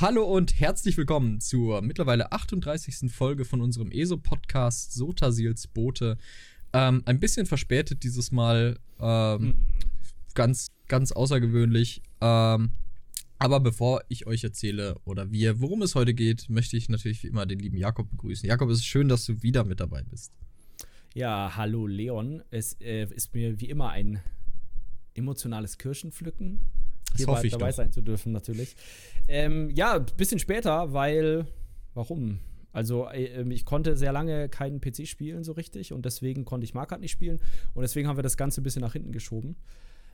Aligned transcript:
Hallo 0.00 0.22
und 0.22 0.60
herzlich 0.60 0.96
willkommen 0.96 1.40
zur 1.40 1.82
mittlerweile 1.82 2.30
38. 2.30 3.10
Folge 3.10 3.44
von 3.44 3.60
unserem 3.60 3.90
ESO-Podcast 3.90 4.92
Sotasils 4.92 5.66
Boote. 5.66 6.18
Ähm, 6.72 7.02
ein 7.04 7.18
bisschen 7.18 7.46
verspätet 7.46 8.04
dieses 8.04 8.30
Mal. 8.30 8.78
Ähm, 9.00 9.40
hm. 9.40 9.54
Ganz, 10.34 10.68
ganz 10.86 11.10
außergewöhnlich. 11.10 12.02
Ähm, 12.20 12.70
aber 13.40 13.58
bevor 13.58 14.04
ich 14.08 14.28
euch 14.28 14.44
erzähle 14.44 14.94
oder 15.04 15.32
wir, 15.32 15.60
worum 15.60 15.82
es 15.82 15.96
heute 15.96 16.14
geht, 16.14 16.48
möchte 16.48 16.76
ich 16.76 16.88
natürlich 16.88 17.24
wie 17.24 17.26
immer 17.26 17.44
den 17.44 17.58
lieben 17.58 17.76
Jakob 17.76 18.08
begrüßen. 18.08 18.48
Jakob, 18.48 18.70
es 18.70 18.78
ist 18.78 18.86
schön, 18.86 19.08
dass 19.08 19.26
du 19.26 19.42
wieder 19.42 19.64
mit 19.64 19.80
dabei 19.80 20.04
bist. 20.04 20.32
Ja, 21.12 21.56
hallo 21.56 21.88
Leon. 21.88 22.44
Es 22.52 22.74
äh, 22.80 23.12
ist 23.12 23.34
mir 23.34 23.60
wie 23.60 23.68
immer 23.68 23.90
ein 23.90 24.20
emotionales 25.14 25.76
Kirschenpflücken, 25.76 26.60
hier 27.16 27.26
bei, 27.26 27.42
dabei 27.48 27.68
doch. 27.68 27.76
sein 27.76 27.92
zu 27.92 28.00
dürfen, 28.00 28.32
natürlich. 28.32 28.76
Ähm, 29.28 29.70
ja, 29.70 29.96
ein 29.96 30.06
bisschen 30.16 30.38
später, 30.38 30.92
weil. 30.92 31.46
Warum? 31.94 32.38
Also, 32.72 33.08
äh, 33.08 33.24
ähm, 33.24 33.50
ich 33.50 33.64
konnte 33.64 33.96
sehr 33.96 34.12
lange 34.12 34.48
keinen 34.48 34.80
PC 34.80 35.06
spielen, 35.06 35.42
so 35.42 35.52
richtig, 35.52 35.92
und 35.92 36.04
deswegen 36.04 36.44
konnte 36.44 36.64
ich 36.64 36.74
Markart 36.74 37.00
nicht 37.00 37.12
spielen. 37.12 37.40
Und 37.74 37.82
deswegen 37.82 38.08
haben 38.08 38.16
wir 38.16 38.22
das 38.22 38.36
Ganze 38.36 38.60
ein 38.60 38.64
bisschen 38.64 38.82
nach 38.82 38.92
hinten 38.92 39.12
geschoben. 39.12 39.56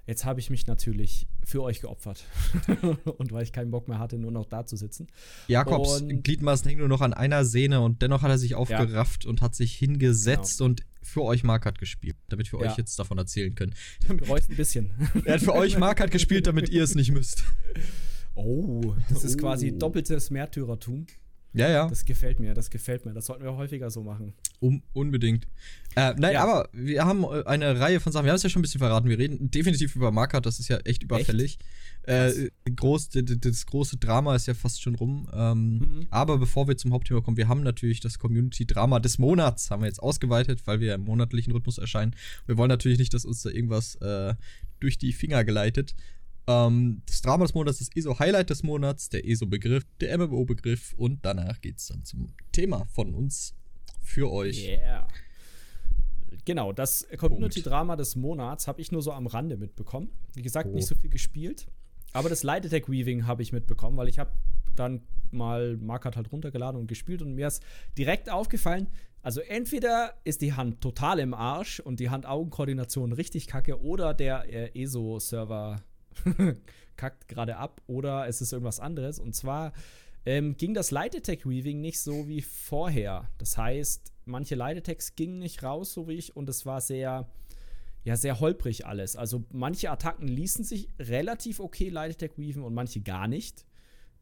Jetzt 0.06 0.26
habe 0.26 0.38
ich 0.38 0.50
mich 0.50 0.66
natürlich 0.66 1.26
für 1.44 1.62
euch 1.62 1.80
geopfert. 1.80 2.24
und 3.18 3.32
weil 3.32 3.42
ich 3.42 3.52
keinen 3.52 3.70
Bock 3.70 3.88
mehr 3.88 3.98
hatte, 3.98 4.18
nur 4.18 4.30
noch 4.30 4.44
da 4.44 4.66
zu 4.66 4.76
sitzen. 4.76 5.06
Jakobs 5.48 6.02
und 6.02 6.22
Gliedmaßen 6.22 6.68
hängen 6.68 6.80
nur 6.80 6.88
noch 6.88 7.00
an 7.00 7.14
einer 7.14 7.44
Sehne 7.44 7.80
und 7.80 8.02
dennoch 8.02 8.20
hat 8.20 8.30
er 8.30 8.38
sich 8.38 8.54
aufgerafft 8.54 9.24
ja. 9.24 9.30
und 9.30 9.40
hat 9.40 9.54
sich 9.54 9.74
hingesetzt 9.74 10.58
genau. 10.58 10.70
und 10.70 10.82
für 11.04 11.22
euch 11.22 11.44
Markart 11.44 11.78
gespielt, 11.78 12.16
damit 12.28 12.52
wir 12.52 12.60
ja. 12.60 12.70
euch 12.70 12.76
jetzt 12.76 12.98
davon 12.98 13.18
erzählen 13.18 13.54
können. 13.54 13.74
Bereust 14.08 14.50
ein 14.50 14.56
bisschen. 14.56 14.92
er 15.24 15.34
hat 15.34 15.42
für 15.42 15.54
euch 15.54 15.78
Markart 15.78 16.10
gespielt, 16.10 16.46
damit 16.46 16.68
ihr 16.68 16.82
es 16.82 16.94
nicht 16.94 17.12
müsst. 17.12 17.44
Oh, 18.34 18.94
das 19.08 19.24
ist 19.24 19.36
oh. 19.36 19.40
quasi 19.40 19.76
doppeltes 19.78 20.30
Märtyrertum. 20.30 21.06
Ja, 21.54 21.70
ja. 21.70 21.88
Das 21.88 22.04
gefällt 22.04 22.40
mir, 22.40 22.52
das 22.52 22.68
gefällt 22.68 23.06
mir. 23.06 23.12
Das 23.14 23.26
sollten 23.26 23.44
wir 23.44 23.56
häufiger 23.56 23.88
so 23.88 24.02
machen. 24.02 24.34
Um, 24.58 24.82
unbedingt. 24.92 25.46
Äh, 25.94 26.12
nein, 26.18 26.34
ja. 26.34 26.42
aber 26.42 26.68
wir 26.72 27.04
haben 27.04 27.22
äh, 27.22 27.44
eine 27.44 27.78
Reihe 27.78 28.00
von 28.00 28.12
Sachen. 28.12 28.24
Wir 28.24 28.32
haben 28.32 28.36
es 28.36 28.42
ja 28.42 28.48
schon 28.48 28.60
ein 28.60 28.62
bisschen 28.62 28.80
verraten. 28.80 29.08
Wir 29.08 29.18
reden 29.18 29.50
definitiv 29.52 29.94
über 29.94 30.10
Markert. 30.10 30.46
Das 30.46 30.58
ist 30.58 30.68
ja 30.68 30.78
echt 30.78 31.04
überfällig. 31.04 31.58
Echt? 32.02 32.36
Äh, 32.36 32.50
groß, 32.74 33.10
das 33.12 33.66
große 33.66 33.98
Drama 33.98 34.34
ist 34.34 34.46
ja 34.46 34.54
fast 34.54 34.82
schon 34.82 34.96
rum. 34.96 35.28
Ähm, 35.32 35.78
mhm. 35.78 36.06
Aber 36.10 36.38
bevor 36.38 36.66
wir 36.66 36.76
zum 36.76 36.92
Hauptthema 36.92 37.20
kommen, 37.20 37.36
wir 37.36 37.46
haben 37.46 37.62
natürlich 37.62 38.00
das 38.00 38.18
Community-Drama 38.18 38.98
des 38.98 39.18
Monats. 39.18 39.70
Haben 39.70 39.82
wir 39.82 39.86
jetzt 39.86 40.02
ausgeweitet, 40.02 40.66
weil 40.66 40.80
wir 40.80 40.94
im 40.94 41.02
monatlichen 41.02 41.52
Rhythmus 41.52 41.78
erscheinen. 41.78 42.16
Wir 42.46 42.56
wollen 42.56 42.68
natürlich 42.68 42.98
nicht, 42.98 43.14
dass 43.14 43.24
uns 43.24 43.42
da 43.42 43.50
irgendwas 43.50 43.94
äh, 43.96 44.34
durch 44.80 44.98
die 44.98 45.12
Finger 45.12 45.44
geleitet. 45.44 45.94
Ähm, 46.46 47.02
das 47.06 47.22
Drama 47.22 47.44
des 47.44 47.54
Monats, 47.54 47.78
das 47.78 47.88
ESO-Highlight 47.94 48.50
des 48.50 48.62
Monats, 48.62 49.08
der 49.08 49.26
ESO-Begriff, 49.26 49.84
der 50.00 50.18
MMO-Begriff 50.18 50.94
und 50.96 51.24
danach 51.24 51.60
geht 51.60 51.78
es 51.78 51.86
dann 51.86 52.04
zum 52.04 52.34
Thema 52.52 52.84
von 52.86 53.14
uns 53.14 53.54
für 54.02 54.30
euch. 54.30 54.66
Yeah. 54.68 55.08
Genau, 56.44 56.72
das 56.72 57.06
Community-Drama 57.16 57.96
des 57.96 58.16
Monats 58.16 58.68
habe 58.68 58.80
ich 58.80 58.92
nur 58.92 59.02
so 59.02 59.12
am 59.12 59.26
Rande 59.26 59.56
mitbekommen. 59.56 60.10
Wie 60.34 60.42
gesagt, 60.42 60.68
oh. 60.70 60.74
nicht 60.74 60.86
so 60.86 60.94
viel 60.94 61.10
gespielt. 61.10 61.66
Aber 62.12 62.28
das 62.28 62.42
Light 62.42 62.66
Attack 62.66 62.88
Weaving 62.88 63.26
habe 63.26 63.42
ich 63.42 63.52
mitbekommen, 63.52 63.96
weil 63.96 64.08
ich 64.08 64.18
habe 64.18 64.30
dann 64.76 65.02
mal 65.30 65.76
Markert 65.78 66.16
halt 66.16 66.30
runtergeladen 66.30 66.78
und 66.78 66.86
gespielt 66.86 67.22
und 67.22 67.34
mir 67.34 67.48
ist 67.48 67.62
direkt 67.96 68.30
aufgefallen, 68.30 68.88
also 69.22 69.40
entweder 69.40 70.14
ist 70.24 70.42
die 70.42 70.52
Hand 70.52 70.80
total 70.80 71.18
im 71.18 71.32
Arsch 71.32 71.80
und 71.80 71.98
die 71.98 72.10
Hand-Augen-Koordination 72.10 73.12
richtig 73.12 73.46
kacke 73.46 73.80
oder 73.80 74.12
der 74.12 74.44
äh, 74.52 74.82
ESO-Server 74.82 75.82
kackt 76.96 77.28
gerade 77.28 77.56
ab 77.56 77.80
oder 77.86 78.28
es 78.28 78.40
ist 78.40 78.52
irgendwas 78.52 78.80
anderes. 78.80 79.18
Und 79.18 79.34
zwar 79.34 79.72
ähm, 80.26 80.56
ging 80.56 80.74
das 80.74 80.90
Light 80.90 81.16
Attack 81.16 81.46
Weaving 81.46 81.80
nicht 81.80 82.00
so 82.00 82.28
wie 82.28 82.40
vorher. 82.40 83.28
Das 83.38 83.58
heißt, 83.58 84.12
manche 84.24 84.54
Light 84.54 84.78
Attacks 84.78 85.16
gingen 85.16 85.38
nicht 85.38 85.62
raus, 85.62 85.92
so 85.92 86.08
wie 86.08 86.14
ich, 86.14 86.36
und 86.36 86.48
es 86.48 86.64
war 86.64 86.80
sehr, 86.80 87.28
ja, 88.04 88.16
sehr 88.16 88.40
holprig 88.40 88.86
alles. 88.86 89.16
Also 89.16 89.44
manche 89.50 89.90
Attacken 89.90 90.28
ließen 90.28 90.64
sich 90.64 90.88
relativ 90.98 91.60
okay 91.60 91.88
Light 91.88 92.12
Attack 92.12 92.38
weaven 92.38 92.62
und 92.62 92.74
manche 92.74 93.00
gar 93.00 93.28
nicht. 93.28 93.66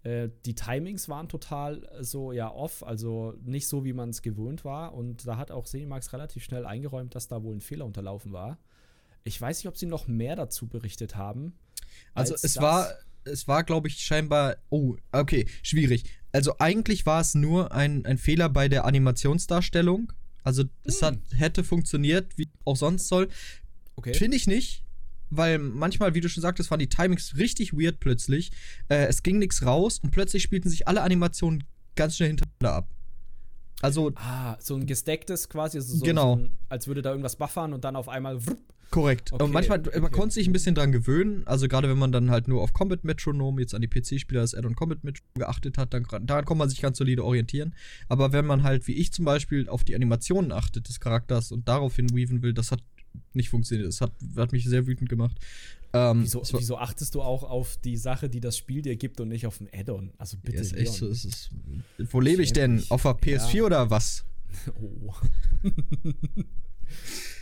Äh, 0.03 0.31
die 0.45 0.55
Timings 0.55 1.09
waren 1.09 1.29
total 1.29 1.89
so, 2.01 2.33
ja, 2.33 2.53
off, 2.53 2.83
also 2.83 3.35
nicht 3.45 3.69
so, 3.69 3.85
wie 3.85 3.93
man 3.93 4.11
es 4.11 4.23
gewöhnt 4.23 4.65
war. 4.65 4.95
Und 4.95 5.27
da 5.27 5.37
hat 5.37 5.51
auch 5.51 5.67
Senimax 5.67 6.13
relativ 6.13 6.43
schnell 6.43 6.67
eingeräumt, 6.67 7.15
dass 7.15 7.29
da 7.29 7.43
wohl 7.43 7.55
ein 7.55 7.61
Fehler 7.61 7.87
unterlaufen 7.87 8.33
war. 8.33 8.59
Ich 9.25 9.41
weiß 9.41 9.59
nicht, 9.59 9.69
ob 9.69 9.77
sie 9.77 9.87
noch 9.87 10.09
mehr 10.09 10.37
dazu 10.37 10.67
berichtet 10.67 11.17
haben. 11.17 11.55
Also 12.15 12.35
es 12.35 12.57
war, 12.57 12.93
es 13.25 13.47
war, 13.49 13.65
glaube 13.65 13.89
ich, 13.89 14.01
scheinbar. 14.01 14.57
Oh, 14.71 14.97
okay, 15.13 15.47
schwierig. 15.63 16.05
Also 16.33 16.59
eigentlich 16.59 17.07
war 17.07 17.21
es 17.21 17.35
nur 17.35 17.73
ein, 17.73 18.05
ein 18.07 18.19
Fehler 18.19 18.49
bei 18.49 18.69
der 18.69 18.85
Animationsdarstellung. 18.85 20.13
Also 20.43 20.65
es 20.85 21.01
hm. 21.01 21.07
hat, 21.07 21.19
hätte 21.37 21.65
funktioniert, 21.65 22.37
wie 22.37 22.49
auch 22.65 22.77
sonst 22.77 23.09
soll. 23.09 23.29
Okay. 23.97 24.15
Finde 24.15 24.37
ich 24.37 24.47
nicht. 24.47 24.85
Weil 25.35 25.59
manchmal, 25.59 26.15
wie 26.15 26.21
du 26.21 26.29
schon 26.29 26.43
sagtest, 26.43 26.71
waren 26.71 26.79
die 26.79 26.89
Timings 26.89 27.37
richtig 27.39 27.73
weird 27.73 28.01
plötzlich. 28.01 28.51
Äh, 28.89 29.07
es 29.07 29.23
ging 29.23 29.39
nichts 29.39 29.65
raus 29.65 29.99
und 30.03 30.11
plötzlich 30.11 30.43
spielten 30.43 30.69
sich 30.69 30.89
alle 30.89 31.03
Animationen 31.03 31.65
ganz 31.95 32.17
schnell 32.17 32.29
hintereinander 32.29 32.77
ab. 32.77 32.89
Also. 33.81 34.13
Ah, 34.17 34.57
so 34.61 34.77
ein 34.77 34.87
gestecktes 34.87 35.49
quasi, 35.49 35.79
also 35.79 35.97
so, 35.97 36.05
genau. 36.05 36.37
So 36.37 36.43
ein, 36.43 36.57
als 36.69 36.87
würde 36.87 37.01
da 37.01 37.11
irgendwas 37.11 37.37
buffern 37.37 37.73
und 37.73 37.85
dann 37.85 37.97
auf 37.97 38.09
einmal. 38.09 38.45
Wrupp. 38.47 38.61
Korrekt. 38.93 39.33
Okay, 39.33 39.43
und 39.43 39.53
manchmal, 39.53 39.81
okay. 39.81 40.01
man 40.01 40.13
konnte 40.13 40.35
sich 40.35 40.47
ein 40.47 40.53
bisschen 40.53 40.75
dran 40.75 40.93
gewöhnen. 40.93 41.43
Also 41.47 41.67
gerade 41.67 41.89
wenn 41.89 41.99
man 41.99 42.13
dann 42.13 42.31
halt 42.31 42.47
nur 42.47 42.61
auf 42.61 42.75
Combat 42.75 43.03
Metronom, 43.05 43.59
jetzt 43.59 43.75
an 43.75 43.81
die 43.81 43.89
PC-Spieler 43.89 44.43
das 44.43 44.55
Add-on 44.55 44.77
Combat 44.77 45.03
Metronom 45.03 45.33
geachtet 45.35 45.79
hat, 45.79 45.95
dann 45.95 46.07
daran 46.27 46.45
kann 46.45 46.59
man 46.59 46.69
sich 46.69 46.83
ganz 46.83 46.99
solide 46.99 47.25
orientieren. 47.25 47.75
Aber 48.09 48.33
wenn 48.33 48.45
man 48.45 48.63
halt, 48.63 48.87
wie 48.87 48.93
ich 48.93 49.11
zum 49.11 49.25
Beispiel, 49.25 49.67
auf 49.69 49.83
die 49.83 49.95
Animationen 49.95 50.53
achtet 50.53 50.91
des 50.91 51.01
Charakters 51.01 51.53
und 51.53 51.67
daraufhin 51.69 52.15
weaven 52.15 52.43
will, 52.43 52.53
das 52.53 52.71
hat 52.71 52.83
nicht 53.33 53.49
funktioniert. 53.49 53.89
Das 53.89 54.03
hat, 54.03 54.13
hat 54.37 54.53
mich 54.53 54.65
sehr 54.67 54.87
wütend 54.87 55.09
gemacht. 55.09 55.39
Ähm, 55.95 56.25
wieso, 56.25 56.43
wieso, 56.53 56.77
achtest 56.77 57.15
du 57.15 57.23
auch 57.23 57.45
auf 57.45 57.79
die 57.79 57.97
Sache, 57.97 58.29
die 58.29 58.41
das 58.41 58.59
Spiel 58.59 58.83
dir 58.83 58.97
gibt 58.97 59.21
und 59.21 59.29
nicht 59.29 59.47
auf 59.47 59.59
ein 59.59 59.69
Add-on? 59.73 60.13
Also 60.19 60.37
bitte. 60.37 60.57
Ja, 60.57 60.63
ist 60.63 60.75
echt 60.75 60.93
so, 60.93 61.09
ist 61.09 61.25
es, 61.25 61.51
wo 62.11 62.21
lebe 62.21 62.43
ich 62.43 62.53
denn? 62.53 62.83
Auf 62.91 63.03
der 63.03 63.13
PS4 63.13 63.57
ja. 63.57 63.65
oder 63.65 63.91
was? 63.91 64.25
Oh. 64.79 65.15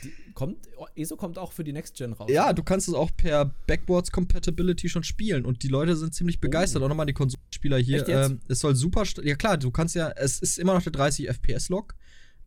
die, 0.04 0.32
kommt, 0.34 0.56
ESO 0.94 1.16
kommt 1.16 1.38
auch 1.38 1.52
für 1.52 1.64
die 1.64 1.72
Next 1.72 1.96
Gen 1.96 2.12
raus. 2.12 2.30
Ja, 2.30 2.52
du 2.52 2.62
kannst 2.62 2.88
es 2.88 2.94
auch 2.94 3.10
per 3.16 3.54
Backwards 3.66 4.10
Compatibility 4.10 4.88
schon 4.88 5.04
spielen 5.04 5.44
und 5.44 5.62
die 5.62 5.68
Leute 5.68 5.96
sind 5.96 6.14
ziemlich 6.14 6.40
begeistert. 6.40 6.82
Oh. 6.82 6.84
Auch 6.86 6.88
nochmal 6.88 7.06
die 7.06 7.12
Konsolenspieler 7.12 7.78
hier. 7.78 8.08
Ähm, 8.08 8.40
es 8.48 8.60
soll 8.60 8.74
super. 8.74 9.04
Ja, 9.22 9.34
klar, 9.34 9.56
du 9.56 9.70
kannst 9.70 9.94
ja, 9.94 10.10
es 10.10 10.40
ist 10.40 10.58
immer 10.58 10.74
noch 10.74 10.82
der 10.82 10.92
30 10.92 11.28
FPS-Log. 11.28 11.94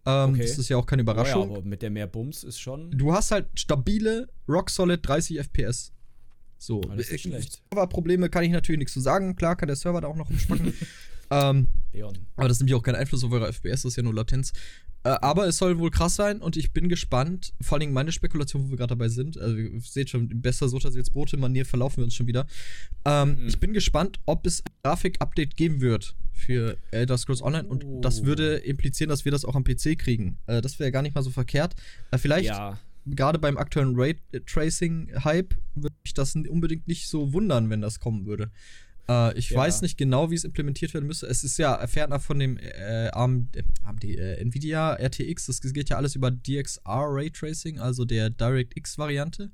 Ähm, 0.05 0.31
okay. 0.31 0.41
Das 0.41 0.57
ist 0.57 0.69
ja 0.69 0.77
auch 0.77 0.85
keine 0.85 1.01
Überraschung. 1.01 1.49
Oh 1.49 1.53
ja, 1.53 1.59
aber 1.59 1.67
mit 1.67 1.81
der 1.81 1.89
mehr 1.89 2.07
Bums 2.07 2.43
ist 2.43 2.59
schon. 2.59 2.91
Du 2.91 3.13
hast 3.13 3.31
halt 3.31 3.47
stabile, 3.55 4.29
rock 4.47 4.69
solid 4.69 5.07
30 5.07 5.39
FPS. 5.39 5.93
So. 6.57 6.77
Oh, 6.77 6.95
das 6.95 7.09
ist 7.09 7.21
schlecht. 7.21 7.61
Serverprobleme 7.71 8.29
kann 8.29 8.43
ich 8.43 8.51
natürlich 8.51 8.79
nichts 8.79 8.93
zu 8.93 9.01
sagen. 9.01 9.35
Klar 9.35 9.55
kann 9.55 9.67
der 9.67 9.75
Server 9.75 10.01
da 10.01 10.07
auch 10.07 10.15
noch 10.15 10.29
umspacken. 10.29 10.73
ähm, 11.29 11.67
Leon. 11.93 12.17
Aber 12.35 12.47
das 12.47 12.59
nimmt 12.59 12.69
ja 12.69 12.77
auch 12.77 12.83
keinen 12.83 12.95
Einfluss 12.95 13.23
auf 13.23 13.31
eure 13.31 13.51
FPS, 13.51 13.83
das 13.83 13.85
ist 13.85 13.95
ja 13.97 14.03
nur 14.03 14.13
Latenz. 14.13 14.51
Äh, 15.03 15.09
aber 15.21 15.47
es 15.47 15.57
soll 15.57 15.77
wohl 15.79 15.91
krass 15.91 16.15
sein 16.15 16.39
und 16.39 16.57
ich 16.57 16.71
bin 16.71 16.89
gespannt. 16.89 17.53
Vor 17.61 17.77
allem 17.77 17.91
meine 17.91 18.11
Spekulation, 18.11 18.65
wo 18.65 18.69
wir 18.69 18.77
gerade 18.77 18.95
dabei 18.95 19.09
sind. 19.09 19.37
Also, 19.37 19.57
ihr 19.57 19.79
seht 19.81 20.09
schon, 20.09 20.29
in 20.29 20.41
bester 20.41 20.69
Sotas-Bote-Manier 20.69 21.65
verlaufen 21.65 21.97
wir 21.97 22.03
uns 22.05 22.13
schon 22.13 22.27
wieder. 22.27 22.47
Ähm, 23.05 23.37
mhm. 23.41 23.47
Ich 23.47 23.59
bin 23.59 23.73
gespannt, 23.73 24.19
ob 24.25 24.45
es 24.45 24.61
ein 24.61 24.71
Grafik-Update 24.83 25.57
geben 25.57 25.81
wird 25.81 26.15
für 26.31 26.77
Elder 26.91 27.17
Scrolls 27.17 27.41
Online 27.41 27.67
und 27.67 27.83
oh. 27.83 28.01
das 28.01 28.25
würde 28.25 28.55
implizieren, 28.55 29.09
dass 29.09 29.23
wir 29.25 29.31
das 29.31 29.45
auch 29.45 29.55
am 29.55 29.63
PC 29.63 29.97
kriegen. 29.97 30.37
Äh, 30.47 30.61
das 30.61 30.79
wäre 30.79 30.91
gar 30.91 31.01
nicht 31.01 31.15
mal 31.15 31.23
so 31.23 31.29
verkehrt. 31.29 31.75
Äh, 32.11 32.17
vielleicht. 32.17 32.47
Ja 32.47 32.77
gerade 33.05 33.39
beim 33.39 33.57
aktuellen 33.57 33.95
Raytracing-Hype 33.99 35.55
würde 35.75 35.95
mich 36.03 36.13
das 36.13 36.35
unbedingt 36.35 36.87
nicht 36.87 37.07
so 37.07 37.33
wundern, 37.33 37.69
wenn 37.69 37.81
das 37.81 37.99
kommen 37.99 38.25
würde. 38.25 38.51
Äh, 39.09 39.37
ich 39.37 39.49
ja. 39.49 39.57
weiß 39.57 39.81
nicht 39.81 39.97
genau, 39.97 40.31
wie 40.31 40.35
es 40.35 40.43
implementiert 40.43 40.93
werden 40.93 41.05
müsste. 41.05 41.27
Es 41.27 41.43
ist 41.43 41.57
ja 41.57 41.85
Fernab 41.87 42.21
von 42.21 42.39
dem 42.39 42.57
äh, 42.57 43.09
AMD, 43.11 43.63
AMD 43.83 44.03
äh, 44.03 44.35
Nvidia 44.35 44.93
RTX. 44.93 45.47
Das 45.47 45.61
geht 45.73 45.89
ja 45.89 45.97
alles 45.97 46.15
über 46.15 46.31
DXR 46.31 47.07
Raytracing, 47.09 47.79
also 47.79 48.05
der 48.05 48.29
DirectX-Variante 48.29 49.51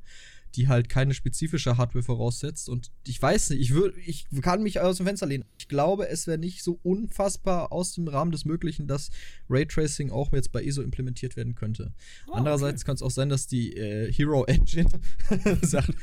die 0.55 0.67
halt 0.67 0.89
keine 0.89 1.13
spezifische 1.13 1.77
Hardware 1.77 2.03
voraussetzt. 2.03 2.69
Und 2.69 2.91
ich 3.05 3.21
weiß 3.21 3.51
nicht, 3.51 3.61
ich, 3.61 3.73
würd, 3.73 3.95
ich 4.05 4.25
kann 4.41 4.63
mich 4.63 4.79
aus 4.79 4.97
dem 4.97 5.05
Fenster 5.05 5.27
lehnen. 5.27 5.45
Ich 5.57 5.67
glaube, 5.67 6.09
es 6.09 6.27
wäre 6.27 6.37
nicht 6.37 6.63
so 6.63 6.79
unfassbar 6.83 7.71
aus 7.71 7.93
dem 7.93 8.07
Rahmen 8.07 8.31
des 8.31 8.45
Möglichen, 8.45 8.87
dass 8.87 9.11
Raytracing 9.49 10.11
auch 10.11 10.33
jetzt 10.33 10.51
bei 10.51 10.63
ESO 10.63 10.81
implementiert 10.81 11.35
werden 11.35 11.55
könnte. 11.55 11.93
Oh, 12.27 12.33
Andererseits 12.33 12.81
okay. 12.81 12.87
kann 12.87 12.95
es 12.95 13.01
auch 13.01 13.11
sein, 13.11 13.29
dass 13.29 13.47
die 13.47 13.75
äh, 13.75 14.11
Hero 14.11 14.45
Engine 14.45 14.89
sagt, 15.61 15.93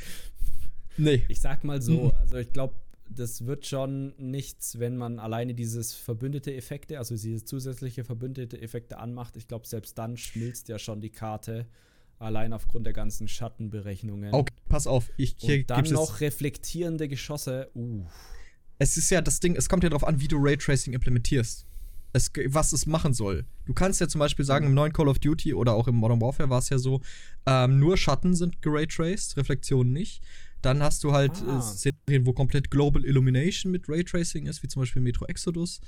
nee. 0.97 1.23
Ich 1.27 1.39
sag 1.39 1.63
mal 1.63 1.81
so, 1.81 2.11
also 2.19 2.37
ich 2.37 2.51
glaube, 2.53 2.75
das 3.09 3.45
wird 3.45 3.65
schon 3.65 4.13
nichts, 4.17 4.79
wenn 4.79 4.97
man 4.97 5.19
alleine 5.19 5.53
dieses 5.53 5.93
verbündete 5.93 6.53
Effekte, 6.53 6.97
also 6.97 7.15
diese 7.15 7.43
zusätzliche 7.43 8.03
verbündete 8.03 8.61
Effekte 8.61 8.97
anmacht. 8.97 9.35
Ich 9.37 9.47
glaube, 9.47 9.67
selbst 9.67 9.97
dann 9.97 10.17
schmilzt 10.17 10.69
ja 10.69 10.79
schon 10.79 11.01
die 11.01 11.09
Karte 11.09 11.67
Allein 12.19 12.51
aufgrund 12.51 12.85
der 12.85 12.93
ganzen 12.93 13.27
Schattenberechnungen. 13.27 14.33
Okay, 14.33 14.53
pass 14.69 14.87
auf. 14.87 15.11
Ich, 15.17 15.35
hier 15.37 15.59
Und 15.59 15.69
dann 15.69 15.85
noch 15.85 16.19
reflektierende 16.19 17.07
Geschosse. 17.07 17.69
Uh. 17.75 18.05
es 18.79 18.97
ist 18.97 19.11
ja 19.11 19.21
das 19.21 19.39
Ding, 19.39 19.55
es 19.55 19.69
kommt 19.69 19.83
ja 19.83 19.89
darauf 19.89 20.07
an, 20.07 20.19
wie 20.19 20.27
du 20.27 20.37
Raytracing 20.39 20.93
implementierst. 20.93 21.65
Es, 22.13 22.31
was 22.47 22.73
es 22.73 22.87
machen 22.87 23.13
soll. 23.13 23.45
Du 23.65 23.73
kannst 23.73 24.01
ja 24.01 24.07
zum 24.07 24.17
Beispiel 24.17 24.45
sagen, 24.45 24.65
im 24.65 24.73
neuen 24.73 24.93
Call 24.93 25.09
of 25.09 25.19
Duty 25.19 25.53
oder 25.53 25.73
auch 25.73 25.87
im 25.87 25.95
Modern 25.95 26.19
Warfare 26.19 26.49
war 26.49 26.59
es 26.59 26.69
ja 26.69 26.79
so, 26.79 27.01
ähm, 27.45 27.77
nur 27.77 27.97
Schatten 27.97 28.33
sind 28.33 28.61
geraytraced, 28.63 29.37
Reflexionen 29.37 29.93
nicht. 29.93 30.23
Dann 30.61 30.81
hast 30.81 31.03
du 31.03 31.13
halt 31.13 31.41
äh, 31.41 31.49
ah. 31.49 31.61
Szenarien, 31.61 32.25
wo 32.25 32.33
komplett 32.33 32.71
Global 32.71 33.05
Illumination 33.05 33.71
mit 33.71 33.87
Raytracing 33.87 34.47
ist, 34.47 34.63
wie 34.63 34.67
zum 34.67 34.81
Beispiel 34.81 35.01
Metro 35.01 35.25
Exodus. 35.25 35.81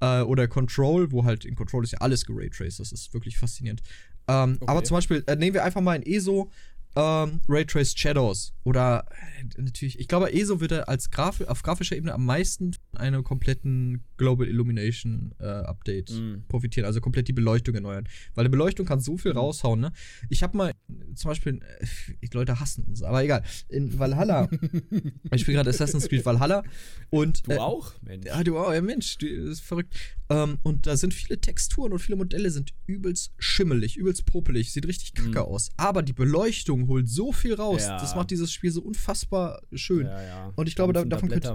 Äh, 0.00 0.22
oder 0.22 0.46
Control, 0.48 1.10
wo 1.12 1.24
halt 1.24 1.44
in 1.44 1.54
Control 1.54 1.84
ist 1.84 1.92
ja 1.92 1.98
alles 2.00 2.26
geraytraced. 2.26 2.80
Das 2.80 2.92
ist 2.92 3.14
wirklich 3.14 3.38
faszinierend. 3.38 3.82
Ähm, 4.28 4.56
okay. 4.60 4.70
Aber 4.70 4.84
zum 4.84 4.96
Beispiel, 4.96 5.24
äh, 5.26 5.36
nehmen 5.36 5.54
wir 5.54 5.64
einfach 5.64 5.80
mal 5.80 5.92
ein 5.92 6.02
ESO, 6.02 6.50
ähm, 6.96 7.40
Raytraced 7.46 7.98
Shadows. 7.98 8.54
Oder 8.64 9.06
äh, 9.10 9.62
natürlich, 9.62 10.00
ich 10.00 10.08
glaube, 10.08 10.32
ESO 10.32 10.60
wird 10.60 10.72
als 10.88 11.10
Graf 11.10 11.40
auf 11.42 11.62
grafischer 11.62 11.94
Ebene 11.94 12.12
am 12.14 12.24
meisten 12.24 12.72
von 12.72 13.00
einem 13.00 13.22
kompletten 13.22 14.02
Global 14.16 14.48
Illumination 14.48 15.34
äh, 15.38 15.44
Update 15.44 16.10
mm. 16.10 16.48
profitieren. 16.48 16.86
Also 16.86 17.00
komplett 17.00 17.28
die 17.28 17.32
Beleuchtung 17.32 17.74
erneuern. 17.74 18.08
Weil 18.34 18.42
eine 18.42 18.50
Beleuchtung 18.50 18.86
kann 18.86 19.00
so 19.00 19.18
viel 19.18 19.34
mm. 19.34 19.36
raushauen, 19.36 19.78
ne? 19.78 19.92
Ich 20.30 20.42
habe 20.42 20.56
mal 20.56 20.72
zum 21.14 21.28
Beispiel, 21.28 21.60
äh, 21.80 22.26
Leute 22.32 22.58
hassen 22.58 22.84
uns, 22.84 23.02
aber 23.02 23.22
egal. 23.22 23.42
In 23.68 23.98
Valhalla, 23.98 24.48
ich 25.32 25.42
spiele 25.42 25.58
gerade 25.58 25.70
Assassin's 25.70 26.08
Creed 26.08 26.24
Valhalla 26.24 26.64
und. 27.10 27.46
Du 27.46 27.52
äh, 27.52 27.58
auch? 27.58 27.92
Mensch. 28.02 28.26
Ja, 28.26 28.42
du 28.42 28.58
auch, 28.58 28.72
ja, 28.72 28.80
Mensch, 28.80 29.18
du, 29.18 29.26
das 29.26 29.58
ist 29.58 29.60
verrückt. 29.60 29.94
Ähm, 30.28 30.58
und 30.62 30.86
da 30.86 30.96
sind 30.96 31.14
viele 31.14 31.40
Texturen 31.40 31.92
und 31.92 31.98
viele 31.98 32.16
Modelle 32.16 32.50
sind 32.50 32.72
übelst 32.86 33.32
schimmelig, 33.38 33.96
übelst 33.96 34.26
popelig, 34.26 34.72
sieht 34.72 34.86
richtig 34.86 35.14
kacke 35.14 35.40
mm. 35.40 35.42
aus. 35.42 35.70
Aber 35.76 36.02
die 36.02 36.14
Beleuchtung 36.14 36.85
holt 36.88 37.08
so 37.08 37.32
viel 37.32 37.54
raus. 37.54 37.82
Ja. 37.82 37.98
Das 37.98 38.14
macht 38.14 38.30
dieses 38.30 38.52
Spiel 38.52 38.70
so 38.70 38.82
unfassbar 38.82 39.62
schön. 39.72 40.06
Ja, 40.06 40.22
ja. 40.22 40.52
Und 40.56 40.68
ich 40.68 40.74
glaube, 40.74 40.92
da, 40.92 41.04
davon 41.04 41.28
könnte. 41.28 41.48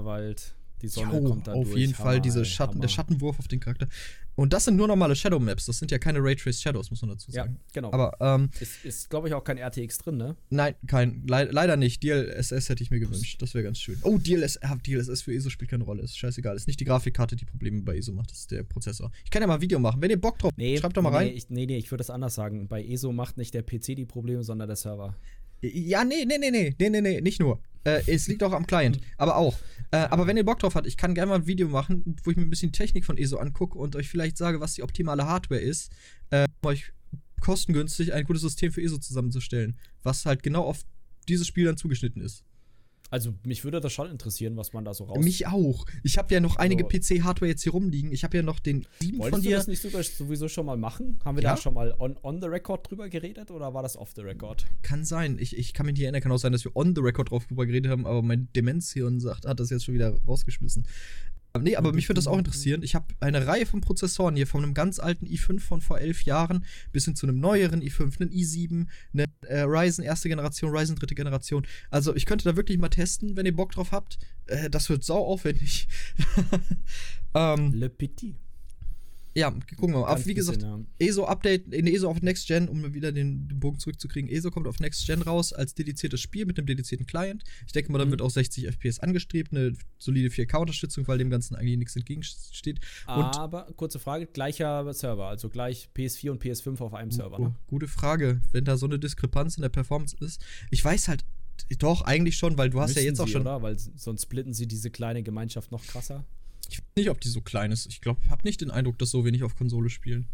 Die 0.81 0.88
Sonne 0.88 1.19
jo, 1.19 1.30
kommt 1.30 1.48
da 1.48 1.54
Auf 1.54 1.68
durch. 1.68 1.80
jeden 1.80 1.94
Fall, 1.94 2.22
diese 2.22 2.44
Schatten, 2.45 2.81
der 2.81 2.88
Schattenwurf 2.88 3.39
auf 3.39 3.48
den 3.48 3.60
Charakter. 3.60 3.88
Und 4.36 4.54
das 4.54 4.66
sind 4.66 4.78
nur 4.78 4.88
normale 4.88 5.16
Shadow 5.16 5.39
Maps. 5.39 5.66
Das 5.66 5.78
sind 5.78 5.92
ja 5.92 6.00
keine 6.00 6.19
Raytraced 6.19 6.62
Shadows, 6.62 6.89
muss 6.89 7.01
man 7.01 7.12
dazu 7.12 7.31
sagen. 7.31 7.57
Ja, 7.60 7.66
genau. 7.74 7.92
Aber 7.92 8.16
ähm, 8.19 8.50
ist, 8.60 8.86
ist 8.86 9.10
glaube 9.10 9.28
ich, 9.28 9.33
auch 9.33 9.44
kein 9.44 9.57
RTX 9.57 10.00
drin, 10.00 10.18
ne? 10.18 10.36
Nein, 10.50 10.75
kein. 10.88 11.24
Le 11.28 11.50
leider 11.51 11.75
nicht. 11.75 12.01
DLSS 12.01 12.69
hätte 12.69 12.81
ich 12.81 12.92
mir 12.92 13.00
gewünscht. 13.00 13.42
Das 13.42 13.54
wäre 13.54 13.63
ganz 13.63 13.80
schön. 13.80 13.98
Oh, 14.04 14.18
DLSS, 14.18 14.62
ah, 14.63 14.75
DLSS 14.75 15.22
für 15.22 15.33
ESO 15.33 15.50
spielt 15.50 15.72
keine 15.72 15.83
Rolle. 15.83 16.01
Ist 16.01 16.18
scheißegal. 16.18 16.56
Ist 16.56 16.68
nicht 16.68 16.80
die 16.80 16.86
Grafikkarte, 16.86 17.36
die 17.36 17.45
Probleme 17.45 17.81
bei 17.81 17.98
ESO 17.98 18.13
macht. 18.13 18.31
Das 18.31 18.39
ist 18.39 18.51
der 18.51 18.63
Prozessor. 18.63 19.12
Ich 19.25 19.31
kann 19.31 19.42
ja 19.42 19.48
mal 19.48 19.56
ein 19.56 19.62
Video 19.62 19.80
machen. 19.80 20.01
Wenn 20.01 20.10
ihr 20.10 20.19
Bock 20.19 20.39
drauf 20.39 20.54
nee, 20.56 20.77
schreibt 20.77 20.95
doch 20.98 21.01
mal 21.01 21.12
nee, 21.12 21.16
rein. 21.18 21.27
Ich, 21.36 21.50
nee, 21.50 21.66
nee, 21.66 21.77
ich 21.77 21.92
würde 21.92 22.00
das 22.00 22.10
anders 22.10 22.34
sagen. 22.34 22.68
Bei 22.68 22.84
ESO 22.84 23.12
macht 23.12 23.38
nicht 23.38 23.54
der 23.54 23.63
PC 23.63 23.95
die 23.95 24.06
Probleme, 24.06 24.44
sondern 24.44 24.69
der 24.69 24.77
Server. 24.77 25.16
Ja, 25.62 26.04
nee, 26.04 26.25
nee, 26.25 26.38
nee, 26.39 26.50
nee, 26.50 26.74
nee, 26.80 26.89
nee, 26.89 27.01
nee, 27.01 27.22
nicht 27.22 27.39
nur. 27.39 27.60
Äh, 27.83 28.01
es 28.07 28.28
liegt 28.28 28.44
auch 28.44 28.54
am 28.54 28.68
Client, 28.68 29.00
aber 29.18 29.36
auch. 29.36 29.57
Äh, 29.92 29.98
aber 29.98 30.28
wenn 30.28 30.38
ihr 30.38 30.45
Bock 30.45 30.60
drauf 30.60 30.75
habt, 30.75 30.88
ich 30.88 30.98
kann 30.98 31.16
gerne 31.16 31.30
mal 31.30 31.36
ein 31.36 31.48
Video 31.48 31.68
machen, 31.68 32.16
wo 32.24 32.31
ich 32.31 32.38
mir 32.38 32.44
ein 32.44 32.50
bisschen 32.50 32.72
Technik 32.72 33.06
von 33.06 33.18
ESO 33.18 33.38
angucke 33.38 33.78
und 33.78 33.95
euch 33.95 34.10
vielleicht 34.10 34.38
sage, 34.38 34.60
was 34.60 34.74
die 34.74 34.83
optimale 34.83 35.25
Hardware 35.25 35.60
ist, 35.60 35.92
äh, 36.30 36.45
um 36.62 36.69
euch 36.69 36.94
kostengünstig 37.42 38.13
ein 38.13 38.24
gutes 38.24 38.44
System 38.44 38.72
für 38.72 38.81
ESO 38.81 38.98
zusammenzustellen, 39.00 39.78
was 40.04 40.25
halt 40.25 40.44
genau 40.44 40.63
auf 40.63 40.83
dieses 41.28 41.48
Spiel 41.48 41.66
dann 41.66 41.78
zugeschnitten 41.78 42.22
ist. 42.22 42.44
Also 43.12 43.34
mich 43.46 43.66
würde 43.66 43.81
das 43.81 43.92
schon 43.92 44.10
interessieren, 44.10 44.56
was 44.56 44.72
man 44.72 44.86
da 44.86 44.94
so 44.94 45.04
raus. 45.04 45.24
Mich 45.24 45.46
auch. 45.46 45.86
Ich 46.02 46.18
habe 46.18 46.34
ja 46.34 46.40
noch 46.40 46.56
einige 46.56 46.86
also, 46.86 46.98
PC-Hardware 46.98 47.50
jetzt 47.50 47.62
hier 47.62 47.74
rumliegen. 47.74 48.13
Ich 48.13 48.24
habe 48.24 48.38
ja 48.38 48.42
noch 48.42 48.60
den 48.60 48.88
7 49.02 49.19
Wolltest 49.19 49.31
von 49.31 49.42
dir. 49.42 49.50
du 49.50 49.56
das 49.58 49.68
nicht 49.68 49.81
sogar 49.81 50.02
sowieso 50.02 50.48
schon 50.48 50.66
mal 50.66 50.78
machen? 50.78 51.19
Haben 51.25 51.36
wir 51.36 51.44
ja? 51.44 51.52
da 51.52 51.58
schon 51.58 51.74
mal 51.74 51.94
on, 52.00 52.16
on 52.24 52.40
the 52.40 52.48
record 52.48 52.90
drüber 52.90 53.10
geredet 53.10 53.52
oder 53.52 53.74
war 53.74 53.84
das 53.84 53.98
off 53.98 54.13
the 54.16 54.22
record? 54.22 54.66
Kann 54.81 55.04
sein. 55.04 55.38
Ich, 55.40 55.58
ich 55.58 55.74
kann 55.74 55.86
mich 55.88 55.94
nicht 55.94 56.04
erinnern. 56.04 56.22
Kann 56.22 56.31
auch 56.31 56.38
sein, 56.38 56.54
dass 56.54 56.63
wir 56.63 56.74
on 56.74 56.96
the 56.96 57.02
record 57.02 57.31
drauf 57.31 57.46
drüber 57.48 57.66
geredet 57.66 57.92
haben, 57.92 58.06
aber 58.06 58.22
mein 58.22 58.48
Demenzhirn 58.56 59.19
sagt, 59.19 59.46
hat 59.46 59.60
das 59.60 59.69
jetzt 59.72 59.84
schon 59.84 59.94
wieder 59.94 60.18
rausgeschmissen. 60.25 60.88
Nee, 61.59 61.75
aber 61.75 61.92
mich 61.92 62.07
würde 62.07 62.19
das 62.19 62.27
auch 62.27 62.38
interessieren. 62.38 62.81
Ich 62.81 62.95
habe 62.95 63.13
eine 63.19 63.45
Reihe 63.45 63.65
von 63.65 63.81
Prozessoren 63.81 64.36
hier, 64.36 64.48
von 64.48 64.63
einem 64.63 64.74
ganz 64.74 65.00
alten 65.00 65.25
i5 65.25 65.59
von 65.59 65.81
vor 65.81 66.00
elf 66.00 66.24
Jahren 66.24 66.65
bis 66.94 67.06
hin 67.06 67.15
zu 67.15 67.27
einem 67.27 67.39
neueren 67.39 67.81
i5, 67.81 68.21
einen 68.21 68.31
i7, 68.31 68.88
einen 69.13 69.27
äh, 69.42 69.62
Ryzen 69.62 70.03
erste 70.03 70.30
Generation, 70.30 70.71
Ryzen 70.71 70.95
dritte 70.95 71.15
Generation. 71.15 71.68
Also 71.89 72.15
ich 72.15 72.25
könnte 72.25 72.45
da 72.45 72.56
wirklich 72.56 72.77
mal 72.77 72.89
testen, 72.89 73.36
wenn 73.36 73.45
ihr 73.45 73.56
Bock 73.56 73.74
drauf 73.74 73.92
habt. 73.92 74.18
Äh, 74.48 74.69
das 74.69 74.89
wird 74.89 75.03
sau 75.03 75.25
aufwendig. 75.25 75.89
ähm, 77.33 77.74
Le 77.74 77.89
Petit. 77.89 78.41
Ja, 79.33 79.50
gucken 79.51 79.94
wir 79.94 80.01
mal. 80.01 80.07
Aber 80.07 80.25
wie 80.25 80.33
gesagt, 80.33 80.62
ja. 80.62 80.80
ESO-Update, 81.00 81.74
in 81.74 81.88
ESO 81.88 82.10
auf 82.10 82.22
Next 82.22 82.48
Gen, 82.48 82.68
um 82.68 82.94
wieder 82.94 83.12
den, 83.12 83.48
den, 83.48 83.60
Bogen 83.60 83.80
zurückzukriegen. 83.80 84.30
ESO 84.30 84.51
kommt 84.51 84.68
auf 84.68 84.80
Next 84.80 85.06
Gen 85.06 85.22
raus 85.22 85.54
als 85.54 85.74
dediziertes 85.74 86.19
Spiel 86.19 86.45
mit 86.45 86.57
einem 86.57 86.68
dedizierten 86.68 87.06
Client. 87.06 87.44
Ich 87.66 87.72
denke 87.72 87.92
mal, 87.92 88.00
dann 88.00 88.10
mhm. 88.10 88.12
wird 88.12 88.22
auch 88.22 88.30
60 88.30 88.68
FPS 88.68 89.00
angestrebt, 89.00 89.54
eine 89.54 89.74
solide 89.98 90.30
4K-Unterstützung, 90.30 91.07
weil 91.07 91.18
dem 91.18 91.30
Ganzen 91.30 91.56
eigentlich 91.56 91.78
nichts 91.78 91.95
entgegensteht. 91.95 92.80
Und 93.07 93.38
Aber, 93.38 93.72
kurze 93.75 94.00
Frage, 94.00 94.25
gleicher 94.25 94.94
Server, 94.94 95.28
also 95.28 95.50
gleich 95.50 95.89
PS4 95.95 96.31
und 96.31 96.44
PS5 96.44 96.81
auf 96.81 96.94
einem 96.94 97.12
Server, 97.12 97.39
ne? 97.39 97.56
Gute 97.68 97.88
Frage, 97.88 98.42
wenn 98.51 98.66
da 98.66 98.75
so 98.75 98.86
eine 98.86 99.00
Diskrepanz 99.00 99.56
in 99.56 99.62
der 99.62 99.69
Performance 99.69 100.16
ist. 100.19 100.44
Ich 100.72 100.84
weiß 100.84 101.07
halt, 101.07 101.24
doch, 101.80 102.01
eigentlich 102.01 102.38
schon, 102.38 102.57
weil 102.57 102.69
du 102.69 102.81
hast 102.81 102.89
Müssen 102.89 103.00
ja 103.00 103.06
jetzt 103.06 103.19
auch 103.22 103.27
schon. 103.27 103.42
Oder? 103.42 103.62
Weil 103.62 103.77
sonst 103.77 104.24
splitten 104.24 104.54
sie 104.54 104.68
diese 104.68 104.89
kleine 104.89 105.24
Gemeinschaft 105.24 105.72
noch 105.72 105.86
krasser. 105.86 106.25
Ich 106.72 106.78
weiß 106.80 106.86
nicht, 106.96 107.10
ob 107.10 107.20
die 107.20 107.30
so 107.30 107.42
klein 107.42 107.72
ist. 107.72 107.86
Ich 107.88 108.02
glaube, 108.02 108.22
ich 108.24 108.30
habe 108.30 108.44
nicht 108.44 108.62
den 108.62 108.72
Eindruck, 108.72 108.98
dass 108.98 109.12
so 109.12 109.26
wenig 109.26 109.44
auf 109.44 109.56
Konsole 109.56 109.90
spielen. 109.90 110.28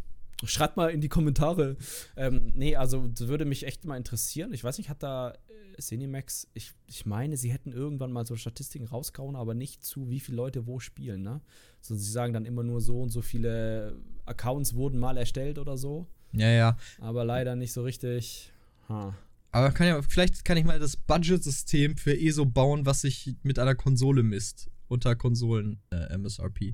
Schreibt 0.44 0.78
mal 0.78 0.90
in 0.92 1.02
die 1.02 1.10
Kommentare. 1.10 1.78
Ähm, 2.16 2.52
nee, 2.56 2.76
also 2.76 3.10
würde 3.18 3.46
mich 3.46 3.66
echt 3.66 3.86
mal 3.86 3.98
interessieren. 3.98 4.54
Ich 4.54 4.64
weiß 4.64 4.78
nicht, 4.78 4.88
hat 4.88 5.02
da 5.02 5.32
äh, 5.32 5.82
Cinemax, 5.82 6.48
ich, 6.54 6.74
ich 6.86 7.08
meine, 7.08 7.38
sie 7.38 7.52
hätten 7.52 7.72
irgendwann 7.72 8.12
mal 8.12 8.26
so 8.26 8.36
Statistiken 8.36 8.86
rausgehauen, 8.86 9.36
aber 9.36 9.56
nicht 9.56 9.84
zu, 9.84 10.12
wie 10.12 10.20
viele 10.20 10.38
Leute 10.38 10.68
wo 10.68 10.80
spielen, 10.80 11.24
ne? 11.24 11.42
Sondern 11.82 12.04
sie 12.04 12.12
sagen 12.12 12.34
dann 12.34 12.46
immer 12.46 12.62
nur 12.62 12.82
so 12.82 13.02
und 13.02 13.10
so 13.10 13.24
viele 13.24 13.96
Accounts 14.26 14.76
wurden 14.76 15.00
mal 15.00 15.18
erstellt 15.18 15.58
oder 15.58 15.76
so. 15.76 16.06
Ja, 16.34 16.50
ja. 16.50 16.78
Aber 17.00 17.26
leider 17.26 17.56
nicht 17.56 17.74
so 17.74 17.82
richtig. 17.82 18.52
Ha. 18.90 19.18
Aber 19.52 19.72
kann 19.72 19.88
ja, 19.88 20.00
vielleicht 20.04 20.46
kann 20.46 20.58
ich 20.58 20.66
mal 20.66 20.80
das 20.80 20.98
Budget-System 20.98 21.98
für 21.98 22.16
ESO 22.16 22.46
bauen, 22.46 22.86
was 22.86 23.02
sich 23.02 23.36
mit 23.42 23.58
einer 23.58 23.74
Konsole 23.74 24.22
misst 24.22 24.70
unter 24.88 25.16
Konsolen 25.16 25.80
äh, 25.92 26.18
MSRP. 26.18 26.74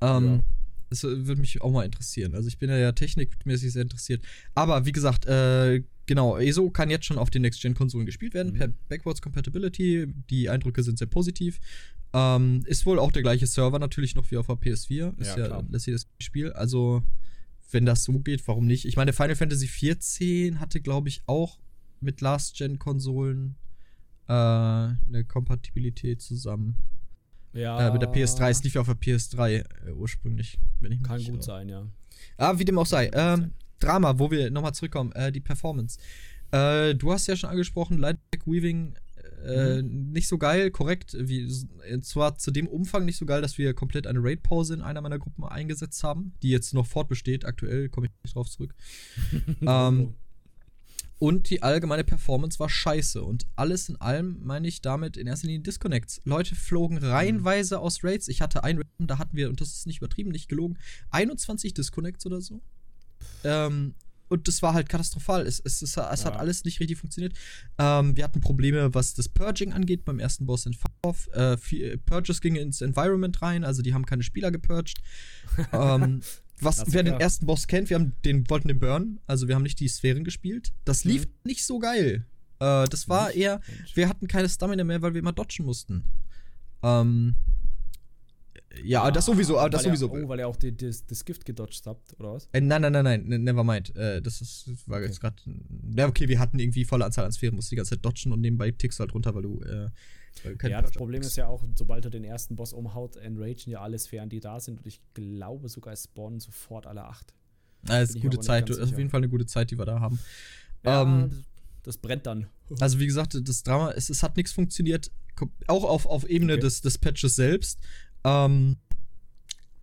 Ähm, 0.00 0.26
ja. 0.26 0.40
Das 0.90 1.02
würde 1.02 1.40
mich 1.40 1.60
auch 1.60 1.70
mal 1.70 1.84
interessieren. 1.84 2.34
Also 2.34 2.48
ich 2.48 2.58
bin 2.58 2.70
ja 2.70 2.92
technikmäßig 2.92 3.72
sehr 3.72 3.82
interessiert. 3.82 4.22
Aber 4.54 4.86
wie 4.86 4.92
gesagt, 4.92 5.26
äh, 5.26 5.82
genau, 6.06 6.38
ESO 6.38 6.70
kann 6.70 6.90
jetzt 6.90 7.04
schon 7.04 7.18
auf 7.18 7.30
den 7.30 7.42
Next-Gen-Konsolen 7.42 8.06
gespielt 8.06 8.34
werden, 8.34 8.52
mhm. 8.52 8.58
per 8.58 8.68
Backwards 8.88 9.20
Compatibility. 9.20 10.06
Die 10.30 10.48
Eindrücke 10.48 10.82
sind 10.82 10.98
sehr 10.98 11.08
positiv. 11.08 11.60
Ähm, 12.14 12.62
ist 12.64 12.86
wohl 12.86 12.98
auch 12.98 13.12
der 13.12 13.22
gleiche 13.22 13.46
Server 13.46 13.78
natürlich 13.78 14.14
noch 14.14 14.30
wie 14.30 14.38
auf 14.38 14.46
der 14.46 14.56
PS4. 14.56 15.18
Ist 15.18 15.36
ja, 15.36 15.48
ja 15.48 15.64
letztlich 15.68 15.96
das 15.96 16.06
Spiel. 16.18 16.52
Also, 16.52 17.02
wenn 17.70 17.84
das 17.84 18.04
so 18.04 18.18
geht, 18.20 18.46
warum 18.48 18.66
nicht? 18.66 18.86
Ich 18.86 18.96
meine, 18.96 19.12
Final 19.12 19.36
Fantasy 19.36 19.66
XIV 19.66 20.58
hatte, 20.58 20.80
glaube 20.80 21.08
ich, 21.08 21.22
auch 21.26 21.58
mit 22.00 22.22
Last-Gen-Konsolen 22.22 23.56
äh, 24.26 24.32
eine 24.32 25.24
Kompatibilität 25.26 26.22
zusammen. 26.22 26.76
Ja. 27.58 27.88
Äh, 27.88 27.92
mit 27.92 28.02
der 28.02 28.12
PS3, 28.12 28.50
es 28.50 28.62
lief 28.62 28.74
ja 28.74 28.80
auf 28.80 28.86
der 28.86 28.96
PS3 28.96 29.64
äh, 29.86 29.92
ursprünglich. 29.92 30.58
Wenn 30.80 30.92
ich 30.92 31.02
Kann 31.02 31.22
gut 31.24 31.42
sein, 31.42 31.68
ja. 31.68 31.86
Ah, 32.36 32.58
wie 32.58 32.64
dem 32.64 32.78
auch 32.78 32.86
sei. 32.86 33.10
Ähm, 33.12 33.52
Drama, 33.80 34.18
wo 34.18 34.30
wir 34.30 34.50
nochmal 34.50 34.74
zurückkommen, 34.74 35.12
äh, 35.12 35.32
die 35.32 35.40
Performance. 35.40 35.98
Äh, 36.50 36.94
du 36.94 37.12
hast 37.12 37.26
ja 37.26 37.36
schon 37.36 37.50
angesprochen, 37.50 37.98
Lightback 37.98 38.46
Weaving 38.46 38.94
äh, 39.44 39.82
mhm. 39.82 40.12
nicht 40.12 40.28
so 40.28 40.38
geil, 40.38 40.70
korrekt. 40.70 41.16
Wie, 41.18 41.48
zwar 42.02 42.36
zu 42.36 42.50
dem 42.50 42.66
Umfang 42.66 43.04
nicht 43.04 43.16
so 43.16 43.26
geil, 43.26 43.42
dass 43.42 43.58
wir 43.58 43.74
komplett 43.74 44.06
eine 44.06 44.22
Raid-Pause 44.22 44.74
in 44.74 44.82
einer 44.82 45.00
meiner 45.00 45.18
Gruppen 45.18 45.44
eingesetzt 45.44 46.02
haben, 46.02 46.32
die 46.42 46.50
jetzt 46.50 46.74
noch 46.74 46.86
fortbesteht. 46.86 47.44
Aktuell 47.44 47.88
komme 47.88 48.06
ich 48.06 48.12
nicht 48.22 48.34
drauf 48.34 48.48
zurück. 48.48 48.74
ähm, 49.62 50.14
und 51.18 51.50
die 51.50 51.62
allgemeine 51.62 52.04
Performance 52.04 52.58
war 52.58 52.68
scheiße. 52.68 53.22
Und 53.22 53.46
alles 53.56 53.88
in 53.88 53.96
allem 54.00 54.38
meine 54.42 54.68
ich 54.68 54.80
damit 54.80 55.16
in 55.16 55.26
erster 55.26 55.48
Linie 55.48 55.62
Disconnects. 55.62 56.20
Leute 56.24 56.54
flogen 56.54 56.98
reihenweise 56.98 57.76
mhm. 57.76 57.82
aus 57.82 58.04
Raids. 58.04 58.28
Ich 58.28 58.40
hatte 58.40 58.64
ein 58.64 58.76
Raid, 58.76 58.86
da 58.98 59.18
hatten 59.18 59.36
wir, 59.36 59.48
und 59.48 59.60
das 59.60 59.74
ist 59.74 59.86
nicht 59.86 59.98
übertrieben, 59.98 60.30
nicht 60.30 60.48
gelogen, 60.48 60.78
21 61.10 61.74
Disconnects 61.74 62.24
oder 62.24 62.40
so. 62.40 62.62
Ähm, 63.42 63.94
und 64.28 64.46
das 64.46 64.62
war 64.62 64.74
halt 64.74 64.88
katastrophal. 64.88 65.46
Es, 65.46 65.58
es, 65.58 65.82
es, 65.82 65.90
es 65.90 65.96
ja. 65.96 66.24
hat 66.24 66.36
alles 66.36 66.64
nicht 66.64 66.80
richtig 66.80 66.98
funktioniert. 66.98 67.34
Ähm, 67.78 68.16
wir 68.16 68.24
hatten 68.24 68.40
Probleme, 68.40 68.94
was 68.94 69.14
das 69.14 69.28
Purging 69.28 69.72
angeht, 69.72 70.04
beim 70.04 70.20
ersten 70.20 70.46
Boss 70.46 70.66
in 70.66 70.74
Far 70.74 70.92
äh, 71.32 71.96
Purges 71.98 72.40
gingen 72.40 72.56
ins 72.56 72.80
Environment 72.80 73.40
rein, 73.40 73.64
also 73.64 73.82
die 73.82 73.94
haben 73.94 74.06
keine 74.06 74.22
Spieler 74.22 74.50
gepurged. 74.50 74.98
ähm, 75.72 76.20
was, 76.60 76.84
wer 76.88 77.02
den 77.02 77.14
ersten 77.14 77.46
Boss 77.46 77.66
kennt, 77.66 77.90
wir 77.90 77.96
haben 77.96 78.12
den, 78.24 78.48
wollten 78.50 78.68
den 78.68 78.78
Burn, 78.78 79.20
also 79.26 79.48
wir 79.48 79.54
haben 79.54 79.62
nicht 79.62 79.80
die 79.80 79.88
Sphären 79.88 80.24
gespielt. 80.24 80.72
Das 80.84 81.04
lief 81.04 81.26
mhm. 81.26 81.32
nicht 81.44 81.64
so 81.64 81.78
geil. 81.78 82.26
Äh, 82.60 82.86
das 82.88 83.08
war 83.08 83.32
eher, 83.32 83.60
wir 83.94 84.08
hatten 84.08 84.28
keine 84.28 84.48
Stamina 84.48 84.84
mehr, 84.84 85.02
weil 85.02 85.14
wir 85.14 85.20
immer 85.20 85.32
dodgen 85.32 85.64
mussten. 85.64 86.04
Ähm, 86.82 87.34
ja, 88.84 89.02
ah, 89.02 89.10
das 89.10 89.26
sowieso, 89.26 89.68
das 89.68 89.82
sowieso. 89.82 90.14
Ihr, 90.14 90.24
oh, 90.24 90.28
weil 90.28 90.40
ihr 90.40 90.48
auch 90.48 90.56
die, 90.56 90.76
das, 90.76 91.04
das 91.06 91.24
Gift 91.24 91.44
gedodged 91.44 91.86
habt, 91.86 92.18
oder 92.20 92.34
was? 92.34 92.48
Äh, 92.52 92.60
nein, 92.60 92.82
nein, 92.82 92.92
nein, 92.92 93.04
nein, 93.04 93.42
never 93.42 93.64
mind. 93.64 93.94
Äh, 93.96 94.22
das, 94.22 94.40
ist, 94.40 94.68
das 94.68 94.88
war 94.88 94.98
okay. 94.98 95.06
jetzt 95.06 95.20
gerade. 95.20 95.36
Ja, 95.96 96.06
okay, 96.06 96.28
wir 96.28 96.38
hatten 96.38 96.58
irgendwie 96.58 96.84
volle 96.84 97.04
Anzahl 97.04 97.24
an 97.24 97.32
Sphären, 97.32 97.56
musst 97.56 97.70
die 97.70 97.76
ganze 97.76 97.90
Zeit 97.90 98.04
dodgen 98.04 98.32
und 98.32 98.40
nebenbei 98.40 98.70
tickst 98.70 98.98
du 98.98 99.00
halt 99.02 99.14
runter, 99.14 99.34
weil 99.34 99.42
du 99.42 99.60
äh, 99.62 99.88
ja, 100.62 100.82
das 100.82 100.92
Problem 100.92 101.22
ist 101.22 101.36
ja 101.36 101.46
auch, 101.46 101.64
sobald 101.74 102.04
er 102.04 102.10
den 102.10 102.24
ersten 102.24 102.56
Boss 102.56 102.72
umhaut, 102.72 103.16
enragen 103.16 103.70
ja 103.70 103.80
alle 103.80 103.98
Sphären, 103.98 104.28
die 104.28 104.40
da 104.40 104.60
sind. 104.60 104.78
Und 104.78 104.86
ich 104.86 105.00
glaube 105.14 105.68
sogar, 105.68 105.92
es 105.92 106.04
spawnen 106.04 106.40
sofort 106.40 106.86
alle 106.86 107.04
acht. 107.04 107.34
Ja, 107.88 108.00
ist 108.00 108.20
gute 108.20 108.40
Zeit, 108.40 108.68
ist 108.70 108.80
auf 108.80 108.96
jeden 108.96 109.10
Fall 109.10 109.18
eine 109.18 109.28
gute 109.28 109.46
Zeit, 109.46 109.70
die 109.70 109.78
wir 109.78 109.84
da 109.84 110.00
haben. 110.00 110.18
Ja, 110.84 111.02
ähm, 111.02 111.30
das, 111.30 111.38
das, 111.84 111.98
brennt 111.98 112.26
dann. 112.26 112.48
Also, 112.80 112.98
wie 112.98 113.06
gesagt, 113.06 113.38
das 113.40 113.62
Drama, 113.62 113.92
es, 113.92 114.10
es 114.10 114.22
hat 114.22 114.36
nichts 114.36 114.52
funktioniert, 114.52 115.10
auch 115.68 115.84
auf, 115.84 116.04
auf 116.04 116.28
Ebene 116.28 116.54
okay. 116.54 116.62
des, 116.62 116.82
des 116.82 116.98
Patches 116.98 117.36
selbst. 117.36 117.80
Ähm, 118.24 118.76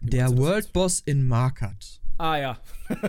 der 0.01 0.37
World 0.37 0.71
Boss 0.71 0.99
in 0.99 1.27
Markat. 1.27 1.99
Ah, 2.17 2.37
ja. 2.37 2.59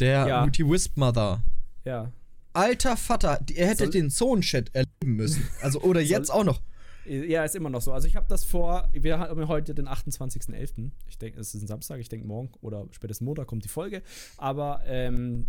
der 0.00 0.26
ja. 0.26 0.40
Multi-Wisp 0.42 0.96
Mother. 0.96 1.42
Ja. 1.84 2.10
Alter 2.52 2.96
Vater, 2.96 3.40
er 3.54 3.68
hätte 3.68 3.84
Soll 3.84 3.90
den 3.90 4.10
Zone-Chat 4.10 4.74
erleben 4.74 5.16
müssen. 5.16 5.48
Also, 5.60 5.82
oder 5.82 6.00
jetzt 6.00 6.30
auch 6.30 6.44
noch. 6.44 6.60
Ja, 7.10 7.42
ist 7.42 7.56
immer 7.56 7.70
noch 7.70 7.82
so. 7.82 7.92
Also 7.92 8.06
ich 8.06 8.14
habe 8.14 8.28
das 8.28 8.44
vor, 8.44 8.88
wir 8.92 9.18
haben 9.18 9.48
heute 9.48 9.74
den 9.74 9.88
28.11. 9.88 10.92
Ich 11.08 11.18
denke, 11.18 11.40
es 11.40 11.56
ist 11.56 11.62
ein 11.62 11.66
Samstag, 11.66 11.98
ich 11.98 12.08
denke 12.08 12.24
morgen 12.24 12.52
oder 12.60 12.86
spätestens 12.92 13.24
Montag 13.24 13.48
kommt 13.48 13.64
die 13.64 13.68
Folge. 13.68 14.04
Aber 14.36 14.82
ähm, 14.86 15.48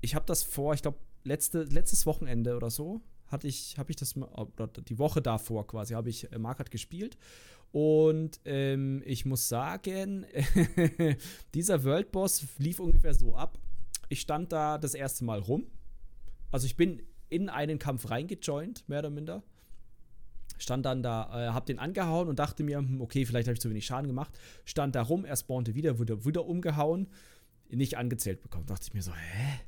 ich 0.00 0.14
habe 0.14 0.24
das 0.26 0.44
vor, 0.44 0.74
ich 0.74 0.82
glaube, 0.82 0.98
letzte, 1.24 1.64
letztes 1.64 2.06
Wochenende 2.06 2.54
oder 2.54 2.70
so, 2.70 3.00
hatte 3.26 3.48
ich, 3.48 3.76
habe 3.78 3.90
ich 3.90 3.96
das, 3.96 4.16
oder 4.16 4.68
die 4.68 4.96
Woche 4.96 5.20
davor 5.20 5.66
quasi, 5.66 5.94
habe 5.94 6.08
ich 6.08 6.30
äh, 6.30 6.38
Markert 6.38 6.70
gespielt. 6.70 7.18
Und 7.72 8.38
ähm, 8.44 9.02
ich 9.04 9.26
muss 9.26 9.48
sagen, 9.48 10.24
dieser 11.54 11.82
World 11.82 12.12
Boss 12.12 12.46
lief 12.58 12.78
ungefähr 12.78 13.12
so 13.12 13.34
ab. 13.34 13.58
Ich 14.08 14.20
stand 14.20 14.52
da 14.52 14.78
das 14.78 14.94
erste 14.94 15.24
Mal 15.24 15.40
rum. 15.40 15.66
Also 16.52 16.66
ich 16.66 16.76
bin 16.76 17.02
in 17.28 17.48
einen 17.48 17.80
Kampf 17.80 18.08
reingejoint, 18.08 18.88
mehr 18.88 19.00
oder 19.00 19.10
minder 19.10 19.42
stand 20.58 20.86
dann 20.86 21.02
da, 21.02 21.48
äh, 21.48 21.52
hab 21.52 21.66
den 21.66 21.78
angehauen 21.78 22.28
und 22.28 22.38
dachte 22.38 22.62
mir, 22.62 22.78
hm, 22.78 23.00
okay, 23.00 23.26
vielleicht 23.26 23.48
habe 23.48 23.54
ich 23.54 23.60
zu 23.60 23.70
wenig 23.70 23.86
Schaden 23.86 24.06
gemacht. 24.08 24.38
Stand 24.64 24.94
da 24.94 25.02
rum, 25.02 25.24
er 25.24 25.36
spawnte 25.36 25.74
wieder, 25.74 25.98
wurde 25.98 26.24
wieder 26.24 26.46
umgehauen, 26.46 27.08
nicht 27.70 27.96
angezählt 27.96 28.40
bekommen. 28.40 28.66
Dachte 28.66 28.86
ich 28.88 28.94
mir 28.94 29.02
so, 29.02 29.12
hä? 29.12 29.60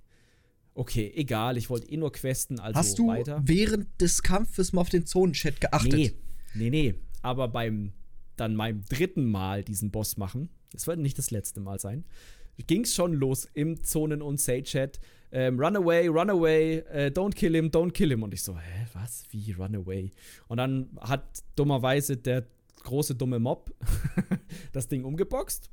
Okay, 0.75 1.13
egal, 1.17 1.57
ich 1.57 1.71
wollte 1.71 1.91
eh 1.91 1.97
nur 1.97 2.13
questen, 2.13 2.61
also 2.61 2.79
Hast 2.79 2.99
du 2.99 3.09
weiter. 3.09 3.43
während 3.45 4.01
des 4.01 4.23
Kampfes 4.23 4.73
mal 4.73 4.83
auf 4.83 4.91
den 4.91 5.07
Zonenchat 5.07 5.61
geachtet? 5.61 5.93
Nee, 5.93 6.15
nee, 6.55 6.71
nee. 6.71 6.95
Aber 7.21 7.49
beim 7.49 7.93
dann 8.37 8.55
meinem 8.55 8.85
dritten 8.85 9.25
Mal 9.25 9.65
diesen 9.65 9.91
Boss 9.91 10.17
machen, 10.17 10.49
es 10.73 10.87
wird 10.87 11.01
nicht 11.01 11.19
das 11.19 11.31
letzte 11.31 11.61
Mal 11.61 11.81
sein, 11.81 12.05
ging 12.67 12.85
es 12.85 12.95
schon 12.95 13.13
los 13.13 13.49
im 13.55 13.83
Zonen- 13.83 14.23
und 14.23 14.41
Say-Chat 14.41 15.01
ähm, 15.31 15.61
Run 15.61 15.77
away, 15.77 16.09
run 16.09 16.31
away, 16.31 16.79
äh, 16.91 17.11
don't 17.11 17.35
kill 17.35 17.55
him, 17.55 17.71
don't 17.71 17.93
kill 17.93 18.11
him. 18.11 18.23
Und 18.23 18.33
ich 18.33 18.43
so, 18.43 18.59
hä, 18.59 18.87
was? 18.95 19.25
Wie 19.31 19.53
run 19.53 19.75
away? 19.75 20.11
Und 20.49 20.59
dann 20.59 20.89
hat 21.01 21.43
dummerweise 21.57 22.17
der 22.17 22.47
große 22.85 23.15
dumme 23.15 23.39
Mob 23.39 23.71
das 24.73 24.89
Ding 24.89 25.05
umgeboxt. 25.05 25.71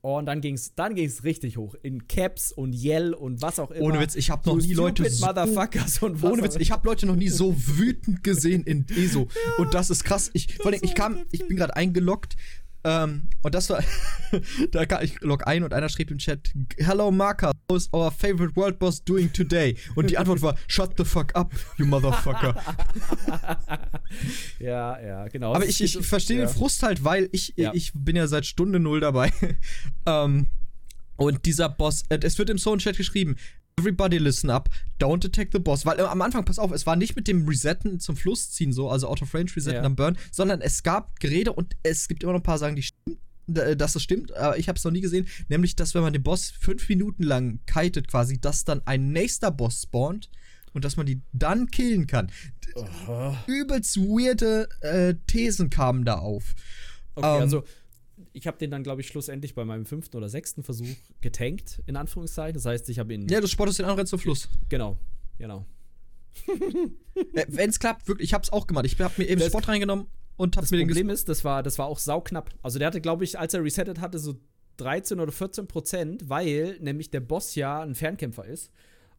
Und 0.00 0.26
dann 0.26 0.40
ging's, 0.40 0.74
dann 0.74 0.96
ging's 0.96 1.22
richtig 1.22 1.56
hoch. 1.56 1.76
In 1.80 2.08
Caps 2.08 2.50
und 2.50 2.72
Yell 2.72 3.14
und 3.14 3.40
was 3.40 3.60
auch 3.60 3.70
immer. 3.70 3.86
Ohne 3.86 4.00
Witz, 4.00 4.16
ich 4.16 4.30
habe 4.30 4.48
noch 4.48 4.56
nie 4.56 4.74
Leute 4.74 5.08
so, 5.08 5.24
Motherfuckers 5.24 6.02
und 6.02 6.20
was 6.20 6.32
Ohne 6.32 6.42
Witz, 6.42 6.56
ich 6.56 6.72
habe 6.72 6.88
Leute 6.88 7.06
noch 7.06 7.14
nie 7.14 7.28
so 7.28 7.54
wütend 7.56 8.24
gesehen 8.24 8.64
in 8.64 8.84
ESO. 8.96 9.28
Ja, 9.30 9.62
und 9.62 9.74
das 9.74 9.90
ist 9.90 10.02
krass. 10.02 10.30
Ich, 10.34 10.56
vor 10.56 10.72
allem, 10.72 10.80
ich 10.82 10.96
kam, 10.96 11.24
ich 11.30 11.46
bin 11.46 11.56
gerade 11.56 11.76
eingeloggt 11.76 12.36
ähm, 12.84 13.28
und 13.42 13.54
das 13.54 13.70
war, 13.70 13.82
da 14.72 14.86
kam 14.86 15.02
ich 15.02 15.20
log 15.20 15.46
ein 15.46 15.62
und 15.62 15.72
einer 15.72 15.88
schrieb 15.88 16.10
im 16.10 16.18
Chat, 16.18 16.52
Hello 16.78 17.10
Marker, 17.10 17.52
how's 17.70 17.88
our 17.92 18.10
favorite 18.10 18.56
world 18.56 18.78
boss 18.78 19.02
doing 19.04 19.32
today? 19.32 19.76
Und 19.94 20.10
die 20.10 20.18
Antwort 20.18 20.42
war, 20.42 20.56
shut 20.66 20.94
the 20.96 21.04
fuck 21.04 21.34
up, 21.34 21.52
you 21.78 21.86
motherfucker. 21.86 22.54
ja, 24.58 25.00
ja, 25.00 25.28
genau. 25.28 25.54
Aber 25.54 25.66
ich, 25.66 25.80
ich 25.80 25.98
verstehe 25.98 26.38
ja. 26.38 26.46
den 26.46 26.52
Frust 26.52 26.82
halt, 26.82 27.04
weil 27.04 27.28
ich, 27.32 27.54
ja. 27.56 27.72
ich 27.74 27.92
bin 27.94 28.16
ja 28.16 28.26
seit 28.26 28.46
Stunde 28.46 28.80
null 28.80 29.00
dabei. 29.00 29.32
ähm, 30.06 30.48
und 31.16 31.44
dieser 31.46 31.68
Boss, 31.68 32.04
äh, 32.08 32.18
es 32.22 32.38
wird 32.38 32.50
im 32.50 32.58
Zone-Chat 32.58 32.96
geschrieben, 32.96 33.36
Everybody 33.82 34.18
listen 34.18 34.48
up, 34.48 34.68
don't 35.00 35.26
attack 35.26 35.48
the 35.52 35.58
boss. 35.58 35.84
Weil 35.84 35.98
äh, 35.98 36.02
am 36.02 36.22
Anfang, 36.22 36.44
pass 36.44 36.60
auf, 36.60 36.70
es 36.70 36.86
war 36.86 36.94
nicht 36.94 37.16
mit 37.16 37.26
dem 37.26 37.48
Resetten 37.48 37.98
zum 37.98 38.16
Fluss 38.16 38.52
ziehen, 38.52 38.72
so, 38.72 38.88
also 38.88 39.08
Out 39.08 39.22
of 39.22 39.34
Range 39.34 39.50
resetten 39.54 39.82
ja. 39.82 39.86
am 39.86 39.96
Burn, 39.96 40.16
sondern 40.30 40.60
es 40.60 40.84
gab 40.84 41.18
Gerede 41.18 41.52
und 41.52 41.74
es 41.82 42.06
gibt 42.06 42.22
immer 42.22 42.32
noch 42.32 42.40
ein 42.40 42.44
paar 42.44 42.58
Sachen, 42.58 42.76
die 42.76 42.82
stimmen 42.82 43.18
äh, 43.54 43.76
dass 43.76 43.94
das 43.94 44.02
stimmt, 44.02 44.32
aber 44.36 44.56
ich 44.56 44.68
habe 44.68 44.78
es 44.78 44.84
noch 44.84 44.92
nie 44.92 45.00
gesehen, 45.00 45.26
nämlich, 45.48 45.74
dass 45.74 45.94
wenn 45.94 46.02
man 46.02 46.12
den 46.12 46.22
Boss 46.22 46.50
fünf 46.50 46.88
Minuten 46.88 47.24
lang 47.24 47.58
kitet 47.66 48.06
quasi, 48.06 48.40
dass 48.40 48.64
dann 48.64 48.82
ein 48.84 49.10
nächster 49.10 49.50
Boss 49.50 49.82
spawnt 49.82 50.30
und 50.72 50.84
dass 50.84 50.96
man 50.96 51.06
die 51.06 51.20
dann 51.32 51.66
killen 51.66 52.06
kann. 52.06 52.30
Oh. 52.76 53.34
Übelst 53.48 53.98
weirde 53.98 54.68
äh, 54.80 55.14
Thesen 55.26 55.70
kamen 55.70 56.04
da 56.04 56.18
auf. 56.18 56.54
Okay, 57.16 57.26
ähm, 57.26 57.42
also 57.42 57.64
ich 58.32 58.46
habe 58.46 58.58
den 58.58 58.70
dann, 58.70 58.82
glaube 58.82 59.00
ich, 59.00 59.08
schlussendlich 59.08 59.54
bei 59.54 59.64
meinem 59.64 59.86
fünften 59.86 60.16
oder 60.16 60.28
sechsten 60.28 60.62
Versuch 60.62 60.96
getankt, 61.20 61.82
in 61.86 61.96
Anführungszeichen. 61.96 62.54
Das 62.54 62.64
heißt, 62.64 62.88
ich 62.88 62.98
habe 62.98 63.14
ihn. 63.14 63.28
Ja, 63.28 63.40
du 63.40 63.46
spottest 63.46 63.78
den 63.78 63.86
anderen 63.86 64.06
zum 64.06 64.18
Fluss. 64.18 64.48
Genau, 64.68 64.96
genau. 65.38 65.66
Wenn 67.48 67.70
es 67.70 67.78
klappt, 67.78 68.08
wirklich, 68.08 68.28
ich 68.28 68.34
habe 68.34 68.42
es 68.42 68.52
auch 68.52 68.66
gemacht. 68.66 68.86
Ich 68.86 68.98
habe 68.98 69.14
mir 69.18 69.28
eben 69.28 69.40
das, 69.40 69.48
Spot 69.48 69.60
reingenommen 69.60 70.06
und 70.36 70.56
habe 70.56 70.66
mir 70.70 70.78
den 70.78 70.88
Das 70.88 70.96
Problem 70.96 71.10
ist, 71.10 71.28
das 71.28 71.44
war, 71.44 71.62
das 71.62 71.78
war 71.78 71.86
auch 71.86 71.98
sauknapp. 71.98 72.50
Also 72.62 72.78
der 72.78 72.88
hatte, 72.88 73.00
glaube 73.00 73.24
ich, 73.24 73.38
als 73.38 73.54
er 73.54 73.62
resettet 73.62 74.00
hatte, 74.00 74.18
so 74.18 74.36
13 74.78 75.20
oder 75.20 75.32
14 75.32 75.66
Prozent, 75.66 76.28
weil 76.28 76.78
nämlich 76.80 77.10
der 77.10 77.20
Boss 77.20 77.54
ja 77.54 77.82
ein 77.82 77.94
Fernkämpfer 77.94 78.44
ist. 78.46 78.70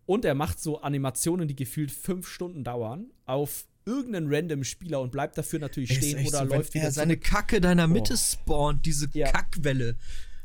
Und 0.06 0.26
er 0.26 0.36
macht 0.36 0.60
so 0.60 0.82
Animationen, 0.82 1.48
die 1.48 1.56
gefühlt 1.56 1.92
fünf 1.92 2.28
Stunden 2.28 2.64
dauern, 2.64 3.12
auf 3.26 3.66
irgendeinen 3.86 4.34
random 4.34 4.64
Spieler 4.64 5.02
und 5.02 5.12
bleibt 5.12 5.38
dafür 5.38 5.60
natürlich 5.60 5.94
stehen 5.94 6.26
oder 6.26 6.40
so, 6.40 6.44
läuft 6.46 6.74
wieder. 6.74 6.86
Er 6.86 6.92
seine 6.92 7.18
Kacke 7.18 7.62
deiner 7.62 7.88
Mitte 7.88 8.14
oh. 8.14 8.18
spawnt, 8.18 8.86
diese 8.86 9.10
ja. 9.14 9.32
Kackwelle. 9.32 9.96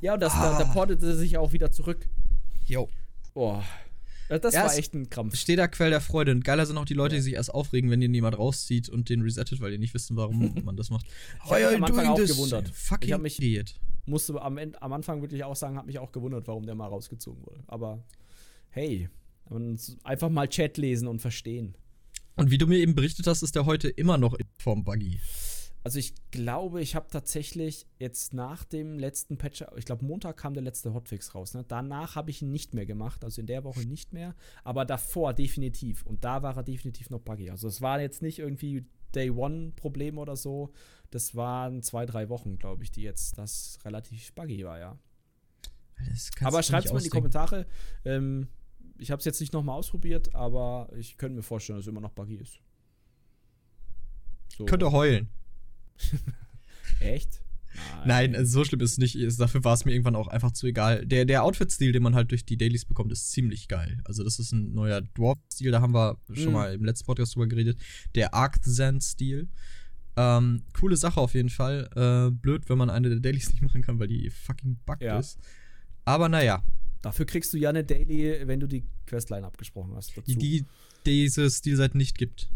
Ja, 0.01 0.15
und 0.15 0.21
das, 0.21 0.35
ah. 0.35 0.59
da, 0.59 0.65
da 0.65 0.73
portet 0.73 1.03
er 1.03 1.17
sich 1.17 1.37
auch 1.39 1.53
wieder 1.53 1.71
zurück. 1.71 2.09
Jo. 2.65 2.89
Boah. 3.35 3.65
Das 4.29 4.55
ja, 4.55 4.65
war 4.65 4.77
echt 4.77 4.95
ein 4.95 5.09
Krampf. 5.09 5.37
Steht 5.37 5.59
da 5.59 5.69
Quell 5.69 5.91
der 5.91 6.03
Freude. 6.03 6.33
Und 6.33 6.45
geiler 6.45 6.67
sind 6.67 6.77
auch 6.77 6.85
die 6.85 6.95
Leute, 6.95 7.15
die 7.15 7.23
sich 7.23 7.35
erst 7.35 7.53
aufregen, 7.53 7.91
wenn 7.91 8.01
den 8.01 8.13
jemand 8.13 8.37
rauszieht 8.37 8.91
und 8.91 9.09
den 9.09 9.23
resettet, 9.23 9.61
weil 9.61 9.71
die 9.71 9.79
nicht 9.79 9.95
wissen, 9.95 10.17
warum 10.17 10.55
man 10.65 10.77
das 10.77 10.91
macht. 10.91 11.07
Ich 11.45 11.51
habe 11.51 11.65
mich 11.65 11.77
am 11.77 11.85
Anfang 11.85 12.07
auch 12.09 12.19
gewundert. 12.19 12.69
Fucking 12.69 13.09
ich 13.09 13.13
hab 13.15 13.23
mich, 13.23 13.39
idiot. 13.39 13.81
Musste 14.05 14.41
am, 14.41 14.59
am 14.59 14.93
Anfang 14.93 15.23
wirklich 15.23 15.45
auch 15.45 15.57
sagen, 15.57 15.77
habe 15.77 15.87
mich 15.87 15.99
auch 15.99 16.13
gewundert, 16.13 16.47
warum 16.47 16.67
der 16.67 16.75
mal 16.75 16.89
rausgezogen 16.89 17.45
wurde. 17.47 17.63
Aber 17.67 18.05
hey, 18.71 19.09
einfach 20.05 20.29
mal 20.29 20.49
Chat 20.49 20.77
lesen 20.77 21.09
und 21.09 21.21
verstehen. 21.21 21.75
Und 22.39 22.53
wie 22.53 22.59
du 22.59 22.69
mir 22.69 22.79
eben 22.79 22.95
berichtet 22.95 23.27
hast, 23.27 23.43
ist 23.43 23.57
der 23.57 23.67
heute 23.67 23.89
immer 23.89 24.17
noch 24.17 24.35
in 24.35 24.47
Form 24.59 24.85
Buggy. 24.85 25.19
Also 25.83 25.99
ich 25.99 26.15
glaube, 26.31 26.81
ich 26.81 26.95
habe 26.95 27.09
tatsächlich 27.11 27.87
jetzt 27.99 28.33
nach 28.33 28.65
dem 28.65 28.99
letzten 28.99 29.39
Patch, 29.39 29.65
ich 29.77 29.85
glaube 29.85 30.05
Montag 30.05 30.37
kam 30.37 30.55
der 30.55 30.63
letzte 30.63 30.95
Hotfix 30.95 31.35
raus. 31.35 31.55
Ne? 31.55 31.65
Danach 31.67 32.15
habe 32.15 32.31
ich 32.31 32.43
ihn 32.43 32.53
nicht 32.53 32.75
mehr 32.75 32.87
gemacht, 32.87 33.25
also 33.25 33.41
in 33.41 33.47
der 33.47 33.65
Woche 33.65 33.81
nicht 33.81 34.13
mehr, 34.13 34.37
aber 34.63 34.85
davor 34.85 35.35
definitiv. 35.35 36.05
Und 36.05 36.25
da 36.25 36.43
war 36.43 36.57
er 36.57 36.63
definitiv 36.63 37.11
noch 37.11 37.21
buggy. 37.21 37.51
Also 37.51 37.67
es 37.67 37.81
war 37.81 38.01
jetzt 38.01 38.23
nicht 38.23 38.39
irgendwie 38.39 38.87
Day 39.15 39.31
One 39.31 39.73
Problem 39.75 40.19
oder 40.19 40.37
so. 40.37 40.73
Das 41.11 41.35
waren 41.35 41.83
zwei, 41.83 42.07
drei 42.07 42.29
Wochen, 42.29 42.59
glaube 42.59 42.85
ich, 42.85 42.93
die 42.93 43.03
jetzt 43.03 43.37
das 43.39 43.79
relativ 43.85 44.33
buggy 44.35 44.65
war, 44.65 44.79
ja. 44.79 44.99
Aber 46.43 46.63
schreibt 46.63 46.87
es 46.87 46.93
mal 46.93 46.99
in 46.99 47.05
die 47.05 47.11
Kommentare. 47.11 47.67
Ähm, 48.05 48.49
ich 48.99 49.11
habe 49.11 49.21
es 49.21 49.25
jetzt 49.25 49.41
nicht 49.41 49.53
nochmal 49.53 49.77
ausprobiert, 49.77 50.35
aber 50.35 50.91
ich 50.97 51.17
könnte 51.17 51.37
mir 51.37 51.43
vorstellen, 51.43 51.79
dass 51.79 51.87
es 51.87 51.91
immer 51.91 52.01
noch 52.01 52.13
buggy 52.13 52.37
ist. 52.37 52.61
So. 54.57 54.65
Könnte 54.65 54.91
heulen. 54.93 55.29
Echt? 57.01 57.43
Nein. 57.75 58.07
Nein, 58.07 58.37
also 58.37 58.59
so 58.59 58.65
schlimm 58.65 58.81
ist 58.81 58.93
es 58.93 58.99
nicht. 58.99 59.41
Dafür 59.41 59.63
war 59.63 59.75
es 59.75 59.85
mir 59.85 59.93
irgendwann 59.93 60.17
auch 60.17 60.29
einfach 60.29 60.53
zu 60.53 60.67
egal. 60.67 61.07
Der, 61.07 61.25
der 61.25 61.45
Outfit-Stil, 61.45 61.93
den 61.93 62.03
man 62.03 62.15
halt 62.15 62.31
durch 62.31 62.45
die 62.45 62.57
Dailies 62.57 62.85
bekommt, 62.85 63.13
ist 63.13 63.31
ziemlich 63.31 63.69
geil. 63.69 64.01
Also, 64.05 64.25
das 64.25 64.39
ist 64.39 64.53
ein 64.53 64.73
neuer 64.73 65.01
Dwarf-Stil, 65.01 65.71
da 65.71 65.81
haben 65.81 65.95
wir 65.95 66.19
schon 66.33 66.47
mhm. 66.47 66.53
mal 66.53 66.75
im 66.75 66.85
letzten 66.85 67.07
Podcast 67.07 67.35
drüber 67.35 67.47
geredet. 67.47 67.79
Der 68.15 68.35
Arcthan-Stil. 68.35 69.49
Ähm, 70.17 70.65
coole 70.73 70.97
Sache 70.97 71.21
auf 71.21 71.35
jeden 71.35 71.51
Fall. 71.51 71.89
Äh, 71.95 72.33
blöd, 72.33 72.69
wenn 72.69 72.79
man 72.79 72.91
eine 72.91 73.09
der 73.09 73.21
Dailies 73.21 73.53
nicht 73.53 73.63
machen 73.63 73.83
kann, 73.83 74.01
weil 74.01 74.09
die 74.09 74.31
fucking 74.31 74.79
buggt 74.85 75.03
ja. 75.03 75.19
ist. 75.19 75.39
Aber 76.05 76.29
naja, 76.29 76.65
Dafür 77.03 77.27
kriegst 77.27 77.53
du 77.53 77.59
ja 77.59 77.69
eine 77.71 77.85
Daily, 77.85 78.47
wenn 78.47 78.61
du 78.61 78.67
die 78.67 78.85
Questline 79.07 79.47
abgesprochen 79.47 79.95
hast. 79.95 80.17
Dazu. 80.17 80.37
Die 80.37 80.65
diese 81.07 81.49
Stilseite 81.51 81.97
nicht 81.97 82.19
gibt. 82.19 82.49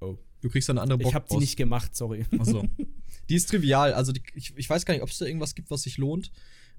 Oh. 0.00 0.18
Du 0.40 0.48
kriegst 0.48 0.68
dann 0.68 0.78
eine 0.78 0.82
andere 0.82 0.98
Box. 0.98 1.08
Ich 1.10 1.14
habe 1.14 1.26
die 1.30 1.36
nicht 1.38 1.56
gemacht, 1.56 1.96
sorry. 1.96 2.24
Achso. 2.38 2.64
Die 3.28 3.36
ist 3.36 3.48
trivial. 3.48 3.92
Also 3.92 4.10
die, 4.10 4.22
ich, 4.34 4.52
ich 4.56 4.68
weiß 4.68 4.84
gar 4.84 4.92
nicht, 4.94 5.04
ob 5.04 5.08
es 5.08 5.18
da 5.18 5.24
irgendwas 5.24 5.54
gibt, 5.54 5.70
was 5.70 5.82
sich 5.82 5.98
lohnt 5.98 6.32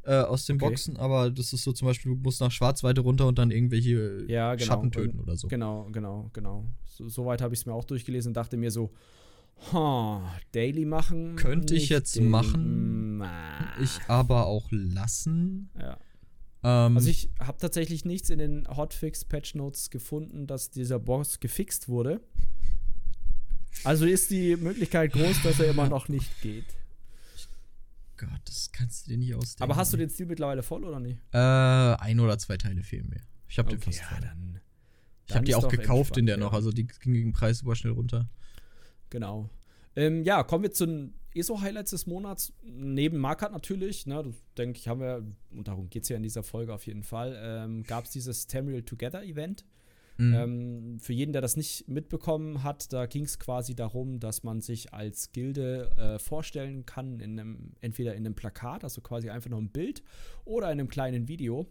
äh, 0.03 0.15
aus 0.15 0.46
den 0.46 0.56
okay. 0.56 0.70
Boxen, 0.70 0.98
aber 0.98 1.30
das 1.30 1.53
ist 1.53 1.63
so 1.63 1.72
zum 1.72 1.88
Beispiel, 1.88 2.13
du 2.13 2.18
musst 2.22 2.41
nach 2.41 2.51
Schwarz 2.51 2.84
weiter 2.84 3.01
runter 3.01 3.27
und 3.27 3.38
dann 3.38 3.51
irgendwelche 3.51 4.25
ja, 4.27 4.56
genau. 4.56 4.65
Schatten 4.65 4.91
töten 4.91 5.20
oder 5.20 5.38
so. 5.38 5.48
Genau, 5.48 5.88
genau, 5.91 6.30
genau. 6.34 6.65
So, 6.86 7.08
Soweit 7.08 7.41
habe 7.41 7.53
ich 7.53 7.62
es 7.62 7.65
mir 7.65 7.74
auch 7.74 7.86
durchgelesen 7.86 8.32
und 8.32 8.34
dachte 8.34 8.58
mir 8.58 8.72
so, 8.72 8.91
huh, 9.72 10.22
Daily 10.51 10.86
machen. 10.86 11.36
Könnte 11.36 11.75
ich 11.75 11.89
jetzt 11.89 12.20
machen. 12.20 13.24
Ich 13.82 14.00
aber 14.08 14.48
auch 14.48 14.68
lassen. 14.72 15.70
Ja. 15.80 15.98
Ähm, 16.63 16.98
also 16.98 17.10
ich 17.10 17.30
habe 17.39 17.58
tatsächlich 17.58 18.06
nichts 18.06 18.30
in 18.30 18.39
den 18.39 18.68
Hotfix 18.68 19.25
Patch 19.25 19.56
Notes 19.56 19.89
gefunden, 19.89 20.48
dass 20.48 20.70
dieser 20.70 21.00
Boss 21.00 21.39
gefixt 21.39 21.89
wurde. 21.89 22.22
Also 23.84 24.06
ist 24.06 24.30
die 24.32 24.56
Möglichkeit 24.58 25.13
groß, 25.13 25.44
dass 25.44 25.60
er 25.60 25.70
immer 25.70 25.88
noch 25.88 26.08
nicht 26.08 26.41
geht. 26.41 26.65
Gott, 28.18 28.30
das 28.46 28.72
kannst 28.72 29.08
du 29.08 29.12
dir 29.12 29.18
nicht 29.18 29.34
ausdenken. 29.34 29.63
Aber 29.63 29.75
hast 29.75 29.94
du 29.94 29.98
den 29.98 30.10
Stil 30.10 30.27
mittlerweile 30.27 30.62
voll 30.62 30.84
oder 30.84 31.00
nicht? 31.00 31.20
Äh, 31.34 31.38
ein 31.38 32.20
oder 32.20 32.38
zwei 32.38 32.58
Teile 32.58 32.84
fehlen 32.84 33.10
mir. 33.10 33.22
Ich 33.48 33.58
habe 33.58 33.70
okay, 33.70 33.77
den 33.77 33.82
fast 33.82 34.00
ja, 34.00 34.06
voll. 34.06 34.22
Dann, 34.22 34.60
ich 35.25 35.36
habe 35.36 35.46
die 35.46 35.56
auch 35.56 35.68
gekauft 35.68 36.18
in 36.18 36.25
der 36.27 36.38
noch, 36.38 36.53
also 36.53 36.72
die 36.72 36.86
ging 36.86 37.13
gegen 37.13 37.34
Preis 37.34 37.60
super 37.60 37.75
schnell 37.75 37.94
runter. 37.94 38.30
Genau. 39.10 39.50
Ähm, 39.95 40.24
ja, 40.24 40.43
kommen 40.43 40.63
wir 40.63 40.71
zu 40.71 40.86
den 40.86 41.13
ESO-Highlights 41.33 41.91
des 41.91 42.07
Monats. 42.07 42.53
Neben 42.63 43.17
Markart 43.17 43.51
natürlich, 43.51 44.05
ne, 44.05 44.24
das 44.24 44.36
denke 44.57 44.79
ich, 44.79 44.88
haben 44.88 45.01
wir, 45.01 45.24
und 45.51 45.67
darum 45.67 45.89
geht 45.89 46.03
es 46.03 46.10
ja 46.10 46.17
in 46.17 46.24
dieser 46.24 46.43
Folge 46.43 46.74
auf 46.74 46.86
jeden 46.86 47.03
Fall, 47.03 47.38
ähm, 47.41 47.83
gab 47.83 48.05
es 48.05 48.12
dieses 48.12 48.48
Tamriel 48.48 48.83
Together 48.83 49.24
Event. 49.24 49.65
Mhm. 50.17 50.33
Ähm, 50.33 51.00
für 51.00 51.13
jeden, 51.13 51.31
der 51.31 51.41
das 51.41 51.55
nicht 51.55 51.88
mitbekommen 51.88 52.63
hat, 52.63 52.91
da 52.91 53.05
ging 53.05 53.24
es 53.24 53.39
quasi 53.39 53.75
darum, 53.75 54.19
dass 54.19 54.43
man 54.43 54.62
sich 54.62 54.93
als 54.93 55.31
Gilde 55.31 55.89
äh, 55.98 56.19
vorstellen 56.19 56.86
kann, 56.86 57.19
in 57.19 57.39
einem, 57.39 57.74
entweder 57.81 58.13
in 58.13 58.25
einem 58.25 58.36
Plakat, 58.36 58.83
also 58.83 59.01
quasi 59.01 59.29
einfach 59.29 59.50
nur 59.50 59.60
ein 59.60 59.69
Bild, 59.69 60.03
oder 60.45 60.67
in 60.67 60.79
einem 60.79 60.89
kleinen 60.89 61.27
Video. 61.27 61.65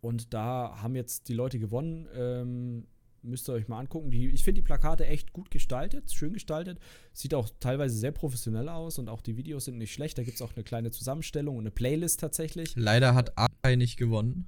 Und 0.00 0.34
da 0.34 0.78
haben 0.82 0.96
jetzt 0.96 1.28
die 1.28 1.34
Leute 1.34 1.58
gewonnen. 1.58 2.08
Ähm, 2.14 2.86
müsst 3.26 3.48
ihr 3.48 3.52
euch 3.52 3.68
mal 3.68 3.78
angucken. 3.78 4.10
Die, 4.10 4.28
ich 4.28 4.44
finde 4.44 4.60
die 4.60 4.66
Plakate 4.66 5.06
echt 5.06 5.32
gut 5.32 5.50
gestaltet, 5.50 6.12
schön 6.12 6.32
gestaltet. 6.32 6.78
Sieht 7.12 7.34
auch 7.34 7.48
teilweise 7.60 7.96
sehr 7.96 8.12
professionell 8.12 8.68
aus 8.68 8.98
und 8.98 9.08
auch 9.08 9.20
die 9.20 9.36
Videos 9.36 9.66
sind 9.66 9.78
nicht 9.78 9.92
schlecht. 9.92 10.16
Da 10.18 10.22
gibt 10.22 10.36
es 10.36 10.42
auch 10.42 10.54
eine 10.54 10.64
kleine 10.64 10.90
Zusammenstellung 10.90 11.56
und 11.56 11.62
eine 11.62 11.70
Playlist 11.70 12.20
tatsächlich. 12.20 12.74
Leider 12.76 13.14
hat 13.14 13.36
Akai 13.36 13.76
nicht 13.76 13.96
gewonnen. 13.96 14.46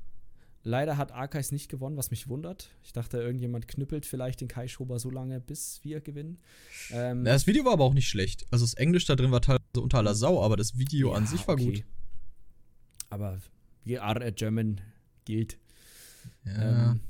Leider 0.65 0.97
hat 0.97 1.13
Arkais 1.13 1.53
nicht 1.53 1.71
gewonnen, 1.71 1.97
was 1.97 2.11
mich 2.11 2.29
wundert. 2.29 2.69
Ich 2.83 2.93
dachte, 2.93 3.19
irgendjemand 3.19 3.69
knüppelt 3.69 4.05
vielleicht 4.05 4.41
den 4.41 4.49
Kai 4.49 4.69
Schober 4.69 4.99
so 4.99 5.11
lange, 5.11 5.41
bis 5.41 5.81
wir 5.83 6.01
gewinnen. 6.01 6.39
Ähm, 6.91 7.25
das 7.25 7.47
Video 7.47 7.65
war 7.65 7.73
aber 7.73 7.85
auch 7.85 7.95
nicht 7.95 8.09
schlecht. 8.09 8.45
Also 8.51 8.65
das 8.67 8.75
Englisch 8.75 9.07
da 9.07 9.15
drin 9.15 9.31
war 9.31 9.41
teilweise 9.41 9.81
unter 9.81 9.99
aller 9.99 10.15
Sau, 10.15 10.43
aber 10.43 10.57
das 10.57 10.77
Video 10.77 11.13
ja, 11.13 11.17
an 11.17 11.27
sich 11.27 11.47
war 11.47 11.55
okay. 11.55 11.65
gut. 11.65 11.85
Aber 13.09 13.41
wir 13.85 14.03
are 14.03 14.23
a 14.23 14.31
German 14.31 14.81
gilt. 15.25 15.59
Ja. 16.45 16.91
Ähm, 16.91 17.01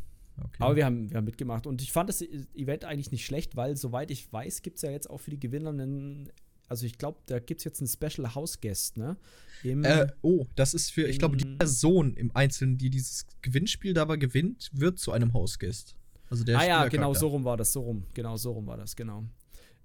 okay. 0.45 0.57
Aber 0.59 0.77
wir 0.77 0.85
haben, 0.85 1.11
wir 1.11 1.17
haben 1.17 1.25
mitgemacht. 1.25 1.67
Und 1.67 1.83
ich 1.83 1.93
fand 1.93 2.09
das 2.09 2.23
Event 2.23 2.85
eigentlich 2.85 3.11
nicht 3.11 3.25
schlecht, 3.25 3.57
weil, 3.57 3.77
soweit 3.77 4.11
ich 4.11 4.33
weiß, 4.33 4.63
gibt 4.63 4.77
es 4.77 4.83
ja 4.83 4.91
jetzt 4.91 5.09
auch 5.09 5.19
für 5.19 5.31
die 5.31 5.41
Gewinner 5.41 5.71
einen 5.71 6.31
also 6.69 6.85
ich 6.85 6.99
glaube, 6.99 7.19
da 7.27 7.39
gibt 7.39 7.61
es 7.61 7.65
jetzt 7.65 7.81
einen 7.81 7.89
Special 7.89 8.35
House 8.35 8.61
Guest, 8.61 8.97
ne? 8.97 9.17
Im, 9.63 9.85
äh, 9.85 10.07
oh, 10.23 10.47
das 10.55 10.75
ist 10.75 10.93
für, 10.93 11.09
ich 11.09 11.19
glaube, 11.19 11.37
die 11.37 11.57
Person 11.57 12.15
im 12.15 12.31
Einzelnen, 12.37 12.79
die 12.79 12.91
dieses 12.91 13.27
Gewinnspiel 13.43 13.95
dabei 13.95 14.17
gewinnt, 14.17 14.71
wird 14.73 14.99
zu 14.99 15.13
einem 15.13 15.33
House 15.33 15.59
Guest. 15.59 15.97
Also 16.31 16.45
der 16.45 16.59
Ah 16.59 16.67
ja, 16.67 16.89
genau 16.89 17.15
so 17.15 17.29
rum 17.29 17.45
war 17.45 17.57
das, 17.57 17.73
so 17.73 17.81
rum. 17.81 18.05
Genau 18.15 18.37
so 18.37 18.53
rum 18.53 18.67
war 18.67 18.77
das, 18.77 18.95
genau. 18.95 19.25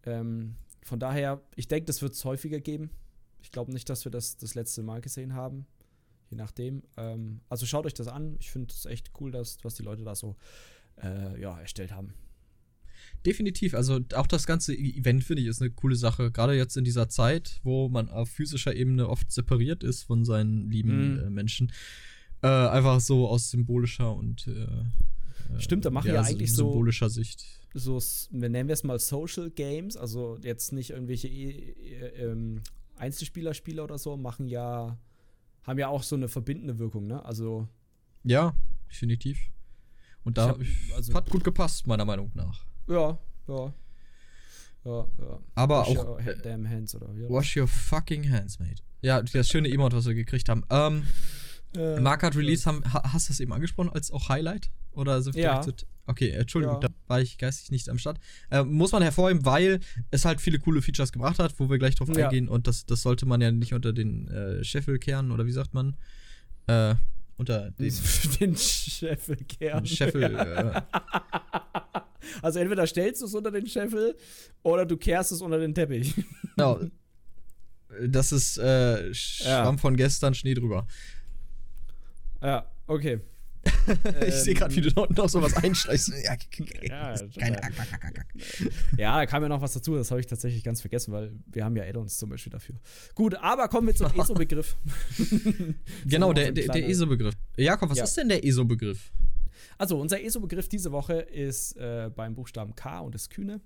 Ähm, 0.06 0.56
von 0.84 1.00
daher, 1.00 1.42
ich 1.56 1.68
denke, 1.70 1.86
das 1.86 2.02
wird 2.02 2.14
es 2.14 2.26
häufiger 2.26 2.60
geben. 2.60 2.90
Ich 3.42 3.52
glaube 3.52 3.72
nicht, 3.72 3.90
dass 3.90 4.06
wir 4.06 4.12
das 4.12 4.38
das 4.38 4.54
letzte 4.54 4.84
Mal 4.84 5.02
gesehen 5.02 5.34
haben. 5.34 5.66
Je 6.34 6.38
nachdem. 6.38 6.82
Ähm, 6.98 7.42
also 7.48 7.68
schaut 7.68 7.86
euch 7.86 7.94
das 7.94 8.08
an. 8.08 8.38
Ich 8.40 8.50
finde 8.50 8.74
es 8.74 8.86
echt 8.86 9.12
cool, 9.20 9.30
dass, 9.30 9.60
was 9.62 9.76
die 9.76 9.84
Leute 9.84 10.04
da 10.04 10.16
so 10.16 10.36
äh, 11.00 11.40
ja, 11.40 11.60
erstellt 11.60 11.92
haben. 11.92 12.16
Definitiv. 13.24 13.76
Also 13.76 14.00
auch 14.16 14.26
das 14.26 14.48
ganze 14.48 14.74
e- 14.74 14.98
Event 14.98 15.24
finde 15.24 15.44
ich 15.44 15.48
ist 15.48 15.62
eine 15.62 15.70
coole 15.70 15.96
Sache. 15.96 16.32
Gerade 16.32 16.56
jetzt 16.56 16.76
in 16.76 16.84
dieser 16.84 17.08
Zeit, 17.08 17.60
wo 17.62 17.88
man 17.88 18.10
auf 18.10 18.30
physischer 18.30 18.76
Ebene 18.76 19.08
oft 19.08 19.32
separiert 19.32 19.84
ist 19.84 20.02
von 20.02 20.26
seinen 20.26 20.72
lieben 20.72 21.18
mhm. 21.18 21.20
äh, 21.20 21.30
Menschen. 21.30 21.72
Äh, 22.42 22.48
einfach 22.48 23.00
so 23.00 23.28
aus 23.28 23.52
symbolischer 23.52 24.16
und 24.16 24.48
äh, 24.48 25.60
Stimmt, 25.60 25.86
da 25.86 25.92
machen 25.92 26.08
ja, 26.08 26.16
ja 26.16 26.22
eigentlich 26.22 26.52
so 26.52 26.72
symbolischer 26.72 27.12
Sicht. 27.12 27.46
So, 27.76 28.02
nennen 28.32 28.68
wir 28.68 28.74
es 28.74 28.84
mal 28.84 28.98
Social 28.98 29.52
Games, 29.52 29.98
also 29.98 30.40
jetzt 30.42 30.74
nicht 30.74 30.90
irgendwelche 30.90 31.28
e 31.28 31.76
ähm, 32.18 32.62
Einzelspieler-Spieler 32.96 33.84
oder 33.84 34.00
so, 34.00 34.18
machen 34.18 34.48
ja, 34.48 34.98
haben 35.64 35.80
ja 35.80 35.88
auch 35.88 36.04
so 36.04 36.16
eine 36.16 36.28
verbindende 36.28 36.80
Wirkung, 36.80 37.08
ne? 37.08 37.24
Also. 37.26 37.68
Ja, 38.24 38.56
definitiv. 38.90 39.40
Und 40.24 40.38
da 40.38 40.50
hab, 40.50 40.60
also, 40.96 41.14
hat 41.14 41.30
gut 41.30 41.44
gepasst, 41.44 41.88
meiner 41.88 42.06
Meinung 42.06 42.32
nach. 42.34 42.66
Ja, 42.88 43.18
ja. 43.48 43.74
Ja, 44.86 45.08
ja. 45.18 45.40
Aber 45.56 45.80
wash 45.80 45.98
auch. 45.98 46.26
Your 46.26 46.36
damn 46.36 46.70
hands 46.70 46.96
oder 46.96 47.16
wie? 47.16 47.30
Wash 47.30 47.56
your 47.56 47.68
fucking 47.68 48.30
hands, 48.30 48.60
mate. 48.60 48.82
Ja, 49.02 49.22
das 49.22 49.48
schöne 49.48 49.70
Emote, 49.70 49.96
was 49.98 50.06
wir 50.06 50.14
gekriegt 50.14 50.50
haben. 50.50 50.64
Ähm, 50.70 51.04
äh, 51.76 52.00
Market 52.00 52.36
Release, 52.36 52.66
haben, 52.66 52.84
hast 52.86 53.28
du 53.28 53.34
das 53.34 53.40
eben 53.40 53.54
angesprochen 53.54 53.90
als 53.90 54.12
auch 54.12 54.30
Highlight? 54.30 54.70
Oder 54.94 55.22
sind 55.22 55.36
wir 55.36 55.44
ja. 55.44 55.62
Zu, 55.62 55.74
okay, 56.06 56.30
Entschuldigung, 56.30 56.82
ja. 56.82 56.88
da 56.88 56.94
war 57.08 57.20
ich 57.20 57.38
geistig 57.38 57.72
nicht 57.72 57.90
am 57.90 57.98
Start. 57.98 58.20
Äh, 58.52 58.64
muss 58.64 58.92
man 58.92 59.02
hervorheben, 59.02 59.46
weil 59.46 59.80
es 60.12 60.26
halt 60.26 60.40
viele 60.40 60.60
coole 60.60 60.82
Features 60.82 61.12
gebracht 61.12 61.40
hat, 61.40 61.60
wo 61.60 61.70
wir 61.70 61.80
gleich 61.80 61.96
drauf 61.96 62.10
ja. 62.16 62.26
eingehen. 62.26 62.48
Und 62.48 62.68
das, 62.68 62.86
das 62.86 63.02
sollte 63.02 63.26
man 63.26 63.42
ja 63.42 63.52
nicht 63.52 63.74
unter 63.74 63.94
den 63.94 64.28
äh, 64.28 64.64
Scheffel 64.64 65.00
kehren, 65.00 65.32
oder 65.32 65.46
wie 65.46 65.52
sagt 65.52 65.74
man? 65.74 65.98
Äh, 66.68 66.96
unter 67.38 67.72
den, 67.72 67.94
den 68.40 68.56
Scheffel 68.56 69.38
kehren. 69.38 69.86
Scheffel, 69.86 70.32
ja. 70.32 70.88
Also 72.42 72.60
entweder 72.60 72.88
stellst 72.88 73.22
du 73.22 73.26
es 73.26 73.34
unter 73.34 73.52
den 73.52 73.68
Scheffel 73.68 74.16
oder 74.62 74.86
du 74.86 74.98
kehrst 74.98 75.32
es 75.32 75.42
unter 75.42 75.60
den 75.60 75.74
Teppich. 75.74 76.14
Genau. 76.56 76.80
Das 78.08 78.32
ist 78.32 78.58
äh, 78.58 79.14
Schwamm 79.14 79.78
von 79.78 79.96
gestern, 79.96 80.34
Schnee 80.34 80.56
drüber. 80.56 80.88
Ja, 82.44 82.70
okay. 82.88 83.22
ich 84.28 84.34
sehe 84.36 84.54
gerade, 84.54 84.76
wie 84.76 84.82
du 84.82 84.92
dort 84.92 85.16
noch 85.16 85.30
sowas 85.30 85.56
einschleichst. 85.56 86.10
ja, 86.10 86.36
ja, 86.84 87.16
Kein 87.40 87.54
ja, 88.98 89.18
da 89.18 89.26
kam 89.26 89.42
ja 89.42 89.50
noch 89.50 89.62
was 89.62 89.74
dazu, 89.74 89.96
das 89.96 90.12
habe 90.12 90.20
ich 90.20 90.28
tatsächlich 90.28 90.64
ganz 90.64 90.82
vergessen, 90.82 91.14
weil 91.14 91.32
wir 91.46 91.64
haben 91.64 91.76
ja 91.78 91.84
Add-ons 91.84 92.18
zum 92.18 92.30
Beispiel 92.30 92.52
dafür. 92.52 92.76
Gut, 93.16 93.36
aber 93.36 93.70
kommen 93.70 93.88
wir 93.88 93.96
zum 93.96 94.08
ESO-Begriff. 94.14 94.76
genau, 96.06 96.34
der, 96.34 96.52
der, 96.52 96.68
der 96.68 96.90
ESO-Begriff. 96.90 97.36
Jakob, 97.56 97.90
was 97.90 97.98
ja. 97.98 98.04
ist 98.04 98.18
denn 98.18 98.28
der 98.28 98.46
ESO-Begriff? 98.46 99.12
Also, 99.78 100.00
unser 100.00 100.22
ESO-Begriff 100.22 100.68
diese 100.68 100.92
Woche 100.92 101.14
ist 101.14 101.78
äh, 101.78 102.12
beim 102.14 102.36
Buchstaben 102.36 102.76
K 102.76 103.00
und 103.00 103.16
ist 103.16 103.30
Kühne. 103.30 103.62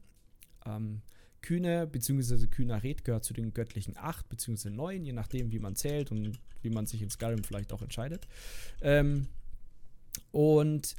Ähm, 0.65 1.01
Kühne 1.47 1.87
bzw. 1.87 2.47
Kühnered 2.47 3.05
gehört 3.05 3.23
zu 3.23 3.33
den 3.33 3.53
göttlichen 3.53 3.95
acht 3.95 4.27
bzw. 4.27 4.69
neun, 4.69 5.05
je 5.05 5.13
nachdem, 5.13 5.53
wie 5.53 5.59
man 5.59 5.77
zählt 5.77 6.11
und 6.11 6.41
wie 6.61 6.69
man 6.69 6.85
sich 6.85 7.01
in 7.01 7.09
Skyrim 7.09 7.45
vielleicht 7.45 7.71
auch 7.71 7.81
entscheidet. 7.81 8.27
Ähm, 8.81 9.27
und 10.31 10.97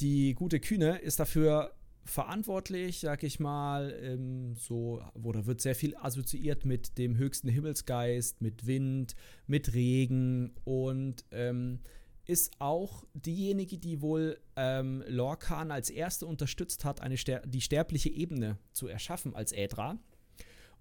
die 0.00 0.34
gute 0.34 0.60
Kühne 0.60 0.98
ist 0.98 1.18
dafür 1.18 1.72
verantwortlich, 2.04 3.00
sag 3.00 3.22
ich 3.22 3.40
mal, 3.40 3.94
ähm, 4.02 4.54
so, 4.56 5.02
oder 5.14 5.46
wird 5.46 5.62
sehr 5.62 5.74
viel 5.74 5.96
assoziiert 5.96 6.66
mit 6.66 6.98
dem 6.98 7.16
höchsten 7.16 7.48
Himmelsgeist, 7.48 8.42
mit 8.42 8.66
Wind, 8.66 9.14
mit 9.46 9.72
Regen 9.72 10.52
und 10.64 11.24
ähm, 11.30 11.80
ist 12.26 12.52
auch 12.60 13.04
diejenige, 13.14 13.78
die 13.78 14.00
wohl 14.00 14.38
ähm, 14.56 15.02
Lorcan 15.06 15.70
als 15.70 15.90
erste 15.90 16.26
unterstützt 16.26 16.84
hat, 16.84 17.00
eine 17.00 17.16
Ster 17.16 17.40
die 17.46 17.60
sterbliche 17.60 18.10
Ebene 18.10 18.58
zu 18.72 18.86
erschaffen 18.86 19.34
als 19.34 19.52
Ädra. 19.52 19.98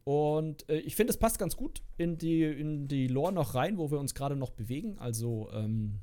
Und 0.04 0.68
äh, 0.70 0.80
ich 0.80 0.96
finde, 0.96 1.12
es 1.12 1.18
passt 1.18 1.40
ganz 1.40 1.56
gut 1.56 1.82
in 1.98 2.18
die, 2.18 2.44
in 2.44 2.88
die 2.88 3.08
Lore 3.08 3.34
noch 3.34 3.56
rein, 3.56 3.78
wo 3.78 3.92
wir 3.92 4.00
uns 4.00 4.16
gerade 4.16 4.36
noch 4.36 4.52
bewegen. 4.52 4.98
Also 5.00 5.50
ähm, 5.54 6.00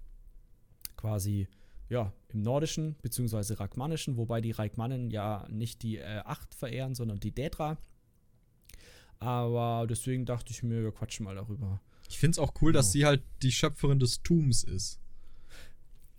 quasi 0.96 1.48
ja, 1.88 2.12
im 2.28 2.42
Nordischen 2.42 2.96
bzw. 3.02 3.54
Rachmanischen, 3.54 4.16
wobei 4.16 4.40
die 4.40 4.50
Rachmanen 4.50 5.10
ja 5.10 5.46
nicht 5.50 5.82
die 5.82 5.98
äh, 5.98 6.22
Acht 6.24 6.54
verehren, 6.54 6.94
sondern 6.94 7.20
die 7.20 7.32
Dädra. 7.32 7.78
Aber 9.18 9.86
deswegen 9.88 10.26
dachte 10.26 10.52
ich 10.52 10.62
mir, 10.62 10.82
wir 10.82 10.92
quatschen 10.92 11.24
mal 11.24 11.36
darüber. 11.36 11.80
Ich 12.08 12.18
finde 12.18 12.32
es 12.32 12.38
auch 12.38 12.54
cool, 12.60 12.72
genau. 12.72 12.78
dass 12.78 12.92
sie 12.92 13.06
halt 13.06 13.22
die 13.42 13.52
Schöpferin 13.52 13.98
des 13.98 14.22
Tums 14.22 14.62
ist. 14.62 15.00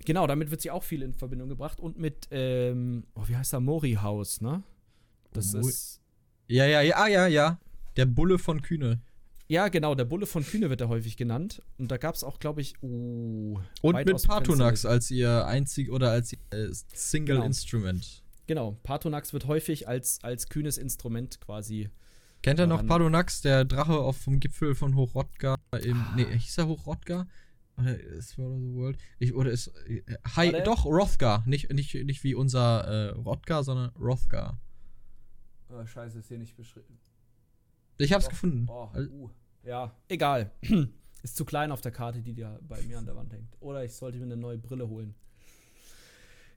Genau, 0.07 0.25
damit 0.25 0.51
wird 0.51 0.61
sie 0.61 0.71
auch 0.71 0.83
viel 0.83 1.01
in 1.01 1.13
Verbindung 1.13 1.49
gebracht. 1.49 1.81
Und 1.81 1.99
mit, 1.99 2.29
ähm, 2.31 3.03
oh, 3.13 3.23
wie 3.27 3.35
heißt 3.35 3.51
der? 3.51 3.59
Mori-Haus, 3.59 4.39
ne? 4.39 4.63
Das 5.33 5.51
Mo 5.51 5.67
ist. 5.67 5.99
Ja, 6.47 6.65
ja, 6.65 6.79
ja, 6.79 7.07
ja, 7.07 7.27
ja. 7.27 7.59
Der 7.97 8.05
Bulle 8.05 8.39
von 8.39 8.61
Kühne. 8.61 9.01
Ja, 9.49 9.67
genau, 9.67 9.95
der 9.95 10.05
Bulle 10.05 10.25
von 10.25 10.45
Kühne 10.45 10.69
wird 10.69 10.79
er 10.79 10.87
häufig 10.87 11.17
genannt. 11.17 11.61
Und 11.77 11.91
da 11.91 11.97
gab 11.97 12.15
es 12.15 12.23
auch, 12.23 12.39
glaube 12.39 12.61
ich, 12.61 12.81
uh, 12.81 13.59
Und 13.81 14.05
mit 14.05 14.25
Partonax 14.25 14.85
als 14.85 15.11
ihr 15.11 15.45
einzig 15.45 15.91
oder 15.91 16.11
als 16.11 16.31
ihr 16.31 16.39
äh, 16.51 16.69
Single 16.71 17.35
genau. 17.35 17.45
Instrument. 17.45 18.23
Genau, 18.45 18.77
Partonax 18.83 19.33
wird 19.33 19.47
häufig 19.47 19.89
als, 19.89 20.23
als 20.23 20.47
kühnes 20.47 20.77
Instrument 20.77 21.41
quasi. 21.41 21.89
Kennt 22.41 22.61
ihr 22.61 22.67
noch 22.67 22.87
Partonax, 22.87 23.41
der 23.41 23.65
Drache 23.65 23.99
auf 23.99 24.23
dem 24.23 24.39
Gipfel 24.39 24.73
von 24.73 24.95
Hochrodgar? 24.95 25.57
Im, 25.81 25.99
ah. 25.99 26.13
Nee, 26.15 26.27
hieß 26.31 26.59
er 26.59 26.67
Hochrodgar? 26.67 27.27
Oder 27.77 27.99
ist 27.99 28.29
Sword 28.29 28.51
of 28.51 28.59
the 28.59 28.73
World? 28.75 28.97
Ich, 29.19 29.33
oder 29.35 29.51
ist. 29.51 29.67
Äh, 29.87 30.03
Hi, 30.35 30.51
doch, 30.63 30.85
Rothgar. 30.85 31.43
Nicht, 31.45 31.71
nicht, 31.71 31.93
nicht 31.93 32.23
wie 32.23 32.35
unser 32.35 32.83
äh, 32.85 33.09
Rothgar, 33.09 33.63
sondern 33.63 33.89
Rothgar. 33.95 34.59
Oh, 35.69 35.85
scheiße, 35.85 36.19
ist 36.19 36.27
hier 36.27 36.39
nicht 36.39 36.55
beschrieben. 36.55 36.97
Ich 37.97 38.13
hab's 38.13 38.27
oh, 38.27 38.29
gefunden. 38.29 38.67
Oh, 38.69 38.89
uh. 38.95 39.29
Ja, 39.63 39.95
egal. 40.07 40.51
ist 41.23 41.35
zu 41.35 41.45
klein 41.45 41.71
auf 41.71 41.81
der 41.81 41.91
Karte, 41.91 42.21
die 42.21 42.33
da 42.33 42.59
bei 42.61 42.81
mir 42.83 42.97
an 42.97 43.05
der 43.05 43.15
Wand 43.15 43.33
hängt. 43.33 43.55
Oder 43.59 43.83
ich 43.83 43.93
sollte 43.93 44.17
mir 44.17 44.25
eine 44.25 44.37
neue 44.37 44.57
Brille 44.57 44.87
holen. 44.87 45.13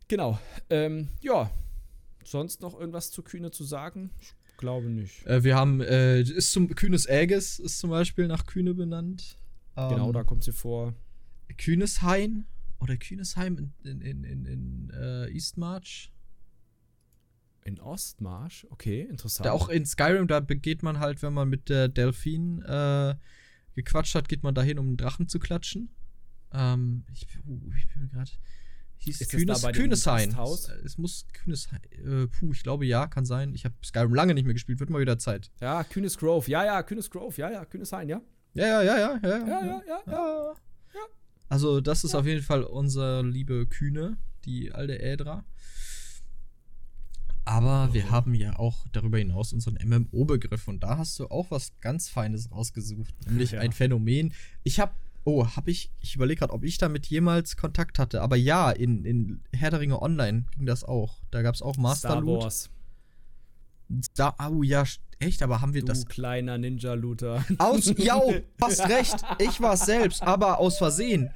Genau. 0.08 0.38
Ähm, 0.68 1.08
ja. 1.20 1.50
Sonst 2.24 2.60
noch 2.60 2.78
irgendwas 2.78 3.10
zu 3.10 3.22
Kühne 3.22 3.50
zu 3.50 3.64
sagen? 3.64 4.10
glaube 4.60 4.88
nicht. 4.88 5.26
Äh, 5.26 5.42
wir 5.42 5.56
haben, 5.56 5.80
äh, 5.80 6.20
ist 6.20 6.52
zum 6.52 6.68
Kühnes 6.68 7.06
Ägis 7.08 7.58
ist 7.58 7.78
zum 7.78 7.90
Beispiel 7.90 8.28
nach 8.28 8.46
Kühne 8.46 8.74
benannt. 8.74 9.36
Genau, 9.74 10.08
ähm, 10.08 10.12
da 10.12 10.22
kommt 10.22 10.44
sie 10.44 10.52
vor. 10.52 10.94
Kühneshain 11.54 12.46
oder 12.80 12.96
Kühnesheim 12.96 13.72
in, 13.84 14.00
in, 14.00 14.24
in, 14.24 14.44
in 14.44 14.90
äh, 14.90 15.28
Eastmarch. 15.30 16.12
In 17.62 17.78
Ostmarsch? 17.78 18.66
Okay, 18.70 19.02
interessant. 19.02 19.46
Da 19.46 19.52
auch 19.52 19.68
in 19.68 19.84
Skyrim, 19.84 20.26
da 20.26 20.40
begeht 20.40 20.82
man 20.82 20.98
halt, 20.98 21.22
wenn 21.22 21.34
man 21.34 21.48
mit 21.48 21.68
der 21.68 21.88
Delfin 21.88 22.62
äh, 22.62 23.14
gequatscht 23.74 24.14
hat, 24.14 24.28
geht 24.28 24.42
man 24.42 24.54
dahin, 24.54 24.78
um 24.78 24.88
einen 24.88 24.96
Drachen 24.96 25.28
zu 25.28 25.38
klatschen. 25.38 25.90
Ähm, 26.52 27.04
ich, 27.12 27.26
uh, 27.46 27.70
ich 27.76 27.88
bin 27.88 28.08
gerade. 28.08 28.30
Hieß 28.96 29.20
ist 29.20 29.30
Kühnes, 29.30 29.62
Kühneshain. 29.72 30.36
Es 30.84 30.98
muss 30.98 31.26
Kühneshain. 31.32 31.80
Äh, 31.92 32.26
puh, 32.26 32.52
ich 32.52 32.62
glaube 32.62 32.86
ja, 32.86 33.06
kann 33.06 33.24
sein. 33.24 33.54
Ich 33.54 33.64
habe 33.64 33.74
Skyrim 33.84 34.14
lange 34.14 34.34
nicht 34.34 34.44
mehr 34.44 34.54
gespielt, 34.54 34.80
wird 34.80 34.90
mal 34.90 35.00
wieder 35.00 35.18
Zeit. 35.18 35.50
Ja, 35.60 35.84
Kühnes 35.84 36.18
Grove. 36.18 36.50
Ja, 36.50 36.64
ja, 36.64 36.82
Kühnes 36.82 37.10
Grove. 37.10 37.34
Ja, 37.36 37.50
ja, 37.50 37.64
Kühneshain, 37.64 38.08
ja. 38.08 38.20
Ja, 38.52 38.66
ja, 38.66 38.82
ja, 38.82 38.98
ja, 38.98 39.18
ja. 39.22 39.28
Ja, 39.28 39.46
ja, 39.46 39.64
ja. 39.64 39.82
ja, 39.86 40.02
ja. 40.06 40.54
ja. 40.94 41.00
Also, 41.50 41.80
das 41.80 42.04
ist 42.04 42.14
auf 42.14 42.26
jeden 42.26 42.42
Fall 42.42 42.62
unser 42.62 43.24
liebe 43.24 43.66
Kühne, 43.66 44.16
die 44.44 44.72
alte 44.72 45.02
Ädra. 45.02 45.44
Aber 47.44 47.88
oh. 47.90 47.94
wir 47.94 48.08
haben 48.10 48.34
ja 48.34 48.56
auch 48.56 48.86
darüber 48.92 49.18
hinaus 49.18 49.52
unseren 49.52 49.76
MMO-Begriff 49.84 50.68
und 50.68 50.84
da 50.84 50.98
hast 50.98 51.18
du 51.18 51.26
auch 51.26 51.50
was 51.50 51.72
ganz 51.80 52.08
Feines 52.08 52.52
rausgesucht, 52.52 53.12
nämlich 53.26 53.50
ja. 53.50 53.60
ein 53.60 53.72
Phänomen. 53.72 54.32
Ich 54.62 54.78
habe, 54.78 54.92
oh, 55.24 55.44
habe 55.44 55.72
ich, 55.72 55.90
ich 55.98 56.14
überlege 56.14 56.38
gerade, 56.38 56.52
ob 56.52 56.62
ich 56.62 56.78
damit 56.78 57.06
jemals 57.06 57.56
Kontakt 57.56 57.98
hatte, 57.98 58.22
aber 58.22 58.36
ja, 58.36 58.70
in, 58.70 59.04
in 59.04 59.40
Herr 59.52 59.70
der 59.70 59.80
Ringe 59.80 60.00
Online 60.00 60.44
ging 60.52 60.66
das 60.66 60.84
auch. 60.84 61.20
Da 61.32 61.42
gab 61.42 61.56
es 61.56 61.62
auch 61.62 61.76
Master 61.76 62.10
Star 62.10 62.20
Loot. 62.20 62.44
Wars. 62.44 62.70
Da, 64.14 64.34
oh 64.48 64.62
ja, 64.62 64.84
echt, 65.18 65.42
aber 65.42 65.60
haben 65.60 65.74
wir 65.74 65.80
du 65.80 65.88
das. 65.88 66.06
kleiner 66.06 66.58
Ninja-Looter. 66.58 67.44
Aus, 67.58 67.92
ja, 67.98 68.20
hast 68.60 68.88
recht. 68.88 69.16
Ich 69.38 69.60
war 69.60 69.74
es 69.74 69.80
selbst, 69.80 70.22
aber 70.22 70.58
aus 70.58 70.78
Versehen. 70.78 71.30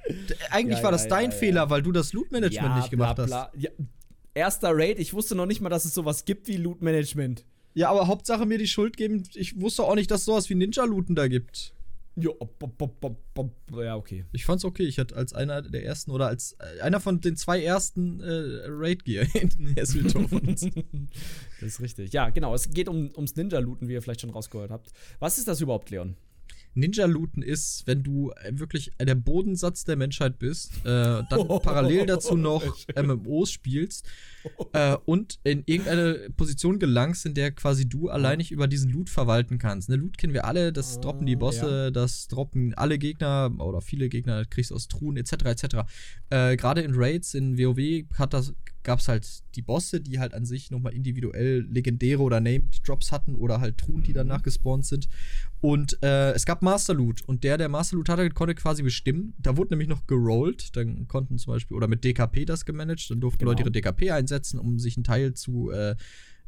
Eigentlich 0.51 0.79
ja, 0.79 0.85
war 0.85 0.93
das 0.93 1.05
ja, 1.05 1.11
dein 1.11 1.31
ja, 1.31 1.37
Fehler, 1.37 1.71
weil 1.71 1.83
du 1.83 1.91
das 1.91 2.13
Loot-Management 2.13 2.77
nicht 2.77 2.91
gemacht 2.91 3.17
bla, 3.17 3.27
bla. 3.27 3.51
hast 3.53 3.73
erster 4.35 4.71
Raid, 4.73 4.99
ich 4.99 5.15
wusste 5.15 5.35
noch 5.35 5.47
nicht 5.47 5.61
mal, 5.61 5.69
dass 5.69 5.85
es 5.85 5.95
sowas 5.95 6.25
gibt 6.25 6.49
wie 6.49 6.57
Loot 6.57 6.83
Management. 6.83 7.45
Ja, 7.75 7.91
aber 7.91 8.07
Hauptsache 8.07 8.47
mir 8.47 8.59
die 8.59 8.69
Schuld 8.69 8.97
geben. 8.97 9.25
Ich 9.35 9.61
wusste 9.61 9.83
auch 9.83 9.95
nicht, 9.95 10.11
dass 10.11 10.21
es 10.21 10.27
sowas 10.27 10.49
wie 10.49 10.55
Ninja-Looten 10.55 11.15
da 11.15 11.27
gibt. 11.29 11.75
Ja, 12.17 12.31
ja, 13.83 13.97
okay. 13.97 14.25
Ich 14.33 14.45
fand's 14.45 14.65
okay. 14.65 14.85
Ich 14.85 14.99
hatte 14.99 15.17
als 15.17 15.33
einer 15.33 15.63
der 15.63 15.85
ersten 15.85 16.13
oder 16.13 16.29
als 16.29 16.57
äh, 16.61 16.81
einer 16.81 17.01
von 17.01 17.21
den 17.21 17.37
zwei 17.37 17.63
ersten 17.63 18.21
äh, 18.21 18.67
Raid-Gear 18.69 19.27
in 19.35 19.75
Hesseltor 19.75 20.29
von 20.29 20.41
uns. 20.41 20.67
Das 21.61 21.75
ist 21.75 21.81
richtig. 21.81 22.13
Ja, 22.13 22.29
genau. 22.29 22.55
Es 22.55 22.71
geht 22.71 22.89
um, 22.89 23.11
ums 23.15 23.37
Ninja-Looten, 23.37 23.89
wie 23.89 23.95
ihr 23.95 24.03
vielleicht 24.03 24.21
schon 24.21 24.31
rausgehört 24.31 24.71
habt. 24.71 24.93
Was 25.19 25.39
ist 25.39 25.49
das 25.49 25.61
überhaupt, 25.61 25.89
Leon? 25.91 26.17
Ninja-Looten 26.75 27.43
ist, 27.43 27.87
wenn 27.87 28.03
du 28.03 28.33
äh, 28.43 28.59
wirklich 28.59 28.93
der 29.01 29.15
Bodensatz 29.15 29.85
der 29.85 29.97
Menschheit 29.97 30.39
bist, 30.39 30.73
äh, 30.85 30.85
dann 30.85 31.27
oh, 31.33 31.59
parallel 31.63 32.07
dazu 32.07 32.37
noch 32.37 32.65
MMOs 32.97 33.51
spielst 33.51 34.07
äh, 34.73 34.97
und 35.05 35.39
in 35.45 35.63
irgendeine 35.67 36.31
Position 36.37 36.79
gelangst, 36.79 37.27
in 37.27 37.35
der 37.35 37.53
quasi 37.53 37.89
du 37.89 38.09
alleinig 38.09 38.51
über 38.51 38.67
diesen 38.67 38.91
Loot 38.91 39.11
verwalten 39.11 39.59
kannst. 39.59 39.89
Ne, 39.89 39.97
Loot 39.97 40.19
kennen 40.19 40.35
wir 40.35 40.45
alle, 40.45 40.73
das 40.73 40.99
ah, 40.99 41.01
droppen 41.01 41.27
die 41.27 41.37
Bosse, 41.37 41.85
ja. 41.85 41.91
das 41.91 42.29
droppen 42.29 42.75
alle 42.75 42.99
Gegner 42.99 43.53
oder 43.59 43.81
viele 43.81 44.09
Gegner, 44.09 44.45
kriegst 44.45 44.71
du 44.71 44.75
aus 44.75 44.89
Truhen 44.89 45.17
etc. 45.17 45.33
etc. 45.45 45.65
Äh, 46.31 46.57
Gerade 46.57 46.83
in 46.83 46.93
Raids, 46.95 47.35
in 47.35 47.59
WoW 47.59 48.05
hat 48.19 48.35
das 48.35 48.53
gab 48.85 49.01
es 49.01 49.09
halt 49.09 49.43
die 49.57 49.63
Bosse, 49.63 50.01
die 50.01 50.21
halt 50.21 50.35
an 50.35 50.45
sich 50.45 50.71
nochmal 50.71 50.95
individuell 50.95 51.67
legendäre 51.69 52.23
oder 52.23 52.41
Named 52.41 52.87
Drops 52.87 53.11
hatten 53.11 53.35
oder 53.35 53.61
halt 53.61 53.79
Truhen, 53.79 54.03
die 54.03 54.13
danach 54.13 54.39
mhm. 54.39 54.45
gespawnt 54.45 54.87
sind. 54.87 55.09
Und 55.61 56.01
äh, 56.03 56.33
es 56.33 56.45
gab 56.45 56.63
Master 56.63 56.95
Loot 56.95 57.23
und 57.23 57.43
der, 57.43 57.57
der 57.57 57.69
Master 57.69 57.97
Loot 57.97 58.09
hatte, 58.11 58.29
konnte 58.31 58.55
quasi 58.55 58.83
bestimmen. 58.83 59.35
Da 59.39 59.57
wurde 59.57 59.71
nämlich 59.71 59.89
noch 59.89 60.07
gerollt. 60.07 60.77
Dann 60.77 61.09
konnten 61.09 61.39
zum 61.39 61.55
Beispiel, 61.55 61.77
oder 61.77 61.89
mit 61.89 62.05
DKP 62.05 62.45
das 62.45 62.67
gemanagt, 62.67 63.11
dann 63.11 63.21
durften 63.21 63.41
genau. 63.41 63.53
Leute 63.53 63.63
ihre 63.63 63.73
DKP 63.73 64.11
einsetzen, 64.11 64.61
um 64.61 64.79
sich 64.79 64.97
einen 64.97 65.05
Teil 65.05 65.35
zu 65.35 65.71
äh, 65.71 65.97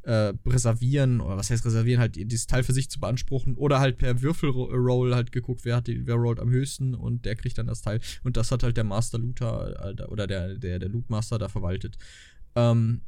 äh, 0.07 0.33
reservieren, 0.47 1.21
oder 1.21 1.37
was 1.37 1.51
heißt 1.51 1.65
reservieren, 1.65 2.01
halt 2.01 2.15
dieses 2.15 2.47
Teil 2.47 2.63
für 2.63 2.73
sich 2.73 2.89
zu 2.89 3.01
beanspruchen, 3.01 3.57
oder 3.57 3.81
halt 3.81 3.99
per 3.99 4.23
Würfelroll 4.23 5.15
halt 5.15 5.33
geguckt, 5.33 5.65
wer 5.65 5.77
hat 5.77 5.89
die, 5.89 6.07
wer 6.07 6.15
rollt 6.15 6.39
am 6.39 6.51
höchsten 6.51 6.95
und 6.95 7.25
der 7.25 7.35
kriegt 7.35 7.59
dann 7.59 7.67
das 7.67 7.83
Teil. 7.83 8.01
Und 8.23 8.37
das 8.37 8.53
hat 8.53 8.63
halt 8.63 8.77
der 8.77 8.85
Master 8.85 9.19
Looter 9.19 9.97
äh, 9.99 10.03
oder 10.05 10.29
der, 10.29 10.55
der, 10.55 10.79
der 10.79 10.89
Loot 10.89 11.11
Master 11.11 11.39
da 11.39 11.49
verwaltet. 11.49 11.99
Ähm, 12.55 13.01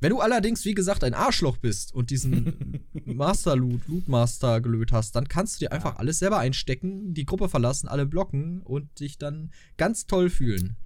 wenn 0.00 0.10
du 0.10 0.20
allerdings, 0.20 0.64
wie 0.64 0.74
gesagt, 0.74 1.04
ein 1.04 1.12
Arschloch 1.12 1.58
bist 1.58 1.92
und 1.92 2.10
diesen 2.10 2.80
Master 3.04 3.54
Loot, 3.54 3.86
Loot 3.86 4.08
Master 4.08 4.62
gelöt 4.62 4.90
hast, 4.90 5.16
dann 5.16 5.28
kannst 5.28 5.56
du 5.56 5.66
dir 5.66 5.72
einfach 5.72 5.94
ja. 5.94 5.98
alles 5.98 6.18
selber 6.18 6.38
einstecken, 6.38 7.12
die 7.12 7.26
Gruppe 7.26 7.50
verlassen, 7.50 7.88
alle 7.88 8.06
blocken 8.06 8.62
und 8.62 9.00
dich 9.00 9.18
dann 9.18 9.50
ganz 9.76 10.06
toll 10.06 10.30
fühlen. 10.30 10.76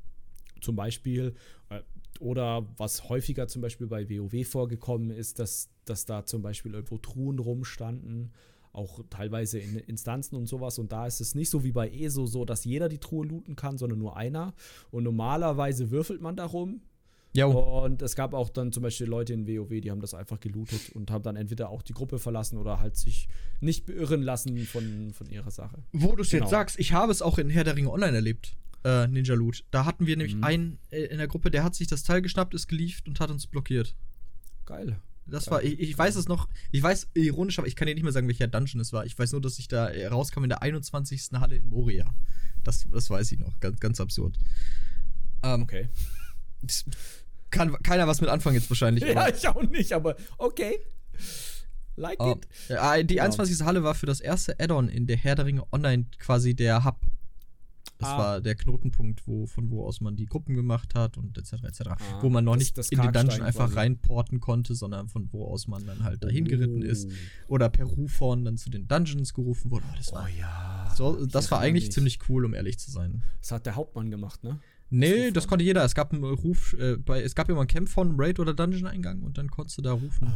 Zum 0.61 0.75
Beispiel, 0.77 1.35
oder 2.23 2.69
was 2.77 3.09
häufiger 3.09 3.49
zum 3.49 3.63
Beispiel 3.63 3.89
bei 3.89 4.09
WoW 4.09 4.47
vorgekommen 4.47 5.11
ist, 5.11 5.41
dass, 5.41 5.71
dass 5.85 6.07
da 6.07 6.25
zum 6.25 6.41
Beispiel 6.41 6.73
irgendwo 6.73 6.99
Truhen 6.99 7.41
rumstanden, 7.41 8.33
auch 8.73 9.01
teilweise 9.11 9.59
in 9.59 9.77
Instanzen 9.77 10.37
und 10.37 10.47
sowas. 10.47 10.79
Und 10.79 10.93
da 10.93 11.07
ist 11.07 11.21
es 11.21 11.35
nicht 11.35 11.51
so 11.51 11.65
wie 11.65 11.73
bei 11.73 11.91
ESO 11.91 12.27
so, 12.27 12.45
dass 12.45 12.65
jeder 12.65 12.89
die 12.89 12.99
Truhe 12.99 13.27
looten 13.27 13.57
kann, 13.57 13.77
sondern 13.77 13.99
nur 13.99 14.17
einer. 14.17 14.55
Und 14.93 15.03
normalerweise 15.03 15.91
würfelt 15.91 16.23
man 16.23 16.37
darum. 16.37 16.83
Jo. 17.35 17.51
Und 17.51 18.03
es 18.03 18.15
gab 18.15 18.35
auch 18.35 18.51
dann 18.51 18.73
zum 18.73 18.85
Beispiel 18.85 19.09
Leute 19.09 19.33
in 19.33 19.49
WoW, 19.49 19.81
die 19.81 19.91
haben 19.91 20.01
das 20.01 20.15
einfach 20.15 20.39
gelootet 20.39 20.91
und 20.95 21.11
haben 21.11 21.25
dann 21.25 21.35
entweder 21.35 21.71
auch 21.71 21.83
die 21.83 21.95
Gruppe 21.95 22.19
verlassen 22.19 22.57
oder 22.57 22.79
halt 22.79 22.97
sich 22.97 23.27
nicht 23.61 23.85
beirren 23.85 24.23
lassen 24.23 24.59
von, 24.59 25.13
von 25.13 25.29
ihrer 25.29 25.51
Sache. 25.51 25.83
Wo 25.93 26.15
du 26.15 26.23
es 26.23 26.31
genau. 26.31 26.45
jetzt 26.45 26.51
sagst, 26.51 26.79
ich 26.79 26.93
habe 26.93 27.11
es 27.11 27.21
auch 27.21 27.39
in 27.39 27.51
Herr 27.51 27.65
der 27.65 27.75
Ringe 27.75 27.91
Online 27.91 28.17
erlebt 28.17 28.57
äh, 28.85 29.07
Ninja 29.07 29.35
Loot. 29.35 29.64
Da 29.71 29.85
hatten 29.85 30.07
wir 30.07 30.16
nämlich 30.16 30.37
mhm. 30.37 30.45
einen 30.45 30.79
äh, 30.90 31.05
in 31.05 31.18
der 31.18 31.29
Gruppe, 31.29 31.51
der 31.51 31.64
hat 31.64 31.75
sich 31.75 31.88
das 31.88 32.03
Teil 32.03 32.23
geschnappt, 32.23 32.55
ist 32.55 32.68
geliefert 32.68 33.09
und 33.09 33.21
hat 33.21 33.31
uns 33.31 33.47
blockiert. 33.47 33.97
Geil. 34.66 35.01
Das 35.27 35.47
Geil. 35.47 35.53
war, 35.53 35.62
ich, 35.62 35.79
ich, 35.79 35.97
weiß 35.97 36.16
es 36.16 36.29
noch, 36.29 36.49
ich 36.73 36.83
weiß, 36.83 37.09
ironisch, 37.14 37.59
aber 37.59 37.68
ich 37.68 37.77
kann 37.77 37.87
dir 37.87 37.95
nicht 37.95 38.03
mehr 38.03 38.12
sagen, 38.12 38.27
welcher 38.29 38.49
Dungeon 38.49 38.81
es 38.81 38.92
war. 38.92 39.07
Ich 39.07 39.18
weiß 39.18 39.33
nur, 39.33 39.40
dass 39.40 39.59
ich 39.59 39.68
da 39.68 39.90
rauskam 40.11 40.42
in 40.42 40.49
der 40.49 40.62
21. 40.62 41.31
Halle 41.35 41.57
in 41.57 41.68
Moria. 41.68 42.12
Das, 42.64 42.87
das 42.90 43.09
weiß 43.09 43.33
ich 43.33 43.38
noch, 43.38 43.59
ganz, 43.61 43.79
ganz 43.81 44.01
absurd. 44.01 44.38
Ähm, 45.42 45.62
okay. 45.62 45.88
Kann 47.51 47.75
keiner 47.83 48.07
was 48.09 48.21
mit 48.21 48.31
anfangen 48.31 48.57
jetzt 48.57 48.71
wahrscheinlich. 48.71 49.05
Ja, 49.14 49.29
ich 49.29 49.47
auch 49.47 49.62
nicht, 49.62 49.92
aber 49.92 50.16
okay. 50.38 50.79
Like 51.97 52.21
uh, 52.21 52.33
it. 52.33 52.49
Äh, 52.71 53.05
die 53.05 53.21
21. 53.21 53.59
Genau. 53.59 53.68
Halle 53.68 53.83
war 53.83 53.95
für 53.95 54.07
das 54.07 54.21
erste 54.21 54.59
Add-on 54.59 54.88
in 54.88 55.07
der 55.07 55.16
Herr 55.16 55.35
der 55.35 55.45
Ringe 55.45 55.64
Online 55.73 56.07
quasi 56.18 56.55
der 56.55 56.85
Hub 56.85 56.97
das 58.03 58.11
ah. 58.11 58.19
war 58.19 58.41
der 58.41 58.57
Knotenpunkt, 58.57 59.27
wo, 59.27 59.47
von 59.47 59.71
wo 59.71 59.87
aus 59.87 60.01
man 60.01 60.17
die 60.17 60.27
Gruppen 60.27 60.55
gemacht 60.55 60.95
hat 60.97 61.17
und 61.19 61.38
etc. 61.38 61.65
etc. 61.65 61.81
Ah, 61.87 61.97
wo 62.21 62.29
man 62.29 62.45
noch 62.45 62.55
das, 62.55 62.59
nicht 62.61 62.79
das 62.79 62.91
in 62.91 63.01
die 63.01 63.12
Dungeon 63.12 63.43
einfach 63.43 63.67
quasi. 63.67 63.79
reinporten 63.79 64.41
konnte, 64.41 64.75
sondern 64.75 65.09
von 65.09 65.29
wo 65.33 65.47
aus 65.47 65.69
man 65.69 65.87
dann 65.87 66.03
halt 66.03 66.25
dahin 66.25 66.45
geritten 66.45 66.83
ist. 66.83 67.09
Oh. 67.47 67.55
Oder 67.55 67.69
per 67.69 67.87
Rufhorn 67.87 68.45
dann 68.45 68.57
zu 68.57 68.71
den 68.71 68.88
Dungeons 68.88 69.35
gerufen 69.35 69.71
wurde. 69.71 69.85
Oh, 69.88 69.95
das 69.97 70.12
war, 70.12 70.25
oh 70.25 70.38
ja. 70.38 70.93
So, 70.97 71.25
das 71.27 71.51
war 71.53 71.61
eigentlich 71.61 71.85
nicht. 71.85 71.93
ziemlich 71.93 72.19
cool, 72.29 72.45
um 72.45 72.55
ehrlich 72.55 72.79
zu 72.79 72.91
sein. 72.91 73.23
Das 73.41 73.53
hat 73.53 73.67
der 73.67 73.77
Hauptmann 73.77 74.11
gemacht, 74.11 74.43
ne? 74.43 74.59
Nee, 74.91 75.27
das, 75.27 75.35
das 75.35 75.49
konnte 75.49 75.65
jeder. 75.65 75.85
Es 75.85 75.95
gab 75.95 76.12
einen 76.12 76.25
Ruf, 76.25 76.75
äh, 76.75 76.97
bei, 76.97 77.23
es 77.23 77.35
gab 77.35 77.49
immer 77.49 77.61
einen 77.61 77.69
Camp 77.69 77.88
von 77.88 78.15
Raid 78.19 78.41
oder 78.41 78.53
Dungeon-Eingang 78.53 79.23
und 79.23 79.38
dann 79.38 79.51
konntest 79.51 79.79
du 79.79 79.83
da 79.83 79.93
rufen. 79.93 80.35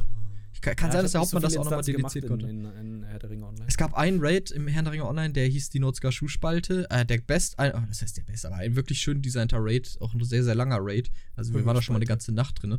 Ah. 0.57 0.59
Kann, 0.61 0.77
kann 0.77 0.89
ja, 0.89 0.93
sein, 0.93 1.03
dass 1.03 1.13
der 1.13 1.21
Hauptmann 1.21 1.43
so 1.43 1.49
das 1.49 1.57
auch 1.57 1.65
nochmal 1.65 1.83
dediziert 1.83 2.29
konnte. 2.29 2.49
In, 2.49 2.65
in, 2.65 3.03
Herr 3.05 3.19
der 3.19 3.31
Ringe 3.31 3.47
Online. 3.47 3.65
Es 3.67 3.77
gab 3.77 3.95
einen 3.95 4.19
Raid 4.21 4.51
im 4.51 4.69
Herr 4.69 4.83
der 4.83 4.93
Ringe 4.93 5.07
Online, 5.07 5.33
der 5.33 5.47
hieß 5.47 5.71
die 5.71 5.81
Notska 5.81 6.13
Schuhspalte. 6.13 6.87
Äh, 6.91 7.07
der 7.07 7.19
best, 7.19 7.59
ein, 7.59 7.73
oh, 7.75 7.83
das 7.89 8.03
heißt 8.03 8.17
der 8.17 8.23
best, 8.23 8.47
aber 8.47 8.57
ein 8.57 8.77
wirklich 8.77 9.01
schön 9.01 9.23
designter 9.23 9.59
Raid, 9.61 9.97
auch 10.01 10.15
ein 10.15 10.25
sehr, 10.25 10.45
sehr 10.45 10.55
langer 10.55 10.79
Raid. 10.81 11.11
Also 11.35 11.55
wir 11.55 11.65
waren 11.65 11.75
da 11.75 11.83
schon 11.83 11.95
mal 11.95 11.99
eine 11.99 12.07
ganze 12.07 12.33
Nacht 12.33 12.63
drin. 12.63 12.79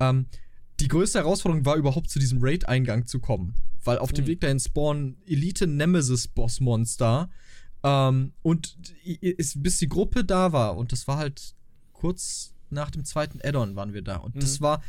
Ähm, 0.00 0.26
die 0.80 0.88
größte 0.88 1.18
Herausforderung 1.18 1.64
war 1.64 1.76
überhaupt 1.76 2.10
zu 2.10 2.18
diesem 2.18 2.38
Raid-Eingang 2.40 3.06
zu 3.06 3.18
kommen. 3.18 3.54
Weil 3.82 3.98
auf 3.98 4.12
mhm. 4.12 4.16
dem 4.16 4.26
Weg 4.26 4.40
dahin 4.40 4.60
spawnen 4.60 5.16
Elite-Nemesis-Boss-Monster. 5.26 7.30
Ähm, 7.82 8.32
und 8.42 8.76
ist, 9.04 9.62
bis 9.62 9.78
die 9.78 9.88
Gruppe 9.88 10.24
da 10.24 10.52
war, 10.52 10.76
und 10.76 10.92
das 10.92 11.08
war 11.08 11.18
halt 11.18 11.54
kurz 11.92 12.54
nach 12.70 12.90
dem 12.90 13.04
zweiten 13.04 13.40
Add-on 13.42 13.76
waren 13.76 13.92
wir 13.92 14.02
da. 14.02 14.16
Und 14.16 14.36
mhm. 14.36 14.40
das 14.40 14.60
war 14.60 14.82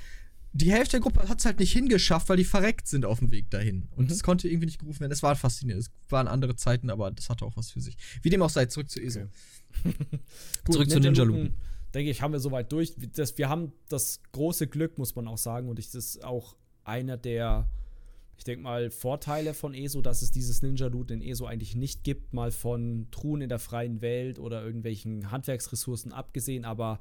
die 0.51 0.71
Hälfte 0.71 0.91
der 0.93 0.99
Gruppe 1.01 1.27
hat 1.29 1.39
es 1.39 1.45
halt 1.45 1.59
nicht 1.59 1.71
hingeschafft, 1.71 2.29
weil 2.29 2.37
die 2.37 2.43
verreckt 2.43 2.87
sind 2.87 3.05
auf 3.05 3.19
dem 3.19 3.31
Weg 3.31 3.49
dahin. 3.51 3.87
Und 3.95 4.09
mhm. 4.09 4.19
konnte 4.19 4.47
irgendwie 4.47 4.65
nicht 4.65 4.79
gerufen 4.79 5.01
werden. 5.01 5.11
Es 5.11 5.21
war 5.21 5.35
faszinierend. 5.35 5.85
Es 5.85 6.11
waren 6.11 6.27
andere 6.27 6.55
Zeiten, 6.55 6.89
aber 6.89 7.11
das 7.11 7.29
hatte 7.29 7.45
auch 7.45 7.55
was 7.55 7.71
für 7.71 7.81
sich. 7.81 7.97
Wie 8.23 8.29
dem 8.29 8.41
auch 8.41 8.49
sei, 8.49 8.65
zurück 8.65 8.89
zu 8.89 8.99
ESO. 8.99 9.21
Okay. 9.21 9.29
zurück 10.69 10.87
Ninja 10.87 10.93
zu 10.95 10.99
Ninja 10.99 11.23
Looten. 11.23 11.55
Denke 11.93 12.11
ich, 12.11 12.21
haben 12.21 12.33
wir 12.33 12.39
soweit 12.39 12.71
durch. 12.71 12.95
Das, 13.15 13.37
wir 13.37 13.49
haben 13.49 13.73
das 13.89 14.21
große 14.31 14.67
Glück, 14.67 14.97
muss 14.97 15.15
man 15.15 15.27
auch 15.27 15.37
sagen. 15.37 15.69
Und 15.69 15.77
ich, 15.77 15.91
das 15.91 16.15
ist 16.15 16.23
auch 16.23 16.55
einer 16.83 17.17
der, 17.17 17.69
ich 18.37 18.43
denke 18.43 18.63
mal, 18.63 18.89
Vorteile 18.89 19.53
von 19.53 19.75
ESO, 19.75 20.01
dass 20.01 20.23
es 20.23 20.31
dieses 20.31 20.63
Ninja-Loot 20.63 21.11
in 21.11 21.21
ESO 21.21 21.45
eigentlich 21.45 21.75
nicht 21.75 22.03
gibt, 22.03 22.33
mal 22.33 22.51
von 22.51 23.07
Truhen 23.11 23.41
in 23.41 23.49
der 23.49 23.59
freien 23.59 24.01
Welt 24.01 24.39
oder 24.39 24.63
irgendwelchen 24.63 25.29
Handwerksressourcen 25.29 26.11
abgesehen, 26.11 26.65
aber 26.65 26.99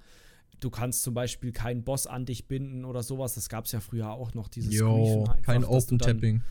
Du 0.60 0.70
kannst 0.70 1.02
zum 1.02 1.14
Beispiel 1.14 1.52
keinen 1.52 1.84
Boss 1.84 2.06
an 2.06 2.24
dich 2.24 2.46
binden 2.46 2.84
oder 2.84 3.02
sowas. 3.02 3.34
Das 3.34 3.48
gab 3.48 3.66
es 3.66 3.72
ja 3.72 3.80
früher 3.80 4.10
auch 4.10 4.34
noch, 4.34 4.48
dieses 4.48 4.74
jo, 4.74 5.24
kein 5.42 5.64
Open-Tapping. 5.64 6.42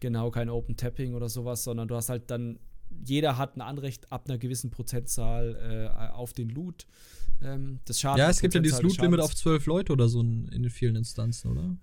Genau, 0.00 0.30
kein 0.30 0.50
Open 0.50 0.76
Tapping 0.76 1.14
oder 1.14 1.28
sowas, 1.28 1.62
sondern 1.62 1.86
du 1.86 1.94
hast 1.94 2.08
halt 2.08 2.30
dann, 2.30 2.58
jeder 3.04 3.38
hat 3.38 3.56
ein 3.56 3.60
Anrecht 3.60 4.10
ab 4.10 4.24
einer 4.26 4.36
gewissen 4.36 4.70
Prozentzahl 4.70 5.90
äh, 5.94 6.12
auf 6.12 6.32
den 6.32 6.48
Loot. 6.48 6.86
Ähm, 7.40 7.78
das 7.84 8.00
Schaden 8.00 8.18
ja, 8.18 8.28
es 8.28 8.40
gibt 8.40 8.54
ja 8.54 8.60
dieses 8.60 8.82
Loot-Limit 8.82 9.20
auf 9.20 9.34
zwölf 9.34 9.66
Leute 9.66 9.92
oder 9.92 10.08
so 10.08 10.20
in, 10.20 10.48
in 10.48 10.68
vielen 10.70 10.96
Instanzen, 10.96 11.50
oder? 11.52 11.76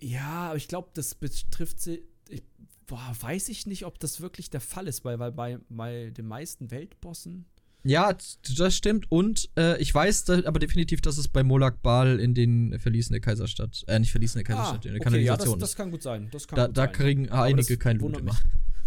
Ja, 0.00 0.48
aber 0.48 0.56
ich 0.56 0.68
glaube, 0.68 0.90
das 0.94 1.14
betrifft 1.14 1.80
sie. 1.80 2.02
Ich, 2.28 2.42
boah, 2.86 3.14
weiß 3.20 3.48
ich 3.48 3.66
nicht, 3.66 3.86
ob 3.86 3.98
das 4.00 4.20
wirklich 4.20 4.50
der 4.50 4.60
Fall 4.60 4.88
ist, 4.88 5.04
weil, 5.04 5.18
weil 5.18 5.32
bei, 5.32 5.58
bei 5.68 6.10
den 6.10 6.26
meisten 6.26 6.70
Weltbossen 6.70 7.46
ja, 7.84 8.12
das 8.56 8.76
stimmt. 8.76 9.10
Und 9.10 9.50
äh, 9.56 9.80
ich 9.80 9.92
weiß 9.92 10.24
da, 10.24 10.44
aber 10.44 10.58
definitiv, 10.58 11.00
dass 11.00 11.18
es 11.18 11.28
bei 11.28 11.42
Molak 11.42 11.82
Bal 11.82 12.20
in 12.20 12.34
den 12.34 12.78
Verließen 12.78 13.12
der 13.12 13.20
Kaiserstadt, 13.20 13.84
äh, 13.88 13.98
nicht 13.98 14.12
Verließen 14.12 14.38
der 14.38 14.44
Kaiserstadt, 14.44 14.84
ah, 14.84 14.88
in 14.88 14.94
der 14.94 15.00
okay, 15.00 15.04
Kanalisation 15.04 15.54
ja, 15.54 15.60
das, 15.60 15.70
das, 15.70 15.76
kann 15.76 15.90
gut 15.90 16.02
sein. 16.02 16.28
Das 16.30 16.46
kann 16.46 16.56
da, 16.56 16.68
da 16.68 16.86
kriegen 16.86 17.26
sein. 17.26 17.38
einige 17.38 17.76
kein 17.76 17.98
Loot 17.98 18.18
immer. 18.18 18.36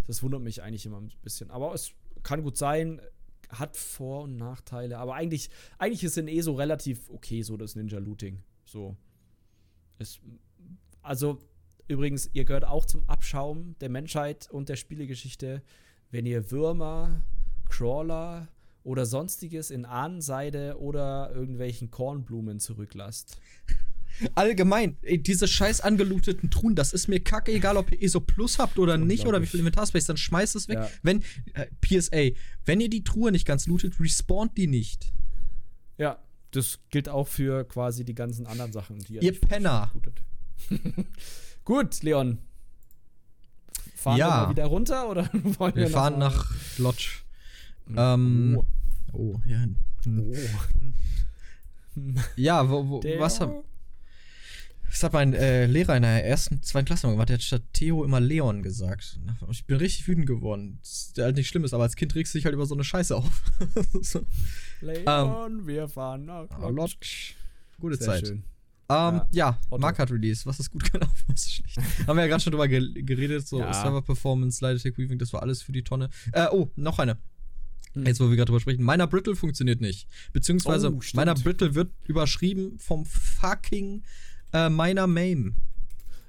das 0.08 0.24
wundert 0.24 0.42
mich 0.42 0.64
eigentlich 0.64 0.86
immer 0.86 1.02
ein 1.02 1.12
bisschen. 1.24 1.52
Aber 1.52 1.74
es 1.74 1.92
kann 2.24 2.42
gut 2.42 2.58
sein, 2.58 3.02
hat 3.50 3.76
Vor- 3.76 4.24
und 4.24 4.38
Nachteile. 4.38 4.98
Aber 4.98 5.16
eigentlich, 5.16 5.50
eigentlich 5.78 6.04
ist 6.04 6.18
in 6.18 6.28
eh 6.28 6.42
so 6.42 6.54
relativ 6.54 7.10
okay, 7.10 7.42
so 7.42 7.58
das 7.58 7.76
Ninja-Looting. 7.76 8.44
So. 8.64 8.96
Es, 9.98 10.20
also, 11.02 11.40
übrigens, 11.88 12.30
ihr 12.34 12.46
gehört 12.46 12.66
auch 12.66 12.86
zum 12.86 13.08
Abschaum 13.10 13.76
der 13.80 13.90
Menschheit 13.90 14.50
und 14.52 14.70
der 14.70 14.78
Spielegeschichte, 14.78 15.62
wenn 16.12 16.26
ihr 16.26 16.50
Würmer, 16.52 17.24
Crawler, 17.70 18.48
oder 18.86 19.06
sonstiges 19.06 19.72
in 19.72 19.84
Ahnenseide 19.84 20.80
oder 20.80 21.32
irgendwelchen 21.34 21.92
Kornblumen 21.92 22.60
zurücklasst. 22.60 23.38
Allgemein, 24.36 24.96
ey, 25.02 25.22
diese 25.22 25.48
scheiß 25.48 25.82
angelooteten 25.82 26.50
Truhen, 26.50 26.76
das 26.76 26.94
ist 26.94 27.10
mir 27.10 27.20
kacke, 27.20 27.52
egal 27.52 27.76
ob 27.76 27.92
ihr 27.92 28.02
ESO 28.02 28.22
Plus 28.22 28.60
habt 28.60 28.80
oder 28.80 28.98
nicht 28.98 29.26
oder 29.26 29.42
wie 29.42 29.46
viel 29.46 29.60
Inventarspace, 29.60 30.06
dann 30.06 30.16
schmeißt 30.16 30.56
es 30.56 30.70
weg. 30.70 30.78
Ja. 30.78 30.90
Wenn, 31.04 31.22
äh, 31.54 31.66
PSA, 31.82 32.38
wenn 32.64 32.80
ihr 32.80 32.90
die 32.90 33.04
Truhe 33.04 33.34
nicht 33.34 33.46
ganz 33.46 33.68
lootet, 33.68 34.00
respawnt 34.00 34.58
die 34.58 34.68
nicht. 34.68 35.12
Ja, 35.98 36.20
das 36.52 36.80
gilt 36.92 37.10
auch 37.10 37.28
für 37.28 37.66
quasi 37.66 38.06
die 38.06 38.16
ganzen 38.16 38.48
anderen 38.48 38.72
Sachen, 38.72 39.00
die 39.00 39.16
ihr, 39.16 39.24
ihr 39.24 39.40
Penner. 39.42 39.92
Gut, 41.66 42.02
Leon. 42.04 42.38
Fahren 43.96 44.18
ja. 44.18 44.28
wir 44.28 44.44
mal 44.44 44.50
wieder 44.52 44.66
runter 44.68 45.10
oder 45.10 45.30
wollen 45.34 45.76
wir, 45.76 45.84
wir 45.84 45.90
fahren 45.90 46.20
nach 46.20 46.54
Lodge. 46.78 47.25
Ähm, 47.96 48.58
oh. 48.58 48.66
oh, 49.14 49.42
ja. 49.46 49.66
Hm. 50.04 50.32
Oh. 50.32 50.36
Ja, 52.36 52.70
wo, 52.70 52.88
wo, 52.90 53.04
was 53.20 53.40
hat. 53.40 53.52
Das 54.90 55.04
hat 55.04 55.14
mein 55.14 55.34
äh, 55.34 55.66
Lehrer 55.66 55.98
in 55.98 56.04
der 56.04 56.26
ersten, 56.26 56.62
zweiten 56.62 56.86
Klasse 56.86 57.10
gemacht. 57.10 57.28
Der 57.28 57.36
hat 57.36 57.44
statt 57.44 57.64
Theo 57.74 58.06
immer 58.06 58.20
Leon 58.20 58.64
gesagt. 58.64 59.20
Ich 59.50 59.66
bin 59.66 59.78
richtig 59.78 60.08
wütend 60.08 60.26
geworden. 60.26 60.80
Ist 60.82 61.18
halt 61.18 61.36
nicht 61.36 61.50
schlimm 61.50 61.66
ist, 61.66 61.74
aber 61.74 61.84
als 61.84 61.96
Kind 61.96 62.16
regst 62.16 62.34
du 62.34 62.38
dich 62.38 62.46
halt 62.46 62.54
über 62.54 62.66
so 62.66 62.76
eine 62.76 62.84
Scheiße 62.84 63.16
auf. 63.16 63.42
so. 64.02 64.22
Leon, 64.82 65.60
um, 65.60 65.68
wir 65.68 65.90
fahren 65.90 66.26
nach 66.26 66.48
Lodge. 66.70 67.34
Gute 67.80 67.98
Sehr 67.98 68.06
Zeit. 68.06 68.28
Schön. 68.28 68.44
Ähm, 68.88 69.22
ja, 69.32 69.60
ja 69.72 69.78
Market 69.78 70.12
Release. 70.12 70.46
Was 70.46 70.60
ist 70.60 70.72
gut 70.72 70.92
gelaufen, 70.92 71.26
was 71.28 71.46
ist 71.46 71.54
schlecht? 71.56 71.80
Haben 72.08 72.18
wir 72.18 72.24
ja 72.24 72.28
gerade 72.28 72.44
schon 72.44 72.52
drüber 72.52 72.68
geredet. 72.68 73.48
So 73.48 73.60
ja. 73.60 73.74
Server 73.74 74.02
Performance, 74.02 74.58
Slider 74.58 74.80
Tech 74.80 74.98
Weaving, 74.98 75.18
das 75.18 75.34
war 75.34 75.42
alles 75.42 75.62
für 75.62 75.72
die 75.72 75.84
Tonne. 75.84 76.10
Äh, 76.32 76.48
oh, 76.52 76.70
noch 76.76 77.00
eine. 77.00 77.18
Hm. 77.96 78.06
Jetzt, 78.06 78.20
wo 78.20 78.30
wir 78.30 78.36
gerade 78.36 78.48
drüber 78.48 78.60
sprechen, 78.60 78.84
meiner 78.84 79.08
Brittle 79.08 79.36
funktioniert 79.36 79.82
nicht. 79.82 80.08
Beziehungsweise 80.34 80.94
oh, 80.94 81.00
meiner 81.14 81.34
Brittle 81.34 81.76
wird 81.76 81.92
überschrieben 82.06 82.78
vom 82.78 83.06
fucking 83.06 84.04
äh, 84.54 84.70
meiner 84.70 85.08
Mame. 85.08 85.54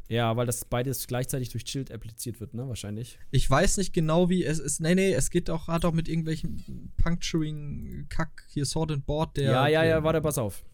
Ja, 0.09 0.37
weil 0.37 0.47
das 0.47 0.65
beides 0.65 1.09
gleichzeitig 1.09 1.49
durch 1.49 1.65
Child 1.65 1.91
appliziert 1.91 2.39
wird, 2.39 2.55
ne? 2.55 2.69
Wahrscheinlich. 2.69 3.19
Ich 3.33 3.51
weiß 3.51 3.77
nicht 3.77 3.93
genau, 3.93 4.29
wie 4.29 4.45
es 4.45 4.61
ist. 4.61 4.81
Nee, 4.81 4.95
nee, 4.95 5.13
es 5.13 5.31
geht 5.31 5.51
auch, 5.51 5.67
hat 5.67 5.85
auch 5.85 5.93
mit 5.93 6.09
irgendwelchen 6.09 6.93
Puncturing-Kack, 6.99 8.45
hier 8.49 8.65
Sword 8.65 8.93
and 8.93 9.07
Board, 9.07 9.37
der. 9.37 9.51
Ja, 9.51 9.67
ja, 9.67 9.85
ja, 9.85 10.05
warte, 10.05 10.21
pass 10.21 10.39
auf. 10.39 10.65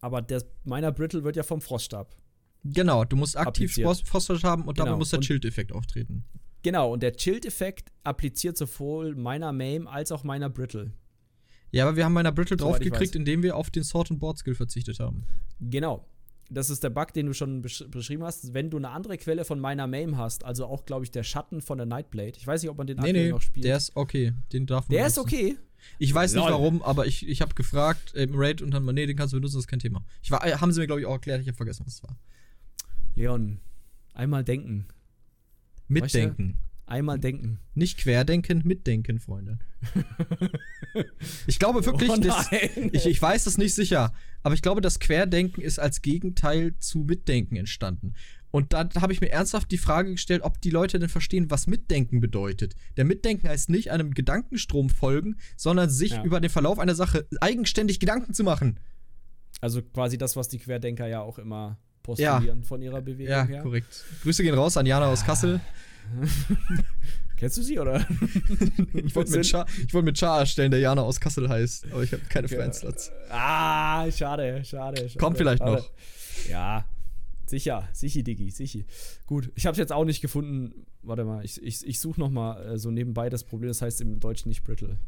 Aber 0.00 0.22
der 0.22 0.44
meiner 0.64 0.92
Brittle 0.92 1.24
wird 1.24 1.34
ja 1.34 1.42
vom 1.42 1.60
Froststab. 1.60 2.14
Genau, 2.62 3.04
du 3.04 3.16
musst 3.16 3.36
aktiv 3.36 3.74
Froststab 3.74 4.42
haben 4.44 4.62
und 4.62 4.74
genau. 4.74 4.86
dabei 4.86 4.98
muss 4.98 5.10
der 5.10 5.20
Child-Effekt 5.20 5.72
auftreten. 5.72 6.24
Genau, 6.62 6.92
und 6.92 7.02
der 7.02 7.14
Child-Effekt 7.14 7.92
appliziert 8.04 8.56
sowohl 8.56 9.14
meiner 9.14 9.52
Mame 9.52 9.88
als 9.88 10.12
auch 10.12 10.24
meiner 10.24 10.50
Brittle. 10.50 10.92
Ja, 11.70 11.86
aber 11.86 11.96
wir 11.96 12.04
haben 12.04 12.14
meiner 12.14 12.32
Brittle 12.32 12.56
draufgekriegt, 12.56 13.14
indem 13.14 13.42
wir 13.42 13.56
auf 13.56 13.70
den 13.70 13.82
Sort 13.82 14.10
and 14.10 14.20
Board 14.20 14.38
Skill 14.38 14.54
verzichtet 14.54 15.00
haben. 15.00 15.24
Genau. 15.60 16.06
Das 16.50 16.70
ist 16.70 16.82
der 16.82 16.88
Bug, 16.88 17.12
den 17.12 17.26
du 17.26 17.34
schon 17.34 17.60
besch 17.60 17.84
beschrieben 17.90 18.24
hast. 18.24 18.54
Wenn 18.54 18.70
du 18.70 18.78
eine 18.78 18.88
andere 18.88 19.18
Quelle 19.18 19.44
von 19.44 19.60
meiner 19.60 19.86
Mame 19.86 20.16
hast, 20.16 20.44
also 20.44 20.64
auch, 20.64 20.86
glaube 20.86 21.04
ich, 21.04 21.10
der 21.10 21.22
Schatten 21.22 21.60
von 21.60 21.76
der 21.76 21.86
Nightblade. 21.86 22.32
Ich 22.38 22.46
weiß 22.46 22.62
nicht, 22.62 22.70
ob 22.70 22.78
man 22.78 22.86
den 22.86 22.96
nee, 22.96 23.12
nee, 23.12 23.28
noch 23.28 23.42
spielt. 23.42 23.66
Der 23.66 23.76
ist 23.76 23.94
okay. 23.94 24.32
Den 24.52 24.64
darf 24.64 24.88
man. 24.88 24.96
Der 24.96 25.06
ist 25.06 25.18
okay. 25.18 25.58
Ich 25.98 26.12
weiß 26.12 26.34
nicht 26.34 26.44
warum, 26.44 26.82
aber 26.82 27.06
ich, 27.06 27.28
ich 27.28 27.42
habe 27.42 27.54
gefragt 27.54 28.14
im 28.14 28.32
Raid 28.34 28.62
und 28.62 28.72
dann, 28.72 28.84
nee, 28.86 29.06
den 29.06 29.16
kannst 29.16 29.32
du 29.32 29.36
benutzen, 29.36 29.56
das 29.56 29.64
ist 29.64 29.68
kein 29.68 29.78
Thema. 29.78 30.04
Ich 30.22 30.30
war, 30.30 30.40
haben 30.40 30.72
sie 30.72 30.80
mir, 30.80 30.86
glaube 30.86 31.00
ich, 31.00 31.06
auch 31.06 31.12
erklärt, 31.12 31.40
ich 31.40 31.46
habe 31.46 31.56
vergessen, 31.56 31.84
was 31.86 31.94
es 31.94 32.02
war. 32.02 32.16
Leon, 33.14 33.60
einmal 34.14 34.42
denken. 34.42 34.88
Mitdenken. 35.88 36.58
Einmal 36.86 37.18
denken. 37.18 37.60
Nicht 37.74 37.98
querdenken, 37.98 38.62
mitdenken, 38.64 39.18
Freunde. 39.18 39.58
ich 41.46 41.58
glaube 41.58 41.84
wirklich, 41.84 42.10
oh 42.10 42.16
das, 42.16 42.50
ich, 42.92 43.04
ich 43.04 43.20
weiß 43.20 43.46
es 43.46 43.58
nicht 43.58 43.74
sicher, 43.74 44.12
aber 44.42 44.54
ich 44.54 44.62
glaube, 44.62 44.80
das 44.80 44.98
Querdenken 44.98 45.60
ist 45.60 45.78
als 45.78 46.00
Gegenteil 46.00 46.74
zu 46.78 47.00
Mitdenken 47.00 47.56
entstanden. 47.56 48.14
Und 48.50 48.72
da 48.72 48.88
habe 49.00 49.12
ich 49.12 49.20
mir 49.20 49.30
ernsthaft 49.30 49.70
die 49.70 49.76
Frage 49.76 50.12
gestellt, 50.12 50.42
ob 50.42 50.60
die 50.62 50.70
Leute 50.70 50.98
denn 50.98 51.10
verstehen, 51.10 51.50
was 51.50 51.66
Mitdenken 51.66 52.20
bedeutet. 52.20 52.74
Der 52.96 53.04
Mitdenken 53.04 53.46
heißt 53.46 53.68
nicht 53.68 53.90
einem 53.90 54.14
Gedankenstrom 54.14 54.88
folgen, 54.88 55.36
sondern 55.56 55.90
sich 55.90 56.12
ja. 56.12 56.24
über 56.24 56.40
den 56.40 56.48
Verlauf 56.48 56.78
einer 56.78 56.94
Sache 56.94 57.26
eigenständig 57.42 58.00
Gedanken 58.00 58.32
zu 58.32 58.44
machen. 58.44 58.80
Also 59.60 59.82
quasi 59.82 60.16
das, 60.16 60.36
was 60.36 60.48
die 60.48 60.58
Querdenker 60.58 61.06
ja 61.06 61.20
auch 61.20 61.38
immer 61.38 61.78
postulieren 62.08 62.60
ja. 62.60 62.66
von 62.66 62.80
ihrer 62.80 63.02
Bewegung 63.02 63.30
ja, 63.30 63.44
her. 63.44 63.56
Ja, 63.56 63.62
korrekt. 63.62 64.04
Grüße 64.22 64.42
gehen 64.42 64.54
raus 64.54 64.76
an 64.76 64.86
Jana 64.86 65.06
aus 65.06 65.24
Kassel. 65.24 65.60
Kennst 67.36 67.58
du 67.58 67.62
sie, 67.62 67.78
oder? 67.78 67.98
ich 68.94 69.14
wollte 69.14 69.30
mit, 69.30 69.46
Char, 69.46 69.66
wollt 69.92 70.04
mit 70.04 70.18
Char 70.18 70.40
erstellen, 70.40 70.70
der 70.70 70.80
Jana 70.80 71.02
aus 71.02 71.20
Kassel 71.20 71.48
heißt, 71.48 71.92
aber 71.92 72.02
ich 72.02 72.12
habe 72.12 72.22
keine 72.28 72.46
okay. 72.46 72.56
Friendslots. 72.56 73.12
Ah, 73.28 74.10
schade, 74.10 74.64
schade, 74.64 75.08
schade. 75.08 75.18
Kommt 75.18 75.36
vielleicht 75.36 75.58
schade. 75.58 75.82
noch. 75.82 75.90
Ja, 76.48 76.86
sicher, 77.46 77.86
sicher, 77.92 78.22
Diggi, 78.22 78.50
sicher. 78.50 78.80
Gut, 79.26 79.52
ich 79.54 79.66
habe 79.66 79.72
es 79.72 79.78
jetzt 79.78 79.92
auch 79.92 80.04
nicht 80.04 80.22
gefunden. 80.22 80.86
Warte 81.02 81.24
mal, 81.24 81.44
ich, 81.44 81.62
ich, 81.62 81.86
ich 81.86 82.00
suche 82.00 82.18
noch 82.18 82.30
mal 82.30 82.60
äh, 82.72 82.78
so 82.78 82.90
nebenbei 82.90 83.28
das 83.28 83.44
Problem, 83.44 83.68
das 83.68 83.82
heißt 83.82 84.00
im 84.00 84.18
Deutschen 84.18 84.48
nicht 84.48 84.64
brittle. 84.64 84.98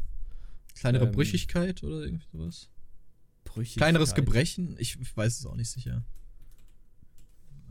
Kleinere 0.74 1.06
ähm, 1.06 1.12
Brüchigkeit 1.12 1.82
oder 1.82 2.02
irgendwie 2.02 2.26
sowas? 2.30 2.68
Brüchigkeit. 3.44 3.78
Kleineres 3.78 4.14
Gebrechen? 4.14 4.76
Ich 4.78 4.98
weiß 5.16 5.40
es 5.40 5.46
auch 5.46 5.56
nicht 5.56 5.70
sicher. 5.70 6.04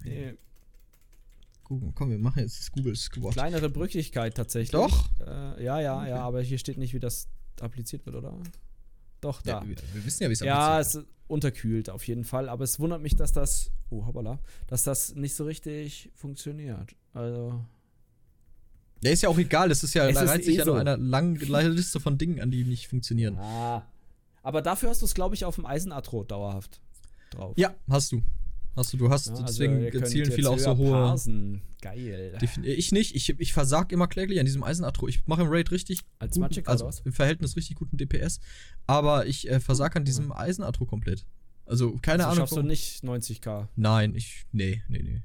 Nee, 0.06 0.38
Google. 1.64 1.92
Komm, 1.94 2.10
wir 2.10 2.18
machen 2.18 2.40
jetzt 2.40 2.60
das 2.60 2.72
Google 2.72 2.96
Squad. 2.96 3.34
Kleinere 3.34 3.70
Brüchigkeit 3.70 4.36
tatsächlich. 4.36 4.72
Doch? 4.72 5.10
Äh, 5.22 5.64
ja, 5.64 5.80
ja, 5.80 5.98
okay. 6.00 6.10
ja, 6.10 6.22
aber 6.22 6.42
hier 6.42 6.58
steht 6.58 6.78
nicht, 6.78 6.94
wie 6.94 7.00
das 7.00 7.28
appliziert 7.62 8.06
wird, 8.06 8.16
oder? 8.16 8.36
Doch, 9.22 9.42
da. 9.42 9.62
Ja, 9.62 9.68
wir, 9.68 9.76
wir, 9.94 10.06
wissen 10.06 10.24
ja, 10.24 10.30
wie 10.30 10.34
es 10.34 10.40
ja, 10.40 10.80
es 10.80 10.96
ist 10.96 11.06
unterkühlt 11.28 11.90
auf 11.92 12.08
jeden 12.08 12.24
Fall, 12.24 12.50
aber 12.50 12.64
es 12.64 12.80
wundert 12.80 13.02
mich, 13.02 13.16
dass 13.16 13.32
das, 13.32 13.70
oh, 13.92 14.06
hoppala, 14.08 14.40
dass 14.66 14.84
das 14.84 15.14
nicht 15.14 15.36
so 15.36 15.46
richtig 15.46 16.12
funktioniert. 16.16 16.96
Also. 17.14 17.64
Ja, 19.02 19.12
ist 19.12 19.22
ja 19.22 19.30
auch 19.30 19.38
egal, 19.38 19.70
das 19.70 19.84
ist 19.84 19.94
ja, 19.94 20.12
da 20.12 20.22
reizt 20.24 20.46
sich 20.46 20.58
ja 20.58 20.66
so. 20.66 20.74
noch 20.74 20.80
eine 20.80 20.96
lange 20.96 21.70
Liste 21.70 22.00
von 22.00 22.18
Dingen 22.18 22.42
an, 22.42 22.50
die 22.50 22.64
nicht 22.64 22.88
funktionieren. 22.88 23.38
Ah. 23.38 23.86
Aber 24.42 24.62
dafür 24.62 24.90
hast 24.90 25.02
du 25.02 25.06
es, 25.06 25.14
glaube 25.14 25.36
ich, 25.36 25.46
auf 25.46 25.56
dem 25.56 25.66
Eisenartrot 25.66 26.32
dauerhaft 26.32 26.82
drauf. 27.30 27.54
Ja, 27.58 27.76
hast 27.88 28.12
du. 28.12 28.24
Hast 28.80 28.94
du, 28.94 28.98
du 28.98 29.10
hast, 29.10 29.28
ja, 29.28 29.34
also 29.34 29.46
deswegen 29.46 30.06
zielen 30.06 30.32
viele 30.32 30.50
auch 30.50 30.58
so 30.58 30.78
hohe. 30.78 30.92
Parsen. 30.92 31.62
Geil. 31.82 32.38
Ich 32.64 32.94
nicht, 32.94 33.14
ich, 33.14 33.30
ich 33.38 33.52
versag 33.52 33.92
immer 33.92 34.08
kläglich 34.08 34.40
an 34.40 34.46
diesem 34.46 34.64
Eisenatro. 34.64 35.10
Ich 35.10 35.28
mache 35.28 35.42
im 35.42 35.50
Raid 35.50 35.70
richtig. 35.72 36.00
Als 36.18 36.36
guten, 36.36 36.44
Magic 36.44 36.70
also 36.70 36.90
im 37.04 37.12
Verhältnis 37.12 37.58
richtig 37.58 37.76
guten 37.76 37.98
DPS. 37.98 38.40
Aber 38.88 39.28
ich 39.28 39.50
äh, 39.50 39.60
versag 39.60 39.98
an 39.98 40.06
diesem 40.06 40.32
Eisenatro 40.32 40.86
komplett. 40.86 41.26
Also 41.66 41.98
keine 42.02 42.24
also 42.24 42.32
Ahnung. 42.32 42.48
Schaffst 42.48 42.56
du 42.56 42.62
nicht 42.62 43.04
90k? 43.04 43.68
Nein, 43.76 44.16
ich. 44.16 44.46
Nee, 44.54 44.82
nee, 44.88 45.04
nee. 45.04 45.24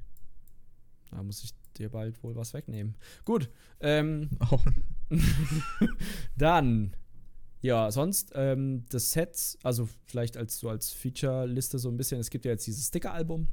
Da 1.11 1.23
muss 1.23 1.41
ich 1.41 1.51
dir 1.77 1.87
bald 1.87 2.21
wohl 2.23 2.35
was 2.35 2.53
wegnehmen. 2.53 2.95
Gut. 3.23 3.49
Ähm, 3.79 4.31
oh. 4.51 4.59
dann 6.35 6.93
ja, 7.61 7.91
sonst 7.91 8.31
ähm, 8.35 8.85
das 8.89 9.11
Set, 9.11 9.57
also 9.63 9.89
vielleicht 10.05 10.37
als 10.37 10.59
so 10.59 10.69
als 10.69 10.91
Feature-Liste 10.91 11.79
so 11.79 11.89
ein 11.89 11.97
bisschen, 11.97 12.19
es 12.19 12.29
gibt 12.29 12.45
ja 12.45 12.51
jetzt 12.51 12.67
dieses 12.67 12.87
Sticker-Album, 12.87 13.47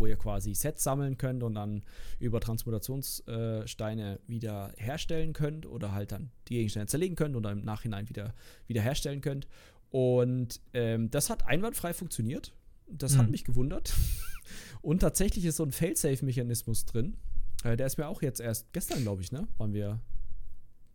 wo 0.00 0.06
ihr 0.06 0.16
quasi 0.16 0.54
Sets 0.54 0.82
sammeln 0.82 1.16
könnt 1.16 1.42
und 1.42 1.54
dann 1.54 1.84
über 2.18 2.40
Transmutationssteine 2.40 4.14
äh, 4.14 4.18
wieder 4.28 4.72
herstellen 4.76 5.32
könnt 5.32 5.66
oder 5.66 5.92
halt 5.92 6.10
dann 6.12 6.30
die 6.48 6.54
Gegenstände 6.54 6.86
zerlegen 6.86 7.14
könnt 7.16 7.36
und 7.36 7.42
dann 7.42 7.58
im 7.58 7.64
Nachhinein 7.64 8.08
wieder, 8.08 8.34
wieder 8.66 8.80
herstellen 8.80 9.20
könnt. 9.20 9.46
Und 9.90 10.60
ähm, 10.72 11.10
das 11.10 11.30
hat 11.30 11.46
einwandfrei 11.46 11.92
funktioniert. 11.92 12.52
Das 12.88 13.14
mhm. 13.14 13.18
hat 13.18 13.30
mich 13.30 13.44
gewundert. 13.44 13.92
und 14.82 15.00
tatsächlich 15.00 15.44
ist 15.44 15.56
so 15.56 15.64
ein 15.64 15.72
Fail-Safe-Mechanismus 15.72 16.86
drin. 16.86 17.16
Äh, 17.62 17.76
der 17.76 17.86
ist 17.86 17.98
mir 17.98 18.08
auch 18.08 18.22
jetzt 18.22 18.40
erst 18.40 18.72
gestern, 18.72 19.02
glaube 19.02 19.22
ich, 19.22 19.32
ne? 19.32 19.46
Waren 19.58 19.74
wir 19.74 20.00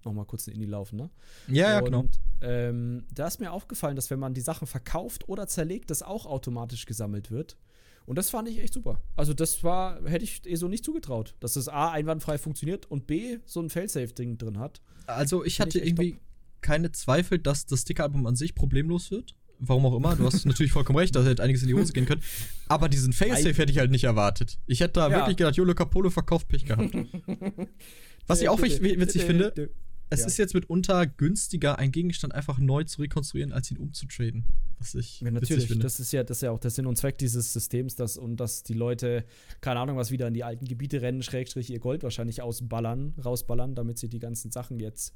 noch 0.06 0.13
mal 0.13 0.26
kurz 0.26 0.48
in 0.48 0.54
Indie 0.54 0.65
laufen, 0.65 0.98
ne? 0.98 1.10
Ja, 1.48 1.72
ja, 1.72 1.82
genau. 1.82 2.06
Ähm, 2.41 3.06
da 3.13 3.28
ist 3.28 3.39
mir 3.39 3.52
aufgefallen, 3.52 3.96
dass 3.96 4.10
wenn 4.10 4.20
man 4.20 4.34
die 4.34 4.41
Sachen 4.41 4.68
verkauft 4.68 5.28
oder 5.28 5.48
zerlegt, 5.48 5.89
das 5.89 6.04
auch 6.04 6.26
automatisch 6.26 6.86
gesammelt 6.86 7.32
wird. 7.32 7.58
Und 8.06 8.18
das 8.18 8.30
fand 8.30 8.48
ich 8.48 8.60
echt 8.60 8.74
super. 8.74 9.02
Also 9.15 9.34
das 9.34 9.63
war, 9.63 10.04
hätte 10.06 10.24
ich 10.24 10.46
eh 10.46 10.56
so 10.56 10.68
nicht 10.68 10.86
zugetraut, 10.86 11.36
dass 11.39 11.54
das 11.54 11.68
A 11.68 11.91
einwandfrei 11.91 12.38
funktioniert 12.38 12.89
und 12.89 13.08
B 13.08 13.39
so 13.46 13.62
ein 13.62 13.70
Failsafe-Ding 13.70 14.38
drin 14.38 14.60
hat. 14.60 14.82
Also 15.08 15.44
ich 15.44 15.60
hatte 15.60 15.80
ich 15.80 15.88
irgendwie 15.88 16.12
top. 16.12 16.22
keine 16.62 16.91
Zweifel, 16.91 17.39
dass 17.39 17.65
das 17.65 17.82
Sticker-Album 17.82 18.28
an 18.28 18.36
sich 18.36 18.54
problemlos 18.54 19.10
wird. 19.10 19.36
Warum 19.58 19.86
auch 19.86 19.96
immer, 19.96 20.15
du 20.15 20.26
hast 20.26 20.46
natürlich 20.46 20.72
vollkommen 20.72 21.00
recht, 21.00 21.15
da 21.15 21.24
hätte 21.24 21.41
einiges 21.41 21.62
in 21.62 21.70
die 21.70 21.74
Hose 21.74 21.94
gehen 21.94 22.06
können. 22.06 22.22
Aber 22.68 22.89
diesen 22.89 23.13
Failsafe 23.13 23.56
hätte 23.56 23.72
ich 23.72 23.80
halt 23.80 23.89
nicht 23.89 24.04
erwartet. 24.04 24.60
Ich 24.68 24.82
hätte 24.82 24.94
da 24.94 25.10
ja. 25.10 25.18
wirklich 25.18 25.38
gedacht, 25.38 25.56
Jolo 25.56 25.74
Capolo 25.74 26.10
verkauft 26.10 26.48
Pech 26.48 26.65
gehabt. 26.65 26.94
Was 28.28 28.41
ich 28.41 28.50
auch 28.50 28.62
witzig 28.62 29.24
finde, 29.24 29.70
es 30.10 30.22
ja. 30.22 30.28
ist 30.28 30.38
jetzt 30.38 30.54
mitunter 30.54 31.06
günstiger, 31.08 31.80
einen 31.80 31.91
Gegenstand 31.91 32.34
einfach 32.36 32.60
neu 32.60 32.84
zu 32.84 33.02
rekonstruieren, 33.02 33.52
als 33.52 33.72
ihn 33.72 33.78
umzutraden. 33.78 34.46
Was 34.80 34.94
ich 34.94 35.22
ja, 35.22 35.32
natürlich. 35.32 35.68
Finde. 35.68 35.84
Das 35.84 36.00
ist 36.00 36.12
ja, 36.12 36.24
das 36.24 36.38
ist 36.38 36.41
ja 36.41 36.52
auch 36.52 36.60
der 36.60 36.72
Sinn 36.72 36.86
und 36.86 36.98
Zweck 36.98 37.18
dieses 37.18 37.54
Systems, 37.54 37.96
dass, 37.96 38.18
und 38.18 38.38
dass 38.38 38.63
die 38.63 38.74
Leute, 38.74 39.26
keine 39.62 39.80
Ahnung, 39.80 39.98
was 39.98 40.12
wieder 40.12 40.28
in 40.28 40.34
die 40.34 40.44
alten 40.44 40.65
Gebiete 40.65 41.02
rennen, 41.02 41.24
Schrägstrich 41.24 41.70
ihr 41.70 41.80
Gold 41.80 42.04
wahrscheinlich 42.04 42.41
ausballern, 42.41 43.13
rausballern, 43.24 43.74
damit 43.74 43.98
sie 43.98 44.10
die 44.10 44.20
ganzen 44.20 44.52
Sachen 44.52 44.80
jetzt 44.80 45.13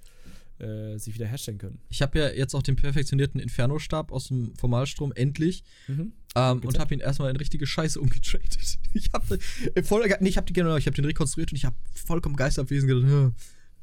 äh, 0.60 0.98
sich 0.98 1.14
wieder 1.14 1.28
herstellen 1.28 1.58
können. 1.58 1.80
Ich 1.90 2.02
habe 2.02 2.20
ja 2.20 2.30
jetzt 2.32 2.54
auch 2.56 2.64
den 2.64 2.76
perfektionierten 2.76 3.40
Inferno-Stab 3.40 4.12
aus 4.12 4.28
dem 4.28 4.56
Formalstrom, 4.56 5.14
endlich. 5.14 5.64
Mhm. 5.88 6.14
Ähm, 6.36 6.60
und 6.64 6.80
habe 6.80 6.94
ihn 6.94 7.00
erstmal 7.00 7.30
in 7.30 7.38
richtige 7.38 7.66
Scheiße 7.66 8.00
umgetradet. 8.00 8.58
Ich 8.92 9.12
habe 9.14 9.38
voll, 9.84 10.10
nee, 10.20 10.30
ich 10.30 10.38
habe 10.38 10.52
genau, 10.52 10.76
ich 10.76 10.88
habe 10.88 10.96
den 10.96 11.06
rekonstruiert 11.06 11.52
und 11.52 11.58
ich 11.58 11.66
habe 11.66 11.76
vollkommen 11.94 12.36
geisterabwesend 12.36 12.90
gedacht, 12.90 13.36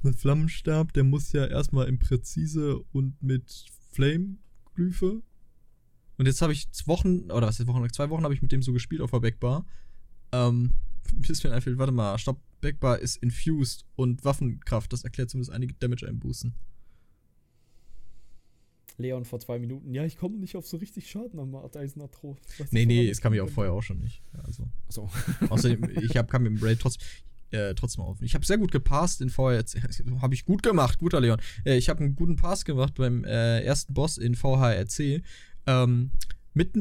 ein 0.05 0.15
Flammenstab, 0.15 0.93
der 0.93 1.05
muss 1.05 1.33
ja 1.33 1.47
erstmal 1.47 1.89
im 1.89 1.99
Präzise 1.99 2.79
und 2.93 3.21
mit 3.23 3.65
Flame-Glyphe. 3.93 5.23
Und 6.19 6.27
jetzt 6.27 6.43
habe 6.43 6.53
ich 6.53 6.71
zwei 6.73 6.93
Wochen, 6.93 7.31
oder 7.31 7.47
was 7.47 7.61
ist 7.61 7.67
Wochen, 7.67 7.89
zwei 7.93 8.11
Wochen 8.11 8.25
habe 8.25 8.35
ich 8.35 8.43
mit 8.43 8.53
dem 8.53 8.63
so 8.63 8.73
gespielt 8.73 9.01
auf 9.01 9.11
der 9.11 9.21
Backbar. 9.21 9.67
Ähm, 10.33 10.73
bis 11.15 11.43
mir 11.45 11.53
einfällt, 11.53 11.79
warte 11.79 11.93
mal, 11.93 12.19
Stopp, 12.19 12.41
Backbar 12.61 12.99
ist 12.99 13.17
infused 13.17 13.85
und 13.97 14.25
Waffenkraft, 14.25 14.93
das 14.93 15.05
erklärt 15.05 15.31
zumindest 15.31 15.53
einige 15.53 15.75
Damage 15.75 16.09
einbußen. 16.09 16.55
Leon 18.99 19.27
vor 19.27 19.41
zwei 19.41 19.59
Minuten, 19.59 19.93
ja, 19.93 20.05
ich 20.05 20.17
komme 20.17 20.39
nicht 20.39 20.57
auf 20.57 20.67
so 20.67 20.79
richtig 20.79 21.11
Schaden 21.11 21.39
am 21.39 21.55
Eisenatro. 21.55 22.37
Nee, 22.71 22.87
nee, 22.87 23.09
es 23.09 23.21
kam 23.21 23.33
mir 23.33 23.45
auch 23.45 23.51
vorher 23.51 23.73
auch 23.75 23.83
schon 23.83 23.99
nicht. 23.99 24.23
Also. 24.45 24.69
So. 24.89 25.11
Außerdem, 25.51 25.91
ich 26.01 26.17
hab, 26.17 26.31
kam 26.31 26.45
mit 26.45 26.53
dem 26.53 26.65
Raid 26.65 26.81
trotzdem 26.81 27.07
äh, 27.57 27.75
trotzdem 27.75 28.05
auf. 28.05 28.21
Ich 28.23 28.35
habe 28.35 28.45
sehr 28.45 28.59
gut 28.59 28.71
gepasst 28.71 29.21
in 29.21 29.31
VHRC. 29.31 29.83
Habe 30.23 30.35
ich 30.35 30.45
gut 30.45 30.63
gemacht, 30.63 30.99
guter 30.99 31.21
Leon. 31.21 31.41
Äh, 31.65 31.77
ich 31.77 31.89
habe 31.89 32.01
einen 32.01 32.17
guten 32.17 32.37
Pass 32.37 32.65
gemacht 32.65 32.95
beim 32.95 33.25
äh, 33.25 33.61
ersten 33.61 33.95
Boss 33.95 34.19
in 34.19 34.35
VHRC. 34.35 35.23
Ähm, 35.67 36.11
mit 36.55 36.73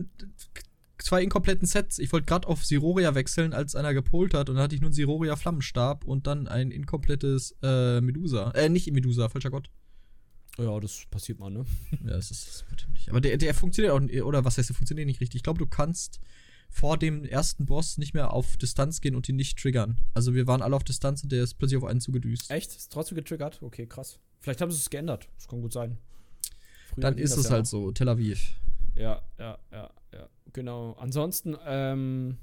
zwei 1.00 1.24
inkompletten 1.24 1.68
Sets. 1.68 2.00
Ich 2.00 2.12
wollte 2.14 2.26
gerade 2.26 2.48
auf 2.48 2.66
Siroria 2.66 3.16
wechseln, 3.16 3.54
als 3.54 3.76
einer 3.76 3.94
gepolt 3.94 4.34
hat. 4.34 4.50
Und 4.50 4.56
dann 4.56 4.64
hatte 4.64 4.76
ich 4.76 4.82
nur 4.82 4.90
einen 4.90 4.96
Siroria 4.96 5.36
Flammenstab 5.36 6.06
und 6.06 6.28
dann 6.28 6.48
ein 6.48 6.72
inkomplettes 6.72 7.56
äh, 7.62 8.02
Medusa. 8.02 8.52
Äh, 8.52 8.70
nicht 8.70 8.92
Medusa, 8.92 9.30
falscher 9.30 9.52
Gott. 9.52 9.70
Ja, 10.58 10.80
das 10.80 11.06
passiert 11.12 11.40
mal, 11.40 11.52
ne? 11.52 11.66
ja, 12.06 12.12
das 12.12 12.32
ist, 12.32 12.66
das 12.72 12.88
nicht. 12.90 13.10
Aber 13.10 13.20
der, 13.20 13.38
der 13.38 13.54
funktioniert 13.54 13.94
auch, 13.94 14.26
oder 14.26 14.46
was 14.46 14.58
heißt, 14.58 14.70
der 14.70 14.76
funktioniert 14.76 15.06
nicht 15.06 15.20
richtig. 15.20 15.40
Ich 15.40 15.44
glaube, 15.44 15.60
du 15.60 15.66
kannst 15.66 16.22
vor 16.76 16.98
dem 16.98 17.24
ersten 17.24 17.66
Boss 17.66 17.98
nicht 17.98 18.14
mehr 18.14 18.34
auf 18.34 18.58
Distanz 18.58 19.00
gehen 19.00 19.16
und 19.16 19.30
ihn 19.30 19.38
nicht 19.38 19.58
triggern. 19.58 20.02
Also 20.14 20.34
wir 20.34 20.46
waren 20.46 20.62
alle 20.62 20.76
auf 20.76 20.84
Distanz 20.84 21.24
und 21.24 21.32
der 21.32 21.42
ist 21.42 21.54
plötzlich 21.54 21.78
auf 21.78 21.86
einen 21.86 22.02
zugedüst. 22.02 22.52
Echt? 22.52 22.76
Ist 22.76 22.92
trotzdem 22.92 23.16
getriggert? 23.16 23.62
Okay, 23.62 23.88
krass. 23.88 24.20
Vielleicht 24.42 24.60
haben 24.60 24.72
sie 24.72 24.78
es 24.78 24.90
geändert. 24.90 25.30
Das 25.38 25.48
kann 25.48 25.62
gut 25.62 25.72
sein. 25.72 25.98
Früher 26.90 27.02
Dann 27.02 27.18
ist 27.18 27.38
es 27.38 27.46
ja 27.46 27.52
halt 27.52 27.68
so, 27.68 27.94
Tel 27.94 28.10
Aviv. 28.10 28.60
Ja, 28.96 29.22
ja, 29.40 29.58
ja, 29.72 29.90
ja. 30.14 30.30
Genau. 30.52 30.94
Ansonsten, 31.00 31.56
ähm, 31.66 32.38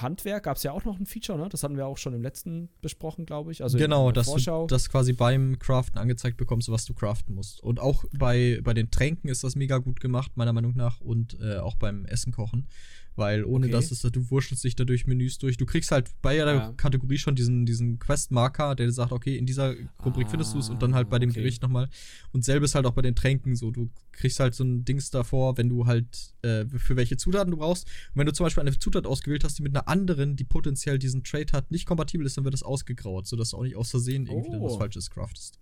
Handwerk 0.00 0.44
gab 0.44 0.56
es 0.56 0.62
ja 0.62 0.72
auch 0.72 0.84
noch 0.84 0.98
ein 0.98 1.06
Feature, 1.06 1.38
ne? 1.38 1.48
Das 1.48 1.62
hatten 1.62 1.76
wir 1.76 1.86
auch 1.86 1.98
schon 1.98 2.14
im 2.14 2.22
letzten 2.22 2.68
besprochen, 2.82 3.26
glaube 3.26 3.52
ich. 3.52 3.62
Also 3.62 3.78
genau, 3.78 4.10
dass 4.10 4.26
Vorschau. 4.26 4.66
du 4.66 4.74
das 4.74 4.88
quasi 4.88 5.12
beim 5.12 5.58
Craften 5.58 5.98
angezeigt 5.98 6.36
bekommst, 6.36 6.68
was 6.70 6.84
du 6.84 6.94
craften 6.94 7.34
musst. 7.34 7.62
Und 7.62 7.80
auch 7.80 8.04
bei, 8.12 8.60
bei 8.62 8.74
den 8.74 8.90
Tränken 8.90 9.28
ist 9.28 9.44
das 9.44 9.54
mega 9.54 9.78
gut 9.78 10.00
gemacht, 10.00 10.32
meiner 10.36 10.52
Meinung 10.52 10.74
nach. 10.74 11.00
Und 11.00 11.38
äh, 11.40 11.58
auch 11.58 11.76
beim 11.76 12.04
Essen 12.06 12.32
kochen. 12.32 12.66
Weil 13.16 13.44
ohne 13.44 13.66
okay. 13.66 13.72
das 13.72 13.92
ist, 13.92 14.04
du 14.04 14.30
wurschtelst 14.30 14.64
dich 14.64 14.74
dadurch 14.74 15.06
Menüs 15.06 15.38
durch. 15.38 15.56
Du 15.56 15.66
kriegst 15.66 15.90
halt 15.90 16.10
bei 16.20 16.34
jeder 16.34 16.54
ja. 16.54 16.72
Kategorie 16.76 17.18
schon 17.18 17.34
diesen, 17.34 17.64
diesen 17.64 17.98
Quest-Marker, 17.98 18.74
der 18.74 18.90
sagt, 18.90 19.12
okay, 19.12 19.36
in 19.36 19.46
dieser 19.46 19.74
Rubrik 20.04 20.26
ah, 20.26 20.30
findest 20.30 20.54
du 20.54 20.58
es 20.58 20.68
und 20.68 20.82
dann 20.82 20.94
halt 20.94 21.08
bei 21.08 21.18
dem 21.18 21.30
okay. 21.30 21.40
Gericht 21.40 21.62
nochmal. 21.62 21.88
Und 22.32 22.44
selbes 22.44 22.74
halt 22.74 22.86
auch 22.86 22.92
bei 22.92 23.02
den 23.02 23.14
Tränken 23.14 23.54
so. 23.54 23.70
Du 23.70 23.90
kriegst 24.12 24.40
halt 24.40 24.54
so 24.54 24.64
ein 24.64 24.84
Dings 24.84 25.10
davor, 25.10 25.56
wenn 25.56 25.68
du 25.68 25.86
halt 25.86 26.34
äh, 26.42 26.66
für 26.66 26.96
welche 26.96 27.16
Zutaten 27.16 27.50
du 27.50 27.56
brauchst. 27.58 27.86
Und 27.86 28.18
wenn 28.18 28.26
du 28.26 28.32
zum 28.32 28.44
Beispiel 28.44 28.62
eine 28.62 28.76
Zutat 28.78 29.06
ausgewählt 29.06 29.44
hast, 29.44 29.58
die 29.58 29.62
mit 29.62 29.76
einer 29.76 29.88
anderen, 29.88 30.36
die 30.36 30.44
potenziell 30.44 30.98
diesen 30.98 31.22
Trade 31.22 31.52
hat, 31.52 31.70
nicht 31.70 31.86
kompatibel 31.86 32.26
ist, 32.26 32.36
dann 32.36 32.44
wird 32.44 32.54
das 32.54 32.62
ausgegraut, 32.62 33.26
sodass 33.26 33.50
du 33.50 33.58
auch 33.58 33.62
nicht 33.62 33.76
aus 33.76 33.90
Versehen 33.90 34.26
irgendwie 34.26 34.56
oh. 34.56 34.64
was 34.64 34.76
Falsches 34.76 35.10
craftest. 35.10 35.58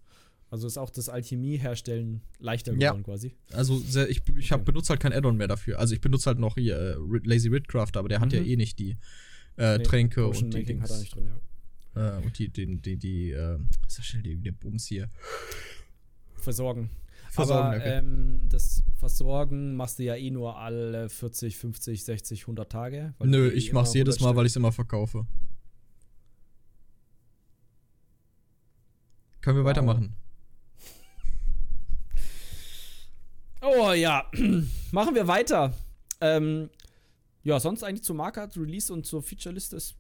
Also 0.53 0.67
ist 0.67 0.77
auch 0.77 0.91
das 0.91 1.09
Alchemie-Herstellen 1.09 2.21
leichter 2.39 2.75
geworden 2.75 2.99
ja. 2.99 3.03
quasi. 3.03 3.35
Also 3.53 3.79
sehr, 3.79 4.11
ich, 4.11 4.21
ich 4.37 4.53
okay. 4.53 4.63
benutze 4.63 4.91
halt 4.91 5.01
kein 5.01 5.15
Add-on 5.15 5.39
mehr 5.39 5.49
dafür. 5.49 5.79
Also 5.79 5.95
ich 5.95 6.03
benutze 6.03 6.27
halt 6.27 6.39
noch 6.39 6.57
hier 6.57 6.77
äh, 6.77 7.21
Lazy 7.25 7.49
Ridcraft, 7.49 7.93
aber 7.95 8.11
der 8.11 8.19
mhm. 8.19 8.23
hat 8.23 8.33
ja 8.35 8.41
mhm. 8.43 8.49
eh 8.49 8.57
nicht 8.57 8.79
die 8.79 8.99
äh, 9.57 9.79
nee, 9.79 9.83
Tränke 9.83 10.25
Potion 10.25 10.45
und 10.45 10.55
die 10.55 10.65
Dings. 10.65 10.83
hat 10.83 10.91
er 10.91 10.99
nicht 10.99 11.15
drin, 11.17 11.25
ja. 11.95 12.19
Äh, 12.19 12.23
und 12.23 12.39
die, 12.39 12.51
die, 12.51 12.67
die, 12.77 12.97
die, 12.99 13.31
äh, 13.31 13.59
was 13.83 13.99
ist 13.99 14.05
schnell 14.05 14.25
die, 14.25 14.37
der 14.37 14.53
Bums 14.53 14.85
hier? 14.85 15.09
Versorgen. 16.35 16.91
Versorgen, 17.31 17.69
aber 17.69 17.77
okay. 17.79 17.99
ähm, 18.01 18.41
das 18.51 18.85
Versorgen 18.99 19.75
machst 19.75 20.01
du 20.01 20.03
ja 20.03 20.17
eh 20.17 20.31
nur 20.31 20.59
alle 20.59 21.09
40, 21.09 21.57
50, 21.57 22.05
60, 22.05 22.43
100 22.43 22.71
Tage. 22.71 23.15
Nö, 23.21 23.49
ich 23.49 23.73
mach's 23.73 23.95
jedes 23.95 24.21
Mal, 24.21 24.37
weil 24.37 24.45
ich 24.45 24.53
es 24.53 24.57
immer 24.57 24.71
verkaufe. 24.71 25.27
Können 29.41 29.57
wir 29.57 29.65
wow. 29.65 29.71
weitermachen? 29.71 30.15
Oh 33.65 33.93
ja, 33.93 34.29
machen 34.93 35.15
wir 35.15 35.29
weiter. 35.29 35.73
Ähm, 36.21 36.69
ja, 37.45 37.61
sonst 37.61 37.85
eigentlich 37.85 38.03
zu 38.03 38.13
Market, 38.13 38.57
Release 38.57 38.93
und 38.93 39.07
zur 39.07 39.23
Feature-Liste 39.23 39.77
ist. 39.77 39.95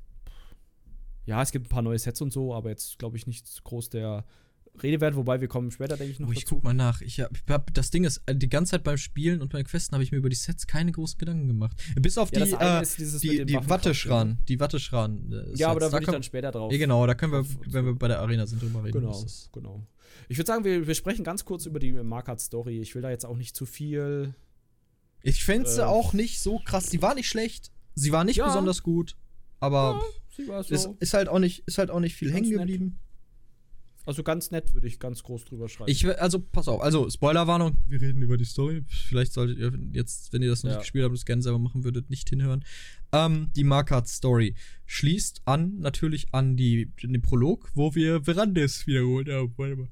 Ja, 1.26 1.40
es 1.40 1.52
gibt 1.52 1.66
ein 1.66 1.68
paar 1.68 1.82
neue 1.82 1.98
Sets 1.98 2.20
und 2.20 2.32
so, 2.32 2.52
aber 2.52 2.70
jetzt 2.70 2.98
glaube 2.98 3.16
ich 3.16 3.28
nicht 3.28 3.62
groß 3.62 3.90
der 3.90 4.24
Rede 4.80 5.00
wert, 5.00 5.16
wobei 5.16 5.40
wir 5.40 5.48
kommen 5.48 5.70
später, 5.70 5.96
denke 5.96 6.12
ich, 6.12 6.18
noch. 6.18 6.28
Oh, 6.28 6.32
ich 6.32 6.44
dazu. 6.44 6.54
guck 6.54 6.64
mal 6.64 6.72
nach. 6.72 7.02
Ich 7.02 7.20
hab, 7.20 7.30
hab, 7.48 7.74
das 7.74 7.90
Ding 7.90 8.04
ist, 8.04 8.22
äh, 8.26 8.34
die 8.34 8.48
ganze 8.48 8.72
Zeit 8.72 8.84
beim 8.84 8.96
Spielen 8.96 9.42
und 9.42 9.52
beim 9.52 9.64
Questen 9.64 9.94
habe 9.94 10.02
ich 10.02 10.12
mir 10.12 10.18
über 10.18 10.30
die 10.30 10.36
Sets 10.36 10.66
keine 10.66 10.92
großen 10.92 11.18
Gedanken 11.18 11.46
gemacht. 11.46 11.76
Bis 12.00 12.16
auf 12.16 12.32
ja, 12.32 12.44
die, 12.44 12.52
äh, 12.52 13.18
die, 13.20 13.44
die 13.44 13.68
Watteschran. 13.68 14.38
Die 14.48 14.58
Watteschran. 14.58 15.30
Äh, 15.30 15.56
ja, 15.56 15.68
aber 15.68 15.80
da 15.80 15.92
würde 15.92 16.04
ich 16.04 16.10
dann 16.10 16.22
später 16.22 16.50
drauf. 16.50 16.72
Ja, 16.72 16.78
genau, 16.78 17.06
da 17.06 17.14
können 17.14 17.32
wir, 17.32 17.44
wenn 17.66 17.84
wir 17.84 17.94
bei 17.94 18.08
der 18.08 18.20
Arena 18.20 18.46
sind, 18.46 18.62
drüber 18.62 18.82
reden. 18.82 19.00
Genau, 19.00 19.24
genau. 19.52 19.86
Ich 20.28 20.38
würde 20.38 20.46
sagen, 20.46 20.64
wir, 20.64 20.86
wir 20.86 20.94
sprechen 20.94 21.24
ganz 21.24 21.44
kurz 21.44 21.66
über 21.66 21.78
die 21.78 21.92
Markart-Story. 21.92 22.80
Ich 22.80 22.94
will 22.94 23.02
da 23.02 23.10
jetzt 23.10 23.26
auch 23.26 23.36
nicht 23.36 23.54
zu 23.54 23.66
viel. 23.66 24.34
Ich 25.22 25.44
fände 25.44 25.68
sie 25.68 25.82
äh, 25.82 25.84
auch 25.84 26.14
nicht 26.14 26.40
so 26.40 26.58
krass. 26.58 26.86
Sie 26.86 27.02
war 27.02 27.14
nicht 27.14 27.28
schlecht. 27.28 27.70
Sie 27.94 28.10
war 28.10 28.24
nicht 28.24 28.36
ja. 28.36 28.46
besonders 28.46 28.82
gut. 28.82 29.16
Aber 29.60 30.00
ja, 30.00 30.36
sie 30.36 30.48
war 30.48 30.64
so. 30.64 30.74
ist, 30.74 30.90
ist, 31.00 31.14
halt 31.14 31.28
auch 31.28 31.38
nicht, 31.38 31.62
ist 31.66 31.78
halt 31.78 31.90
auch 31.90 32.00
nicht 32.00 32.16
viel 32.16 32.32
hängen 32.32 32.50
geblieben. 32.50 32.98
Also 34.04 34.24
ganz 34.24 34.50
nett 34.50 34.74
würde 34.74 34.88
ich 34.88 34.98
ganz 34.98 35.22
groß 35.22 35.44
drüber 35.44 35.68
schreiben. 35.68 35.90
Ich, 35.90 36.06
also 36.20 36.40
pass 36.40 36.66
auf, 36.66 36.82
also 36.82 37.08
Spoilerwarnung, 37.08 37.76
wir 37.86 38.00
reden 38.00 38.20
über 38.22 38.36
die 38.36 38.44
Story. 38.44 38.82
Vielleicht 38.88 39.32
solltet 39.32 39.58
ihr 39.58 39.72
jetzt, 39.92 40.32
wenn 40.32 40.42
ihr 40.42 40.50
das 40.50 40.64
noch 40.64 40.70
ja. 40.70 40.76
nicht 40.76 40.84
gespielt 40.84 41.04
habt, 41.04 41.14
das 41.14 41.24
gerne 41.24 41.42
selber 41.42 41.60
machen 41.60 41.84
würdet, 41.84 42.10
nicht 42.10 42.28
hinhören. 42.28 42.64
Ähm, 43.12 43.50
die 43.54 43.62
Markart 43.62 44.08
Story 44.08 44.56
schließt 44.86 45.42
an, 45.44 45.78
natürlich 45.78 46.34
an 46.34 46.56
die, 46.56 46.90
den 47.02 47.22
Prolog, 47.22 47.70
wo 47.74 47.94
wir 47.94 48.24
Verandes 48.24 48.86
wiederholt 48.88 49.28
haben. 49.28 49.54
Warte 49.56 49.76
mal. 49.76 49.88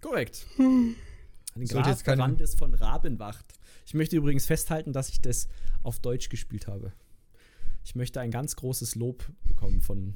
Korrekt. 0.00 0.46
Ein 0.58 1.64
Graf 1.66 2.02
Verandes 2.02 2.54
von 2.56 2.74
Rabenwacht. 2.74 3.46
Ich 3.86 3.94
möchte 3.94 4.16
übrigens 4.16 4.46
festhalten, 4.46 4.92
dass 4.92 5.08
ich 5.10 5.20
das 5.20 5.48
auf 5.82 6.00
Deutsch 6.00 6.28
gespielt 6.28 6.66
habe. 6.66 6.92
Ich 7.84 7.94
möchte 7.94 8.20
ein 8.20 8.30
ganz 8.30 8.56
großes 8.56 8.96
Lob 8.96 9.24
bekommen 9.44 9.80
von 9.80 10.14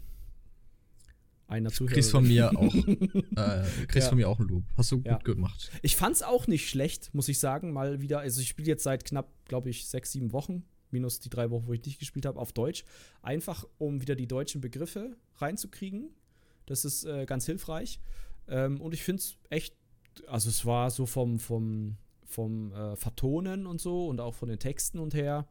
einer 1.48 1.70
Zuhörerin. 1.70 1.94
Kriegst 1.94 2.10
von 2.10 2.26
mir 2.26 2.56
auch, 2.56 2.74
äh, 2.74 3.62
kriegst 3.86 4.06
ja. 4.06 4.08
von 4.08 4.18
mir 4.18 4.28
auch 4.28 4.38
ein 4.38 4.48
Lob. 4.48 4.64
Hast 4.76 4.92
du 4.92 5.02
ja. 5.04 5.14
gut 5.14 5.24
gemacht. 5.24 5.70
Ich 5.82 5.96
fand's 5.96 6.22
auch 6.22 6.46
nicht 6.46 6.68
schlecht, 6.68 7.14
muss 7.14 7.28
ich 7.28 7.38
sagen. 7.38 7.72
Mal 7.72 8.00
wieder, 8.00 8.20
also 8.20 8.40
ich 8.40 8.48
spiele 8.48 8.68
jetzt 8.68 8.84
seit 8.84 9.04
knapp, 9.04 9.28
glaube 9.46 9.70
ich, 9.70 9.86
sechs, 9.86 10.12
sieben 10.12 10.32
Wochen, 10.32 10.64
minus 10.90 11.20
die 11.20 11.30
drei 11.30 11.50
Wochen, 11.50 11.66
wo 11.66 11.72
ich 11.72 11.84
nicht 11.84 11.98
gespielt 11.98 12.26
habe, 12.26 12.38
auf 12.38 12.52
Deutsch. 12.52 12.84
Einfach, 13.22 13.66
um 13.78 14.00
wieder 14.00 14.14
die 14.14 14.26
deutschen 14.26 14.60
Begriffe 14.60 15.16
reinzukriegen. 15.36 16.10
Das 16.66 16.84
ist 16.84 17.04
äh, 17.04 17.26
ganz 17.26 17.46
hilfreich. 17.46 18.00
Ähm, 18.48 18.80
und 18.80 18.94
ich 18.94 19.02
finde 19.02 19.20
es 19.20 19.36
echt, 19.50 19.74
also 20.26 20.48
es 20.48 20.64
war 20.64 20.90
so 20.90 21.06
vom, 21.06 21.38
vom, 21.38 21.96
vom 22.24 22.72
äh, 22.72 22.96
Vertonen 22.96 23.66
und 23.66 23.80
so 23.80 24.06
und 24.06 24.20
auch 24.20 24.34
von 24.34 24.48
den 24.48 24.58
Texten 24.58 24.98
und 24.98 25.14
her 25.14 25.46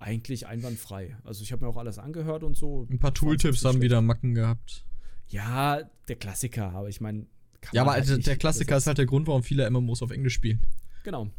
eigentlich 0.00 0.46
einwandfrei. 0.46 1.16
Also 1.24 1.42
ich 1.42 1.52
habe 1.52 1.64
mir 1.64 1.70
auch 1.70 1.76
alles 1.76 1.98
angehört 1.98 2.42
und 2.42 2.56
so. 2.56 2.86
Ein 2.90 2.98
paar 2.98 3.14
Tooltips 3.14 3.64
haben 3.64 3.82
wieder 3.82 4.00
Macken 4.00 4.34
gehabt. 4.34 4.84
Ja, 5.30 5.82
der 6.08 6.16
Klassiker, 6.16 6.72
aber 6.72 6.88
ich 6.88 7.00
meine. 7.00 7.26
Ja, 7.72 7.82
aber 7.82 7.92
halt 7.92 8.26
der 8.26 8.36
Klassiker 8.36 8.76
ist 8.76 8.86
halt 8.86 8.98
der 8.98 9.06
Grund, 9.06 9.26
warum 9.26 9.42
viele 9.42 9.68
MMOs 9.70 10.02
auf 10.02 10.10
Englisch 10.10 10.34
spielen. 10.34 10.60
Genau. 11.04 11.30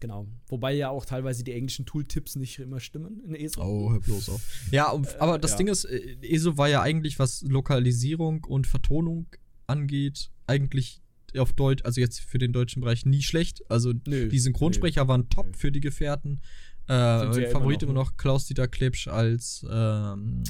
Genau. 0.00 0.26
Wobei 0.48 0.74
ja 0.74 0.90
auch 0.90 1.06
teilweise 1.06 1.44
die 1.44 1.52
englischen 1.52 1.86
Tooltips 1.86 2.36
nicht 2.36 2.58
immer 2.58 2.80
stimmen 2.80 3.22
in 3.24 3.34
ESO. 3.34 3.62
Oh, 3.62 3.92
hör 3.92 4.00
bloß 4.00 4.28
auf. 4.28 4.42
Ja, 4.70 4.92
aber 5.18 5.38
das 5.38 5.52
ja. 5.52 5.56
Ding 5.58 5.68
ist, 5.68 5.84
äh, 5.84 6.18
ESO 6.20 6.58
war 6.58 6.68
ja 6.68 6.82
eigentlich, 6.82 7.18
was 7.18 7.42
Lokalisierung 7.42 8.44
und 8.44 8.66
Vertonung 8.66 9.26
angeht, 9.66 10.30
eigentlich 10.46 11.00
auf 11.38 11.52
Deutsch, 11.52 11.84
also 11.84 12.00
jetzt 12.00 12.20
für 12.20 12.38
den 12.38 12.52
deutschen 12.52 12.82
Bereich 12.82 13.06
nie 13.06 13.22
schlecht. 13.22 13.62
Also 13.70 13.92
nö, 14.06 14.28
die 14.28 14.38
Synchronsprecher 14.38 15.04
nö, 15.04 15.08
waren 15.08 15.28
top 15.30 15.46
nö. 15.46 15.52
für 15.56 15.72
die 15.72 15.80
Gefährten. 15.80 16.42
Äh, 16.86 17.48
Favorit 17.50 17.82
immer 17.82 17.94
noch, 17.94 18.10
noch 18.10 18.16
Klaus-Dieter 18.18 18.68
Klebsch 18.68 19.08
als 19.08 19.64
ähm, 19.70 20.42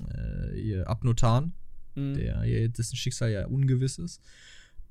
äh, 0.53 0.81
Abnotan, 0.83 1.53
mhm. 1.95 2.15
der 2.15 2.69
dessen 2.69 2.97
Schicksal 2.97 3.31
ja 3.31 3.47
ungewiss 3.47 3.99
ist. 3.99 4.21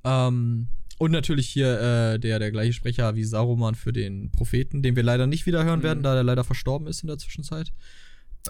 Ähm, 0.04 0.68
und 0.98 1.10
natürlich 1.10 1.48
hier 1.48 1.80
äh, 1.80 2.18
der, 2.18 2.38
der 2.38 2.50
gleiche 2.50 2.72
Sprecher 2.72 3.16
wie 3.16 3.24
Saruman 3.24 3.74
für 3.74 3.92
den 3.92 4.30
Propheten, 4.30 4.82
den 4.82 4.96
wir 4.96 5.02
leider 5.02 5.26
nicht 5.26 5.46
wieder 5.46 5.64
hören 5.64 5.80
mhm. 5.80 5.84
werden, 5.84 6.02
da 6.02 6.14
er 6.14 6.22
leider 6.22 6.44
verstorben 6.44 6.86
ist 6.86 7.02
in 7.02 7.08
der 7.08 7.18
Zwischenzeit. 7.18 7.72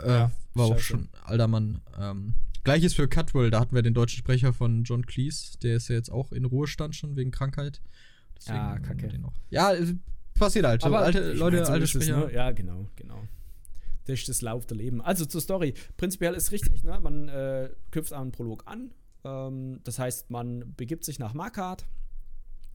Äh, 0.02 0.08
ja, 0.08 0.30
war 0.54 0.66
auch 0.66 0.78
schon 0.78 1.08
alter 1.24 1.48
Mann. 1.48 1.80
Ähm, 1.98 2.34
Gleiches 2.64 2.94
für 2.94 3.08
Cutwell, 3.08 3.50
da 3.50 3.60
hatten 3.60 3.74
wir 3.74 3.82
den 3.82 3.94
deutschen 3.94 4.18
Sprecher 4.18 4.52
von 4.52 4.84
John 4.84 5.04
Cleese, 5.04 5.58
der 5.62 5.76
ist 5.76 5.88
ja 5.88 5.96
jetzt 5.96 6.10
auch 6.10 6.32
in 6.32 6.44
Ruhestand 6.44 6.96
schon 6.96 7.14
wegen 7.14 7.30
Krankheit. 7.30 7.80
Deswegen 8.36 8.58
ah, 8.58 8.78
kacke. 8.78 9.10
Ja, 9.50 9.74
passiert 10.34 10.66
halt. 10.66 10.82
Aber 10.84 11.00
alte 11.00 11.32
Leute, 11.34 11.56
meine, 11.56 11.66
so 11.66 11.72
alte 11.72 11.86
Sprecher. 11.86 12.26
Ne? 12.26 12.34
Ja, 12.34 12.50
genau, 12.52 12.88
genau. 12.96 13.22
Das 14.06 14.20
ist 14.20 14.28
das 14.28 14.42
Lauf 14.42 14.66
der 14.66 14.76
Leben. 14.76 15.00
Also 15.00 15.24
zur 15.24 15.40
Story. 15.40 15.74
Prinzipiell 15.96 16.34
ist 16.34 16.52
richtig, 16.52 16.84
ne? 16.84 16.98
man 17.00 17.28
äh, 17.28 17.70
knüpft 17.90 18.12
einen 18.12 18.32
Prolog 18.32 18.64
an. 18.66 18.92
Ähm, 19.24 19.80
das 19.84 19.98
heißt, 19.98 20.30
man 20.30 20.74
begibt 20.76 21.04
sich 21.04 21.18
nach 21.18 21.34
Markart, 21.34 21.86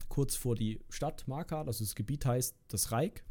kurz 0.08 0.34
vor 0.34 0.56
die 0.56 0.80
Stadt 0.88 1.26
Markart. 1.28 1.68
Also 1.68 1.84
das 1.84 1.94
Gebiet 1.94 2.26
heißt 2.26 2.56
das 2.68 2.92
Reich. 2.92 3.22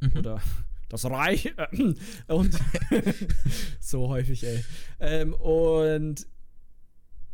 Mhm. 0.00 0.18
Oder 0.18 0.40
das 0.88 1.04
Reich. 1.04 1.54
und 2.28 2.58
so 3.80 4.08
häufig, 4.08 4.44
ey. 4.44 4.64
Ähm, 4.98 5.34
und 5.34 6.26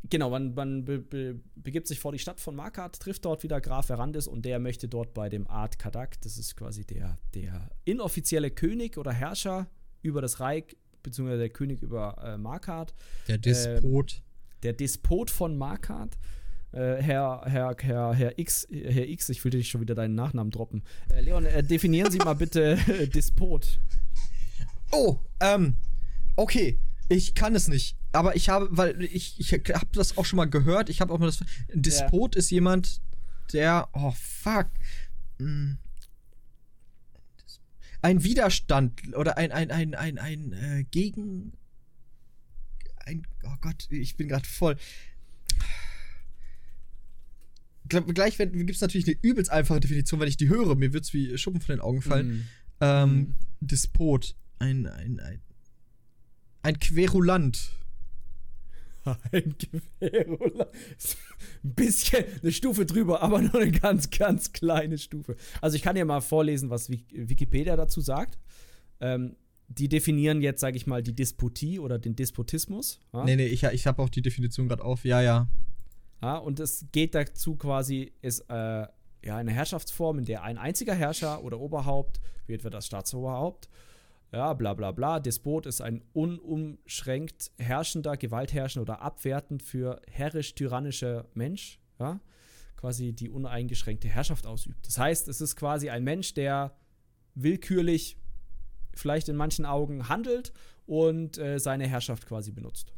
genau, 0.08 0.30
man, 0.30 0.54
man 0.54 0.84
be, 0.84 0.98
be, 0.98 1.40
begibt 1.54 1.86
sich 1.86 2.00
vor 2.00 2.12
die 2.12 2.18
Stadt 2.18 2.40
von 2.40 2.56
Markart, 2.56 2.98
trifft 2.98 3.24
dort 3.24 3.42
wieder 3.42 3.60
Graf 3.60 3.86
Verandis 3.86 4.26
und 4.26 4.44
der 4.44 4.58
möchte 4.58 4.88
dort 4.88 5.14
bei 5.14 5.28
dem 5.28 5.46
Art 5.46 5.78
Kadak, 5.78 6.20
das 6.22 6.38
ist 6.38 6.56
quasi 6.56 6.84
der, 6.84 7.16
der 7.34 7.70
inoffizielle 7.84 8.50
König 8.50 8.98
oder 8.98 9.12
Herrscher 9.12 9.68
über 10.02 10.20
das 10.20 10.40
Reich, 10.40 10.76
beziehungsweise 11.02 11.40
der 11.40 11.50
König 11.50 11.82
über 11.82 12.16
äh, 12.24 12.38
Markart. 12.38 12.94
Der 13.28 13.38
Despot. 13.38 14.14
Ähm, 14.14 14.22
der 14.62 14.72
Despot 14.74 15.30
von 15.30 15.56
Markart. 15.56 16.18
Äh, 16.72 17.02
Herr, 17.02 17.42
Herr, 17.44 17.76
Herr, 17.78 18.14
Herr 18.14 18.38
X, 18.38 18.66
Herr 18.70 19.06
X, 19.08 19.28
ich 19.28 19.44
will 19.44 19.50
dich 19.50 19.68
schon 19.68 19.80
wieder 19.80 19.94
deinen 19.94 20.14
Nachnamen 20.14 20.50
droppen. 20.50 20.82
Äh, 21.10 21.20
Leon, 21.20 21.44
äh, 21.44 21.62
definieren 21.62 22.10
Sie 22.10 22.18
mal 22.18 22.34
bitte 22.34 22.78
äh, 22.88 23.06
Despot. 23.08 23.78
Oh, 24.90 25.18
ähm, 25.40 25.74
okay. 26.36 26.78
Ich 27.08 27.34
kann 27.34 27.54
es 27.54 27.68
nicht. 27.68 27.96
Aber 28.12 28.36
ich 28.36 28.48
habe, 28.48 28.68
weil 28.70 29.02
ich, 29.02 29.38
ich 29.38 29.52
habe 29.52 29.86
das 29.92 30.16
auch 30.16 30.24
schon 30.24 30.38
mal 30.38 30.48
gehört. 30.48 30.88
Ich 30.88 31.00
habe 31.00 31.12
auch 31.12 31.18
mal 31.18 31.26
das. 31.26 31.40
Despot 31.74 32.34
ja. 32.34 32.38
ist 32.38 32.50
jemand, 32.50 33.02
der. 33.52 33.88
Oh, 33.92 34.12
fuck. 34.12 34.68
Hm. 35.38 35.78
Ein 38.02 38.24
Widerstand 38.24 39.16
oder 39.16 39.38
ein, 39.38 39.52
ein, 39.52 39.70
ein, 39.70 39.94
ein, 39.94 40.18
ein, 40.18 40.52
äh, 40.52 40.84
Gegen. 40.90 41.52
Ein. 43.04 43.26
Oh 43.44 43.56
Gott, 43.60 43.86
ich 43.90 44.16
bin 44.16 44.28
gerade 44.28 44.46
voll 44.46 44.76
gleich 48.00 48.36
gibt 48.38 48.70
es 48.70 48.80
natürlich 48.80 49.06
eine 49.06 49.16
übelst 49.22 49.50
einfache 49.50 49.80
Definition, 49.80 50.20
wenn 50.20 50.28
ich 50.28 50.36
die 50.36 50.48
höre. 50.48 50.74
Mir 50.76 50.92
wird 50.92 51.04
es 51.04 51.12
wie 51.12 51.36
Schuppen 51.36 51.60
von 51.60 51.74
den 51.74 51.80
Augen 51.80 52.02
fallen. 52.02 52.28
Mm. 52.28 52.48
Ähm, 52.80 53.18
mm. 53.20 53.36
Despot. 53.60 54.34
Ein, 54.58 54.86
ein, 54.86 55.20
ein, 55.20 55.40
ein 56.62 56.78
Querulant. 56.78 57.72
Ein 59.32 59.56
Querulant. 59.58 60.70
Ein 61.64 61.74
bisschen 61.74 62.24
eine 62.42 62.52
Stufe 62.52 62.86
drüber, 62.86 63.22
aber 63.22 63.40
nur 63.42 63.54
eine 63.56 63.70
ganz, 63.70 64.10
ganz 64.10 64.52
kleine 64.52 64.98
Stufe. 64.98 65.36
Also 65.60 65.76
ich 65.76 65.82
kann 65.82 65.94
dir 65.94 66.04
mal 66.04 66.20
vorlesen, 66.20 66.70
was 66.70 66.90
Wikipedia 66.90 67.76
dazu 67.76 68.00
sagt. 68.00 68.38
Ähm, 69.00 69.36
die 69.68 69.88
definieren 69.88 70.42
jetzt, 70.42 70.60
sage 70.60 70.76
ich 70.76 70.86
mal, 70.86 71.02
die 71.02 71.14
Disputie 71.14 71.78
oder 71.78 71.98
den 71.98 72.14
Despotismus. 72.14 73.00
Ja? 73.12 73.24
Nee, 73.24 73.36
nee, 73.36 73.46
ich, 73.46 73.62
ich 73.64 73.86
habe 73.86 74.02
auch 74.02 74.08
die 74.08 74.22
Definition 74.22 74.68
gerade 74.68 74.84
auf. 74.84 75.04
Ja, 75.04 75.20
ja. 75.20 75.48
Ja, 76.20 76.36
und 76.36 76.60
es 76.60 76.86
geht 76.92 77.14
dazu 77.14 77.56
quasi, 77.56 78.12
ist 78.20 78.40
äh, 78.48 78.86
ja 79.24 79.36
eine 79.36 79.50
Herrschaftsform, 79.50 80.20
in 80.20 80.24
der 80.24 80.42
ein 80.42 80.58
einziger 80.58 80.94
Herrscher 80.94 81.42
oder 81.42 81.58
Oberhaupt, 81.58 82.20
wie 82.46 82.54
etwa 82.54 82.70
das 82.70 82.86
Staatsoberhaupt, 82.86 83.68
ja, 84.32 84.54
bla 84.54 84.74
bla 84.74 84.92
bla, 84.92 85.20
Despot 85.20 85.66
ist 85.66 85.80
ein 85.80 86.02
unumschränkt 86.12 87.52
herrschender, 87.58 88.16
gewaltherrschender 88.16 88.82
oder 88.82 89.02
abwertend 89.02 89.62
für 89.62 90.00
herrisch-tyrannischer 90.10 91.26
Mensch, 91.34 91.80
ja, 91.98 92.20
quasi 92.76 93.12
die 93.12 93.28
uneingeschränkte 93.28 94.08
Herrschaft 94.08 94.46
ausübt. 94.46 94.86
Das 94.86 94.98
heißt, 94.98 95.28
es 95.28 95.40
ist 95.40 95.56
quasi 95.56 95.90
ein 95.90 96.04
Mensch, 96.04 96.34
der 96.34 96.74
willkürlich 97.34 98.16
vielleicht 98.94 99.28
in 99.28 99.36
manchen 99.36 99.66
Augen 99.66 100.08
handelt 100.08 100.52
und 100.86 101.38
äh, 101.38 101.58
seine 101.58 101.86
Herrschaft 101.86 102.26
quasi 102.26 102.52
benutzt. 102.52 102.92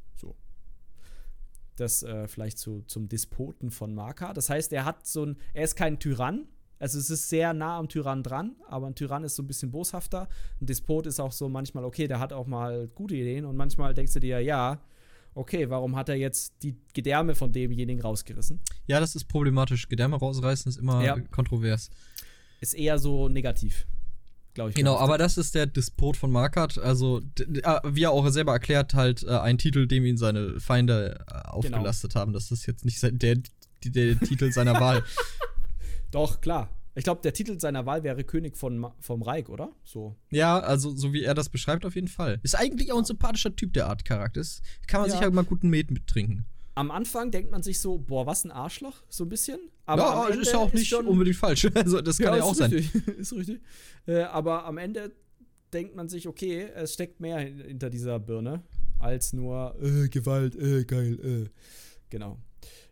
Das 1.76 2.02
äh, 2.02 2.28
vielleicht 2.28 2.58
zu, 2.58 2.82
zum 2.82 3.08
Despoten 3.08 3.70
von 3.70 3.94
Marka. 3.94 4.32
Das 4.32 4.48
heißt, 4.48 4.72
er 4.72 4.84
hat 4.84 5.06
so 5.06 5.26
ein, 5.26 5.36
er 5.52 5.64
ist 5.64 5.74
kein 5.74 5.98
Tyrann, 5.98 6.46
also 6.78 6.98
es 6.98 7.10
ist 7.10 7.28
sehr 7.28 7.52
nah 7.52 7.78
am 7.78 7.88
Tyrann 7.88 8.22
dran, 8.22 8.56
aber 8.68 8.86
ein 8.86 8.94
Tyrann 8.94 9.24
ist 9.24 9.36
so 9.36 9.42
ein 9.42 9.46
bisschen 9.46 9.70
boshafter. 9.70 10.28
Ein 10.60 10.66
Despot 10.66 11.06
ist 11.06 11.20
auch 11.20 11.32
so 11.32 11.48
manchmal, 11.48 11.84
okay, 11.84 12.08
der 12.08 12.20
hat 12.20 12.32
auch 12.32 12.46
mal 12.46 12.88
gute 12.88 13.14
Ideen 13.14 13.44
und 13.44 13.56
manchmal 13.56 13.94
denkst 13.94 14.14
du 14.14 14.20
dir, 14.20 14.40
ja, 14.40 14.80
okay, 15.34 15.68
warum 15.70 15.96
hat 15.96 16.08
er 16.08 16.16
jetzt 16.16 16.54
die 16.62 16.76
Gedärme 16.92 17.34
von 17.34 17.52
demjenigen 17.52 18.02
rausgerissen? 18.02 18.60
Ja, 18.86 19.00
das 19.00 19.14
ist 19.14 19.24
problematisch. 19.24 19.88
Gedärme 19.88 20.16
rausreißen 20.16 20.68
ist 20.68 20.76
immer 20.76 21.02
ja. 21.02 21.18
kontrovers. 21.30 21.90
Ist 22.60 22.74
eher 22.74 22.98
so 22.98 23.28
negativ 23.28 23.86
glaube 24.54 24.70
ich. 24.70 24.76
Genau, 24.76 24.96
aber 24.96 25.18
das 25.18 25.36
ist 25.36 25.54
der 25.54 25.66
Despot 25.66 26.16
von 26.16 26.30
Markart. 26.30 26.78
Also, 26.78 27.20
äh, 27.38 27.80
wie 27.84 28.04
er 28.04 28.12
auch 28.12 28.26
selber 28.30 28.52
erklärt, 28.52 28.94
halt 28.94 29.22
äh, 29.24 29.30
ein 29.30 29.58
Titel, 29.58 29.86
dem 29.86 30.06
ihn 30.06 30.16
seine 30.16 30.60
Feinde 30.60 31.18
äh, 31.28 31.48
aufgelastet 31.48 32.12
genau. 32.12 32.20
haben. 32.20 32.32
Das 32.32 32.50
ist 32.50 32.66
jetzt 32.66 32.84
nicht 32.84 33.02
der, 33.02 33.10
der, 33.10 33.42
der 33.84 34.18
Titel 34.20 34.52
seiner 34.52 34.74
Wahl. 34.80 35.02
Doch, 36.14 36.40
klar. 36.40 36.70
Ich 36.96 37.02
glaube, 37.02 37.22
der 37.22 37.32
Titel 37.32 37.58
seiner 37.58 37.86
Wahl 37.86 38.04
wäre 38.04 38.22
König 38.22 38.56
von, 38.56 38.86
vom 39.00 39.22
Reich, 39.22 39.48
oder? 39.48 39.72
So. 39.82 40.16
Ja, 40.30 40.60
also 40.60 40.94
so 40.94 41.12
wie 41.12 41.24
er 41.24 41.34
das 41.34 41.48
beschreibt, 41.48 41.84
auf 41.84 41.96
jeden 41.96 42.08
Fall. 42.08 42.38
Ist 42.44 42.54
eigentlich 42.54 42.92
auch 42.92 42.98
ein 42.98 43.04
sympathischer 43.04 43.54
Typ, 43.56 43.72
der 43.72 43.88
Art 43.88 44.04
Charakter. 44.04 44.42
Kann 44.86 45.00
man 45.00 45.10
ja. 45.10 45.16
sich 45.16 45.22
halt 45.22 45.34
mal 45.34 45.44
guten 45.44 45.70
Met 45.70 45.90
mittrinken 45.90 46.46
am 46.74 46.90
Anfang 46.90 47.30
denkt 47.30 47.50
man 47.50 47.62
sich 47.62 47.80
so, 47.80 47.98
boah, 47.98 48.26
was 48.26 48.44
ein 48.44 48.50
Arschloch, 48.50 49.02
so 49.08 49.24
ein 49.24 49.28
bisschen. 49.28 49.58
Aber 49.86 50.02
ja, 50.02 50.28
ist 50.28 50.52
ja 50.52 50.58
auch 50.58 50.72
nicht 50.72 50.88
schon, 50.88 51.06
unbedingt 51.06 51.36
falsch. 51.36 51.68
Also 51.74 52.00
das 52.00 52.18
kann 52.18 52.32
ja, 52.32 52.38
ja 52.38 52.42
auch 52.42 52.54
sein. 52.54 52.72
Richtig. 52.72 53.08
ist 53.18 53.32
richtig. 53.32 53.60
Äh, 54.06 54.22
aber 54.22 54.64
am 54.64 54.78
Ende 54.78 55.12
denkt 55.72 55.94
man 55.94 56.08
sich, 56.08 56.26
okay, 56.26 56.68
es 56.74 56.94
steckt 56.94 57.20
mehr 57.20 57.38
hinter 57.38 57.90
dieser 57.90 58.18
Birne 58.18 58.62
als 58.98 59.32
nur 59.32 59.76
äh, 59.82 60.08
Gewalt, 60.08 60.56
äh, 60.56 60.84
geil, 60.84 61.18
äh. 61.44 61.50
Genau. 62.10 62.38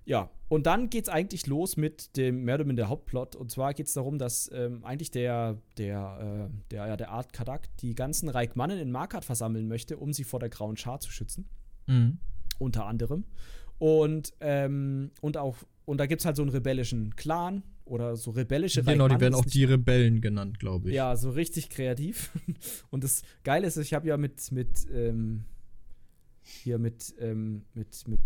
Ja, 0.05 0.31
und 0.49 0.67
dann 0.67 0.91
geht 0.91 1.05
es 1.05 1.09
eigentlich 1.09 1.47
los 1.47 1.77
mit 1.77 2.17
dem 2.17 2.45
mehr 2.45 2.57
oder 2.57 2.65
minder 2.65 2.89
Hauptplot. 2.89 3.37
Und 3.37 3.51
zwar 3.51 3.73
geht 3.73 3.87
es 3.87 3.95
darum, 3.95 4.19
dass 4.19 4.51
ähm, 4.53 4.85
eigentlich 4.85 5.11
der, 5.11 5.57
der, 5.79 6.51
äh, 6.51 6.71
der, 6.71 6.87
ja, 6.89 6.97
der 6.97 7.11
Art 7.11 7.33
Kadak 7.33 7.75
die 7.79 7.95
ganzen 7.95 8.29
Reikmannen 8.29 8.79
in 8.79 8.91
Markart 8.91 9.25
versammeln 9.25 9.69
möchte, 9.69 9.97
um 9.97 10.13
sie 10.13 10.25
vor 10.25 10.41
der 10.41 10.49
grauen 10.49 10.77
Schar 10.77 11.01
zu 11.01 11.11
schützen. 11.11 11.49
Mhm. 11.87 12.19
Unter 12.59 12.87
anderem. 12.87 13.25
Und, 13.79 14.35
ähm, 14.41 15.11
und 15.21 15.37
auch, 15.37 15.57
und 15.85 15.99
da 15.99 16.07
gibt 16.07 16.21
es 16.21 16.27
halt 16.27 16.37
so 16.37 16.43
einen 16.43 16.51
rebellischen 16.51 17.17
Clan 17.17 17.63
oder 17.85 18.17
so 18.17 18.31
rebellische 18.31 18.83
Genau, 18.83 19.09
die 19.09 19.21
werden 19.21 19.35
auch 19.35 19.45
die 19.45 19.65
Rebellen 19.65 20.21
genannt, 20.21 20.59
glaube 20.59 20.89
ich. 20.89 20.95
Ja, 20.95 21.17
so 21.17 21.31
richtig 21.31 21.69
kreativ. 21.71 22.31
Und 22.91 23.05
das 23.05 23.23
Geile 23.43 23.67
ist, 23.67 23.77
ich 23.77 23.93
habe 23.93 24.07
ja 24.07 24.17
mit, 24.17 24.53
mit, 24.53 24.87
ähm, 24.93 25.45
hier 26.43 26.79
mit, 26.79 27.15
ähm, 27.19 27.65
mit, 27.75 28.07
mit, 28.09 28.21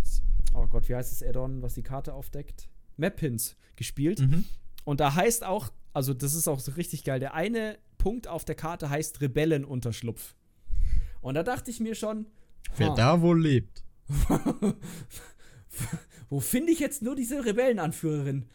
oh 0.54 0.66
Gott, 0.66 0.88
wie 0.88 0.94
heißt 0.94 1.12
das 1.12 1.26
Addon, 1.26 1.62
was 1.62 1.74
die 1.74 1.82
Karte 1.82 2.14
aufdeckt? 2.14 2.68
Map-Pins 2.96 3.56
gespielt. 3.76 4.20
Mhm. 4.20 4.44
Und 4.84 5.00
da 5.00 5.14
heißt 5.14 5.44
auch, 5.44 5.70
also 5.92 6.14
das 6.14 6.34
ist 6.34 6.48
auch 6.48 6.60
so 6.60 6.72
richtig 6.72 7.04
geil, 7.04 7.20
der 7.20 7.34
eine 7.34 7.78
Punkt 7.98 8.28
auf 8.28 8.44
der 8.44 8.54
Karte 8.54 8.88
heißt 8.88 9.20
Rebellenunterschlupf. 9.20 10.34
Und 11.20 11.34
da 11.34 11.42
dachte 11.42 11.70
ich 11.70 11.80
mir 11.80 11.94
schon, 11.94 12.26
wer 12.76 12.94
da 12.94 13.20
wohl 13.20 13.40
lebt. 13.40 13.84
wo 16.28 16.40
finde 16.40 16.72
ich 16.72 16.78
jetzt 16.78 17.02
nur 17.02 17.16
diese 17.16 17.44
Rebellenanführerin? 17.44 18.46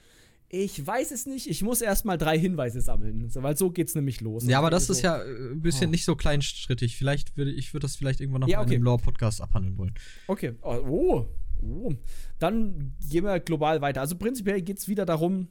Ich 0.53 0.85
weiß 0.85 1.11
es 1.11 1.25
nicht. 1.25 1.49
Ich 1.49 1.63
muss 1.63 1.79
erst 1.79 2.03
mal 2.03 2.17
drei 2.17 2.37
Hinweise 2.37 2.81
sammeln, 2.81 3.29
so, 3.29 3.41
weil 3.41 3.55
so 3.55 3.71
geht's 3.71 3.95
nämlich 3.95 4.19
los. 4.19 4.45
Ja, 4.45 4.57
aber 4.59 4.69
das 4.69 4.87
so, 4.87 4.93
ist 4.93 5.01
ja 5.01 5.17
äh, 5.17 5.51
ein 5.51 5.61
bisschen 5.61 5.87
oh. 5.87 5.91
nicht 5.91 6.03
so 6.03 6.17
kleinstrittig. 6.17 6.97
Vielleicht 6.97 7.37
würde 7.37 7.51
ich 7.51 7.73
würde 7.73 7.85
das 7.85 7.95
vielleicht 7.95 8.19
irgendwann 8.19 8.41
noch 8.41 8.49
ja, 8.49 8.59
okay. 8.59 8.71
in 8.71 8.75
einem 8.75 8.83
Lore-Podcast 8.83 9.39
abhandeln 9.39 9.77
wollen. 9.77 9.93
Okay. 10.27 10.55
Oh, 10.61 10.75
oh, 10.85 11.25
oh. 11.61 11.93
Dann 12.37 12.95
gehen 13.09 13.23
wir 13.23 13.39
global 13.39 13.79
weiter. 13.81 14.01
Also 14.01 14.17
prinzipiell 14.17 14.61
geht's 14.61 14.89
wieder 14.89 15.05
darum, 15.05 15.47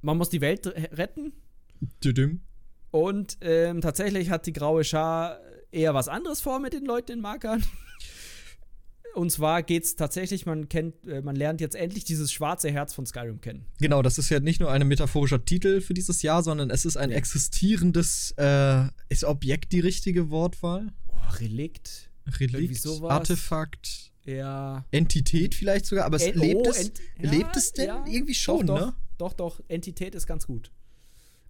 man 0.00 0.16
muss 0.16 0.30
die 0.30 0.40
Welt 0.40 0.66
retten. 0.92 1.32
Düdüm. 2.04 2.42
Und 2.92 3.38
ähm, 3.40 3.80
tatsächlich 3.80 4.30
hat 4.30 4.46
die 4.46 4.52
graue 4.52 4.84
Schar 4.84 5.40
eher 5.72 5.92
was 5.92 6.06
anderes 6.06 6.40
vor 6.40 6.60
mit 6.60 6.72
den 6.72 6.84
Leuten 6.84 7.10
in 7.10 7.20
Markern. 7.20 7.64
Und 9.14 9.30
zwar 9.30 9.62
geht 9.62 9.84
es 9.84 9.94
tatsächlich, 9.94 10.44
man 10.44 10.68
kennt, 10.68 11.06
äh, 11.06 11.22
man 11.22 11.36
lernt 11.36 11.60
jetzt 11.60 11.76
endlich 11.76 12.04
dieses 12.04 12.32
schwarze 12.32 12.70
Herz 12.70 12.92
von 12.92 13.06
Skyrim 13.06 13.40
kennen. 13.40 13.64
Genau, 13.80 14.02
das 14.02 14.18
ist 14.18 14.28
ja 14.28 14.40
nicht 14.40 14.60
nur 14.60 14.70
ein 14.70 14.86
metaphorischer 14.86 15.44
Titel 15.44 15.80
für 15.80 15.94
dieses 15.94 16.22
Jahr, 16.22 16.42
sondern 16.42 16.70
es 16.70 16.84
ist 16.84 16.96
ein 16.96 17.12
existierendes, 17.12 18.34
äh, 18.36 18.84
ist 19.08 19.24
Objekt 19.24 19.72
die 19.72 19.80
richtige 19.80 20.30
Wortwahl? 20.30 20.92
Oh, 21.08 21.36
Relikt. 21.38 22.10
Relikt, 22.40 22.86
Artefakt. 23.02 24.12
Ja. 24.24 24.84
Entität 24.90 25.54
vielleicht 25.54 25.86
sogar, 25.86 26.06
aber 26.06 26.16
es 26.16 26.22
Ent 26.22 26.36
lebt 26.36 26.66
oh, 26.66 26.70
es, 26.70 26.92
ja, 27.20 27.30
lebt 27.30 27.56
es 27.56 27.72
denn 27.72 27.88
ja. 27.88 28.04
irgendwie 28.08 28.34
schon, 28.34 28.66
doch, 28.66 28.80
ne? 28.80 28.94
Doch, 29.18 29.32
doch, 29.34 29.60
Entität 29.68 30.14
ist 30.14 30.26
ganz 30.26 30.46
gut. 30.46 30.72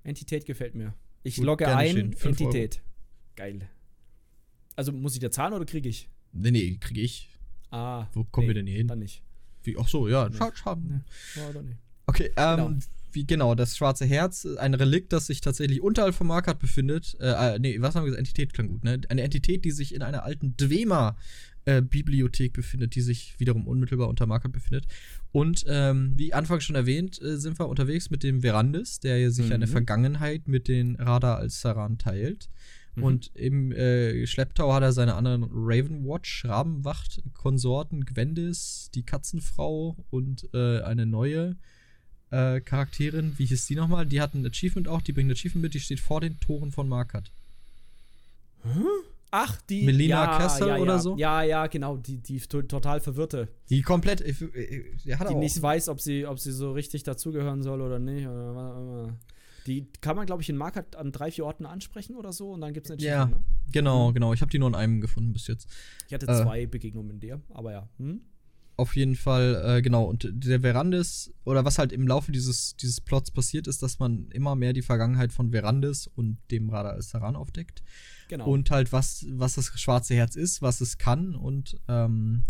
Entität 0.02 0.44
gefällt 0.44 0.74
mir. 0.74 0.94
Ich 1.22 1.36
gut, 1.36 1.46
logge 1.46 1.68
ein, 1.68 2.14
Entität. 2.20 2.76
Euro. 2.76 2.84
Geil. 3.36 3.68
Also 4.76 4.92
muss 4.92 5.14
ich 5.14 5.20
da 5.20 5.30
zahlen 5.30 5.54
oder 5.54 5.64
kriege 5.64 5.88
ich? 5.88 6.08
Nee, 6.32 6.50
nee, 6.50 6.76
kriege 6.80 7.00
ich. 7.00 7.30
Ah. 7.74 8.08
Wo 8.12 8.22
kommen 8.22 8.46
nee, 8.46 8.50
wir 8.50 8.54
denn 8.54 8.66
hier 8.68 8.76
hin? 8.76 8.86
Dann 8.86 9.00
nicht. 9.00 9.20
Wie, 9.64 9.76
ach 9.76 9.88
so, 9.88 10.06
ja. 10.06 10.28
Nee. 10.28 10.36
Schade, 10.36 10.56
schade. 10.56 10.80
Nee. 10.84 11.62
Nicht. 11.62 11.78
Okay, 12.06 12.30
ähm, 12.36 12.56
genau. 12.56 12.78
Wie, 13.10 13.26
genau, 13.26 13.54
das 13.54 13.76
schwarze 13.76 14.04
Herz, 14.06 14.46
ein 14.58 14.74
Relikt, 14.74 15.12
das 15.12 15.26
sich 15.26 15.40
tatsächlich 15.40 15.80
unterhalb 15.80 16.14
vom 16.14 16.28
Markart 16.28 16.58
befindet. 16.58 17.16
Äh, 17.20 17.54
äh, 17.54 17.58
nee, 17.58 17.80
was 17.80 17.94
haben 17.94 18.02
wir 18.02 18.10
gesagt? 18.10 18.20
Entität 18.20 18.52
klang 18.52 18.68
gut, 18.68 18.84
ne? 18.84 19.00
Eine 19.08 19.22
Entität, 19.22 19.64
die 19.64 19.70
sich 19.70 19.94
in 19.94 20.02
einer 20.02 20.24
alten 20.24 20.56
Dwema 20.56 21.16
äh, 21.64 21.82
Bibliothek 21.82 22.52
befindet, 22.52 22.94
die 22.94 23.00
sich 23.00 23.34
wiederum 23.38 23.66
unmittelbar 23.66 24.08
unter 24.08 24.26
Markart 24.26 24.52
befindet. 24.52 24.86
Und 25.32 25.64
ähm, 25.68 26.12
wie 26.16 26.32
anfangs 26.32 26.64
schon 26.64 26.76
erwähnt, 26.76 27.20
äh, 27.22 27.36
sind 27.38 27.58
wir 27.58 27.68
unterwegs 27.68 28.10
mit 28.10 28.22
dem 28.22 28.42
Verandis, 28.42 29.00
der 29.00 29.30
sich 29.30 29.46
mhm. 29.46 29.52
eine 29.52 29.66
Vergangenheit 29.66 30.46
mit 30.46 30.68
den 30.68 30.96
Radar 30.96 31.38
als 31.38 31.60
Saran 31.60 31.98
teilt. 31.98 32.50
Mhm. 32.96 33.02
Und 33.02 33.30
im 33.34 33.72
äh, 33.72 34.26
Schlepptau 34.26 34.72
hat 34.72 34.82
er 34.82 34.92
seine 34.92 35.14
anderen 35.14 35.44
Ravenwatch, 35.52 36.44
Rabenwacht, 36.44 37.22
Konsorten, 37.34 38.04
Gwendis, 38.04 38.90
die 38.94 39.02
Katzenfrau 39.02 39.96
und 40.10 40.48
äh, 40.54 40.80
eine 40.82 41.06
neue 41.06 41.56
äh, 42.30 42.60
Charakterin. 42.60 43.34
Wie 43.36 43.46
hieß 43.46 43.66
die 43.66 43.74
nochmal? 43.74 44.06
Die 44.06 44.20
hat 44.20 44.34
ein 44.34 44.46
Achievement 44.46 44.88
auch, 44.88 45.02
die 45.02 45.12
bringt 45.12 45.28
ein 45.28 45.32
Achievement 45.32 45.62
mit, 45.62 45.74
die 45.74 45.80
steht 45.80 46.00
vor 46.00 46.20
den 46.20 46.38
Toren 46.40 46.70
von 46.72 46.88
Markat. 46.88 47.30
Hm? 48.62 48.86
Ach, 49.36 49.60
die. 49.62 49.82
Melina 49.82 50.24
ja, 50.24 50.38
Kessel 50.38 50.68
ja, 50.68 50.76
ja. 50.76 50.82
oder 50.82 51.00
so? 51.00 51.16
Ja, 51.16 51.42
ja, 51.42 51.66
genau. 51.66 51.96
Die, 51.96 52.18
die 52.18 52.38
total 52.38 53.00
verwirrte. 53.00 53.48
Die 53.68 53.82
komplett. 53.82 54.20
Äh, 54.20 54.30
äh, 54.30 54.84
die 55.28 55.34
nicht 55.34 55.60
weiß, 55.60 55.88
ob 55.88 56.00
sie, 56.00 56.24
ob 56.24 56.38
sie 56.38 56.52
so 56.52 56.70
richtig 56.70 57.02
dazugehören 57.02 57.60
soll 57.60 57.80
oder 57.80 57.98
nicht. 57.98 58.28
Oder 58.28 59.12
die 59.66 59.86
kann 60.00 60.16
man, 60.16 60.26
glaube 60.26 60.42
ich, 60.42 60.48
in 60.48 60.56
Market 60.56 60.96
an 60.96 61.12
drei, 61.12 61.30
vier 61.30 61.46
Orten 61.46 61.66
ansprechen 61.66 62.16
oder 62.16 62.32
so 62.32 62.52
und 62.52 62.60
dann 62.60 62.74
gibt 62.74 62.86
es 62.86 62.90
eine 62.92 63.02
Ja, 63.02 63.26
ne? 63.26 63.42
genau, 63.72 64.12
genau. 64.12 64.32
Ich 64.32 64.40
habe 64.40 64.50
die 64.50 64.58
nur 64.58 64.68
in 64.68 64.74
einem 64.74 65.00
gefunden 65.00 65.32
bis 65.32 65.46
jetzt. 65.46 65.68
Ich 66.06 66.14
hatte 66.14 66.26
zwei 66.26 66.62
äh, 66.62 66.66
Begegnungen 66.66 67.10
in 67.10 67.20
der, 67.20 67.40
aber 67.50 67.72
ja. 67.72 67.88
Hm? 67.98 68.20
Auf 68.76 68.96
jeden 68.96 69.14
Fall, 69.14 69.62
äh, 69.64 69.82
genau. 69.82 70.04
Und 70.04 70.28
der 70.32 70.60
Verandis, 70.60 71.32
oder 71.44 71.64
was 71.64 71.78
halt 71.78 71.92
im 71.92 72.08
Laufe 72.08 72.32
dieses, 72.32 72.74
dieses 72.76 73.00
Plots 73.00 73.30
passiert, 73.30 73.68
ist, 73.68 73.82
dass 73.82 74.00
man 74.00 74.30
immer 74.32 74.56
mehr 74.56 74.72
die 74.72 74.82
Vergangenheit 74.82 75.32
von 75.32 75.52
Verandis 75.52 76.08
und 76.08 76.38
dem 76.50 76.70
Radar 76.70 77.00
Saran 77.00 77.36
aufdeckt. 77.36 77.84
Genau. 78.28 78.46
Und 78.48 78.70
halt, 78.72 78.92
was, 78.92 79.26
was 79.30 79.54
das 79.54 79.66
schwarze 79.78 80.14
Herz 80.14 80.34
ist, 80.34 80.60
was 80.60 80.80
es 80.80 80.98
kann 80.98 81.36
und 81.36 81.80
ähm, 81.86 82.44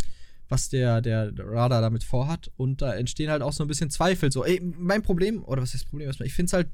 was 0.54 0.68
der, 0.68 1.00
der 1.00 1.32
Radar 1.36 1.80
damit 1.80 2.04
vorhat. 2.04 2.50
Und 2.56 2.80
da 2.80 2.94
entstehen 2.94 3.30
halt 3.30 3.42
auch 3.42 3.52
so 3.52 3.64
ein 3.64 3.68
bisschen 3.68 3.90
Zweifel. 3.90 4.30
So, 4.30 4.44
ey, 4.44 4.60
mein 4.60 5.02
Problem, 5.02 5.44
oder 5.44 5.62
was 5.62 5.74
ist 5.74 5.82
das 5.82 5.90
Problem? 5.90 6.08
Ich 6.22 6.34
finde 6.34 6.46
es 6.46 6.52
halt 6.52 6.68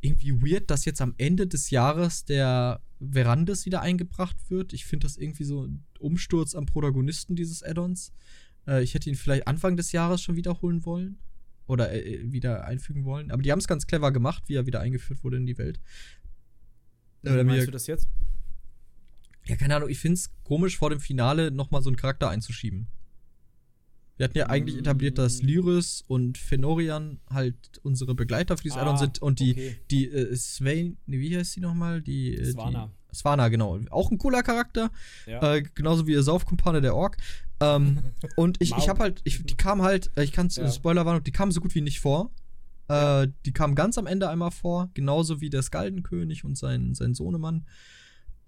irgendwie 0.00 0.32
weird, 0.42 0.70
dass 0.70 0.84
jetzt 0.84 1.00
am 1.00 1.14
Ende 1.16 1.46
des 1.46 1.70
Jahres 1.70 2.24
der 2.24 2.80
Verandes 3.00 3.66
wieder 3.66 3.82
eingebracht 3.82 4.36
wird. 4.48 4.72
Ich 4.72 4.84
finde 4.84 5.06
das 5.06 5.16
irgendwie 5.16 5.44
so 5.44 5.64
ein 5.64 5.84
Umsturz 6.00 6.54
am 6.54 6.66
Protagonisten 6.66 7.36
dieses 7.36 7.62
Add-ons. 7.62 8.12
Äh, 8.66 8.82
ich 8.82 8.94
hätte 8.94 9.08
ihn 9.08 9.16
vielleicht 9.16 9.46
Anfang 9.46 9.76
des 9.76 9.92
Jahres 9.92 10.20
schon 10.20 10.36
wiederholen 10.36 10.84
wollen. 10.84 11.18
Oder 11.68 11.92
äh, 11.92 12.00
äh 12.00 12.32
wieder 12.32 12.64
einfügen 12.64 13.04
wollen. 13.04 13.30
Aber 13.30 13.42
die 13.42 13.52
haben 13.52 13.60
es 13.60 13.68
ganz 13.68 13.86
clever 13.86 14.10
gemacht, 14.10 14.44
wie 14.48 14.56
er 14.56 14.66
wieder 14.66 14.80
eingeführt 14.80 15.22
wurde 15.22 15.36
in 15.36 15.46
die 15.46 15.58
Welt. 15.58 15.78
Wie 17.22 17.30
äh, 17.30 17.44
meinst 17.44 17.68
du 17.68 17.72
das 17.72 17.86
jetzt? 17.86 18.08
Ja, 19.48 19.56
keine 19.56 19.76
Ahnung, 19.76 19.88
ich 19.88 19.98
finde 19.98 20.14
es 20.14 20.30
komisch, 20.44 20.76
vor 20.76 20.90
dem 20.90 21.00
Finale 21.00 21.50
nochmal 21.50 21.82
so 21.82 21.88
einen 21.88 21.96
Charakter 21.96 22.28
einzuschieben. 22.28 22.88
Wir 24.18 24.24
hatten 24.24 24.36
ja 24.36 24.46
eigentlich 24.48 24.76
etabliert, 24.76 25.16
dass 25.16 25.42
Lyris 25.42 26.04
und 26.08 26.38
Fenorian 26.38 27.20
halt 27.30 27.56
unsere 27.82 28.16
Begleiter 28.16 28.56
für 28.56 28.64
dieses 28.64 28.76
ah, 28.76 28.82
Addon 28.82 28.98
sind 28.98 29.22
und 29.22 29.38
die, 29.38 29.52
okay. 29.52 29.76
die 29.92 30.08
äh, 30.10 30.34
Swain, 30.34 30.98
wie 31.06 31.36
heißt 31.36 31.52
sie 31.52 31.60
nochmal? 31.60 32.02
Die, 32.02 32.34
äh, 32.34 32.50
Swana. 32.50 32.90
Die, 33.12 33.16
Swana, 33.16 33.48
genau. 33.48 33.78
Auch 33.90 34.10
ein 34.10 34.18
cooler 34.18 34.42
Charakter. 34.42 34.90
Ja. 35.26 35.54
Äh, 35.54 35.62
genauso 35.62 36.08
wie 36.08 36.12
ihr 36.12 36.22
Saufkumpane 36.24 36.80
der 36.80 36.96
Ork. 36.96 37.16
Ähm, 37.60 38.00
und 38.36 38.60
ich, 38.60 38.76
ich 38.76 38.88
habe 38.88 39.00
halt, 39.00 39.20
ich, 39.22 39.44
die 39.44 39.56
kam 39.56 39.82
halt, 39.82 40.10
äh, 40.16 40.24
ich 40.24 40.32
kann 40.32 40.48
ja. 40.48 40.68
Spoilerwarnung, 40.68 41.22
die 41.22 41.32
kam 41.32 41.52
so 41.52 41.60
gut 41.60 41.76
wie 41.76 41.80
nicht 41.80 42.00
vor. 42.00 42.32
Ja. 42.90 43.22
Äh, 43.22 43.28
die 43.46 43.52
kam 43.52 43.76
ganz 43.76 43.98
am 43.98 44.06
Ende 44.06 44.28
einmal 44.28 44.50
vor, 44.50 44.90
genauso 44.94 45.40
wie 45.40 45.48
der 45.48 45.62
Skaldenkönig 45.62 46.44
und 46.44 46.58
sein, 46.58 46.94
sein 46.94 47.14
Sohnemann. 47.14 47.66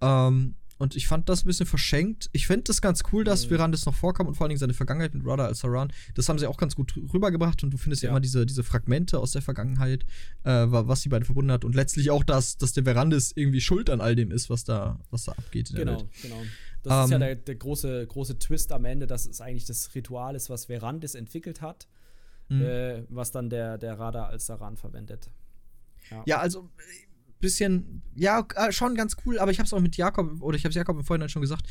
Ähm, 0.01 0.57
und 0.81 0.97
ich 0.97 1.07
fand 1.07 1.29
das 1.29 1.45
ein 1.45 1.47
bisschen 1.47 1.67
verschenkt. 1.67 2.31
Ich 2.33 2.47
finde 2.47 2.65
das 2.65 2.81
ganz 2.81 3.03
cool, 3.13 3.23
dass 3.23 3.45
mhm. 3.45 3.51
Verandes 3.51 3.85
noch 3.85 3.95
vorkam 3.95 4.27
und 4.27 4.35
vor 4.35 4.47
allen 4.47 4.49
Dingen 4.49 4.61
seine 4.61 4.73
Vergangenheit 4.73 5.15
mit 5.15 5.27
Radha 5.27 5.45
als 5.45 5.59
Saran. 5.59 5.93
Das 6.15 6.27
haben 6.31 6.39
sie 6.39 6.47
auch 6.47 6.57
ganz 6.57 6.75
gut 6.75 6.97
rübergebracht 7.13 7.63
und 7.63 7.71
du 7.71 7.77
findest 7.77 8.03
ja, 8.03 8.07
ja 8.07 8.11
immer 8.13 8.21
diese, 8.21 8.47
diese 8.47 8.65
Fragmente 8.65 9.19
aus 9.19 9.33
der 9.33 9.43
Vergangenheit, 9.43 10.07
äh, 10.45 10.65
was 10.69 11.03
die 11.03 11.11
beiden 11.11 11.27
verbunden 11.27 11.53
hat. 11.53 11.67
Und 11.67 11.75
letztlich 11.75 12.11
auch, 12.11 12.25
dass, 12.25 12.57
dass 12.57 12.73
der 12.73 12.85
Verandes 12.85 13.33
irgendwie 13.35 13.61
schuld 13.61 13.91
an 13.91 14.01
all 14.01 14.17
dem 14.17 14.31
ist, 14.31 14.49
was 14.49 14.65
da, 14.65 14.99
was 15.11 15.25
da 15.25 15.33
abgeht. 15.33 15.71
Genau, 15.75 16.09
genau. 16.23 16.43
Das 16.83 16.95
um, 16.95 17.05
ist 17.05 17.11
ja 17.11 17.17
ähm, 17.17 17.21
der, 17.21 17.35
der, 17.37 17.55
große, 17.57 18.07
große 18.07 18.39
Twist 18.39 18.73
am 18.73 18.87
Ende, 18.87 19.07
dass 19.07 19.27
es 19.27 19.43
eigentlich 19.43 19.67
das 19.67 19.95
Ritual 19.95 20.35
ist, 20.35 20.49
was 20.49 20.65
Verandes 20.65 21.15
entwickelt 21.15 21.61
hat, 21.61 21.89
mhm. 22.49 22.63
äh, 22.63 23.03
was 23.11 23.33
dann 23.33 23.51
der, 23.51 23.77
der 23.77 23.99
Radar 23.99 24.29
als 24.29 24.47
Saran 24.47 24.79
verwendet. 24.79 25.31
Ja, 26.11 26.23
ja 26.25 26.39
also 26.39 26.71
bisschen, 27.41 28.03
ja, 28.15 28.47
äh, 28.55 28.73
schon 28.73 28.95
ganz 28.95 29.17
cool, 29.25 29.39
aber 29.39 29.51
ich 29.51 29.59
habe 29.59 29.67
es 29.67 29.73
auch 29.73 29.81
mit 29.81 29.97
Jakob, 29.97 30.43
oder 30.43 30.57
ich 30.57 30.65
habe 30.65 30.71
es 30.71 30.77
Jakob 30.77 30.97
im 30.97 31.05
Vorhinein 31.05 31.29
schon 31.29 31.43
gesagt, 31.43 31.67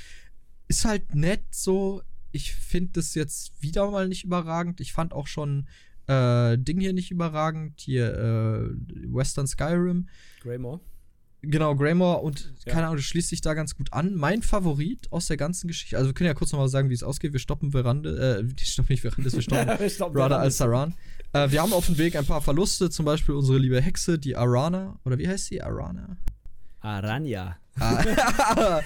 ist 0.68 0.86
halt 0.86 1.16
nett 1.16 1.44
so. 1.52 2.02
Ich 2.32 2.54
finde 2.54 2.92
das 2.94 3.16
jetzt 3.16 3.54
wieder 3.62 3.90
mal 3.90 4.08
nicht 4.08 4.24
überragend. 4.24 4.82
Ich 4.82 4.94
fand 4.94 5.14
auch 5.14 5.28
schon 5.28 5.68
äh, 6.08 6.58
Ding 6.58 6.80
hier 6.80 6.94
nicht 6.94 7.12
überragend. 7.12 7.80
Hier 7.80 8.14
äh, 8.14 9.14
Western 9.14 9.48
Skyrim. 9.48 10.08
Greymore. 10.42 10.80
Genau, 11.42 11.74
Greymore 11.76 12.20
und 12.22 12.54
ja. 12.66 12.74
keine 12.74 12.88
Ahnung, 12.88 12.98
das 12.98 13.06
schließt 13.06 13.30
sich 13.30 13.40
da 13.40 13.54
ganz 13.54 13.76
gut 13.76 13.94
an. 13.94 14.16
Mein 14.16 14.42
Favorit 14.42 15.12
aus 15.12 15.28
der 15.28 15.38
ganzen 15.38 15.68
Geschichte, 15.68 15.98
also 15.98 16.10
wir 16.10 16.14
können 16.14 16.28
ja 16.28 16.34
kurz 16.34 16.52
nochmal 16.52 16.68
sagen, 16.68 16.90
wie 16.90 16.94
es 16.94 17.04
ausgeht. 17.04 17.32
Wir 17.32 17.40
stoppen 17.40 17.72
Verande, 17.72 18.40
äh, 18.40 18.44
wir 18.58 18.66
stoppen 18.66 18.92
nicht 18.92 19.02
Verande, 19.02 19.32
wir 19.32 19.42
stoppen, 19.42 19.68
wir 19.80 19.90
stoppen 19.90 20.18
Radha 20.18 20.38
al-Saran. 20.38 20.96
Äh, 21.32 21.52
wir 21.52 21.62
haben 21.62 21.72
auf 21.72 21.86
dem 21.86 21.98
Weg 21.98 22.18
ein 22.18 22.26
paar 22.26 22.42
Verluste, 22.42 22.90
zum 22.90 23.06
Beispiel 23.06 23.36
unsere 23.36 23.58
liebe 23.58 23.82
Hexe, 23.82 24.20
die 24.20 24.36
Arana, 24.36 25.00
oder 25.06 25.18
wie 25.18 25.28
heißt 25.28 25.46
sie? 25.46 25.62
Arana? 25.62 26.18
Aranya. 26.82 27.58
Ah. 27.80 28.04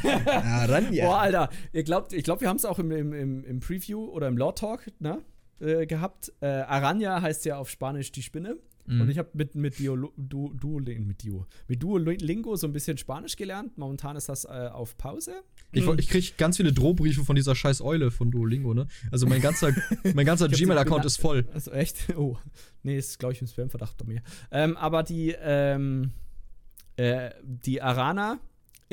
Aranya. 0.61 1.05
Boah, 1.05 1.19
Alter, 1.21 1.49
ihr 1.71 1.83
glaubt, 1.83 2.13
ich 2.13 2.23
glaube, 2.23 2.41
wir 2.41 2.49
haben 2.49 2.57
es 2.57 2.65
auch 2.65 2.77
im, 2.77 2.91
im, 2.91 3.43
im, 3.43 3.59
Preview 3.59 4.05
oder 4.05 4.27
im 4.27 4.37
Lore 4.37 4.55
Talk 4.55 4.91
ne, 4.99 5.21
äh, 5.59 5.85
gehabt. 5.87 6.31
Äh, 6.41 6.47
Aranya 6.47 7.21
heißt 7.21 7.45
ja 7.45 7.57
auf 7.57 7.69
Spanisch 7.69 8.11
die 8.11 8.21
Spinne. 8.21 8.57
Mhm. 8.85 9.01
Und 9.01 9.09
ich 9.09 9.17
habe 9.17 9.29
mit, 9.33 9.55
mit, 9.55 9.79
Duo, 9.79 10.11
du, 10.17 10.53
Duolingo, 10.53 11.05
mit, 11.05 11.23
mit 11.67 11.83
Duolingo 11.83 12.55
so 12.55 12.67
ein 12.67 12.73
bisschen 12.73 12.97
Spanisch 12.97 13.35
gelernt. 13.35 13.77
Momentan 13.77 14.15
ist 14.15 14.29
das 14.29 14.45
äh, 14.45 14.69
auf 14.71 14.97
Pause. 14.97 15.33
Ich, 15.71 15.87
ich 15.87 16.09
kriege 16.09 16.27
ganz 16.37 16.57
viele 16.57 16.73
Drohbriefe 16.73 17.23
von 17.23 17.35
dieser 17.35 17.55
scheiß 17.55 17.81
Eule 17.81 18.11
von 18.11 18.29
Duolingo, 18.29 18.73
ne? 18.73 18.87
Also 19.11 19.25
mein 19.25 19.41
ganzer, 19.41 19.73
mein 20.13 20.25
ganzer 20.25 20.47
Gmail-Account 20.47 21.05
ist 21.05 21.17
voll. 21.17 21.45
Also 21.53 21.71
echt? 21.71 22.15
Oh. 22.17 22.37
Nee, 22.83 22.97
ist, 22.97 23.19
glaube 23.19 23.33
ich, 23.33 23.41
ein 23.41 23.47
Spam-Verdacht 23.47 23.97
bei 23.97 24.05
mir. 24.05 24.21
Ähm, 24.51 24.77
aber 24.77 25.03
die, 25.03 25.35
ähm, 25.39 26.11
äh, 26.97 27.31
die 27.43 27.81
Arana, 27.81 28.39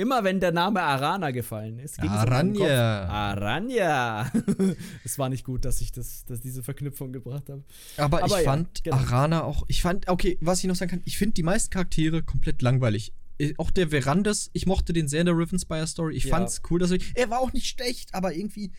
Immer 0.00 0.24
wenn 0.24 0.40
der 0.40 0.52
Name 0.52 0.80
Arana 0.80 1.30
gefallen 1.30 1.78
ist. 1.78 2.00
Aranya. 2.00 3.06
Aranya. 3.06 4.32
es 5.04 5.18
war 5.18 5.28
nicht 5.28 5.44
gut, 5.44 5.66
dass 5.66 5.82
ich 5.82 5.92
das, 5.92 6.24
dass 6.24 6.40
diese 6.40 6.62
Verknüpfung 6.62 7.12
gebracht 7.12 7.50
habe. 7.50 7.64
Aber, 7.98 8.22
Aber, 8.22 8.26
ich 8.26 8.32
ja, 8.32 8.50
fand 8.50 8.82
genau. 8.82 8.96
Arana 8.96 9.44
auch, 9.44 9.64
ich 9.68 9.82
fand, 9.82 10.08
okay, 10.08 10.38
was 10.40 10.60
ich 10.60 10.68
noch 10.68 10.76
sagen 10.76 10.90
kann, 10.90 11.02
ich 11.04 11.18
finde 11.18 11.34
die 11.34 11.42
meisten 11.42 11.68
Charaktere 11.68 12.22
komplett 12.22 12.62
langweilig. 12.62 13.12
Auch 13.58 13.70
der 13.70 13.90
Verandas, 13.90 14.48
ich 14.54 14.64
mochte 14.64 14.94
den 14.94 15.06
sehr 15.06 15.20
in 15.20 15.26
der 15.26 15.36
Rivenspire 15.36 15.86
Story. 15.86 16.16
Ich 16.16 16.24
ja. 16.24 16.34
fand's 16.34 16.62
cool, 16.70 16.78
dass 16.78 16.92
er, 16.92 16.98
er 17.14 17.28
war 17.28 17.40
auch 17.40 17.52
nicht 17.52 17.66
schlecht, 17.66 18.14
aber 18.14 18.34
irgendwie, 18.34 18.72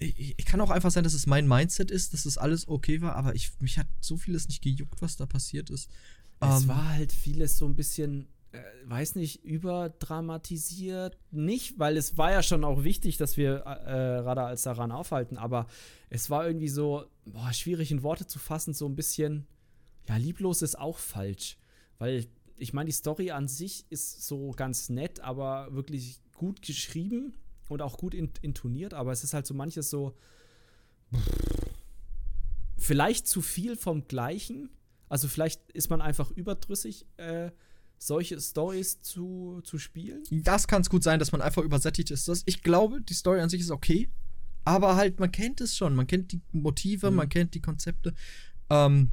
ich, 0.00 0.34
ich, 0.36 0.44
kann 0.44 0.60
auch 0.60 0.70
einfach 0.70 0.90
sein, 0.90 1.04
dass 1.04 1.14
es 1.14 1.28
mein 1.28 1.46
Mindset 1.46 1.92
ist, 1.92 2.14
dass 2.14 2.26
es 2.26 2.36
alles 2.36 2.66
okay 2.66 3.00
war, 3.00 3.14
aber 3.14 3.36
ich, 3.36 3.52
mich 3.60 3.78
hat 3.78 3.86
so 4.00 4.16
vieles 4.16 4.48
nicht 4.48 4.60
gejuckt, 4.60 5.02
was 5.02 5.16
da 5.16 5.24
passiert 5.24 5.70
ist. 5.70 5.88
Es 6.40 6.62
ähm, 6.62 6.68
war 6.68 6.88
halt 6.88 7.12
vieles 7.12 7.56
so 7.56 7.66
ein 7.66 7.76
bisschen, 7.76 8.26
äh, 8.52 8.60
weiß 8.84 9.16
nicht, 9.16 9.44
überdramatisiert. 9.44 11.18
Nicht, 11.30 11.78
weil 11.78 11.96
es 11.96 12.18
war 12.18 12.32
ja 12.32 12.42
schon 12.42 12.64
auch 12.64 12.84
wichtig, 12.84 13.16
dass 13.16 13.36
wir 13.36 13.60
äh, 13.60 14.18
Radar 14.18 14.46
als 14.46 14.62
daran 14.62 14.92
aufhalten, 14.92 15.38
aber 15.38 15.66
es 16.10 16.30
war 16.30 16.46
irgendwie 16.46 16.68
so, 16.68 17.04
boah, 17.24 17.52
schwierig 17.52 17.90
in 17.90 18.02
Worte 18.02 18.26
zu 18.26 18.38
fassen, 18.38 18.74
so 18.74 18.86
ein 18.86 18.96
bisschen, 18.96 19.46
ja, 20.08 20.16
lieblos 20.16 20.62
ist 20.62 20.78
auch 20.78 20.98
falsch. 20.98 21.56
Weil 21.98 22.26
ich 22.56 22.72
meine, 22.72 22.86
die 22.86 22.92
Story 22.92 23.30
an 23.30 23.48
sich 23.48 23.86
ist 23.90 24.26
so 24.26 24.50
ganz 24.52 24.88
nett, 24.88 25.20
aber 25.20 25.72
wirklich 25.72 26.20
gut 26.34 26.62
geschrieben 26.62 27.34
und 27.68 27.82
auch 27.82 27.96
gut 27.96 28.14
intoniert, 28.14 28.94
aber 28.94 29.12
es 29.12 29.24
ist 29.24 29.34
halt 29.34 29.46
so 29.46 29.54
manches 29.54 29.88
so 29.88 30.14
vielleicht 32.76 33.26
zu 33.26 33.40
viel 33.40 33.76
vom 33.76 34.06
Gleichen. 34.08 34.70
Also 35.08 35.28
vielleicht 35.28 35.70
ist 35.72 35.90
man 35.90 36.00
einfach 36.00 36.30
überdrüssig, 36.30 37.06
äh, 37.16 37.50
solche 38.06 38.40
Stories 38.40 39.00
zu, 39.00 39.60
zu 39.64 39.78
spielen. 39.78 40.22
Das 40.30 40.66
kann 40.66 40.82
es 40.82 40.90
gut 40.90 41.02
sein, 41.02 41.18
dass 41.18 41.32
man 41.32 41.40
einfach 41.40 41.62
übersättigt 41.62 42.10
ist. 42.10 42.28
Das, 42.28 42.42
ich 42.46 42.62
glaube, 42.62 43.00
die 43.00 43.14
Story 43.14 43.40
an 43.40 43.48
sich 43.48 43.60
ist 43.60 43.70
okay, 43.70 44.08
aber 44.64 44.96
halt, 44.96 45.20
man 45.20 45.32
kennt 45.32 45.60
es 45.60 45.76
schon. 45.76 45.94
Man 45.94 46.06
kennt 46.06 46.32
die 46.32 46.40
Motive, 46.52 47.10
mhm. 47.10 47.16
man 47.16 47.28
kennt 47.28 47.54
die 47.54 47.60
Konzepte. 47.60 48.14
Ähm, 48.70 49.10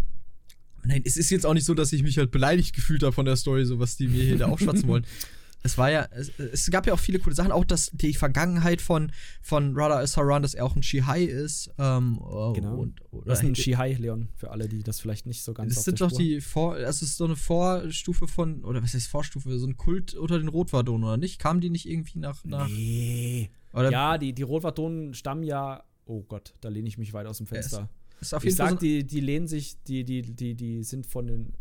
nein, 0.84 1.02
es 1.06 1.18
ist 1.18 1.30
jetzt 1.30 1.46
auch 1.46 1.54
nicht 1.54 1.66
so, 1.66 1.74
dass 1.74 1.94
ich 1.94 2.04
mich 2.04 2.18
halt 2.18 2.32
beleidigt 2.32 2.76
gefühlt 2.76 3.04
habe 3.04 3.14
von 3.14 3.26
der 3.26 3.36
Story, 3.36 3.66
so 3.66 3.80
was 3.80 3.98
die 3.98 4.08
mir 4.08 4.24
hier 4.24 4.38
da 4.38 4.48
aufschwatzen 4.48 4.88
wollen 4.88 5.06
es 5.62 5.78
war 5.78 5.92
ja, 5.92 6.08
es, 6.12 6.32
es, 6.40 6.70
gab 6.72 6.88
ja 6.88 6.94
auch 6.94 7.00
viele 7.00 7.20
coole 7.20 7.36
Sachen, 7.36 7.52
auch 7.52 7.66
dass 7.66 7.92
die 7.94 8.14
Vergangenheit 8.14 8.82
von, 8.82 9.12
von 9.42 9.76
Rada 9.76 9.96
Al-Saran, 9.96 10.42
dass 10.42 10.54
er 10.54 10.66
auch 10.66 10.76
ein 10.76 10.84
Shihai 10.84 11.24
ist. 11.24 11.70
Ähm, 11.78 12.18
oh, 12.22 12.54
genau. 12.54 12.78
Und, 12.78 13.02
das 13.26 13.40
ist 13.40 13.46
ein 13.46 13.56
Shihai, 13.56 13.94
Leon, 13.94 14.30
für 14.36 14.52
alle, 14.52 14.70
die 14.70 14.84
das 14.84 15.02
vielleicht 15.02 15.26
nicht 15.26 15.44
so 15.44 15.54
ganz 15.54 15.76
Das 15.76 15.84
sind 15.84 16.00
doch 16.00 16.12
die 16.12 16.40
Vor, 16.40 16.78
es 16.78 17.02
ist 17.02 17.18
so 17.18 17.26
eine 17.26 17.36
Vorstufe 17.36 18.28
von, 18.28 18.64
oder 18.64 18.82
was 18.82 18.94
heißt 18.94 19.08
Vorstufe, 19.08 19.58
so 19.60 19.68
ein 19.68 19.76
Kult 19.76 20.14
unter 20.14 20.40
den 20.40 20.48
Rotwardonen, 20.48 21.04
oder 21.04 21.18
nicht? 21.18 21.40
Kamen 21.40 21.60
die 21.60 21.70
nicht 21.70 21.90
irgendwie 21.90 22.20
nach. 22.20 22.44
nach 22.46 22.70
nee. 22.70 23.50
Oder? 23.74 23.92
Ja, 23.92 24.18
die, 24.18 24.34
die 24.34 24.44
Rotwardonen 24.44 25.14
stammen 25.14 25.44
ja, 25.44 25.84
oh 26.06 26.24
Gott, 26.24 26.54
da 26.62 26.70
lehne 26.70 26.88
ich 26.88 26.98
mich 26.98 27.14
weit 27.14 27.28
aus 27.28 27.38
dem 27.38 27.48
Fenster. 27.48 27.90
Es, 28.22 28.28
ist 28.28 28.34
auf 28.34 28.44
jeden 28.44 28.54
ich 28.54 28.58
Fall 28.58 28.70
sag, 28.70 28.80
so 28.80 28.86
die, 28.86 29.06
die 29.06 29.20
lehnen 29.20 29.48
sich, 29.48 29.82
die, 29.84 30.06
die, 30.06 30.22
die, 30.22 30.56
die 30.56 30.84
sind 30.84 31.06
von 31.06 31.28
den 31.28 31.54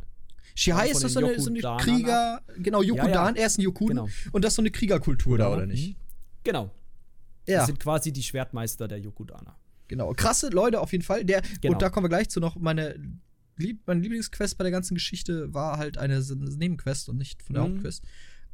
Shihai 0.54 0.90
ist 0.90 1.04
das 1.04 1.12
so 1.12 1.20
eine, 1.20 1.38
so 1.38 1.50
eine 1.50 1.60
Krieger, 1.78 2.42
genau, 2.58 2.82
Yokudan, 2.82 3.10
ja, 3.10 3.30
ja. 3.30 3.36
er 3.36 3.46
ist 3.46 3.58
ein 3.58 3.62
Yokuden 3.62 3.96
genau. 3.96 4.08
und 4.32 4.44
das 4.44 4.52
ist 4.52 4.56
so 4.56 4.62
eine 4.62 4.70
Kriegerkultur 4.70 5.36
genau. 5.36 5.50
da, 5.50 5.56
oder 5.56 5.66
nicht? 5.66 5.96
Genau. 6.44 6.70
Ja. 7.46 7.58
Das 7.58 7.66
sind 7.66 7.80
quasi 7.80 8.12
die 8.12 8.22
Schwertmeister 8.22 8.88
der 8.88 8.98
Yokudaner. 8.98 9.56
Genau, 9.88 10.12
krasse 10.12 10.50
Leute 10.50 10.80
auf 10.80 10.92
jeden 10.92 11.04
Fall. 11.04 11.24
Der, 11.24 11.42
genau. 11.60 11.74
Und 11.74 11.82
da 11.82 11.88
kommen 11.88 12.04
wir 12.04 12.10
gleich 12.10 12.28
zu 12.28 12.40
noch. 12.40 12.56
Meine, 12.56 12.94
Lieb, 13.56 13.80
meine 13.86 14.00
Lieblingsquest 14.00 14.58
bei 14.58 14.64
der 14.64 14.70
ganzen 14.70 14.94
Geschichte 14.94 15.52
war 15.52 15.78
halt 15.78 15.98
eine 15.98 16.20
Nebenquest 16.20 17.08
und 17.08 17.16
nicht 17.16 17.42
von 17.42 17.54
der 17.54 17.64
mhm. 17.64 17.74
Hauptquest. 17.74 18.04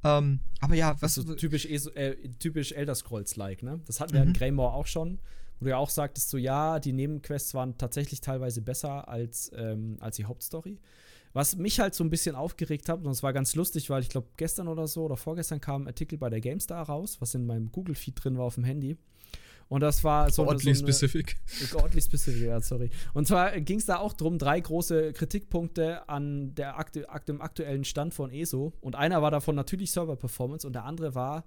Ähm, 0.05 0.41
aber 0.61 0.75
ja, 0.75 0.97
was. 1.01 1.19
Also 1.19 1.35
typisch, 1.35 1.67
äh, 1.67 2.15
typisch 2.39 2.73
Elder 2.73 2.95
Scrolls-like, 2.95 3.63
ne? 3.63 3.81
Das 3.87 4.01
hatten 4.01 4.13
wir 4.13 4.21
mhm. 4.21 4.29
in 4.29 4.33
Greymore 4.35 4.75
auch 4.75 4.87
schon. 4.87 5.19
Wo 5.59 5.65
du 5.65 5.71
ja 5.71 5.77
auch 5.77 5.91
sagtest, 5.91 6.31
so 6.31 6.37
ja, 6.37 6.79
die 6.79 6.93
Nebenquests 6.93 7.55
waren 7.55 7.79
tatsächlich 7.79 8.21
teilweise 8.21 8.61
besser 8.61 9.09
als, 9.09 9.51
ähm, 9.55 9.97
als 10.01 10.17
die 10.17 10.25
Hauptstory. 10.25 10.79
Was 11.35 11.57
mich 11.57 11.81
halt 11.81 11.95
so 11.95 12.03
ein 12.05 12.11
bisschen 12.11 12.37
aufgeregt 12.37 12.89
hat, 12.89 13.05
und 13.05 13.11
es 13.11 13.23
war 13.23 13.33
ganz 13.33 13.55
lustig, 13.55 13.91
weil 13.91 14.01
ich 14.01 14.09
glaube, 14.09 14.29
gestern 14.37 14.69
oder 14.69 14.87
so 14.87 15.05
oder 15.05 15.17
vorgestern 15.17 15.61
kam 15.61 15.83
ein 15.83 15.89
Artikel 15.89 16.17
bei 16.17 16.31
der 16.31 16.41
GameStar 16.41 16.87
raus, 16.87 17.17
was 17.21 17.35
in 17.35 17.45
meinem 17.45 17.71
Google-Feed 17.73 18.25
drin 18.25 18.39
war 18.39 18.45
auf 18.45 18.55
dem 18.55 18.65
Handy. 18.65 18.97
Und 19.69 19.81
das 19.81 20.05
war 20.05 20.31
so. 20.31 20.47
Oddly 20.47 20.75
so 20.75 20.87
specific. 20.87 21.37
Oddly 21.75 22.01
specific, 22.01 22.43
ja, 22.43 22.61
sorry. 22.61 22.91
Und 23.15 23.27
zwar 23.27 23.61
ging 23.61 23.79
es 23.79 23.87
da 23.87 23.99
auch 23.99 24.13
darum, 24.13 24.39
drei 24.39 24.61
große 24.61 25.13
Kritikpunkte 25.13 26.09
an 26.09 26.55
der 26.55 26.79
aktu 26.79 27.03
dem 27.27 27.41
aktuellen 27.41 27.85
Stand 27.85 28.15
von 28.15 28.31
ESO. 28.31 28.73
Und 28.81 28.95
einer 28.95 29.23
war 29.23 29.31
davon 29.31 29.57
natürlich 29.57 29.91
Server-Performance 29.91 30.67
und 30.67 30.75
der 30.75 30.85
andere 30.85 31.15
war 31.15 31.45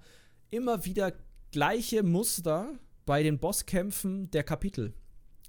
immer 0.50 0.84
wieder 0.86 1.14
gleiche 1.52 2.04
Muster 2.04 2.74
bei 3.06 3.24
den 3.24 3.38
Bosskämpfen 3.40 4.30
der 4.32 4.44
Kapitel. 4.44 4.94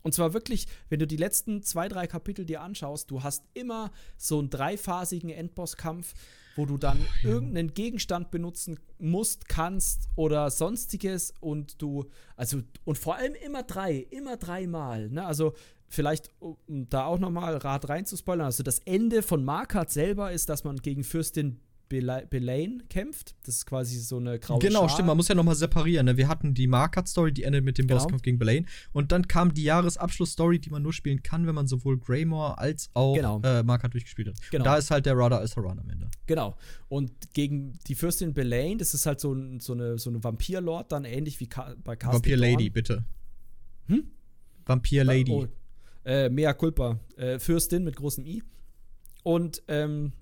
Und 0.09 0.13
zwar 0.13 0.33
wirklich, 0.33 0.67
wenn 0.89 1.01
du 1.01 1.07
die 1.07 1.19
letzten 1.19 1.63
zwei, 1.63 1.87
drei 1.87 2.07
Kapitel 2.07 2.47
dir 2.47 2.63
anschaust, 2.63 3.11
du 3.11 3.23
hast 3.23 3.45
immer 3.53 3.91
so 4.17 4.39
einen 4.39 4.49
dreiphasigen 4.49 5.29
Endbosskampf, 5.29 6.15
wo 6.57 6.65
du 6.65 6.79
dann 6.79 6.99
ja. 6.99 7.29
irgendeinen 7.29 7.75
Gegenstand 7.75 8.31
benutzen 8.31 8.81
musst, 8.99 9.51
kannst 9.51 10.09
oder 10.17 10.51
sonstiges 10.51 11.35
und 11.41 11.83
du, 11.83 12.07
also, 12.37 12.63
und 12.87 12.97
vor 12.97 13.17
allem 13.17 13.35
immer 13.35 13.65
drei, 13.65 13.99
immer 13.99 14.39
dreimal, 14.39 15.11
ne? 15.11 15.27
Also, 15.27 15.53
vielleicht, 15.91 16.31
um 16.41 16.89
da 16.89 17.05
auch 17.05 17.19
nochmal 17.19 17.59
Rad 17.59 17.91
rein 17.91 18.07
zu 18.07 18.17
spoilern, 18.17 18.47
also 18.47 18.63
das 18.63 18.79
Ende 18.87 19.23
von 19.23 19.45
Markart 19.45 19.91
selber 19.91 20.33
ist, 20.33 20.49
dass 20.49 20.65
man 20.65 20.79
gegen 20.79 21.05
Fürstin 21.05 21.61
Belaine 21.89 22.83
kämpft. 22.89 23.35
Das 23.45 23.57
ist 23.57 23.67
quasi 23.67 23.99
so 23.99 24.19
eine 24.19 24.39
graue 24.39 24.59
Genau, 24.59 24.81
Schar. 24.81 24.91
stimmt. 24.91 25.07
Man 25.09 25.17
muss 25.17 25.29
ja 25.29 25.35
nochmal 25.35 25.55
separieren. 25.55 26.07
Ne? 26.07 26.17
Wir 26.17 26.29
hatten 26.29 26.55
die 26.55 26.67
Markat-Story, 26.67 27.33
die 27.33 27.45
endet 27.45 27.65
mit 27.65 27.79
dem 27.79 27.87
genau. 27.87 28.01
Bosskampf 28.01 28.23
gegen 28.23 28.39
Belaine. 28.39 28.67
Und 28.93 29.13
dann 29.13 29.27
kam 29.27 29.55
die 29.55 29.65
Jahresabschluss-Story, 29.65 30.59
die 30.59 30.71
man 30.71 30.83
nur 30.83 30.93
spielen 30.93 31.23
kann, 31.23 31.47
wenn 31.47 31.55
man 31.55 31.67
sowohl 31.67 31.99
Greymore 31.99 32.59
als 32.59 32.91
auch 32.95 33.15
genau. 33.15 33.41
äh, 33.43 33.63
Markat 33.63 33.95
durchgespielt 33.95 34.29
hat. 34.29 34.37
Genau. 34.51 34.63
Und 34.63 34.67
da 34.67 34.77
ist 34.77 34.91
halt 34.91 35.07
der 35.07 35.17
Radar 35.17 35.41
als 35.41 35.57
Haran 35.57 35.79
am 35.79 35.89
Ende. 35.91 36.09
Genau. 36.27 36.57
Und 36.89 37.33
gegen 37.33 37.79
die 37.87 37.95
Fürstin 37.95 38.35
Belaine, 38.35 38.77
das 38.77 38.95
ist 38.95 39.07
halt 39.07 39.21
so, 39.21 39.33
ein, 39.33 39.61
so 39.61 39.73
eine, 39.73 39.99
so 39.99 40.11
eine 40.11 40.23
Vampir-Lord, 40.23 40.93
dann 40.93 41.05
ähnlich 41.05 41.41
wie 41.41 41.49
Ka 41.49 41.75
bei 41.83 41.97
Castle 41.97 42.15
Vampir-Lady, 42.15 42.71
bitte. 42.71 43.05
Hm? 43.87 44.05
Vampir-Lady. 44.67 45.33
Oh, 45.33 45.47
äh, 46.05 46.29
Mea 46.29 46.53
culpa. 46.53 46.99
Äh, 47.17 47.39
Fürstin 47.39 47.85
mit 47.85 47.97
großem 47.97 48.27
I. 48.27 48.43
Und 49.23 49.63
ähm, 49.69 50.13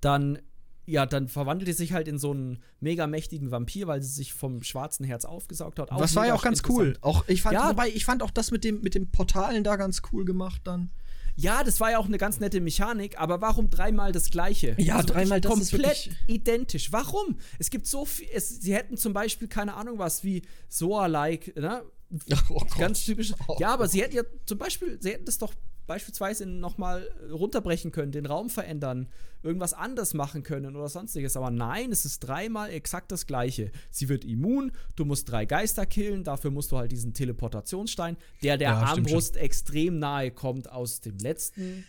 dann 0.00 0.38
ja, 0.86 1.06
dann 1.06 1.28
verwandelte 1.28 1.72
sie 1.72 1.78
sich 1.78 1.92
halt 1.92 2.08
in 2.08 2.18
so 2.18 2.32
einen 2.32 2.58
mega 2.80 3.06
mächtigen 3.06 3.50
Vampir, 3.50 3.86
weil 3.86 4.02
sie 4.02 4.12
sich 4.12 4.34
vom 4.34 4.62
schwarzen 4.62 5.04
Herz 5.04 5.24
aufgesaugt 5.24 5.78
hat. 5.78 5.90
Auch 5.90 5.98
das 5.98 6.14
war 6.14 6.26
ja 6.26 6.34
auch 6.34 6.42
ganz 6.42 6.62
cool. 6.68 6.96
Auch 7.00 7.24
ich 7.28 7.42
fand, 7.42 7.54
ja. 7.54 7.70
wobei, 7.70 7.88
ich 7.88 8.04
fand 8.04 8.22
auch 8.22 8.30
das 8.30 8.50
mit 8.50 8.64
dem 8.64 8.82
mit 8.82 8.94
dem 8.94 9.10
Portalen 9.10 9.64
da 9.64 9.76
ganz 9.76 10.02
cool 10.12 10.24
gemacht 10.24 10.62
dann. 10.64 10.90
Ja, 11.36 11.64
das 11.64 11.80
war 11.80 11.90
ja 11.90 11.98
auch 11.98 12.06
eine 12.06 12.18
ganz 12.18 12.38
nette 12.38 12.60
Mechanik, 12.60 13.18
aber 13.18 13.40
warum 13.40 13.68
dreimal 13.68 14.12
das 14.12 14.30
gleiche? 14.30 14.76
Ja, 14.78 14.96
also 14.96 15.12
dreimal 15.12 15.40
das 15.40 15.52
komplett 15.52 16.10
identisch. 16.28 16.92
Warum? 16.92 17.38
Es 17.58 17.70
gibt 17.70 17.86
so 17.86 18.04
viel. 18.04 18.28
Es, 18.32 18.60
sie 18.60 18.74
hätten 18.74 18.96
zum 18.96 19.12
Beispiel 19.12 19.48
keine 19.48 19.74
Ahnung 19.74 19.98
was 19.98 20.22
wie 20.22 20.42
Soa-like, 20.68 21.56
ne? 21.56 21.82
Oh 22.50 22.62
ganz 22.78 23.04
typisch. 23.04 23.32
Oh. 23.48 23.56
Ja, 23.58 23.70
aber 23.70 23.88
sie 23.88 24.00
hätten 24.00 24.14
ja 24.14 24.22
zum 24.46 24.58
Beispiel, 24.58 24.98
sie 25.00 25.10
hätten 25.10 25.24
das 25.24 25.38
doch 25.38 25.52
beispielsweise 25.86 26.46
nochmal 26.46 27.08
runterbrechen 27.30 27.90
können, 27.92 28.12
den 28.12 28.26
Raum 28.26 28.50
verändern, 28.50 29.08
irgendwas 29.42 29.74
anders 29.74 30.14
machen 30.14 30.42
können 30.42 30.76
oder 30.76 30.88
sonstiges. 30.88 31.36
Aber 31.36 31.50
nein, 31.50 31.92
es 31.92 32.04
ist 32.04 32.20
dreimal 32.20 32.70
exakt 32.70 33.12
das 33.12 33.26
gleiche. 33.26 33.70
Sie 33.90 34.08
wird 34.08 34.24
immun, 34.24 34.72
du 34.96 35.04
musst 35.04 35.30
drei 35.30 35.44
Geister 35.44 35.86
killen, 35.86 36.24
dafür 36.24 36.50
musst 36.50 36.72
du 36.72 36.78
halt 36.78 36.92
diesen 36.92 37.12
Teleportationsstein, 37.12 38.16
der 38.42 38.56
der 38.56 38.70
ja, 38.70 38.78
Armbrust 38.80 39.36
extrem 39.36 39.98
nahe 39.98 40.30
kommt 40.30 40.70
aus 40.70 41.00
dem 41.00 41.18
letzten 41.18 41.84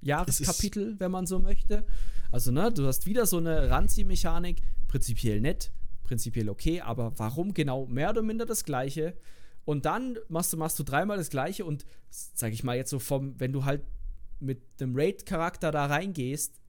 Jahreskapitel, 0.00 0.96
wenn 0.98 1.10
man 1.10 1.26
so 1.26 1.38
möchte. 1.38 1.86
Also, 2.32 2.50
ne, 2.50 2.72
du 2.72 2.86
hast 2.86 3.06
wieder 3.06 3.26
so 3.26 3.38
eine 3.38 3.70
Ranzi-Mechanik, 3.70 4.62
prinzipiell 4.88 5.40
nett, 5.40 5.70
prinzipiell 6.02 6.48
okay, 6.48 6.80
aber 6.80 7.12
warum 7.18 7.54
genau 7.54 7.86
mehr 7.86 8.10
oder 8.10 8.22
minder 8.22 8.46
das 8.46 8.64
gleiche? 8.64 9.14
Und 9.66 9.84
dann 9.84 10.16
machst 10.28 10.52
du, 10.52 10.56
machst 10.56 10.78
du 10.78 10.84
dreimal 10.84 11.18
das 11.18 11.28
gleiche 11.28 11.64
und 11.64 11.84
sag 12.08 12.52
ich 12.52 12.64
mal 12.64 12.76
jetzt 12.76 12.88
so 12.88 12.98
vom, 12.98 13.38
wenn 13.38 13.52
du 13.52 13.64
halt 13.64 13.82
mit 14.38 14.80
dem 14.80 14.94
Raid-Charakter 14.94 15.72
da 15.72 15.86
reingehst, 15.86 16.60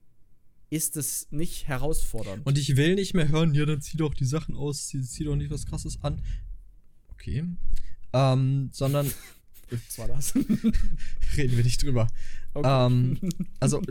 ist 0.68 0.96
es 0.96 1.30
nicht 1.30 1.68
herausfordernd. 1.68 2.44
Und 2.44 2.58
ich 2.58 2.76
will 2.76 2.96
nicht 2.96 3.14
mehr 3.14 3.28
hören, 3.28 3.54
ja, 3.54 3.64
dann 3.64 3.80
zieh 3.80 3.96
doch 3.96 4.12
die 4.14 4.24
Sachen 4.24 4.56
aus, 4.56 4.88
zieh, 4.88 5.00
zieh 5.00 5.24
doch 5.24 5.36
nicht 5.36 5.50
was 5.50 5.64
krasses 5.64 6.02
an. 6.02 6.20
Okay. 7.12 7.44
Ähm, 8.12 8.70
sondern 8.72 9.10
was 9.70 9.98
war 9.98 10.08
das? 10.08 10.34
Reden 11.36 11.56
wir 11.56 11.64
nicht 11.64 11.82
drüber. 11.82 12.08
Okay. 12.54 12.86
Ähm, 12.86 13.18
also, 13.60 13.82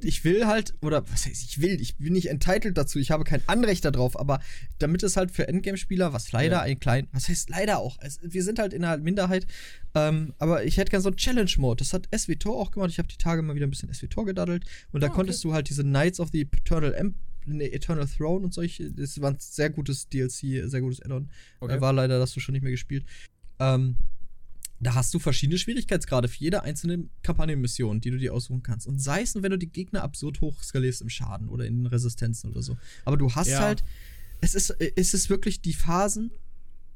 ich 0.00 0.24
will 0.24 0.46
halt, 0.46 0.74
oder 0.80 1.08
was 1.10 1.26
heißt 1.26 1.42
ich 1.42 1.60
will, 1.60 1.80
ich 1.80 1.96
bin 1.96 2.12
nicht 2.12 2.28
entitled 2.28 2.76
dazu, 2.76 2.98
ich 2.98 3.10
habe 3.10 3.24
kein 3.24 3.42
Anrecht 3.46 3.84
darauf, 3.84 4.18
aber 4.18 4.40
damit 4.78 5.02
es 5.02 5.16
halt 5.16 5.30
für 5.30 5.46
Endgame-Spieler, 5.46 6.12
was 6.12 6.32
leider 6.32 6.56
ja. 6.56 6.62
ein 6.62 6.80
klein, 6.80 7.08
was 7.12 7.28
heißt 7.28 7.50
leider 7.50 7.78
auch, 7.78 7.98
es, 8.00 8.18
wir 8.22 8.42
sind 8.42 8.58
halt 8.58 8.72
in 8.72 8.84
einer 8.84 9.02
Minderheit, 9.02 9.46
ähm, 9.94 10.34
aber 10.38 10.64
ich 10.64 10.76
hätte 10.76 10.90
gerne 10.90 11.02
so 11.02 11.10
einen 11.10 11.16
Challenge-Mode. 11.16 11.78
Das 11.78 11.92
hat 11.92 12.08
SWTOR 12.16 12.56
auch 12.56 12.70
gemacht. 12.70 12.90
Ich 12.90 12.98
habe 12.98 13.08
die 13.08 13.18
Tage 13.18 13.42
mal 13.42 13.54
wieder 13.54 13.66
ein 13.66 13.70
bisschen 13.70 13.92
SWTOR 13.92 14.24
gedaddelt 14.24 14.64
und 14.92 15.02
da 15.02 15.06
oh, 15.06 15.10
okay. 15.10 15.16
konntest 15.16 15.44
du 15.44 15.52
halt 15.52 15.68
diese 15.68 15.82
Knights 15.82 16.20
of 16.20 16.30
the 16.32 16.42
Eternal 16.42 16.94
Emp 16.94 17.14
nee, 17.46 17.66
Eternal 17.66 18.06
Throne 18.06 18.44
und 18.44 18.54
solche, 18.54 18.90
das 18.92 19.20
war 19.20 19.30
ein 19.30 19.36
sehr 19.38 19.70
gutes 19.70 20.08
DLC, 20.08 20.68
sehr 20.68 20.80
gutes 20.80 21.02
Add-on. 21.02 21.28
Okay. 21.60 21.80
War 21.80 21.92
leider, 21.92 22.18
das 22.18 22.32
du 22.32 22.40
schon 22.40 22.52
nicht 22.52 22.62
mehr 22.62 22.70
gespielt. 22.70 23.04
Ähm, 23.58 23.96
da 24.80 24.94
hast 24.94 25.12
du 25.12 25.18
verschiedene 25.18 25.58
Schwierigkeitsgrade 25.58 26.28
für 26.28 26.38
jede 26.38 26.62
einzelne 26.62 27.08
Kampagnenmission, 27.22 28.00
die 28.00 28.10
du 28.10 28.16
dir 28.16 28.32
aussuchen 28.32 28.62
kannst. 28.62 28.86
Und 28.86 28.98
sei 28.98 29.22
es, 29.22 29.34
wenn 29.34 29.50
du 29.50 29.58
die 29.58 29.70
Gegner 29.70 30.02
absurd 30.02 30.40
hoch 30.40 30.62
skalierst 30.62 31.02
im 31.02 31.10
Schaden 31.10 31.48
oder 31.48 31.66
in 31.66 31.78
den 31.78 31.86
Resistenzen 31.86 32.50
oder 32.50 32.62
so. 32.62 32.78
Aber 33.04 33.18
du 33.18 33.30
hast 33.34 33.48
ja. 33.48 33.60
halt, 33.60 33.84
es 34.40 34.54
ist, 34.54 34.70
es 34.70 35.12
ist 35.12 35.28
wirklich 35.28 35.60
die 35.60 35.74
Phasen, 35.74 36.30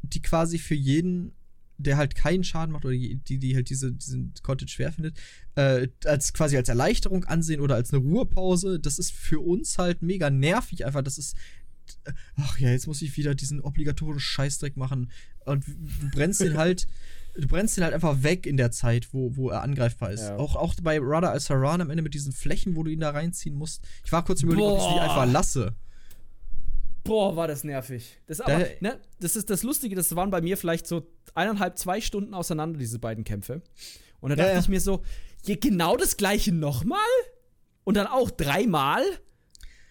die 0.02 0.22
quasi 0.22 0.58
für 0.58 0.74
jeden 0.74 1.32
der 1.76 1.96
halt 1.96 2.14
keinen 2.14 2.44
Schaden 2.44 2.72
macht 2.72 2.84
oder 2.84 2.94
die, 2.94 3.18
die 3.18 3.54
halt 3.54 3.68
diese, 3.68 3.92
diesen 3.92 4.32
Content 4.42 4.70
schwer 4.70 4.92
findet, 4.92 5.18
äh, 5.56 5.88
als 6.04 6.32
quasi 6.32 6.56
als 6.56 6.68
Erleichterung 6.68 7.24
ansehen 7.24 7.60
oder 7.60 7.74
als 7.74 7.92
eine 7.92 8.00
Ruhepause. 8.00 8.78
Das 8.78 9.00
ist 9.00 9.12
für 9.12 9.40
uns 9.40 9.76
halt 9.76 10.00
mega 10.00 10.30
nervig 10.30 10.86
einfach. 10.86 11.02
Das 11.02 11.18
ist. 11.18 11.36
Ach 12.36 12.58
ja, 12.60 12.70
jetzt 12.70 12.86
muss 12.86 13.02
ich 13.02 13.16
wieder 13.16 13.34
diesen 13.34 13.60
obligatorischen 13.60 14.20
Scheißdreck 14.20 14.76
machen. 14.76 15.10
Und 15.44 15.66
du 15.66 16.10
brennst 16.12 16.40
den 16.40 16.56
halt. 16.56 16.86
Du 17.36 17.48
brennst 17.48 17.76
den 17.76 17.84
halt 17.84 17.94
einfach 17.94 18.22
weg 18.22 18.46
in 18.46 18.56
der 18.56 18.70
Zeit, 18.70 19.12
wo, 19.12 19.36
wo 19.36 19.50
er 19.50 19.62
angreifbar 19.62 20.12
ist. 20.12 20.22
Ja. 20.22 20.36
Auch, 20.36 20.54
auch 20.54 20.74
bei 20.82 20.98
Rada 21.00 21.30
al 21.30 21.40
Saran 21.40 21.80
am 21.80 21.90
Ende 21.90 22.02
mit 22.02 22.14
diesen 22.14 22.32
Flächen, 22.32 22.76
wo 22.76 22.82
du 22.84 22.90
ihn 22.90 23.00
da 23.00 23.10
reinziehen 23.10 23.56
musst. 23.56 23.82
Ich 24.04 24.12
war 24.12 24.24
kurz 24.24 24.42
überlegt, 24.42 24.66
ob 24.66 24.78
ich 24.78 24.94
die 24.94 25.00
einfach 25.00 25.30
lasse. 25.30 25.74
Boah, 27.02 27.36
war 27.36 27.48
das 27.48 27.64
nervig. 27.64 28.18
Das, 28.26 28.40
aber, 28.40 28.66
ne, 28.80 28.98
das 29.20 29.36
ist 29.36 29.50
das 29.50 29.62
Lustige, 29.62 29.94
das 29.94 30.14
waren 30.16 30.30
bei 30.30 30.40
mir 30.40 30.56
vielleicht 30.56 30.86
so 30.86 31.06
eineinhalb, 31.34 31.76
zwei 31.78 32.00
Stunden 32.00 32.32
auseinander, 32.32 32.78
diese 32.78 32.98
beiden 32.98 33.24
Kämpfe. 33.24 33.62
Und 34.20 34.30
da 34.30 34.36
dachte 34.36 34.52
ja, 34.52 34.58
ich 34.58 34.68
mir 34.68 34.80
so, 34.80 35.02
hier 35.44 35.58
genau 35.58 35.96
das 35.96 36.16
gleiche 36.16 36.52
nochmal? 36.52 36.98
Und 37.84 37.98
dann 37.98 38.06
auch 38.06 38.30
dreimal? 38.30 39.02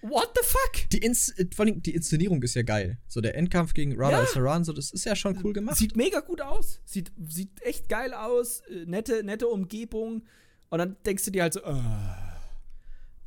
What 0.04 0.32
the 0.36 0.46
fuck? 0.46 0.90
Die, 0.90 0.98
Ins 0.98 1.34
vor 1.56 1.66
allem, 1.66 1.82
die 1.82 1.96
Inszenierung 1.96 2.44
ist 2.44 2.56
ja 2.56 2.62
geil. 2.62 2.98
So 3.08 3.22
der 3.22 3.36
Endkampf 3.36 3.74
gegen 3.74 3.96
Rada 3.98 4.20
ja. 4.20 4.26
Saran, 4.26 4.66
so 4.66 4.74
das 4.74 4.92
ist 4.92 5.06
ja 5.06 5.16
schon 5.16 5.40
cool 5.44 5.54
gemacht. 5.54 5.78
Sieht 5.78 5.96
mega 5.96 6.20
gut 6.20 6.42
aus. 6.42 6.82
Sieht, 6.84 7.14
sieht 7.26 7.62
echt 7.62 7.88
geil 7.88 8.14
aus. 8.14 8.62
Äh, 8.70 8.86
nette, 8.86 9.24
nette 9.24 9.48
Umgebung. 9.48 10.24
Und 10.70 10.80
dann 10.80 10.98
denkst 11.06 11.24
du 11.24 11.32
dir 11.32 11.44
halt 11.44 11.54
so, 11.54 11.64
uh, 11.64 11.80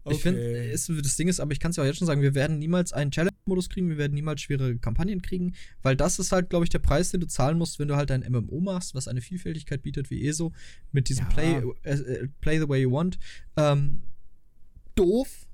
okay. 0.04 0.16
Ich 0.16 0.20
finde, 0.20 1.00
das 1.00 1.16
Ding 1.16 1.28
ist, 1.28 1.40
aber 1.40 1.52
ich 1.52 1.60
kann 1.60 1.70
es 1.70 1.78
ja 1.78 1.82
auch 1.82 1.86
jetzt 1.86 1.96
schon 1.96 2.06
sagen, 2.06 2.20
wir 2.20 2.34
werden 2.34 2.58
niemals 2.58 2.92
einen 2.92 3.10
Challenge-Modus 3.10 3.70
kriegen, 3.70 3.88
wir 3.88 3.96
werden 3.96 4.12
niemals 4.12 4.42
schwere 4.42 4.76
Kampagnen 4.76 5.22
kriegen, 5.22 5.54
weil 5.80 5.96
das 5.96 6.18
ist 6.18 6.32
halt, 6.32 6.50
glaube 6.50 6.66
ich, 6.66 6.70
der 6.70 6.80
Preis, 6.80 7.10
den 7.10 7.20
du 7.20 7.26
zahlen 7.26 7.56
musst, 7.56 7.78
wenn 7.78 7.88
du 7.88 7.96
halt 7.96 8.10
ein 8.10 8.26
MMO 8.28 8.60
machst, 8.60 8.94
was 8.94 9.08
eine 9.08 9.22
Vielfältigkeit 9.22 9.80
bietet 9.82 10.10
wie 10.10 10.26
ESO, 10.26 10.52
mit 10.92 11.08
diesem 11.08 11.26
ja. 11.26 11.32
Play, 11.32 11.62
äh, 11.84 11.92
äh, 11.92 12.28
Play 12.42 12.58
the 12.58 12.68
way 12.68 12.82
you 12.82 12.92
want. 12.92 13.18
Ähm, 13.56 14.02
doof, 14.94 15.46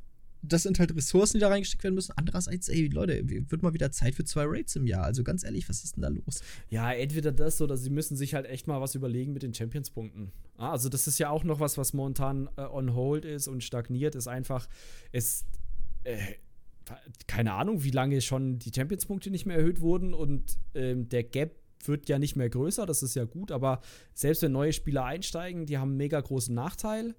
das 0.43 0.65
sind 0.65 0.79
halt 0.79 0.95
Ressourcen, 0.95 1.35
die 1.35 1.41
da 1.41 1.49
reingesteckt 1.49 1.85
werden 1.85 1.95
müssen. 1.95 2.13
Andererseits, 2.17 2.69
ey, 2.69 2.89
Leute, 2.89 3.23
wird 3.29 3.63
mal 3.63 3.73
wieder 3.73 3.93
Zeit 3.93 4.15
für 4.15 4.25
zwei 4.25 4.45
Raids 4.45 4.75
im 4.77 4.87
Jahr. 4.87 5.05
Also 5.05 5.23
ganz 5.23 5.45
ehrlich, 5.45 5.69
was 5.69 5.85
ist 5.85 5.97
denn 5.97 6.03
da 6.03 6.09
los? 6.09 6.43
Ja, 6.69 6.93
entweder 6.93 7.33
das 7.33 7.61
oder 7.61 7.77
sie 7.77 7.91
müssen 7.91 8.17
sich 8.17 8.35
halt 8.35 8.47
echt 8.47 8.67
mal 8.67 8.81
was 8.81 8.95
überlegen 8.95 9.33
mit 9.33 9.43
den 9.43 9.55
Champions-Punkten. 9.55 10.33
Ah, 10.57 10.73
also, 10.73 10.89
das 10.89 11.07
ist 11.07 11.19
ja 11.19 11.31
auch 11.31 11.45
noch 11.45 11.61
was, 11.61 11.79
was 11.79 11.93
momentan 11.93 12.49
äh, 12.57 12.63
on 12.63 12.95
hold 12.95 13.25
ist 13.25 13.49
und 13.49 13.63
stagniert, 13.63 14.15
ist 14.15 14.29
einfach, 14.29 14.69
es. 15.13 15.45
Äh, 16.05 16.19
keine 17.29 17.53
Ahnung, 17.53 17.85
wie 17.85 17.93
lange 17.93 18.21
schon 18.21 18.59
die 18.59 18.73
Champions-Punkte 18.75 19.31
nicht 19.31 19.47
mehr 19.47 19.57
erhöht 19.57 19.81
wurden 19.81 20.15
und 20.15 20.59
ähm, 20.75 21.09
der 21.09 21.23
Gap 21.23 21.55
wird 21.85 22.09
ja 22.09 22.19
nicht 22.19 22.35
mehr 22.35 22.51
größer, 22.51 22.87
das 22.87 23.05
ist 23.05 23.15
ja 23.15 23.25
gut, 23.25 23.53
aber 23.53 23.81
selbst 24.15 24.43
wenn 24.43 24.53
neue 24.53 24.73
Spieler 24.73 25.05
einsteigen, 25.05 25.65
die 25.65 25.79
haben 25.79 25.91
einen 25.91 25.97
mega 25.99 26.21
großen 26.21 26.53
Nachteil 26.53 27.15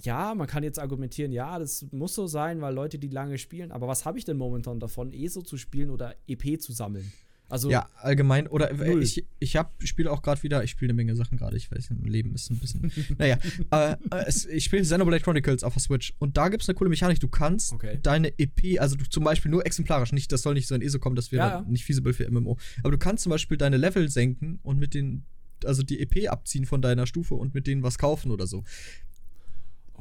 ja, 0.00 0.34
man 0.34 0.46
kann 0.46 0.62
jetzt 0.62 0.78
argumentieren, 0.78 1.32
ja, 1.32 1.58
das 1.58 1.86
muss 1.92 2.14
so 2.14 2.26
sein, 2.26 2.60
weil 2.60 2.74
Leute, 2.74 2.98
die 2.98 3.08
lange 3.08 3.38
spielen, 3.38 3.72
aber 3.72 3.88
was 3.88 4.04
habe 4.04 4.18
ich 4.18 4.24
denn 4.24 4.36
momentan 4.36 4.80
davon, 4.80 5.12
ESO 5.12 5.42
zu 5.42 5.56
spielen 5.56 5.90
oder 5.90 6.14
EP 6.26 6.60
zu 6.60 6.72
sammeln? 6.72 7.12
Also 7.52 7.70
ja, 7.70 7.86
allgemein 7.96 8.46
oder 8.46 8.72
null. 8.72 9.02
ich 9.02 9.26
ich 9.38 9.58
spiele 9.84 10.10
auch 10.10 10.22
gerade 10.22 10.42
wieder, 10.42 10.64
ich 10.64 10.70
spiele 10.70 10.88
eine 10.88 10.96
Menge 10.96 11.14
Sachen 11.14 11.36
gerade, 11.36 11.54
ich 11.58 11.70
weiß, 11.70 11.90
mein 11.90 12.10
Leben 12.10 12.34
ist 12.34 12.50
ein 12.50 12.56
bisschen 12.56 12.90
naja, 13.18 13.36
äh, 13.70 13.96
es, 14.26 14.46
ich 14.46 14.64
spiele 14.64 14.80
Xenoblade 14.80 15.22
Chronicles 15.22 15.62
auf 15.62 15.74
der 15.74 15.82
Switch 15.82 16.14
und 16.18 16.38
da 16.38 16.48
gibt 16.48 16.62
es 16.62 16.68
eine 16.70 16.76
coole 16.76 16.88
Mechanik, 16.88 17.20
du 17.20 17.28
kannst 17.28 17.74
okay. 17.74 17.98
deine 18.02 18.32
EP, 18.38 18.80
also 18.80 18.96
du 18.96 19.04
zum 19.04 19.24
Beispiel 19.24 19.50
nur 19.50 19.66
exemplarisch, 19.66 20.12
nicht, 20.12 20.32
das 20.32 20.40
soll 20.40 20.54
nicht 20.54 20.66
so 20.66 20.74
in 20.74 20.80
ESO 20.80 20.98
kommen, 20.98 21.14
das 21.14 21.30
wäre 21.30 21.46
ja, 21.46 21.54
ja. 21.60 21.66
nicht 21.68 21.84
feasible 21.84 22.14
für 22.14 22.30
MMO, 22.30 22.56
aber 22.82 22.90
du 22.90 22.96
kannst 22.96 23.24
zum 23.24 23.30
Beispiel 23.30 23.58
deine 23.58 23.76
Level 23.76 24.08
senken 24.08 24.58
und 24.62 24.78
mit 24.78 24.94
den 24.94 25.26
also 25.64 25.82
die 25.82 26.00
EP 26.00 26.30
abziehen 26.30 26.64
von 26.64 26.82
deiner 26.82 27.06
Stufe 27.06 27.34
und 27.34 27.54
mit 27.54 27.66
denen 27.66 27.82
was 27.82 27.98
kaufen 27.98 28.30
oder 28.30 28.46
so. 28.46 28.64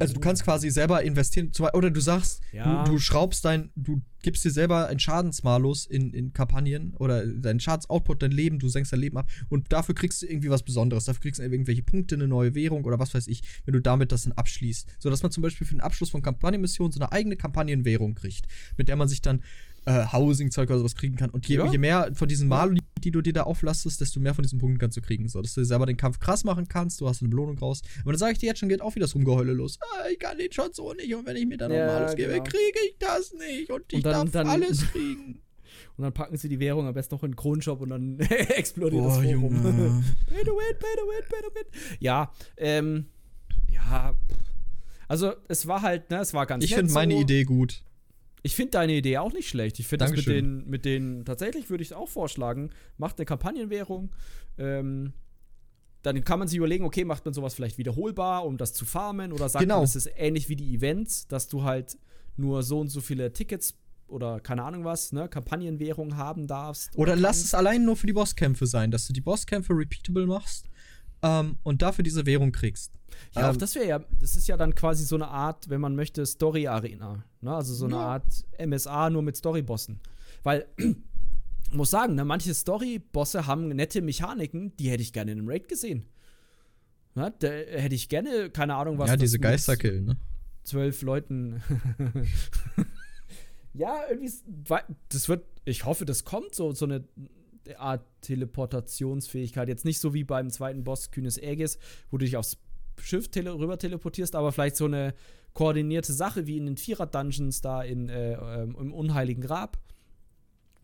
Also 0.02 0.14
du 0.16 0.20
kannst 0.20 0.43
quasi 0.43 0.70
selber 0.70 1.04
investieren, 1.04 1.52
oder 1.74 1.91
du 1.91 2.02
sagst, 2.02 2.41
ja. 2.52 2.84
du, 2.84 2.91
du, 2.91 2.99
schraubst 2.99 3.45
dein, 3.45 3.72
du 3.76 4.02
gibst 4.22 4.43
dir 4.45 4.52
selber 4.52 4.88
einen 4.88 4.99
Schadensmalus 4.99 5.86
in, 5.86 6.14
in 6.14 6.34
Kampagnen 6.34 6.93
oder 6.95 7.26
deinen 7.26 7.60
Schadensoutput, 7.60 8.22
dein 8.22 8.32
Leben, 8.32 8.60
du 8.60 8.70
senkst 8.70 8.91
dein 8.93 8.99
Leben 8.99 9.18
ab 9.18 9.30
und 9.49 9.72
dafür 9.72 9.95
kriegst 9.95 10.22
du 10.22 10.28
irgendwie 10.28 10.49
was 10.49 10.64
Besonderes, 10.64 11.06
dafür 11.06 11.22
kriegst 11.22 11.39
du 11.39 11.43
irgendwelche 11.43 11.84
Punkte, 11.84 12.16
eine 12.16 12.28
neue 12.28 12.56
Währung 12.56 12.86
oder 12.86 12.99
was 12.99 13.14
weiß 13.14 13.28
ich, 13.28 13.41
wenn 13.66 13.74
du 13.74 13.80
damit 13.80 14.12
das 14.12 14.24
dann 14.24 14.34
abschließt. 14.34 14.88
So 14.99 15.10
dass 15.10 15.24
man 15.24 15.32
zum 15.32 15.43
Beispiel 15.43 15.66
für 15.66 15.76
den 15.76 15.82
Abschluss 15.82 16.10
von 16.10 16.22
Kampagnenmissionen 16.22 16.91
so 16.91 16.99
eine 16.99 17.12
eigene 17.12 17.36
Kampagnenwährung 17.36 18.16
kriegt, 18.16 18.47
mit 18.78 18.88
der 18.88 18.95
man 18.95 19.08
sich 19.08 19.22
dann 19.22 19.41
äh, 19.86 20.05
Housing-Zeug 20.05 20.69
oder 20.69 20.79
sowas 20.79 20.95
kriegen 20.95 21.15
kann. 21.15 21.29
Und 21.29 21.47
je, 21.47 21.57
ja. 21.57 21.71
je 21.71 21.77
mehr 21.77 22.11
von 22.13 22.27
diesen 22.27 22.47
Mali, 22.47 22.79
die 23.03 23.11
du 23.11 23.21
dir 23.21 23.34
da 23.34 23.43
auflastest, 23.43 23.99
desto 24.01 24.19
mehr 24.19 24.34
von 24.34 24.43
diesen 24.43 24.59
Punkten 24.59 24.79
kannst 24.79 24.97
du 24.97 25.01
kriegen. 25.01 25.27
So, 25.27 25.41
dass 25.41 25.53
du 25.53 25.63
selber 25.65 25.86
den 25.86 25.97
Kampf 25.97 26.19
krass 26.19 26.43
machen 26.43 26.67
kannst, 26.67 27.01
du 27.01 27.07
hast 27.07 27.21
eine 27.21 27.29
Belohnung 27.29 27.57
raus. 27.57 27.82
Aber 28.01 28.11
dann 28.11 28.19
sage 28.19 28.34
ich 28.34 28.39
dir 28.39 28.47
jetzt 28.47 28.59
schon, 28.59 28.69
geht 28.69 28.82
auch 28.82 28.95
wieder 28.95 29.05
das 29.05 29.15
Rumgeheule 29.15 29.53
los. 29.53 29.79
Ah, 29.82 30.07
ich 30.11 30.19
kann 30.19 30.38
den 30.38 30.51
schon 30.51 30.73
so 30.73 30.93
nicht. 30.93 31.13
Und 31.15 31.25
wenn 31.25 31.36
ich 31.36 31.47
mir 31.47 31.57
dann 31.57 31.71
ja, 31.71 31.88
normales 31.88 32.15
genau. 32.15 32.34
gebe, 32.34 32.43
kriege 32.43 32.79
ich 32.88 32.95
das 32.99 33.34
nicht. 33.34 33.71
Und 33.71 33.86
ich 33.89 33.97
und 33.97 34.05
dann, 34.05 34.13
darf 34.13 34.32
dann, 34.32 34.47
alles 34.47 34.82
kriegen. 34.91 35.41
Und 35.97 36.03
dann 36.03 36.13
packen 36.13 36.38
sie 36.38 36.49
die 36.49 36.59
Währung 36.59 36.88
am 36.88 36.93
besten 36.93 37.15
noch 37.15 37.23
in 37.23 37.32
den 37.32 37.36
Kronshop 37.36 37.82
und 37.82 37.89
dann 37.89 38.19
explodiert 38.19 39.03
Boah, 39.03 39.21
das 39.21 39.32
Forum. 39.32 39.53
pay 40.27 40.43
to 40.43 40.51
win, 40.51 40.77
pay 40.79 40.95
to 40.95 41.07
win, 41.07 41.23
pay 41.29 41.41
to 41.41 41.55
win. 41.55 41.97
Ja, 41.99 42.32
ähm, 42.57 43.05
ja. 43.69 44.15
Also, 45.07 45.34
es 45.47 45.67
war 45.67 45.82
halt, 45.82 46.09
ne, 46.09 46.19
es 46.19 46.34
war 46.34 46.45
ganz 46.45 46.63
Ich 46.63 46.73
finde 46.73 46.93
meine 46.93 47.15
so. 47.15 47.21
Idee 47.21 47.43
gut. 47.43 47.84
Ich 48.44 48.56
finde 48.56 48.72
deine 48.72 48.94
Idee 48.94 49.18
auch 49.20 49.34
nicht 49.34 49.50
schlecht. 49.50 49.80
Ich 49.80 49.88
finde 49.88 50.06
das 50.06 50.16
mit 50.16 50.26
den, 50.26 50.68
mit 50.68 50.86
den, 50.86 51.26
tatsächlich 51.26 51.70
würde 51.70 51.84
ich 51.84 51.89
es 51.89 51.94
auch 51.94 52.10
vorschlagen, 52.10 52.72
macht 52.98 53.20
eine 53.20 53.26
Kampagnenwährung. 53.26 54.12
Ähm, 54.58 55.14
dann 56.02 56.24
kann 56.24 56.39
man 56.39 56.48
sich 56.48 56.58
überlegen, 56.58 56.84
okay, 56.84 57.06
macht 57.06 57.26
man 57.26 57.34
sowas 57.34 57.54
vielleicht 57.54 57.78
wiederholbar, 57.78 58.46
um 58.46 58.58
das 58.58 58.74
zu 58.74 58.86
farmen, 58.86 59.32
oder 59.32 59.48
sagt 59.50 59.62
genau. 59.62 59.78
man, 59.78 59.84
es 59.84 59.96
ist 59.96 60.10
ähnlich 60.16 60.50
wie 60.50 60.56
die 60.56 60.74
Events, 60.74 61.28
dass 61.28 61.48
du 61.48 61.64
halt 61.64 61.98
nur 62.38 62.64
so 62.64 62.80
und 62.80 62.88
so 62.88 63.02
viele 63.02 63.32
Tickets 63.34 63.76
oder 64.08 64.39
keine 64.39 64.64
Ahnung 64.64 64.84
was, 64.84 65.14
ne, 65.14 65.30
Kampagnenwährung 65.30 66.18
haben 66.18 66.48
darfst. 66.48 66.94
Oder, 66.96 67.14
oder 67.14 67.22
lass 67.22 67.44
es 67.44 67.54
allein 67.54 67.86
nur 67.86 67.96
für 67.96 68.08
die 68.08 68.14
Bosskämpfe 68.14 68.66
sein, 68.66 68.92
dass 68.92 69.08
du 69.08 69.14
die 69.14 69.22
Bosskämpfe 69.22 69.74
repeatable 69.74 70.26
machst 70.26 70.70
ähm, 71.24 71.57
und 71.63 71.82
dafür 71.82 72.03
diese 72.03 72.26
Währung 72.26 72.51
kriegst. 72.51 72.93
Ja, 73.36 73.49
ähm, 73.49 73.55
auch 73.55 73.57
das 73.57 73.76
wäre 73.76 73.88
ja, 73.88 73.99
das 74.19 74.36
ist 74.36 74.47
ja 74.47 74.57
dann 74.57 74.76
quasi 74.76 75.05
so 75.05 75.15
eine 75.15 75.28
Art, 75.28 75.69
wenn 75.69 75.82
man 75.82 75.95
möchte, 75.95 76.26
Story-Arena. 76.26 77.24
Ne? 77.41 77.55
Also 77.55 77.74
so 77.74 77.86
eine 77.86 77.95
ja. 77.95 78.01
Art 78.01 78.45
MSA 78.59 79.09
nur 79.09 79.22
mit 79.22 79.38
Story-Bossen. 79.38 79.99
Weil, 80.43 80.67
muss 81.72 81.91
sagen, 81.91 82.15
ne, 82.15 82.26
manche 82.26 82.53
Story-Bosse 82.53 83.47
haben 83.47 83.69
nette 83.69 84.01
Mechaniken, 84.01 84.76
die 84.78 84.89
hätte 84.89 85.03
ich 85.03 85.13
gerne 85.13 85.32
in 85.32 85.39
einem 85.39 85.49
Raid 85.49 85.67
gesehen. 85.67 86.05
Ne? 87.15 87.34
Da 87.39 87.47
hätte 87.47 87.95
ich 87.95 88.09
gerne, 88.09 88.49
keine 88.49 88.76
Ahnung, 88.76 88.97
was. 88.97 89.09
Ja, 89.09 89.17
diese 89.17 89.39
Geisterkill, 89.39 90.01
ne? 90.01 90.17
Zwölf 90.63 91.01
Leuten. 91.01 91.61
ja, 93.74 94.01
irgendwie, 94.09 94.32
das 95.09 95.28
wird, 95.28 95.43
ich 95.65 95.86
hoffe, 95.86 96.05
das 96.05 96.24
kommt 96.24 96.53
so, 96.53 96.72
so 96.74 96.86
eine 96.86 97.03
Art 97.80 98.05
Teleportationsfähigkeit. 98.22 99.67
Jetzt 99.67 99.86
nicht 99.86 99.99
so 99.99 100.13
wie 100.13 100.24
beim 100.24 100.49
zweiten 100.49 100.84
Boss 100.84 101.11
Kühnes 101.11 101.38
Aegis, 101.38 101.78
wo 102.09 102.17
du 102.17 102.26
dich 102.26 102.38
aufs 102.38 102.57
Schiff 103.01 103.30
tele 103.30 103.53
rüber 103.53 103.78
teleportierst, 103.78 104.36
aber 104.36 104.51
vielleicht 104.51 104.76
so 104.76 104.86
eine 104.86 105.13
koordinierte 105.53 106.13
Sache 106.13 106.47
wie 106.47 106.57
in 106.57 106.65
den 106.65 106.78
Vierer-Dungeons 106.78 107.61
da 107.61 107.82
in, 107.82 108.09
äh, 108.09 108.34
ähm, 108.34 108.76
im 108.80 108.93
Unheiligen 108.93 109.41
Grab, 109.41 109.78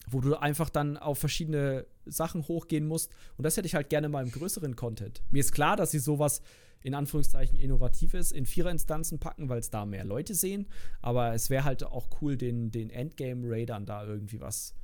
wo 0.09 0.19
du 0.19 0.35
einfach 0.35 0.69
dann 0.69 0.97
auf 0.97 1.19
verschiedene 1.19 1.85
Sachen 2.05 2.47
hochgehen 2.47 2.87
musst. 2.87 3.11
Und 3.37 3.43
das 3.43 3.57
hätte 3.57 3.67
ich 3.67 3.75
halt 3.75 3.89
gerne 3.89 4.09
mal 4.09 4.23
im 4.23 4.31
größeren 4.31 4.75
Content. 4.75 5.21
Mir 5.31 5.39
ist 5.39 5.51
klar, 5.51 5.75
dass 5.75 5.91
sie 5.91 5.99
sowas 5.99 6.41
in 6.81 6.93
Anführungszeichen 6.93 7.57
Innovatives 7.59 8.31
in 8.31 8.45
Vierer-Instanzen 8.45 9.19
packen, 9.19 9.49
weil 9.49 9.59
es 9.59 9.69
da 9.69 9.85
mehr 9.85 10.05
Leute 10.05 10.33
sehen. 10.35 10.67
Aber 11.01 11.33
es 11.33 11.49
wäre 11.49 11.63
halt 11.63 11.83
auch 11.83 12.07
cool, 12.21 12.37
den, 12.37 12.71
den 12.71 12.89
Endgame-Raidern 12.89 13.85
da 13.85 14.05
irgendwie 14.05 14.39
was 14.39 14.75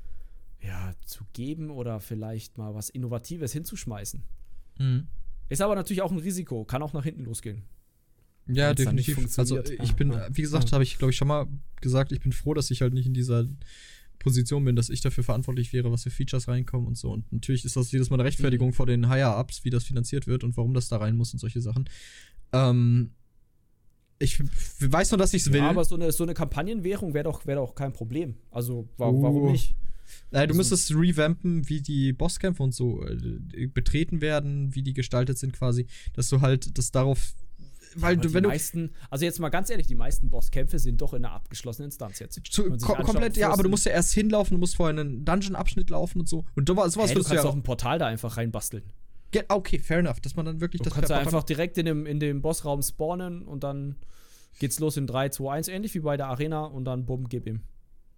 ja, 0.65 0.93
zu 1.05 1.25
geben 1.33 1.69
oder 1.69 1.99
vielleicht 1.99 2.57
mal 2.57 2.73
was 2.73 2.89
Innovatives 2.89 3.51
hinzuschmeißen. 3.51 4.23
Mhm. 4.79 5.07
Ist 5.49 5.61
aber 5.61 5.75
natürlich 5.75 6.01
auch 6.01 6.11
ein 6.11 6.19
Risiko, 6.19 6.63
kann 6.65 6.81
auch 6.81 6.93
nach 6.93 7.03
hinten 7.03 7.25
losgehen. 7.25 7.63
Ja, 8.47 8.73
definitiv. 8.73 9.37
Also 9.37 9.61
ich 9.63 9.95
bin, 9.95 10.13
wie 10.31 10.41
gesagt, 10.41 10.71
habe 10.71 10.83
ich, 10.83 10.97
glaube 10.97 11.11
ich, 11.11 11.17
schon 11.17 11.27
mal 11.27 11.47
gesagt, 11.81 12.11
ich 12.11 12.21
bin 12.21 12.31
froh, 12.31 12.53
dass 12.53 12.71
ich 12.71 12.81
halt 12.81 12.93
nicht 12.93 13.05
in 13.05 13.13
dieser 13.13 13.45
Position 14.19 14.65
bin, 14.65 14.75
dass 14.75 14.89
ich 14.89 15.01
dafür 15.01 15.23
verantwortlich 15.23 15.73
wäre, 15.73 15.91
was 15.91 16.03
für 16.03 16.09
Features 16.09 16.47
reinkommen 16.47 16.87
und 16.87 16.97
so. 16.97 17.11
Und 17.11 17.31
natürlich 17.31 17.65
ist 17.65 17.75
das 17.75 17.91
jedes 17.91 18.09
Mal 18.09 18.17
eine 18.17 18.23
Rechtfertigung 18.23 18.69
mhm. 18.69 18.73
vor 18.73 18.85
den 18.85 19.09
Higher-Ups, 19.09 19.63
wie 19.63 19.69
das 19.69 19.83
finanziert 19.83 20.27
wird 20.27 20.43
und 20.43 20.57
warum 20.57 20.73
das 20.73 20.87
da 20.87 20.97
rein 20.97 21.15
muss 21.15 21.33
und 21.33 21.39
solche 21.39 21.61
Sachen. 21.61 21.89
Ähm, 22.51 23.11
ich 24.19 24.41
weiß 24.79 25.11
nur, 25.11 25.17
dass 25.17 25.33
ich 25.33 25.43
es 25.43 25.51
will. 25.51 25.59
Ja, 25.59 25.69
aber 25.69 25.83
so 25.83 25.95
eine, 25.95 26.11
so 26.11 26.23
eine 26.23 26.33
Kampagnenwährung 26.33 27.13
wäre 27.13 27.25
doch, 27.25 27.45
wär 27.45 27.55
doch 27.55 27.75
kein 27.75 27.91
Problem. 27.91 28.35
Also, 28.51 28.87
wa 28.97 29.09
uh. 29.09 29.21
warum 29.21 29.51
nicht? 29.51 29.75
Naja, 30.31 30.47
du 30.47 30.51
also, 30.51 30.57
müsstest 30.57 30.95
revampen, 30.95 31.67
wie 31.69 31.81
die 31.81 32.13
Bosskämpfe 32.13 32.63
und 32.63 32.73
so 32.73 33.05
äh, 33.05 33.67
betreten 33.67 34.21
werden, 34.21 34.73
wie 34.75 34.83
die 34.83 34.93
gestaltet 34.93 35.37
sind 35.37 35.53
quasi, 35.53 35.87
dass 36.13 36.29
du 36.29 36.41
halt 36.41 36.77
das 36.77 36.91
darauf 36.91 37.33
weil 37.95 38.17
du, 38.17 38.33
wenn 38.33 38.43
du 38.43 38.49
meisten, 38.49 38.91
also 39.09 39.25
jetzt 39.25 39.39
mal 39.39 39.49
ganz 39.49 39.69
ehrlich, 39.69 39.87
die 39.87 39.95
meisten 39.95 40.29
Bosskämpfe 40.29 40.79
sind 40.79 41.01
doch 41.01 41.13
in 41.13 41.25
einer 41.25 41.33
abgeschlossenen 41.33 41.87
Instanz 41.87 42.19
jetzt. 42.19 42.39
Zu, 42.49 42.69
ko 42.69 42.95
komplett, 42.95 43.37
ja, 43.37 43.51
aber 43.51 43.63
du 43.63 43.69
musst 43.69 43.85
ja 43.85 43.91
erst 43.91 44.13
hinlaufen, 44.13 44.55
du 44.55 44.59
musst 44.59 44.75
vorher 44.75 44.99
einen 44.99 45.25
Dungeon-Abschnitt 45.25 45.89
laufen 45.89 46.19
und 46.19 46.29
so. 46.29 46.45
Und 46.55 46.67
sowas 46.67 46.95
hey, 46.95 47.15
du 47.15 47.23
kannst 47.23 47.31
ja 47.31 47.43
auch 47.43 47.53
ein 47.53 47.63
Portal 47.63 47.99
da 47.99 48.07
einfach 48.07 48.37
reinbasteln. 48.37 48.83
okay, 49.49 49.79
fair 49.79 49.99
enough, 49.99 50.19
dass 50.21 50.35
man 50.35 50.45
dann 50.45 50.61
wirklich 50.61 50.81
du 50.81 50.89
das 50.89 50.93
kannst 50.93 51.11
einfach 51.11 51.43
direkt 51.43 51.77
in 51.77 51.85
dem, 51.85 52.05
in 52.05 52.19
dem 52.19 52.41
Bossraum 52.41 52.81
spawnen 52.81 53.43
und 53.43 53.63
dann 53.63 53.95
geht's 54.59 54.79
los 54.79 54.97
in 54.97 55.07
3, 55.07 55.29
2, 55.29 55.53
1, 55.53 55.67
ähnlich 55.67 55.93
wie 55.95 55.99
bei 55.99 56.17
der 56.17 56.27
Arena 56.27 56.65
und 56.65 56.85
dann 56.85 57.05
bumm, 57.05 57.27
gib 57.29 57.47
ihm. 57.47 57.61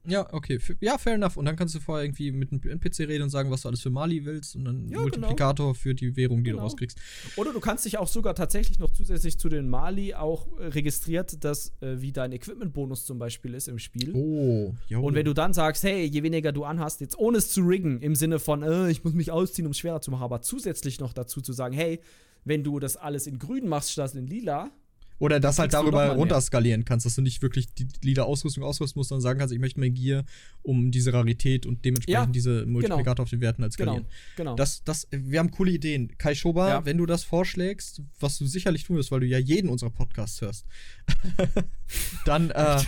Ja, 0.07 0.31
okay. 0.33 0.59
Ja, 0.79 0.97
fair 0.97 1.15
enough. 1.15 1.37
Und 1.37 1.45
dann 1.45 1.55
kannst 1.55 1.75
du 1.75 1.79
vorher 1.79 2.05
irgendwie 2.05 2.31
mit 2.31 2.51
einem 2.51 2.61
NPC 2.61 3.01
reden 3.01 3.23
und 3.23 3.29
sagen, 3.29 3.51
was 3.51 3.61
du 3.61 3.69
alles 3.69 3.81
für 3.81 3.89
Mali 3.89 4.25
willst 4.25 4.55
und 4.55 4.65
dann 4.65 4.89
ja. 4.89 4.99
Multiplikator 4.99 5.67
genau. 5.67 5.73
für 5.73 5.95
die 5.95 6.15
Währung, 6.15 6.43
die 6.43 6.51
genau. 6.51 6.61
du 6.61 6.63
rauskriegst. 6.63 6.97
Oder 7.35 7.53
du 7.53 7.59
kannst 7.59 7.85
dich 7.85 7.97
auch 7.97 8.07
sogar 8.07 8.35
tatsächlich 8.35 8.79
noch 8.79 8.91
zusätzlich 8.91 9.39
zu 9.39 9.49
den 9.49 9.69
Mali 9.69 10.13
auch 10.13 10.47
äh, 10.59 10.67
registriert, 10.67 11.43
dass 11.43 11.73
äh, 11.81 12.01
wie 12.01 12.11
dein 12.11 12.31
Equipment-Bonus 12.31 13.05
zum 13.05 13.19
Beispiel 13.19 13.53
ist 13.53 13.67
im 13.67 13.79
Spiel. 13.79 14.13
Oh, 14.13 14.73
jo. 14.87 15.01
Und 15.01 15.15
wenn 15.15 15.25
du 15.25 15.33
dann 15.33 15.53
sagst, 15.53 15.83
hey, 15.83 16.05
je 16.05 16.23
weniger 16.23 16.51
du 16.51 16.63
anhast, 16.63 17.01
jetzt 17.01 17.17
ohne 17.17 17.37
es 17.37 17.51
zu 17.51 17.61
riggen, 17.61 18.01
im 18.01 18.15
Sinne 18.15 18.39
von, 18.39 18.63
äh, 18.63 18.89
ich 18.89 19.03
muss 19.03 19.13
mich 19.13 19.31
ausziehen, 19.31 19.65
um 19.65 19.71
es 19.71 19.77
schwerer 19.77 20.01
zu 20.01 20.11
machen, 20.11 20.23
aber 20.23 20.41
zusätzlich 20.41 20.99
noch 20.99 21.13
dazu 21.13 21.41
zu 21.41 21.53
sagen, 21.53 21.75
hey, 21.75 21.99
wenn 22.43 22.63
du 22.63 22.79
das 22.79 22.95
alles 22.95 23.27
in 23.27 23.39
grün 23.39 23.67
machst 23.67 23.91
statt 23.91 24.13
in 24.15 24.27
lila, 24.27 24.71
oder 25.17 25.39
das 25.39 25.59
halt 25.59 25.73
darüber 25.73 26.09
runterskalieren 26.09 26.83
kannst, 26.85 27.05
dass 27.05 27.15
du 27.15 27.21
nicht 27.21 27.41
wirklich 27.41 27.73
die 27.73 27.87
Lieder-Ausrüstung 28.01 28.63
ausrüsten 28.63 28.99
musst, 28.99 29.09
sondern 29.09 29.21
sagen 29.21 29.39
kannst, 29.39 29.53
ich 29.53 29.59
möchte 29.59 29.79
mehr 29.79 29.89
Gear, 29.89 30.25
um 30.61 30.91
diese 30.91 31.13
Rarität 31.13 31.65
und 31.65 31.85
dementsprechend 31.85 32.27
ja, 32.27 32.31
diese 32.31 32.65
Multiplikator 32.65 33.15
genau. 33.15 33.23
auf 33.23 33.29
den 33.29 33.41
Werten 33.41 33.63
als 33.63 33.75
skalieren. 33.75 34.05
Genau, 34.35 34.51
genau. 34.51 34.55
Das, 34.55 34.83
das, 34.83 35.07
wir 35.11 35.39
haben 35.39 35.51
coole 35.51 35.71
Ideen. 35.71 36.17
Kai 36.17 36.35
Schober, 36.35 36.67
ja. 36.67 36.85
wenn 36.85 36.97
du 36.97 37.05
das 37.05 37.23
vorschlägst, 37.23 38.01
was 38.19 38.37
du 38.37 38.45
sicherlich 38.45 38.83
tun 38.83 38.97
wirst, 38.97 39.11
weil 39.11 39.21
du 39.21 39.25
ja 39.25 39.37
jeden 39.37 39.69
unserer 39.69 39.91
Podcasts 39.91 40.41
hörst, 40.41 40.65
dann, 42.25 42.51
äh, 42.51 42.81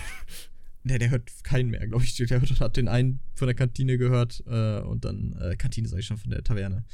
Ne, 0.84 0.98
der 0.98 1.10
hört 1.10 1.28
keinen 1.42 1.70
mehr, 1.70 1.86
glaube 1.86 2.04
ich. 2.04 2.14
Der 2.14 2.40
hat 2.40 2.76
den 2.76 2.88
einen 2.88 3.20
von 3.34 3.46
der 3.46 3.54
Kantine 3.54 3.98
gehört 3.98 4.42
äh, 4.46 4.78
und 4.80 5.04
dann, 5.04 5.36
äh, 5.38 5.56
Kantine 5.56 5.88
sage 5.88 6.00
ich 6.00 6.06
schon, 6.06 6.16
von 6.16 6.30
der 6.30 6.42
Taverne. 6.42 6.84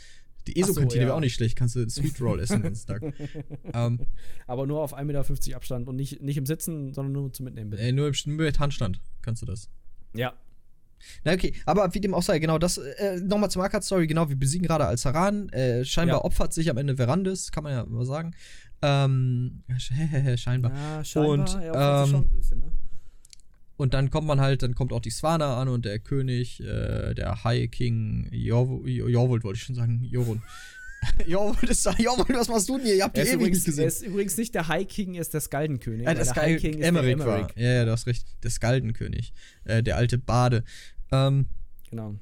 Die 0.46 0.60
ESO-Kantine 0.60 0.90
so, 0.90 0.96
ja. 0.96 1.06
wäre 1.06 1.14
auch 1.14 1.20
nicht 1.20 1.34
schlecht, 1.34 1.56
kannst 1.56 1.74
du 1.74 1.88
Sweet 1.88 2.20
Roll 2.20 2.40
essen 2.40 2.56
den 2.56 2.62
ganzen 2.64 2.86
Tag. 2.86 3.02
ähm, 3.74 4.00
Aber 4.46 4.66
nur 4.66 4.80
auf 4.80 4.96
1,50 4.96 5.04
Meter 5.04 5.56
Abstand 5.56 5.88
und 5.88 5.96
nicht, 5.96 6.20
nicht 6.22 6.36
im 6.36 6.46
Sitzen, 6.46 6.92
sondern 6.92 7.12
nur 7.12 7.32
zum 7.32 7.44
Mitnehmen, 7.44 7.70
bitte. 7.70 7.82
Äh, 7.82 7.92
nur, 7.92 8.08
im, 8.08 8.14
nur 8.26 8.44
mit 8.44 8.58
Handstand 8.58 9.00
kannst 9.22 9.42
du 9.42 9.46
das. 9.46 9.70
Ja. 10.14 10.34
Na 11.24 11.32
okay, 11.32 11.54
aber 11.66 11.92
wie 11.94 12.00
dem 12.00 12.14
auch 12.14 12.22
sei, 12.22 12.38
genau 12.38 12.58
das, 12.58 12.78
äh, 12.78 13.20
nochmal 13.20 13.50
zum 13.50 13.62
Arcade-Story, 13.62 14.06
genau, 14.06 14.28
wir 14.28 14.36
besiegen 14.36 14.66
gerade 14.66 14.86
Alzaran, 14.86 15.48
äh, 15.50 15.84
scheinbar 15.84 16.18
ja. 16.18 16.24
opfert 16.24 16.52
sich 16.52 16.70
am 16.70 16.76
Ende 16.78 16.96
Verandis, 16.96 17.52
kann 17.52 17.64
man 17.64 17.72
ja 17.72 17.84
mal 17.84 18.06
sagen. 18.06 18.34
Ähm, 18.82 19.62
scheinbar. 20.36 20.72
Ja, 20.72 21.04
scheinbar, 21.04 21.32
und, 21.32 21.54
er 21.62 22.04
ähm, 22.06 22.28
bisschen, 22.30 22.60
ne? 22.60 22.72
Und 23.76 23.94
dann 23.94 24.10
kommt 24.10 24.26
man 24.26 24.40
halt, 24.40 24.62
dann 24.62 24.74
kommt 24.74 24.92
auch 24.92 25.00
die 25.00 25.10
Swana 25.10 25.60
an 25.60 25.68
und 25.68 25.84
der 25.84 25.98
König, 25.98 26.60
äh, 26.60 27.14
der 27.14 27.42
High 27.42 27.70
King, 27.70 28.28
Jorvold 28.30 29.44
wollte 29.44 29.56
ich 29.56 29.64
schon 29.64 29.74
sagen, 29.74 30.04
Jorun. 30.04 30.42
Jorvold 31.26 31.70
ist 31.70 31.84
da, 31.84 31.92
Jorvold, 31.98 32.38
was 32.38 32.48
machst 32.48 32.68
du 32.68 32.76
denn 32.76 32.86
hier? 32.86 32.96
Ihr 32.96 33.04
habt 33.04 33.16
die 33.16 33.22
ewig 33.22 33.50
nicht 33.50 33.64
gesehen. 33.64 33.84
Er 33.84 33.88
ist 33.88 34.02
übrigens 34.02 34.36
nicht 34.36 34.54
der 34.54 34.68
High 34.68 34.86
King, 34.86 35.14
er 35.14 35.20
ist 35.22 35.34
der 35.34 35.40
Skaldenkönig. 35.40 36.06
Äh, 36.06 36.14
der, 36.14 36.24
der 36.24 36.36
High 36.36 36.60
King 36.60 36.78
ist 36.78 36.86
Emmerich 36.86 37.16
der 37.16 37.26
Emmerich. 37.26 37.56
War. 37.56 37.58
Ja, 37.58 37.72
ja, 37.72 37.84
du 37.84 37.90
hast 37.90 38.06
recht. 38.06 38.26
Der 38.42 38.50
Skaldenkönig. 38.50 39.32
Äh, 39.64 39.82
der 39.82 39.96
alte 39.96 40.18
Bade. 40.18 40.64
Ähm, 41.10 41.46
genau. 41.90 42.14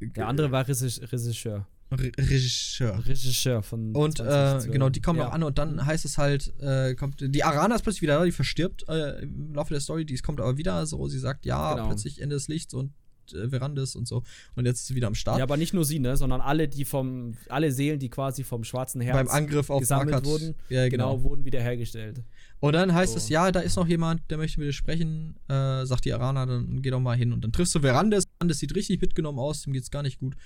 Der 0.00 0.26
andere 0.28 0.50
war 0.50 0.66
Regisseur. 0.68 1.66
Regisseur. 1.92 3.04
Regisseur 3.06 3.62
von. 3.62 3.94
Und 3.94 4.20
äh, 4.20 4.58
genau, 4.70 4.88
die 4.88 5.00
kommen 5.00 5.18
ja. 5.18 5.28
auch 5.28 5.32
an 5.32 5.42
und 5.42 5.58
dann 5.58 5.84
heißt 5.84 6.04
es 6.04 6.18
halt, 6.18 6.52
äh, 6.60 6.94
kommt 6.94 7.16
die 7.20 7.44
Arana 7.44 7.74
ist 7.74 7.82
plötzlich 7.82 8.02
wieder 8.02 8.18
da, 8.18 8.24
die 8.24 8.32
verstirbt 8.32 8.88
äh, 8.88 9.22
im 9.22 9.54
Laufe 9.54 9.72
der 9.74 9.80
Story, 9.80 10.04
die 10.04 10.16
kommt 10.18 10.40
aber 10.40 10.56
wieder 10.56 10.86
so, 10.86 11.06
sie 11.08 11.18
sagt 11.18 11.46
ja, 11.46 11.74
genau. 11.74 11.88
plötzlich 11.88 12.20
Ende 12.20 12.36
des 12.36 12.48
Lichts 12.48 12.74
und 12.74 12.92
äh, 13.32 13.48
Verandes 13.48 13.94
und 13.94 14.08
so 14.08 14.22
und 14.56 14.66
jetzt 14.66 14.80
ist 14.80 14.86
sie 14.88 14.94
wieder 14.94 15.06
am 15.06 15.14
Start. 15.14 15.38
Ja, 15.38 15.44
aber 15.44 15.56
nicht 15.56 15.74
nur 15.74 15.84
sie, 15.84 15.98
ne, 15.98 16.16
sondern 16.16 16.40
alle, 16.40 16.68
die 16.68 16.84
vom 16.84 17.36
alle 17.48 17.72
Seelen, 17.72 17.98
die 17.98 18.08
quasi 18.08 18.44
vom 18.44 18.64
schwarzen 18.64 19.00
Herz 19.00 19.16
beim 19.16 19.28
Angriff 19.28 19.70
auf 19.70 19.80
gesammelt 19.80 20.10
Markert, 20.10 20.26
wurden, 20.26 20.54
ja, 20.68 20.88
genau. 20.88 21.16
genau. 21.16 21.24
wurden 21.24 21.44
wiederhergestellt. 21.44 22.22
Und 22.62 22.74
dann 22.74 22.94
heißt 22.94 23.14
so. 23.14 23.18
es, 23.18 23.28
ja, 23.28 23.50
da 23.50 23.58
ist 23.58 23.74
noch 23.74 23.88
jemand, 23.88 24.30
der 24.30 24.38
möchte 24.38 24.60
mit 24.60 24.68
dir 24.68 24.72
sprechen, 24.72 25.34
äh, 25.48 25.84
sagt 25.84 26.04
die 26.04 26.12
Arana, 26.12 26.46
dann 26.46 26.80
geh 26.80 26.90
doch 26.90 27.00
mal 27.00 27.16
hin 27.16 27.32
und 27.32 27.42
dann 27.42 27.50
triffst 27.50 27.74
du 27.74 27.80
Verandes. 27.80 28.22
Verandes 28.38 28.60
sieht 28.60 28.76
richtig 28.76 29.00
mitgenommen 29.00 29.40
aus, 29.40 29.62
dem 29.62 29.72
geht's 29.72 29.90
gar 29.90 30.04
nicht 30.04 30.20
gut. 30.20 30.36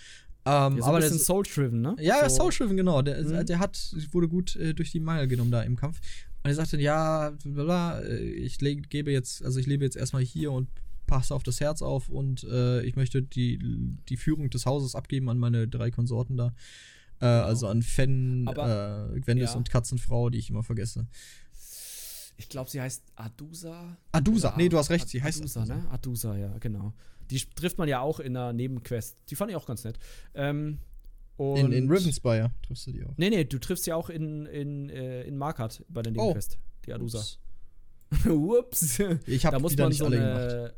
Ähm, 0.46 0.82
aber 0.82 1.00
der 1.00 1.10
ist 1.10 1.26
Soul-Driven, 1.26 1.82
ne? 1.82 1.94
Ja, 2.00 2.26
so. 2.30 2.36
Soul-Driven, 2.36 2.74
genau. 2.74 3.02
Der, 3.02 3.22
mhm. 3.22 3.44
der 3.44 3.58
hat, 3.58 3.94
wurde 4.12 4.28
gut 4.28 4.56
äh, 4.56 4.72
durch 4.72 4.92
die 4.92 5.00
Mangel 5.00 5.28
genommen 5.28 5.50
da 5.50 5.60
im 5.60 5.76
Kampf. 5.76 6.00
Und 6.42 6.48
er 6.50 6.54
sagte, 6.54 6.80
ja, 6.80 7.34
bla, 7.44 8.00
äh, 8.00 8.16
ich 8.16 8.56
gebe 8.60 9.12
jetzt, 9.12 9.44
also 9.44 9.60
ich 9.60 9.66
lebe 9.66 9.84
jetzt 9.84 9.96
erstmal 9.96 10.22
hier 10.22 10.52
und 10.52 10.68
passe 11.06 11.34
auf 11.34 11.42
das 11.42 11.60
Herz 11.60 11.82
auf 11.82 12.08
und 12.08 12.44
äh, 12.44 12.80
ich 12.80 12.96
möchte 12.96 13.20
die, 13.20 13.58
die 14.08 14.16
Führung 14.16 14.48
des 14.48 14.64
Hauses 14.64 14.94
abgeben 14.94 15.28
an 15.28 15.36
meine 15.36 15.68
drei 15.68 15.90
Konsorten 15.90 16.38
da. 16.38 16.46
Äh, 17.18 17.26
genau. 17.26 17.44
Also 17.44 17.66
an 17.68 17.82
Fen, 17.82 18.48
Aber, 18.48 19.10
äh, 19.14 19.20
Gwendis 19.20 19.50
ja. 19.50 19.56
und 19.56 19.68
Katzenfrau, 19.68 20.30
die 20.30 20.38
ich 20.38 20.48
immer 20.48 20.62
vergesse. 20.62 21.06
Ich 22.36 22.48
glaube, 22.48 22.70
sie 22.70 22.80
heißt 22.80 23.02
Adusa. 23.14 23.96
Adusa, 24.12 24.54
nee, 24.56 24.68
du 24.68 24.78
hast 24.78 24.90
recht, 24.90 25.08
sie 25.08 25.22
heißt 25.22 25.40
Adusa, 25.40 25.62
Adusa. 25.62 25.76
ne? 25.76 25.90
Adusa, 25.90 26.36
ja, 26.36 26.58
genau. 26.58 26.92
Die 27.30 27.40
trifft 27.40 27.78
man 27.78 27.88
ja 27.88 28.00
auch 28.00 28.20
in 28.20 28.36
einer 28.36 28.52
Nebenquest. 28.52 29.16
Die 29.30 29.36
fand 29.36 29.50
ich 29.50 29.56
auch 29.56 29.66
ganz 29.66 29.84
nett. 29.84 29.98
Ähm, 30.34 30.78
in, 31.38 31.72
in 31.72 31.90
Rivenspire 31.90 32.50
triffst 32.62 32.86
du 32.86 32.92
die 32.92 33.04
auch. 33.04 33.14
Nee, 33.16 33.30
nee, 33.30 33.44
du 33.44 33.58
triffst 33.58 33.84
sie 33.84 33.92
auch 33.92 34.08
in, 34.08 34.46
in, 34.46 34.88
äh, 34.90 35.22
in 35.24 35.36
Markart 35.36 35.84
bei 35.88 36.02
der 36.02 36.12
oh. 36.12 36.16
Nebenquest, 36.16 36.58
oh. 36.58 36.82
die 36.86 36.92
Adusa. 36.92 37.24
Ups. 38.28 38.98
Ich 39.26 39.44
habe 39.44 39.68
die 39.68 39.76
da 39.76 39.88
nicht 39.88 39.98
so 39.98 40.06
alle 40.06 40.16
eine, 40.16 40.56
gemacht. 40.56 40.74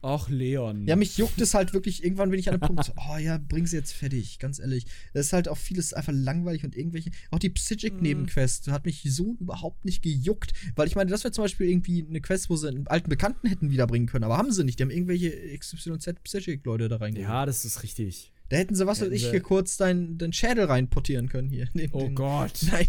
Ach, 0.00 0.28
Leon. 0.28 0.86
Ja, 0.86 0.94
mich 0.96 1.18
juckt 1.18 1.40
es 1.40 1.54
halt 1.54 1.72
wirklich, 1.72 2.04
irgendwann 2.04 2.30
bin 2.30 2.38
ich 2.38 2.48
an 2.48 2.54
einem 2.54 2.76
Punkt, 2.76 2.92
oh 3.10 3.16
ja, 3.16 3.38
bring 3.38 3.66
sie 3.66 3.76
jetzt 3.76 3.92
fertig, 3.92 4.38
ganz 4.38 4.58
ehrlich. 4.58 4.86
Das 5.12 5.26
ist 5.26 5.32
halt 5.32 5.48
auch 5.48 5.56
vieles 5.56 5.92
einfach 5.92 6.12
langweilig 6.14 6.64
und 6.64 6.76
irgendwelche, 6.76 7.10
auch 7.30 7.38
die 7.38 7.50
Psychic-Nebenquest 7.50 8.68
hat 8.68 8.86
mich 8.86 9.02
so 9.08 9.36
überhaupt 9.40 9.84
nicht 9.84 10.02
gejuckt, 10.02 10.52
weil 10.76 10.86
ich 10.86 10.94
meine, 10.94 11.10
das 11.10 11.24
wäre 11.24 11.32
zum 11.32 11.44
Beispiel 11.44 11.68
irgendwie 11.68 12.06
eine 12.08 12.20
Quest, 12.20 12.48
wo 12.48 12.56
sie 12.56 12.68
einen 12.68 12.86
alten 12.86 13.08
Bekannten 13.08 13.48
hätten 13.48 13.70
wiederbringen 13.70 14.06
können, 14.06 14.24
aber 14.24 14.38
haben 14.38 14.52
sie 14.52 14.64
nicht, 14.64 14.78
die 14.78 14.84
haben 14.84 14.90
irgendwelche 14.90 15.30
XYZ 15.56 16.14
Psychic-Leute 16.22 16.88
da 16.88 16.96
reingeholt. 16.96 17.28
Ja, 17.28 17.44
das 17.44 17.64
ist 17.64 17.82
richtig. 17.82 18.32
Da 18.50 18.56
hätten 18.56 18.74
sie, 18.74 18.86
was 18.86 19.02
weiß 19.02 19.10
ich, 19.10 19.28
hier 19.28 19.40
kurz 19.40 19.76
deinen 19.76 20.16
dein 20.16 20.32
Schädel 20.32 20.64
reinportieren 20.64 21.28
können 21.28 21.50
hier. 21.50 21.66
Den, 21.74 21.90
oh 21.92 22.00
den, 22.00 22.14
Gott. 22.14 22.52
Nein. 22.70 22.88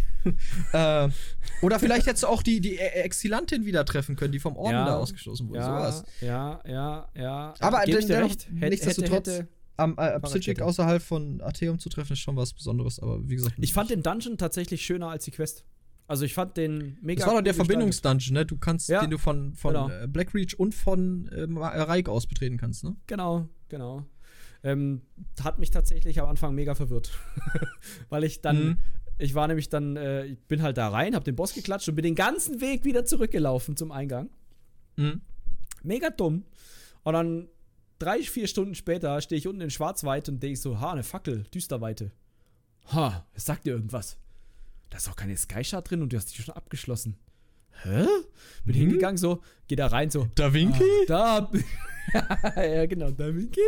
äh, 0.72 1.12
oder 1.62 1.78
vielleicht 1.78 2.06
hättest 2.06 2.22
du 2.22 2.28
auch 2.28 2.42
die, 2.42 2.60
die 2.60 2.78
Exilantin 2.78 3.66
wieder 3.66 3.84
treffen 3.84 4.16
können, 4.16 4.32
die 4.32 4.38
vom 4.38 4.56
Orden 4.56 4.72
ja, 4.72 4.86
da 4.86 4.96
ausgestoßen 4.96 5.48
wurde. 5.48 5.58
Ja, 5.60 5.92
sowas. 5.92 6.04
ja, 6.22 6.60
ja, 6.66 7.08
ja. 7.14 7.54
Aber 7.58 7.82
dann, 7.86 8.22
recht. 8.22 8.48
nichtsdestotrotz, 8.50 9.28
hätte, 9.28 9.32
hätte, 9.32 9.48
am 9.76 9.96
äh, 9.98 10.18
Psychic 10.20 10.62
außerhalb 10.62 11.02
von 11.02 11.42
Atheum 11.42 11.78
zu 11.78 11.90
treffen, 11.90 12.14
ist 12.14 12.20
schon 12.20 12.36
was 12.36 12.54
Besonderes. 12.54 12.98
Aber 12.98 13.28
wie 13.28 13.36
gesagt. 13.36 13.56
Ich 13.58 13.74
fand 13.74 13.90
den 13.90 14.02
Dungeon 14.02 14.38
tatsächlich 14.38 14.82
schöner 14.82 15.08
als 15.08 15.24
die 15.24 15.30
Quest. 15.30 15.64
Also 16.06 16.24
ich 16.24 16.34
fand 16.34 16.56
den 16.56 16.96
mega. 17.02 17.20
Das 17.20 17.28
war 17.28 17.36
doch 17.36 17.44
der 17.44 17.54
Verbindungsdungeon, 17.54 18.34
ne? 18.34 18.46
Du 18.46 18.56
kannst, 18.56 18.88
ja, 18.88 19.00
den 19.00 19.10
du 19.10 19.18
von, 19.18 19.54
von 19.54 19.74
genau. 19.74 19.90
Äh, 19.90 20.08
Blackreach 20.08 20.58
und 20.58 20.74
von 20.74 21.28
äh, 21.28 21.46
Reik 21.56 22.08
aus 22.08 22.26
betreten 22.26 22.56
kannst, 22.56 22.82
ne? 22.82 22.96
Genau, 23.06 23.48
genau. 23.68 24.06
Ähm, 24.62 25.02
hat 25.42 25.58
mich 25.58 25.70
tatsächlich 25.70 26.20
am 26.20 26.28
Anfang 26.28 26.54
mega 26.54 26.74
verwirrt. 26.74 27.10
Weil 28.08 28.24
ich 28.24 28.40
dann, 28.40 28.64
mhm. 28.64 28.78
ich 29.18 29.34
war 29.34 29.48
nämlich 29.48 29.68
dann, 29.68 29.96
äh, 29.96 30.26
ich 30.26 30.38
bin 30.40 30.62
halt 30.62 30.76
da 30.76 30.88
rein, 30.88 31.14
hab 31.14 31.24
den 31.24 31.36
Boss 31.36 31.54
geklatscht 31.54 31.88
und 31.88 31.94
bin 31.94 32.02
den 32.02 32.14
ganzen 32.14 32.60
Weg 32.60 32.84
wieder 32.84 33.04
zurückgelaufen 33.04 33.76
zum 33.76 33.90
Eingang. 33.90 34.28
Mhm. 34.96 35.22
Mega 35.82 36.10
dumm. 36.10 36.44
Und 37.02 37.14
dann 37.14 37.48
drei, 37.98 38.22
vier 38.22 38.46
Stunden 38.46 38.74
später 38.74 39.20
stehe 39.20 39.38
ich 39.38 39.46
unten 39.46 39.62
in 39.62 39.70
Schwarzweite 39.70 40.30
und 40.30 40.42
denke 40.42 40.58
so, 40.58 40.80
ha, 40.80 40.92
eine 40.92 41.02
Fackel, 41.02 41.44
Düsterweite. 41.54 42.12
Ha, 42.92 43.26
es 43.34 43.44
sagt 43.44 43.66
dir 43.66 43.72
irgendwas. 43.72 44.18
Da 44.90 44.98
ist 44.98 45.08
auch 45.08 45.16
keine 45.16 45.36
Skyshard 45.36 45.88
drin 45.88 46.02
und 46.02 46.12
du 46.12 46.16
hast 46.16 46.36
die 46.36 46.42
schon 46.42 46.54
abgeschlossen. 46.54 47.16
Hä? 47.82 48.06
Bin 48.64 48.74
mhm. 48.76 48.80
hingegangen, 48.80 49.16
so, 49.16 49.40
geh 49.68 49.76
da 49.76 49.86
rein, 49.86 50.10
so. 50.10 50.26
Da 50.34 50.52
Vinci? 50.52 50.84
Ah, 51.08 51.40
da. 51.40 51.50
ja, 52.62 52.86
genau, 52.86 53.10
Da 53.10 53.34
Vinci. 53.34 53.60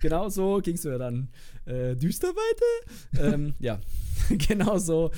Genau 0.00 0.28
so 0.28 0.60
ging 0.62 0.74
es 0.74 0.84
ja 0.84 0.98
dann 0.98 1.28
äh, 1.64 1.94
düster 1.96 2.28
weiter. 2.28 3.34
ähm, 3.34 3.54
ja, 3.58 3.80
genau 4.48 4.78
so. 4.78 5.10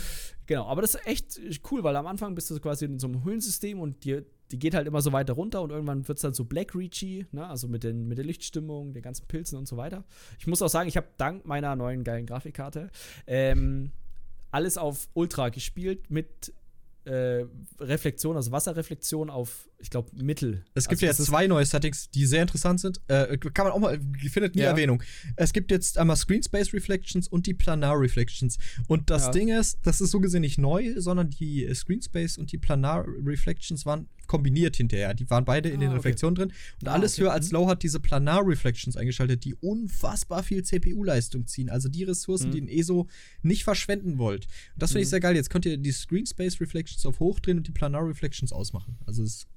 Genau, 0.47 0.67
aber 0.67 0.81
das 0.81 0.95
ist 0.95 1.07
echt 1.07 1.41
cool, 1.71 1.85
weil 1.85 1.95
am 1.97 2.07
Anfang 2.07 2.35
bist 2.35 2.51
du 2.51 2.59
quasi 2.59 2.87
in 2.87 2.99
so 2.99 3.07
einem 3.07 3.23
Höhlensystem 3.23 3.81
und 3.81 4.05
die, 4.05 4.23
die 4.51 4.59
geht 4.59 4.75
halt 4.75 4.87
immer 4.87 5.03
so 5.03 5.13
weiter 5.13 5.35
runter 5.35 5.61
und 5.61 5.71
irgendwann 5.71 6.09
wird 6.09 6.17
es 6.17 6.23
dann 6.23 6.33
so 6.33 6.45
Black 6.45 6.75
Reachy, 6.75 7.27
ne? 7.33 7.47
also 7.47 7.69
mit, 7.69 7.85
den, 7.85 8.09
mit 8.09 8.17
der 8.17 8.25
Lichtstimmung, 8.25 8.95
den 8.95 9.03
ganzen 9.03 9.27
Pilzen 9.27 9.59
und 9.59 9.69
so 9.69 9.77
weiter. 9.77 10.05
Ich 10.39 10.47
muss 10.47 10.63
auch 10.63 10.71
sagen, 10.71 10.89
ich 10.89 10.97
habe 10.97 11.09
dank 11.19 11.45
meiner 11.45 11.77
neuen 11.77 12.03
geilen 12.03 12.25
Grafikkarte 12.25 12.89
ähm, 13.27 13.93
alles 14.51 14.79
auf 14.79 15.09
Ultra 15.13 15.51
gespielt 15.51 16.11
mit 16.11 16.55
äh, 17.09 17.47
Reflexion, 17.81 18.37
also 18.37 18.53
Wasserreflexion 18.53 19.31
auf 19.31 19.69
ich 19.81 19.91
glaube, 19.91 20.11
Mittel. 20.15 20.65
Es 20.75 20.89
gibt 20.89 21.03
also, 21.03 21.23
ja 21.23 21.27
zwei 21.27 21.47
neue 21.47 21.65
Settings, 21.65 22.11
die 22.11 22.27
sehr 22.27 22.43
interessant 22.43 22.81
sind. 22.81 23.01
Äh, 23.09 23.39
kann 23.39 23.65
man 23.67 23.73
auch 23.73 23.79
mal, 23.79 24.01
findet 24.31 24.57
nie 24.57 24.63
ja. 24.63 24.71
Erwähnung. 24.71 25.03
Es 25.37 25.53
gibt 25.53 25.71
jetzt 25.71 25.99
einmal 25.99 26.17
Screen 26.17 26.43
Space 26.43 26.73
Reflections 26.73 27.29
und 27.29 27.47
die 27.47 27.55
Planar 27.55 28.01
Reflections. 28.01 28.59
Und 28.89 29.11
das 29.11 29.27
ja. 29.27 29.31
Ding 29.31 29.49
ist, 29.49 29.79
das 29.83 30.01
ist 30.01 30.11
so 30.11 30.21
gesehen 30.21 30.41
nicht 30.41 30.59
neu, 30.59 30.95
sondern 30.97 31.31
die 31.31 31.65
äh, 31.65 31.75
Screen 31.75 32.03
Space 32.03 32.39
und 32.39 32.51
die 32.51 32.59
Planar 32.59 33.07
Reflections 33.25 33.87
waren 33.87 34.09
kombiniert 34.27 34.77
hinterher. 34.77 35.15
Die 35.15 35.29
waren 35.31 35.45
beide 35.45 35.71
in 35.71 35.77
ah, 35.77 35.81
den 35.81 35.93
Reflexionen 35.93 36.37
okay. 36.37 36.49
drin. 36.49 36.57
Und 36.83 36.89
ah, 36.89 36.93
alles 36.93 37.15
okay. 37.15 37.23
höher 37.23 37.33
als 37.33 37.49
mhm. 37.49 37.55
Low 37.55 37.69
hat 37.69 37.83
diese 37.83 37.99
Planar 37.99 38.47
Reflections 38.47 38.97
eingeschaltet, 38.97 39.45
die 39.45 39.55
unfassbar 39.55 40.43
viel 40.43 40.63
CPU-Leistung 40.63 41.47
ziehen. 41.47 41.71
Also 41.71 41.89
die 41.89 42.05
Ressourcen, 42.05 42.49
mhm. 42.49 42.53
die 42.53 42.61
ein 42.63 42.69
ESO 42.69 43.09
nicht 43.43 43.65
verschwenden 43.65 44.19
wollt. 44.19 44.45
Und 44.75 44.83
das 44.83 44.91
finde 44.91 45.01
mhm. 45.01 45.03
ich 45.05 45.09
sehr 45.09 45.21
geil. 45.21 45.35
Jetzt 45.35 45.51
könnt 45.51 45.67
ihr 45.67 45.77
die 45.79 45.93
Screen 45.93 46.27
Space 46.27 46.61
Reflections 46.61 47.07
auf 47.07 47.21
hoch 47.21 47.41
drehen 47.41 47.57
und 47.57 47.67
die 47.67 47.73
Planar 47.73 48.07
Reflections 48.07 48.53
ausmachen. 48.53 48.99
Also 49.07 49.23
es 49.23 49.37
ist 49.37 49.49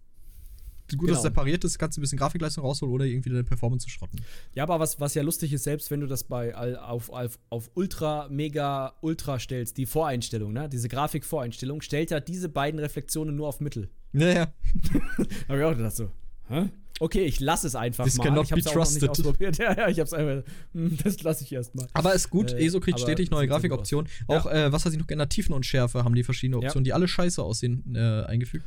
gut, 0.97 1.07
genau. 1.07 1.17
dass 1.17 1.19
es 1.19 1.23
separiert 1.23 1.63
ist, 1.63 1.77
kannst 1.77 1.97
du 1.97 2.01
ein 2.01 2.03
bisschen 2.03 2.17
Grafikleistung 2.17 2.63
rausholen 2.63 2.93
oder 2.93 3.05
irgendwie 3.05 3.29
deine 3.29 3.43
Performance 3.43 3.85
zu 3.85 3.89
schrotten. 3.89 4.21
Ja, 4.53 4.63
aber 4.63 4.79
was, 4.79 4.99
was 4.99 5.13
ja 5.13 5.23
lustig 5.23 5.53
ist, 5.53 5.63
selbst 5.63 5.91
wenn 5.91 5.99
du 5.99 6.07
das 6.07 6.23
bei 6.23 6.55
auf, 6.55 7.09
auf, 7.09 7.39
auf 7.49 7.71
Ultra, 7.75 8.27
Mega, 8.29 8.93
Ultra 9.01 9.39
stellst, 9.39 9.77
die 9.77 9.85
Voreinstellung, 9.85 10.53
ne? 10.53 10.69
diese 10.69 10.89
Grafikvoreinstellung, 10.89 11.81
stellt 11.81 12.11
ja 12.11 12.19
diese 12.19 12.49
beiden 12.49 12.79
Reflexionen 12.79 13.35
nur 13.35 13.47
auf 13.47 13.59
Mittel. 13.59 13.89
Naja. 14.11 14.53
Hab 15.47 15.57
ich 15.57 15.63
auch 15.63 15.75
gedacht 15.75 15.95
so, 15.95 16.11
hä? 16.49 16.69
Okay, 17.01 17.23
ich 17.23 17.39
lasse 17.39 17.65
es 17.65 17.73
einfach 17.73 18.03
This 18.03 18.17
mal. 18.17 18.25
Cannot 18.25 18.45
ich 18.45 18.51
hab's 18.51 18.63
be 18.63 18.69
trusted. 18.69 19.09
Auch 19.09 19.17
noch 19.17 19.17
nicht 19.17 19.27
ausprobiert. 19.27 19.57
Ja, 19.61 19.75
ja, 19.75 19.87
ich 19.87 19.99
hab's 19.99 20.13
einfach. 20.13 20.43
Hm, 20.73 20.97
das 21.03 21.23
lasse 21.23 21.43
ich 21.43 21.51
erstmal. 21.51 21.87
Aber 21.93 22.13
ist 22.13 22.29
gut, 22.29 22.51
äh, 22.51 22.63
ESO 22.63 22.79
kriegt 22.79 22.99
stetig 22.99 23.31
neue 23.31 23.47
Grafikoptionen. 23.47 24.07
Auch, 24.27 24.45
ja. 24.45 24.67
äh, 24.67 24.71
was 24.71 24.85
hat 24.85 24.91
sich 24.91 24.99
noch 24.99 25.07
geändert? 25.07 25.31
Tiefenunschärfe 25.31 26.03
haben 26.03 26.13
die 26.13 26.23
verschiedene 26.23 26.57
Optionen, 26.57 26.85
ja. 26.85 26.89
die 26.89 26.93
alle 26.93 27.07
scheiße 27.07 27.41
aussehen, 27.41 27.95
äh, 27.95 28.25
eingefügt. 28.25 28.65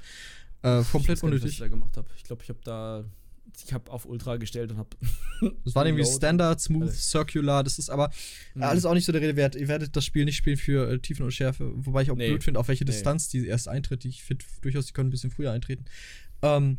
Äh, 0.64 0.82
komplett 0.90 1.18
ich 1.18 1.22
unnötig. 1.22 1.44
Nicht, 1.44 1.44
was 1.44 1.52
ich 1.52 1.58
da 1.58 1.68
gemacht 1.68 1.96
habe. 1.96 2.08
Ich 2.16 2.24
glaube, 2.24 2.42
ich 2.42 2.48
habe 2.48 2.60
da 2.64 3.04
ich 3.64 3.72
habe 3.72 3.90
auf 3.90 4.06
Ultra 4.06 4.36
gestellt 4.36 4.72
und 4.72 4.78
habe. 4.78 4.96
das 5.64 5.74
war 5.74 5.86
irgendwie 5.86 6.04
Standard, 6.04 6.60
Smooth, 6.60 6.90
Circular. 6.90 7.62
Das 7.62 7.78
ist 7.78 7.90
aber 7.90 8.10
mhm. 8.54 8.62
alles 8.62 8.84
auch 8.84 8.94
nicht 8.94 9.04
so 9.04 9.12
der 9.12 9.20
Rede 9.20 9.36
wert. 9.36 9.54
Ihr 9.54 9.68
werdet 9.68 9.94
das 9.94 10.04
Spiel 10.04 10.24
nicht 10.24 10.36
spielen 10.36 10.56
für 10.56 10.90
äh, 10.90 10.98
Tiefen 10.98 11.24
und 11.24 11.30
Schärfe, 11.30 11.70
wobei 11.74 12.02
ich 12.02 12.10
auch 12.10 12.16
nee. 12.16 12.28
blöd 12.28 12.42
finde, 12.42 12.58
auf 12.58 12.68
welche 12.68 12.84
Distanz 12.84 13.32
nee. 13.32 13.40
die 13.40 13.46
erst 13.46 13.68
eintritt. 13.68 14.04
Ich 14.04 14.24
finde 14.24 14.44
durchaus, 14.62 14.86
die 14.86 14.92
können 14.92 15.08
ein 15.08 15.12
bisschen 15.12 15.30
früher 15.30 15.52
eintreten. 15.52 15.84
Ähm, 16.42 16.78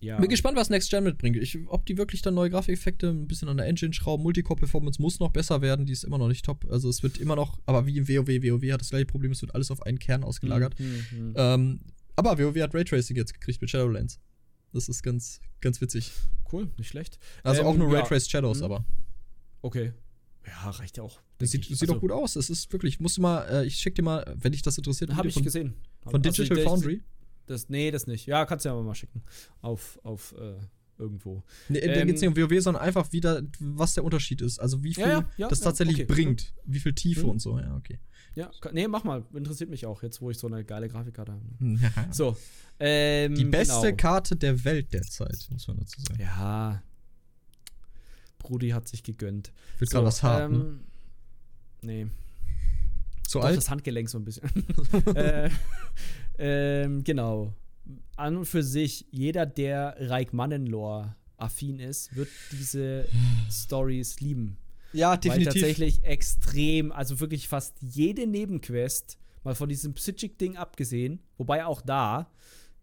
ja. 0.00 0.18
Bin 0.18 0.30
gespannt, 0.30 0.56
was 0.56 0.70
Next 0.70 0.90
Gen 0.90 1.04
mitbringt. 1.04 1.36
Ich, 1.36 1.58
ob 1.66 1.84
die 1.84 1.98
wirklich 1.98 2.22
dann 2.22 2.32
neue 2.32 2.48
Grafikeffekte 2.48 3.10
ein 3.10 3.26
bisschen 3.26 3.48
an 3.48 3.58
der 3.58 3.66
Engine 3.66 3.92
schrauben. 3.92 4.22
Multicore-Performance 4.22 5.02
muss 5.02 5.20
noch 5.20 5.30
besser 5.30 5.60
werden, 5.60 5.84
die 5.84 5.92
ist 5.92 6.04
immer 6.04 6.16
noch 6.16 6.28
nicht 6.28 6.44
top. 6.44 6.66
Also 6.70 6.88
es 6.88 7.02
wird 7.02 7.18
immer 7.18 7.36
noch, 7.36 7.58
aber 7.66 7.86
wie 7.86 7.98
im 7.98 8.08
WoW, 8.08 8.26
WoW 8.26 8.72
hat 8.72 8.80
das 8.80 8.90
gleiche 8.90 9.04
Problem, 9.04 9.32
es 9.32 9.42
wird 9.42 9.54
alles 9.54 9.70
auf 9.70 9.82
einen 9.82 9.98
Kern 9.98 10.24
ausgelagert. 10.24 10.78
Mhm, 10.80 10.86
mhm. 11.12 11.34
ähm, 11.36 11.80
aber 12.16 12.38
WoW 12.38 12.60
hat 12.60 12.74
Raytracing 12.74 13.16
jetzt 13.16 13.34
gekriegt 13.34 13.60
mit 13.60 13.70
Shadowlands. 13.70 14.20
Das 14.72 14.88
ist 14.88 15.02
ganz, 15.02 15.40
ganz 15.60 15.80
witzig. 15.80 16.12
Cool, 16.52 16.70
nicht 16.76 16.88
schlecht. 16.88 17.18
Also 17.42 17.62
ähm, 17.62 17.66
auch 17.66 17.76
nur 17.76 17.92
ja. 17.92 18.00
Raytraced 18.00 18.30
Shadows, 18.30 18.58
mhm. 18.58 18.64
aber. 18.64 18.84
Okay. 19.62 19.92
Ja, 20.46 20.70
reicht 20.70 20.96
ja 20.96 21.02
auch. 21.02 21.20
Das 21.38 21.50
sieht, 21.50 21.64
sieht 21.64 21.80
also, 21.82 21.96
auch 21.96 22.00
gut 22.00 22.12
aus. 22.12 22.36
Es 22.36 22.50
ist 22.50 22.72
wirklich, 22.72 23.00
musst 23.00 23.18
du 23.18 23.22
mal, 23.22 23.42
äh, 23.48 23.66
ich 23.66 23.76
schick 23.76 23.94
dir 23.94 24.02
mal, 24.02 24.34
wenn 24.38 24.52
dich 24.52 24.62
das 24.62 24.76
interessiert. 24.78 25.14
Habe 25.14 25.28
ich 25.28 25.34
von, 25.34 25.42
gesehen. 25.42 25.74
Von 26.02 26.14
also 26.14 26.18
Digital 26.18 26.58
also, 26.58 26.70
Foundry? 26.70 27.02
Das, 27.46 27.68
nee, 27.68 27.90
das 27.90 28.06
nicht. 28.06 28.26
Ja, 28.26 28.44
kannst 28.46 28.64
du 28.64 28.68
ja 28.68 28.80
mal 28.80 28.94
schicken. 28.94 29.22
Auf, 29.60 29.98
auf, 30.02 30.34
äh, 30.38 30.54
irgendwo. 30.98 31.42
Nee, 31.68 31.78
ähm, 31.78 31.94
da 31.94 32.04
geht 32.04 32.16
es 32.16 32.20
nicht 32.20 32.28
um 32.28 32.36
WoW, 32.36 32.62
sondern 32.62 32.82
einfach 32.82 33.12
wieder, 33.12 33.42
was 33.58 33.94
der 33.94 34.04
Unterschied 34.04 34.40
ist. 34.40 34.58
Also 34.60 34.82
wie 34.84 34.94
viel 34.94 35.04
ja, 35.04 35.28
ja, 35.36 35.48
das 35.48 35.60
tatsächlich 35.60 35.96
okay. 35.96 36.04
bringt. 36.04 36.54
Wie 36.64 36.78
viel 36.78 36.94
Tiefe 36.94 37.24
mhm. 37.24 37.30
und 37.30 37.38
so. 37.40 37.58
Ja, 37.58 37.74
okay. 37.76 37.98
Ja, 38.34 38.50
nee, 38.72 38.86
mach 38.86 39.04
mal. 39.04 39.24
Interessiert 39.34 39.70
mich 39.70 39.86
auch, 39.86 40.02
jetzt 40.02 40.20
wo 40.20 40.30
ich 40.30 40.38
so 40.38 40.46
eine 40.46 40.64
geile 40.64 40.88
Grafikkarte 40.88 41.32
habe. 41.32 41.42
Ja. 41.60 42.12
So. 42.12 42.36
Ähm, 42.78 43.34
Die 43.34 43.44
beste 43.44 43.88
genau. 43.88 43.96
Karte 43.96 44.36
der 44.36 44.64
Welt 44.64 44.92
derzeit, 44.92 45.46
muss 45.50 45.68
man 45.68 45.78
dazu 45.78 46.00
sagen. 46.00 46.20
Ja. 46.20 46.82
Brudi 48.38 48.70
hat 48.70 48.88
sich 48.88 49.02
gegönnt. 49.02 49.52
Wird 49.78 49.90
so, 49.90 49.96
gerade 49.96 50.06
was 50.06 50.22
haben. 50.22 50.54
Ähm, 50.54 50.80
ne? 51.82 52.04
Nee. 52.04 52.06
Doch, 53.32 53.44
alt? 53.44 53.56
Das 53.56 53.70
Handgelenk 53.70 54.08
so 54.08 54.18
ein 54.18 54.24
bisschen. 54.24 54.50
äh, 55.14 55.50
ähm, 56.38 57.04
genau. 57.04 57.54
An 58.16 58.36
und 58.36 58.46
für 58.46 58.62
sich, 58.62 59.06
jeder, 59.10 59.46
der 59.46 59.96
Reich 59.98 60.32
Mannenlore 60.32 61.14
affin 61.36 61.78
ist, 61.78 62.14
wird 62.16 62.28
diese 62.52 63.06
Stories 63.50 64.20
lieben. 64.20 64.56
Ja, 64.92 65.16
definitiv. 65.16 65.46
Weil 65.46 65.52
tatsächlich 65.54 66.04
extrem, 66.04 66.92
also 66.92 67.20
wirklich 67.20 67.48
fast 67.48 67.76
jede 67.80 68.26
Nebenquest, 68.26 69.18
mal 69.44 69.54
von 69.54 69.68
diesem 69.68 69.94
Psychic-Ding 69.94 70.56
abgesehen, 70.56 71.20
wobei 71.38 71.64
auch 71.64 71.80
da, 71.80 72.30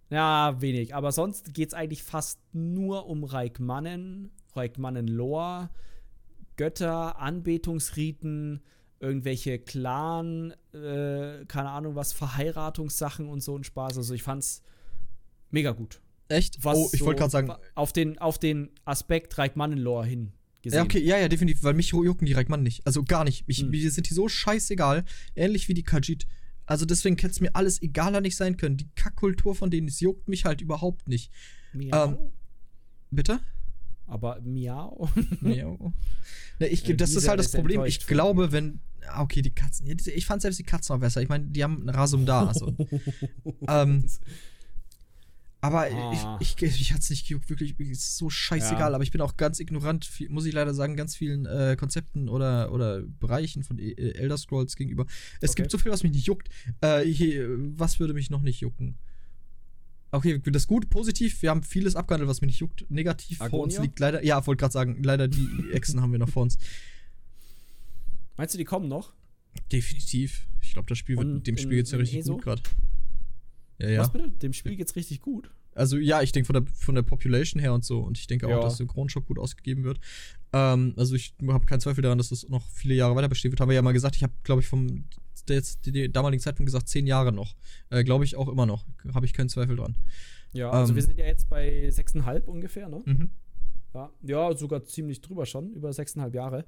ja, 0.10 0.56
wenig, 0.62 0.96
aber 0.96 1.12
sonst 1.12 1.54
geht 1.54 1.70
es 1.70 1.74
eigentlich 1.74 2.04
fast 2.04 2.40
nur 2.54 3.08
um 3.08 3.24
Reikmannen, 3.24 4.32
Reikmannen-Lore, 4.56 5.70
Götter, 6.56 7.20
Anbetungsriten, 7.20 8.62
irgendwelche 9.00 9.60
Clan, 9.60 10.54
äh, 10.74 11.46
keine 11.46 11.70
Ahnung 11.70 11.96
was, 11.96 12.14
Verheiratungssachen 12.14 13.28
und 13.28 13.42
so 13.42 13.56
ein 13.56 13.64
Spaß. 13.64 13.98
Also 13.98 14.14
ich 14.14 14.24
fand's 14.24 14.64
mega 15.52 15.72
gut. 15.72 16.02
Echt? 16.30 16.64
Was 16.64 16.78
oh, 16.78 16.90
ich 16.94 17.02
wollte 17.02 17.20
gerade 17.20 17.32
sagen. 17.32 17.54
Auf 17.76 17.94
den, 17.94 18.18
auf 18.18 18.40
den 18.40 18.72
Aspekt 18.86 19.38
Reikmannen-Lore 19.38 20.06
hin 20.06 20.34
gesehen. 20.68 20.78
Ja, 20.78 20.84
okay, 20.84 21.00
ja, 21.00 21.18
ja, 21.18 21.28
definitiv, 21.28 21.64
weil 21.64 21.74
mich 21.74 21.90
jucken 21.90 22.26
die 22.26 22.34
Reikmann 22.34 22.64
nicht. 22.64 22.86
Also 22.86 23.04
gar 23.04 23.24
nicht. 23.24 23.44
Ich, 23.48 23.64
mhm. 23.64 23.72
Mir 23.72 23.92
sind 23.92 24.10
die 24.10 24.14
so 24.14 24.28
scheißegal, 24.28 25.04
ähnlich 25.36 25.68
wie 25.68 25.74
die 25.74 25.84
Kajit. 25.84 26.28
Also 26.66 26.86
deswegen 26.86 27.16
hätte 27.16 27.32
es 27.32 27.40
mir 27.40 27.56
alles 27.56 27.82
egaler 27.82 28.22
nicht 28.22 28.36
sein 28.36 28.58
können. 28.58 28.78
Die 28.78 28.90
Kackkultur 28.96 29.56
von 29.56 29.72
denen, 29.72 29.88
es 29.88 30.00
juckt 30.00 30.28
mich 30.28 30.46
halt 30.46 30.62
überhaupt 30.62 31.08
nicht. 31.08 31.32
Miau? 31.74 32.06
Ähm, 32.06 32.18
bitte? 33.10 33.40
Aber 34.06 34.40
Miau? 34.42 35.10
Miau. 35.42 35.94
Ne, 36.60 36.68
ich, 36.68 36.84
das 36.96 37.12
ist 37.12 37.28
halt 37.28 37.40
das 37.40 37.52
Problem. 37.52 37.84
Ich 37.86 38.06
glaube, 38.08 38.52
wenn. 38.52 38.80
Ah, 39.08 39.22
okay, 39.22 39.42
die 39.42 39.52
Katzen. 39.52 39.88
Ich 39.88 40.26
fand 40.26 40.42
selbst 40.42 40.60
die 40.60 40.64
Katzen 40.64 40.96
auch 40.96 41.00
besser. 41.00 41.22
Ich 41.22 41.30
meine, 41.30 41.46
die 41.46 41.64
haben 41.64 41.88
Rasum 41.90 42.26
da. 42.26 42.48
Also. 42.48 42.76
ähm, 43.68 44.06
aber 45.68 45.82
ah. 45.92 46.38
ich, 46.40 46.56
ich, 46.62 46.82
ich 46.82 46.94
hatte 46.94 47.02
es 47.02 47.10
nicht 47.10 47.28
gejuckt, 47.28 47.50
wirklich, 47.50 47.78
ist 47.80 48.18
so 48.18 48.30
scheißegal. 48.30 48.92
Ja. 48.92 48.96
Aber 48.96 49.04
ich 49.04 49.12
bin 49.12 49.22
auch 49.22 49.36
ganz 49.36 49.60
ignorant, 49.60 50.06
viel, 50.06 50.30
muss 50.30 50.46
ich 50.46 50.54
leider 50.54 50.74
sagen, 50.74 50.96
ganz 50.96 51.16
vielen 51.16 51.46
äh, 51.46 51.76
Konzepten 51.78 52.30
oder, 52.30 52.72
oder 52.72 53.02
Bereichen 53.02 53.64
von 53.64 53.78
e 53.78 53.92
äh, 53.92 54.16
Elder 54.16 54.38
Scrolls 54.38 54.76
gegenüber. 54.76 55.06
Es 55.42 55.52
okay. 55.52 55.64
gibt 55.64 55.72
so 55.72 55.78
viel, 55.78 55.92
was 55.92 56.04
mich 56.04 56.14
nicht 56.14 56.26
juckt. 56.26 56.50
Äh, 56.82 57.02
hier, 57.02 57.48
was 57.78 58.00
würde 58.00 58.14
mich 58.14 58.30
noch 58.30 58.42
nicht 58.42 58.62
jucken? 58.62 58.98
Okay, 60.12 60.40
das 60.40 60.64
ist 60.64 60.68
gut, 60.68 60.90
positiv. 60.90 61.42
Wir 61.42 61.50
haben 61.50 61.64
vieles 61.64 61.98
abgehandelt, 61.98 62.30
was 62.30 62.40
mich 62.40 62.48
nicht 62.48 62.60
juckt. 62.60 62.90
Negativ 62.90 63.42
Agonia? 63.42 63.50
vor 63.50 63.64
uns 63.64 63.78
liegt 63.80 64.00
leider. 64.00 64.24
Ja, 64.24 64.46
wollte 64.48 64.62
gerade 64.62 64.74
sagen, 64.74 65.04
leider 65.04 65.28
die 65.28 65.50
Echsen 65.74 66.02
haben 66.02 66.14
wir 66.14 66.20
noch 66.20 66.30
vor 66.30 66.44
uns. 66.44 66.58
Meinst 68.38 68.54
du, 68.54 68.58
die 68.58 68.64
kommen 68.64 68.88
noch? 68.88 69.14
Definitiv. 69.72 70.48
Ich 70.62 70.74
glaube, 70.74 70.88
das 70.88 70.98
Spiel 70.98 71.18
wird, 71.18 71.46
dem 71.46 71.58
Spiel 71.58 71.78
geht's 71.78 71.92
ja 71.92 71.98
richtig 71.98 72.20
ESO? 72.20 72.36
gut 72.36 72.44
gerade. 72.44 72.62
Ja, 73.80 73.90
ja. 73.90 74.00
Was 74.02 74.12
bitte? 74.12 74.30
Dem 74.32 74.54
Spiel 74.54 74.76
geht's 74.76 74.96
richtig 74.96 75.22
gut. 75.22 75.52
Also 75.76 75.98
ja, 75.98 76.24
ich 76.24 76.32
denke 76.32 76.48
von 76.48 76.54
der, 76.56 76.74
von 76.74 76.96
der 76.96 77.04
Population 77.04 77.62
her 77.62 77.74
und 77.74 77.86
so. 77.86 78.00
Und 78.00 78.18
ich 78.18 78.26
denke 78.26 78.48
auch, 78.48 78.52
ja. 78.52 78.62
dass 78.62 78.78
Synchronshop 78.78 79.28
gut 79.28 79.38
ausgegeben 79.38 79.84
wird. 79.84 80.00
Ähm, 80.52 80.94
also 80.98 81.16
ich 81.16 81.36
habe 81.48 81.66
keinen 81.66 81.80
Zweifel 81.80 82.02
daran, 82.02 82.18
dass 82.18 82.30
das 82.30 82.50
noch 82.50 82.68
viele 82.70 82.96
Jahre 82.96 83.16
weiter 83.16 83.30
bestehen 83.30 83.52
wird. 83.52 83.60
Haben 83.60 83.70
wir 83.70 83.76
ja 83.76 83.82
mal 83.84 83.92
gesagt, 83.92 84.16
ich 84.16 84.24
habe, 84.24 84.34
glaube 84.44 84.62
ich, 84.62 84.68
vom 84.68 85.06
der 85.48 85.64
die, 85.86 86.12
damaligen 86.12 86.42
Zeitpunkt 86.42 86.68
gesagt, 86.68 86.90
zehn 86.90 87.08
Jahre 87.08 87.32
noch. 87.32 87.56
Äh, 87.90 88.04
glaube 88.04 88.26
ich 88.26 88.36
auch 88.36 88.48
immer 88.48 88.66
noch. 88.66 88.86
Habe 89.14 89.26
ich 89.26 89.34
keinen 89.34 89.50
Zweifel 89.50 89.76
dran. 89.76 89.96
Ja, 90.54 90.70
also 90.72 90.92
ähm, 90.92 90.96
wir 90.96 91.04
sind 91.04 91.18
ja 91.18 91.26
jetzt 91.26 91.50
bei 91.50 91.90
sechseinhalb 91.90 92.48
ungefähr, 92.48 92.90
ne? 92.90 93.02
Mhm. 93.06 93.30
Ja, 93.94 94.12
ja, 94.24 94.56
sogar 94.56 94.84
ziemlich 94.84 95.22
drüber 95.22 95.46
schon, 95.46 95.74
über 95.74 95.94
sechseinhalb 95.94 96.34
Jahre. 96.34 96.66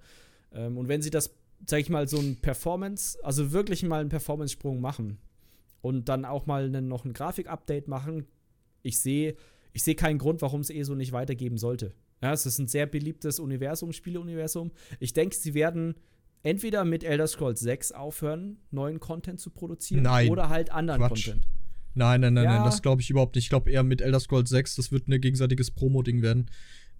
Ähm, 0.51 0.78
und 0.78 0.88
wenn 0.88 1.01
sie 1.01 1.10
das, 1.10 1.36
sag 1.66 1.80
ich 1.80 1.89
mal, 1.89 2.07
so 2.07 2.18
ein 2.18 2.38
Performance, 2.38 3.18
also 3.24 3.51
wirklich 3.51 3.84
mal 3.84 4.01
einen 4.01 4.10
Performance-Sprung 4.10 4.80
machen, 4.80 5.18
und 5.82 6.10
dann 6.10 6.26
auch 6.26 6.46
mal 6.46 6.66
einen, 6.66 6.88
noch 6.88 7.06
ein 7.06 7.14
Grafik-Update 7.14 7.88
machen. 7.88 8.26
Ich 8.82 9.00
sehe 9.00 9.36
ich 9.74 9.84
seh 9.84 9.96
keinen 9.96 10.18
Grund, 10.18 10.42
warum 10.42 10.62
es 10.62 10.70
eh 10.70 10.84
so 10.84 10.96
nicht 10.96 11.12
weitergeben 11.12 11.58
sollte. 11.58 11.94
Ja, 12.22 12.34
es 12.34 12.46
ist 12.46 12.60
ein 12.60 12.68
sehr 12.68 12.86
beliebtes 12.86 13.40
Universum, 13.40 13.94
Spieleuniversum. 13.94 14.72
Ich 15.00 15.14
denke, 15.14 15.36
sie 15.36 15.54
werden 15.54 15.96
entweder 16.44 16.86
mit 16.86 17.04
Elder 17.04 17.28
Scrolls 17.28 17.60
6 17.62 17.92
aufhören, 17.94 18.58
neuen 18.72 19.00
Content 19.00 19.40
zu 19.40 19.50
produzieren 19.52 20.04
nein. 20.04 20.30
oder 20.30 20.50
halt 20.50 20.72
anderen 20.72 21.00
Quatsch. 21.00 21.28
Content. 21.28 21.48
Nein, 21.96 22.22
nein, 22.22 22.34
nein, 22.34 22.44
ja. 22.44 22.56
nein, 22.56 22.66
das 22.66 22.82
glaube 22.82 23.02
ich 23.02 23.10
überhaupt 23.10 23.36
nicht. 23.36 23.46
Ich 23.46 23.50
glaube 23.50 23.72
eher 23.72 23.84
mit 23.84 24.02
Elder 24.02 24.20
Scrolls 24.20 24.50
6, 24.50 24.76
das 24.76 24.92
wird 24.92 25.08
ein 25.08 25.20
gegenseitiges 25.22 25.72
Promo-Ding 25.72 26.22
werden. 26.22 26.50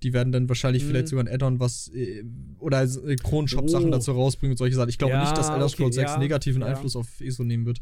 Die 0.04 0.14
werden 0.14 0.32
dann 0.32 0.48
wahrscheinlich 0.48 0.84
mhm. 0.84 0.88
vielleicht 0.88 1.08
sogar 1.10 1.26
ein 1.26 1.28
Add-on, 1.28 1.60
was 1.60 1.90
äh, 1.94 2.24
oder 2.60 2.84
äh, 2.84 3.16
Kronshop-Sachen 3.16 3.88
oh. 3.88 3.92
dazu 3.92 4.12
rausbringen 4.12 4.54
und 4.54 4.58
solche 4.58 4.76
Sachen. 4.76 4.90
Ich 4.90 4.98
glaube 4.98 5.14
ja, 5.14 5.22
nicht, 5.22 5.38
dass 5.38 5.50
Elder 5.50 5.68
Scrolls 5.70 5.98
okay, 5.98 6.08
6 6.08 6.12
ja, 6.12 6.18
negativen 6.18 6.64
Einfluss 6.64 6.96
auf 6.96 7.20
ESO 7.22 7.44
nehmen 7.44 7.66
wird. 7.66 7.80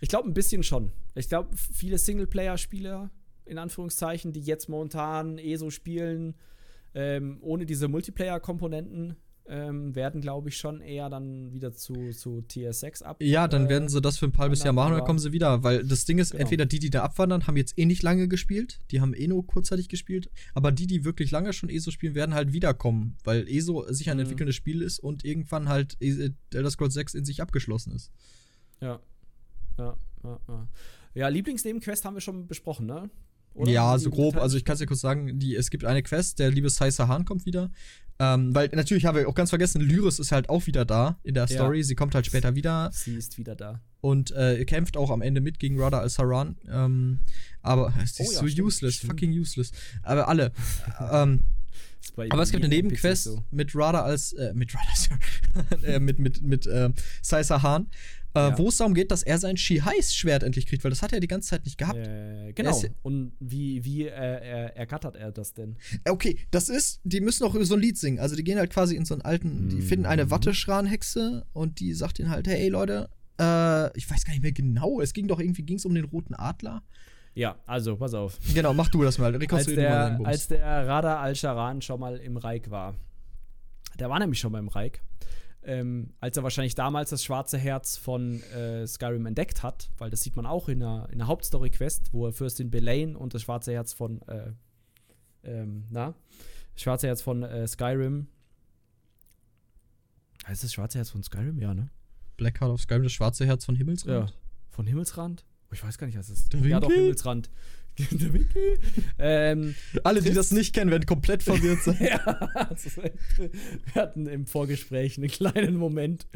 Ich 0.00 0.08
glaube 0.08 0.28
ein 0.28 0.34
bisschen 0.34 0.62
schon. 0.62 0.92
Ich 1.14 1.28
glaube, 1.28 1.56
viele 1.56 1.98
Singleplayer-Spieler, 1.98 3.10
in 3.44 3.58
Anführungszeichen, 3.58 4.32
die 4.32 4.40
jetzt 4.40 4.68
momentan 4.68 5.38
eh 5.38 5.56
so 5.56 5.70
spielen, 5.70 6.34
ähm, 6.94 7.38
ohne 7.40 7.66
diese 7.66 7.88
Multiplayer-Komponenten, 7.88 9.16
ähm, 9.48 9.94
werden, 9.94 10.20
glaube 10.20 10.48
ich, 10.48 10.56
schon 10.56 10.80
eher 10.80 11.08
dann 11.08 11.52
wieder 11.52 11.72
zu, 11.72 12.10
zu 12.10 12.44
TS6 12.48 13.02
ab. 13.02 13.16
Ja, 13.20 13.48
dann 13.48 13.66
äh, 13.66 13.68
werden 13.68 13.88
sie 13.88 14.00
das 14.00 14.18
für 14.18 14.26
ein 14.26 14.36
halbes 14.36 14.62
Jahr 14.62 14.72
machen 14.72 14.92
und 14.92 14.98
dann 14.98 15.06
kommen 15.06 15.18
sie 15.18 15.32
wieder. 15.32 15.62
Weil 15.62 15.84
das 15.84 16.04
Ding 16.04 16.18
ist, 16.18 16.32
genau. 16.32 16.42
entweder 16.42 16.66
die, 16.66 16.78
die 16.78 16.90
da 16.90 17.02
abwandern, 17.02 17.46
haben 17.46 17.56
jetzt 17.56 17.78
eh 17.78 17.84
nicht 17.84 18.02
lange 18.02 18.28
gespielt. 18.28 18.80
Die 18.90 19.00
haben 19.00 19.14
eh 19.14 19.26
nur 19.26 19.46
kurzzeitig 19.46 19.88
gespielt. 19.88 20.30
Aber 20.54 20.72
die, 20.72 20.86
die 20.86 21.04
wirklich 21.04 21.30
lange 21.30 21.52
schon 21.52 21.68
ESO 21.68 21.90
spielen, 21.90 22.14
werden 22.14 22.34
halt 22.34 22.52
wiederkommen. 22.52 23.16
Weil 23.24 23.48
ESO 23.48 23.90
sich 23.92 24.10
ein 24.10 24.16
mhm. 24.16 24.22
entwickelndes 24.22 24.56
Spiel 24.56 24.82
ist 24.82 24.98
und 24.98 25.24
irgendwann 25.24 25.68
halt 25.68 25.96
e 26.00 26.30
Elder 26.52 26.70
Scrolls 26.70 26.94
6 26.94 27.14
in 27.14 27.24
sich 27.24 27.42
abgeschlossen 27.42 27.92
ist. 27.94 28.10
Ja. 28.80 29.00
Ja, 29.78 29.96
ja, 30.22 30.40
ja. 30.48 30.68
Ja, 31.14 31.28
Lieblingsnebenquest 31.28 32.04
haben 32.04 32.14
wir 32.14 32.20
schon 32.20 32.46
besprochen, 32.46 32.84
ne? 32.86 33.08
Oder? 33.56 33.70
Ja, 33.70 33.98
so 33.98 34.10
grob. 34.10 34.36
Also 34.36 34.56
ich 34.56 34.64
kann 34.64 34.74
es 34.74 34.80
dir 34.80 34.86
kurz 34.86 35.00
sagen, 35.00 35.38
die, 35.38 35.56
es 35.56 35.70
gibt 35.70 35.84
eine 35.84 36.02
Quest, 36.02 36.38
der 36.38 36.50
liebe 36.50 36.70
Sai 36.70 36.90
Sahan 36.90 37.24
kommt 37.24 37.46
wieder. 37.46 37.70
Ähm, 38.18 38.54
weil 38.54 38.68
natürlich 38.72 39.04
haben 39.04 39.16
wir 39.16 39.28
auch 39.28 39.34
ganz 39.34 39.50
vergessen, 39.50 39.80
Lyris 39.80 40.18
ist 40.18 40.32
halt 40.32 40.48
auch 40.48 40.66
wieder 40.66 40.84
da 40.84 41.18
in 41.22 41.34
der 41.34 41.46
Story. 41.46 41.78
Ja. 41.78 41.84
Sie 41.84 41.94
kommt 41.94 42.14
halt 42.14 42.26
später 42.26 42.54
wieder. 42.54 42.90
Sie 42.92 43.14
ist 43.14 43.36
wieder 43.36 43.54
da. 43.54 43.80
Und 44.00 44.30
äh, 44.32 44.64
kämpft 44.64 44.96
auch 44.96 45.10
am 45.10 45.20
Ende 45.20 45.40
mit 45.40 45.58
gegen 45.58 45.78
Radha 45.80 45.98
al-Saran. 45.98 46.56
Ähm, 46.70 47.20
aber 47.62 47.92
sie 47.98 48.04
ist 48.04 48.20
oh, 48.20 48.32
ja, 48.32 48.40
so 48.40 48.46
stimmt, 48.46 48.66
useless, 48.66 48.94
stimmt. 48.94 49.12
fucking 49.12 49.32
useless. 49.32 49.72
Aber 50.02 50.28
alle. 50.28 50.52
ähm, 51.12 51.40
aber 52.30 52.42
es 52.42 52.50
gibt 52.50 52.64
eine 52.64 52.74
Nebenquest 52.74 53.24
so. 53.24 53.44
mit 53.50 53.72
Radha 53.74 54.02
als 54.02 54.32
äh, 54.32 54.54
mit 54.54 54.72
Radha, 54.74 55.76
äh, 55.82 55.98
mit 55.98 56.18
mit 56.18 56.40
mit 56.42 56.66
äh, 56.66 56.90
Sai 57.20 57.42
Sahan, 57.42 57.88
äh, 58.36 58.50
ja. 58.50 58.58
wo 58.58 58.68
es 58.68 58.76
darum 58.76 58.94
geht, 58.94 59.10
dass 59.10 59.22
er 59.22 59.38
sein 59.38 59.56
Shihais-Schwert 59.56 60.42
endlich 60.42 60.66
kriegt, 60.66 60.84
weil 60.84 60.90
das 60.90 61.02
hat 61.02 61.12
er 61.12 61.20
die 61.20 61.26
ganze 61.26 61.50
Zeit 61.50 61.64
nicht 61.64 61.78
gehabt. 61.78 62.06
Äh, 62.06 62.52
genau. 62.52 62.80
Und 63.02 63.32
wie, 63.40 63.84
wie 63.84 64.04
äh, 64.04 64.10
er, 64.10 64.76
ergattert 64.76 65.16
er 65.16 65.32
das 65.32 65.54
denn? 65.54 65.76
Äh, 66.04 66.10
okay, 66.10 66.38
das 66.50 66.68
ist, 66.68 67.00
die 67.04 67.20
müssen 67.20 67.44
auch 67.44 67.56
so 67.60 67.74
ein 67.74 67.80
Lied 67.80 67.98
singen. 67.98 68.18
Also 68.18 68.36
die 68.36 68.44
gehen 68.44 68.58
halt 68.58 68.70
quasi 68.70 68.94
in 68.94 69.04
so 69.04 69.14
einen 69.14 69.22
alten, 69.22 69.64
mhm. 69.64 69.68
die 69.70 69.80
finden 69.80 70.06
eine 70.06 70.30
Watteschranhexe 70.30 71.46
und 71.52 71.80
die 71.80 71.94
sagt 71.94 72.18
ihnen 72.18 72.30
halt, 72.30 72.46
hey 72.46 72.68
Leute, 72.68 73.08
äh, 73.40 73.96
ich 73.96 74.10
weiß 74.10 74.24
gar 74.24 74.32
nicht 74.32 74.42
mehr 74.42 74.52
genau, 74.52 75.00
es 75.00 75.12
ging 75.12 75.28
doch 75.28 75.40
irgendwie, 75.40 75.62
ging 75.62 75.78
es 75.78 75.86
um 75.86 75.94
den 75.94 76.04
roten 76.04 76.34
Adler. 76.34 76.82
Ja, 77.34 77.56
also 77.66 77.96
pass 77.96 78.14
auf. 78.14 78.38
Genau, 78.54 78.72
mach 78.72 78.88
du 78.88 79.02
das 79.02 79.18
mal. 79.18 79.34
Als 79.34 79.66
der, 79.66 80.20
als 80.24 80.48
der 80.48 80.86
Radar 80.86 81.20
al-Sharan 81.20 81.82
schon 81.82 82.00
mal 82.00 82.16
im 82.16 82.38
Reich 82.38 82.70
war. 82.70 82.94
Der 83.98 84.08
war 84.08 84.18
nämlich 84.18 84.40
schon 84.40 84.52
mal 84.52 84.58
im 84.58 84.68
Reich 84.68 85.00
ähm, 85.66 86.14
als 86.20 86.36
er 86.36 86.44
wahrscheinlich 86.44 86.76
damals 86.76 87.10
das 87.10 87.24
schwarze 87.24 87.58
Herz 87.58 87.96
von 87.96 88.40
äh, 88.44 88.86
Skyrim 88.86 89.26
entdeckt 89.26 89.62
hat, 89.62 89.90
weil 89.98 90.10
das 90.10 90.22
sieht 90.22 90.36
man 90.36 90.46
auch 90.46 90.68
in 90.68 90.80
der, 90.80 91.08
in 91.10 91.18
der 91.18 91.26
Hauptstory-Quest, 91.26 92.12
wo 92.12 92.26
er 92.26 92.32
Fürstin 92.32 92.70
Belain 92.70 93.16
und 93.16 93.34
das 93.34 93.42
schwarze 93.42 93.72
Herz 93.72 93.92
von, 93.92 94.22
äh, 94.28 94.52
ähm, 95.42 95.84
na, 95.90 96.14
das 96.74 96.82
schwarze 96.82 97.08
Herz 97.08 97.20
von 97.20 97.42
äh, 97.42 97.66
Skyrim. 97.66 98.28
Heißt 100.46 100.62
das 100.62 100.72
schwarze 100.72 100.98
Herz 100.98 101.10
von 101.10 101.24
Skyrim? 101.24 101.58
Ja, 101.60 101.74
ne? 101.74 101.90
Blackheart 102.36 102.70
of 102.70 102.80
Skyrim, 102.80 103.02
das 103.02 103.12
schwarze 103.12 103.44
Herz 103.44 103.64
von 103.64 103.74
Himmelsrand? 103.74 104.30
Ja, 104.30 104.36
von 104.70 104.86
Himmelsrand? 104.86 105.44
Oh, 105.68 105.72
ich 105.72 105.82
weiß 105.82 105.98
gar 105.98 106.06
nicht, 106.06 106.16
was 106.16 106.28
es 106.28 106.42
ist. 106.42 106.54
Ja, 106.54 106.78
doch, 106.78 106.92
Himmelsrand. 106.92 107.50
Der 107.98 108.32
Wiki. 108.34 108.78
Ähm, 109.18 109.74
Alle, 110.04 110.20
die 110.20 110.32
das 110.32 110.50
nicht 110.50 110.74
kennen, 110.74 110.90
werden 110.90 111.06
komplett 111.06 111.42
verwirrt 111.42 111.82
sein. 111.82 111.96
ja, 112.00 112.70
wir 113.92 114.02
hatten 114.02 114.26
im 114.26 114.46
Vorgespräch 114.46 115.16
einen 115.16 115.28
kleinen 115.28 115.76
Moment. 115.76 116.26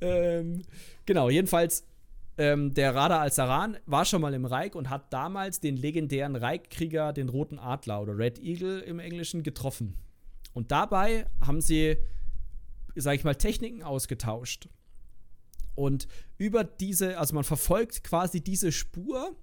Ähm, 0.00 0.62
genau, 1.04 1.28
jedenfalls, 1.28 1.84
ähm, 2.38 2.72
der 2.72 2.94
Radar 2.94 3.20
al-Saran 3.20 3.76
war 3.86 4.04
schon 4.04 4.22
mal 4.22 4.32
im 4.32 4.46
Reich 4.46 4.74
und 4.74 4.88
hat 4.88 5.12
damals 5.12 5.60
den 5.60 5.76
legendären 5.76 6.34
Reichkrieger, 6.34 7.12
den 7.12 7.28
Roten 7.28 7.58
Adler 7.58 8.00
oder 8.00 8.16
Red 8.16 8.38
Eagle 8.38 8.80
im 8.80 8.98
Englischen, 8.98 9.42
getroffen. 9.42 9.96
Und 10.54 10.70
dabei 10.70 11.26
haben 11.40 11.60
sie, 11.60 11.96
sag 12.94 13.16
ich 13.16 13.24
mal, 13.24 13.34
Techniken 13.34 13.82
ausgetauscht. 13.82 14.68
Und 15.74 16.06
über 16.38 16.64
diese, 16.64 17.18
also 17.18 17.34
man 17.34 17.44
verfolgt 17.44 18.04
quasi 18.04 18.42
diese 18.42 18.72
Spur 18.72 19.36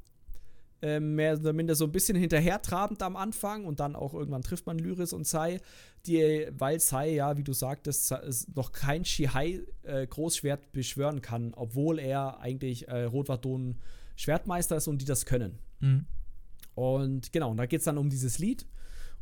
äh, 0.82 1.00
mehr 1.00 1.38
oder 1.38 1.54
minder 1.54 1.76
so 1.76 1.86
ein 1.86 1.92
bisschen 1.92 2.18
hinterhertrabend 2.18 3.02
am 3.02 3.16
Anfang 3.16 3.66
und 3.66 3.80
dann 3.80 3.96
auch 3.96 4.14
irgendwann 4.14 4.42
trifft 4.42 4.66
man 4.66 4.78
Lyris 4.78 5.14
und 5.14 5.28
Sai, 5.28 5.60
die, 6.06 6.48
weil 6.52 6.80
Sai, 6.80 7.10
ja, 7.12 7.38
wie 7.38 7.44
du 7.44 7.54
sagtest, 7.54 8.16
noch 8.56 8.72
kein 8.72 9.04
Shihai-Großschwert 9.04 10.64
äh, 10.64 10.68
beschwören 10.72 11.22
kann, 11.22 11.54
obwohl 11.56 12.00
er 12.00 12.40
eigentlich 12.40 12.88
äh, 12.88 13.04
Rotwadon 13.04 13.78
Schwertmeister 14.16 14.78
ist 14.78 14.88
und 14.88 15.02
die 15.02 15.06
das 15.06 15.26
können. 15.26 15.60
Mhm. 15.80 16.06
Und 16.76 17.32
genau, 17.32 17.52
und 17.52 17.58
da 17.58 17.66
geht 17.66 17.80
es 17.80 17.86
dann 17.86 17.98
um 17.98 18.10
dieses 18.10 18.40
Lied. 18.40 18.66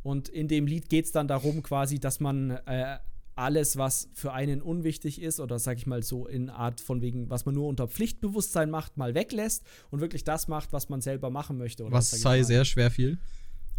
Und 0.02 0.28
in 0.28 0.48
dem 0.48 0.66
Lied 0.66 0.88
geht 0.88 1.06
es 1.06 1.12
dann 1.12 1.28
darum, 1.28 1.62
quasi, 1.62 1.98
dass 1.98 2.20
man 2.20 2.50
äh, 2.66 2.98
alles, 3.38 3.76
was 3.76 4.08
für 4.12 4.32
einen 4.32 4.60
unwichtig 4.60 5.22
ist 5.22 5.40
oder 5.40 5.58
sag 5.58 5.78
ich 5.78 5.86
mal 5.86 6.02
so 6.02 6.26
in 6.26 6.50
Art 6.50 6.80
von 6.80 7.00
wegen, 7.00 7.30
was 7.30 7.46
man 7.46 7.54
nur 7.54 7.68
unter 7.68 7.88
Pflichtbewusstsein 7.88 8.70
macht, 8.70 8.96
mal 8.96 9.14
weglässt 9.14 9.64
und 9.90 10.00
wirklich 10.00 10.24
das 10.24 10.48
macht, 10.48 10.72
was 10.72 10.88
man 10.88 11.00
selber 11.00 11.30
machen 11.30 11.56
möchte. 11.58 11.84
Oder 11.84 11.92
was 11.92 12.10
sei 12.10 12.42
sehr 12.42 12.64
schwer 12.64 12.90
viel. 12.90 13.18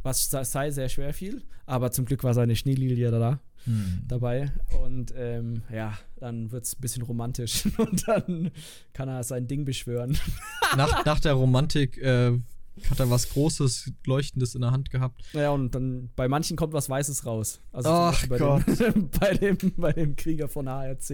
Was 0.01 0.29
sei 0.29 0.71
sehr 0.71 0.87
schwer 0.87 1.13
viel, 1.13 1.43
aber 1.65 1.91
zum 1.91 2.05
Glück 2.05 2.23
war 2.23 2.33
seine 2.33 2.55
Schneelilie 2.55 3.11
da, 3.11 3.41
hm. 3.65 4.03
dabei 4.07 4.49
und 4.85 5.13
ähm, 5.17 5.63
ja, 5.73 5.97
dann 6.15 6.53
wird 6.53 6.63
es 6.63 6.77
ein 6.77 6.81
bisschen 6.81 7.03
romantisch 7.03 7.65
und 7.77 8.07
dann 8.07 8.51
kann 8.93 9.09
er 9.09 9.23
sein 9.23 9.47
Ding 9.47 9.65
beschwören. 9.65 10.17
Nach, 10.77 11.03
nach 11.03 11.19
der 11.19 11.33
Romantik 11.33 11.97
äh, 11.97 12.39
hat 12.89 12.99
er 12.99 13.09
was 13.09 13.29
Großes, 13.29 13.91
Leuchtendes 14.05 14.55
in 14.55 14.61
der 14.61 14.71
Hand 14.71 14.89
gehabt. 14.89 15.23
Naja, 15.33 15.51
und 15.51 15.73
dann 15.73 16.09
bei 16.15 16.27
manchen 16.27 16.57
kommt 16.57 16.73
was 16.73 16.89
Weißes 16.89 17.25
raus. 17.25 17.61
Also 17.71 17.89
Ach 17.89 18.27
bei 18.27 18.37
Gott. 18.37 18.67
Dem, 18.67 19.09
bei, 19.19 19.33
dem, 19.33 19.57
bei 19.77 19.91
dem 19.93 20.15
Krieger 20.15 20.47
von 20.47 20.67
ARC. 20.67 21.09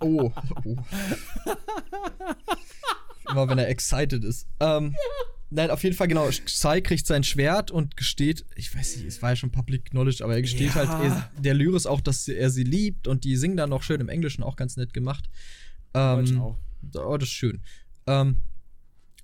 Oh. 0.00 0.30
oh. 0.64 0.76
Immer 3.30 3.48
wenn 3.48 3.58
er 3.58 3.68
excited 3.68 4.24
ist. 4.24 4.46
Ähm, 4.60 4.92
ja. 4.92 4.98
Nein, 5.50 5.70
auf 5.70 5.84
jeden 5.84 5.94
Fall, 5.94 6.08
genau. 6.08 6.28
Sai 6.46 6.80
kriegt 6.80 7.06
sein 7.06 7.22
Schwert 7.22 7.70
und 7.70 7.96
gesteht, 7.96 8.44
ich 8.56 8.74
weiß 8.74 8.96
nicht, 8.96 9.06
es 9.06 9.22
war 9.22 9.30
ja 9.30 9.36
schon 9.36 9.52
Public 9.52 9.90
Knowledge, 9.90 10.24
aber 10.24 10.34
er 10.34 10.42
gesteht 10.42 10.74
ja. 10.74 10.74
halt 10.74 10.88
er, 10.88 11.30
der 11.40 11.54
Lyris 11.54 11.86
auch, 11.86 12.00
dass 12.00 12.26
er 12.26 12.50
sie 12.50 12.64
liebt 12.64 13.06
und 13.06 13.24
die 13.24 13.36
singen 13.36 13.56
dann 13.56 13.70
noch 13.70 13.82
schön 13.82 14.00
im 14.00 14.08
Englischen, 14.08 14.42
auch 14.42 14.56
ganz 14.56 14.76
nett 14.76 14.92
gemacht. 14.92 15.28
Ähm, 15.94 16.40
auch. 16.40 16.56
Oh, 16.94 17.16
das 17.16 17.28
ist 17.28 17.34
schön. 17.34 17.62
Ähm, 18.06 18.38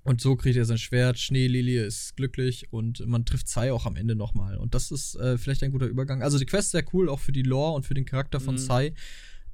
und 0.04 0.20
so 0.20 0.34
kriegt 0.34 0.56
er 0.56 0.64
sein 0.64 0.78
Schwert, 0.78 1.18
Schneelilie 1.18 1.84
ist 1.84 2.16
glücklich 2.16 2.72
und 2.72 3.06
man 3.06 3.24
trifft 3.24 3.48
Sai 3.48 3.72
auch 3.72 3.86
am 3.86 3.94
Ende 3.94 4.16
nochmal. 4.16 4.56
Und 4.56 4.74
das 4.74 4.90
ist 4.90 5.14
äh, 5.14 5.38
vielleicht 5.38 5.62
ein 5.62 5.70
guter 5.70 5.86
Übergang. 5.86 6.22
Also 6.22 6.38
die 6.38 6.46
Quest 6.46 6.66
ist 6.66 6.72
sehr 6.72 6.84
cool, 6.92 7.08
auch 7.08 7.20
für 7.20 7.32
die 7.32 7.42
Lore 7.42 7.74
und 7.74 7.86
für 7.86 7.94
den 7.94 8.04
Charakter 8.04 8.40
von 8.40 8.56
mhm. 8.56 8.58
Sai. 8.58 8.94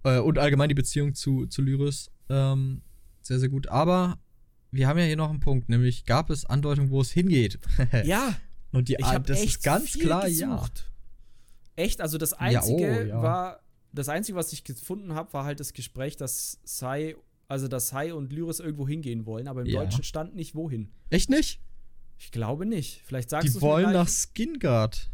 Äh, 0.04 0.20
und 0.20 0.38
allgemein 0.38 0.70
die 0.70 0.74
Beziehung 0.74 1.14
zu, 1.14 1.46
zu 1.46 1.60
Lyris. 1.60 2.10
Ähm, 2.30 2.80
sehr, 3.20 3.38
sehr 3.38 3.50
gut. 3.50 3.68
Aber 3.68 4.18
wir 4.70 4.88
haben 4.88 4.98
ja 4.98 5.04
hier 5.04 5.16
noch 5.16 5.28
einen 5.28 5.40
Punkt, 5.40 5.68
nämlich 5.68 6.06
gab 6.06 6.30
es 6.30 6.46
Andeutungen, 6.46 6.90
wo 6.90 7.02
es 7.02 7.10
hingeht. 7.10 7.58
ja. 8.04 8.34
Und 8.72 8.88
die 8.88 8.96
ich 8.98 9.06
das 9.06 9.44
ist 9.44 9.62
ganz 9.62 9.92
klar, 9.92 10.24
gesucht. 10.24 10.84
ja. 11.76 11.84
Echt? 11.84 12.00
Also 12.00 12.16
das 12.16 12.32
Einzige 12.32 12.86
ja, 12.86 13.02
oh, 13.02 13.06
ja. 13.06 13.22
war, 13.22 13.60
das 13.92 14.08
Einzige, 14.08 14.36
was 14.36 14.52
ich 14.52 14.64
gefunden 14.64 15.14
habe, 15.14 15.32
war 15.34 15.44
halt 15.44 15.60
das 15.60 15.74
Gespräch, 15.74 16.16
dass 16.16 16.58
Sai 16.64 17.16
also, 17.48 17.66
dass 17.66 17.92
Hai 17.92 18.12
und 18.12 18.32
Lyris 18.32 18.60
irgendwo 18.60 18.86
hingehen 18.86 19.26
wollen, 19.26 19.48
aber 19.48 19.62
im 19.62 19.66
ja. 19.66 19.82
Deutschen 19.82 20.04
stand 20.04 20.34
nicht 20.34 20.54
wohin. 20.54 20.92
Echt 21.10 21.30
nicht? 21.30 21.60
Ich 22.18 22.30
glaube 22.30 22.66
nicht. 22.66 23.00
Vielleicht 23.04 23.30
sagst 23.30 23.54
du 23.54 23.58
Die 23.58 23.62
wollen 23.62 23.92
nach 23.92 24.08
Skingard. 24.08 25.10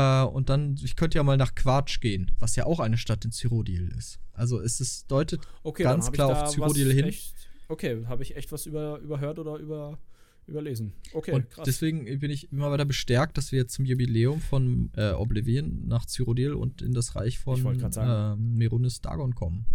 Äh, 0.00 0.24
und 0.24 0.48
dann, 0.48 0.76
ich 0.82 0.96
könnte 0.96 1.18
ja 1.18 1.22
mal 1.22 1.36
nach 1.36 1.54
Quatsch 1.54 2.00
gehen, 2.00 2.30
was 2.38 2.56
ja 2.56 2.64
auch 2.64 2.80
eine 2.80 2.96
Stadt 2.96 3.24
in 3.24 3.32
Cyrodiil 3.32 3.88
ist. 3.96 4.18
Also 4.32 4.60
es 4.60 4.80
ist, 4.80 5.10
deutet 5.10 5.40
okay, 5.62 5.82
ganz 5.82 6.10
klar 6.10 6.30
auf 6.30 6.50
Cyrodiil 6.50 6.92
hin. 6.92 7.06
Echt, 7.06 7.34
okay, 7.68 8.04
habe 8.06 8.22
ich 8.22 8.36
echt 8.36 8.50
was 8.52 8.66
über, 8.66 8.98
überhört 8.98 9.38
oder 9.38 9.56
über, 9.56 9.98
überlesen. 10.46 10.94
Okay, 11.12 11.32
und 11.32 11.50
krass. 11.50 11.64
deswegen 11.66 12.04
bin 12.18 12.30
ich 12.30 12.50
immer 12.50 12.70
weiter 12.70 12.86
bestärkt, 12.86 13.36
dass 13.36 13.52
wir 13.52 13.58
jetzt 13.58 13.74
zum 13.74 13.84
Jubiläum 13.84 14.40
von 14.40 14.90
äh, 14.96 15.10
Oblivion 15.10 15.86
nach 15.86 16.06
Cyrodiil 16.06 16.54
und 16.54 16.80
in 16.80 16.92
das 16.92 17.14
Reich 17.16 17.38
von 17.38 17.60
äh, 17.66 18.36
Merunis 18.36 19.02
Dagon 19.02 19.34
kommen. 19.34 19.66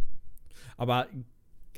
Aber 0.77 1.07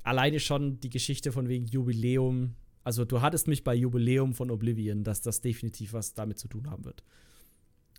alleine 0.04 0.40
schon 0.40 0.80
die 0.80 0.90
Geschichte 0.90 1.34
von 1.34 1.50
wegen 1.50 1.66
Jubiläum, 1.66 2.56
also 2.84 3.04
du 3.04 3.22
hattest 3.22 3.48
mich 3.48 3.66
bei 3.66 3.76
Jubiläum 3.76 4.34
von 4.34 4.50
Oblivion, 4.50 5.04
dass 5.04 5.22
das 5.22 5.42
definitiv 5.42 5.92
was 5.92 6.14
damit 6.14 6.40
zu 6.40 6.48
tun 6.48 6.70
haben 6.70 6.86
wird. 6.86 7.04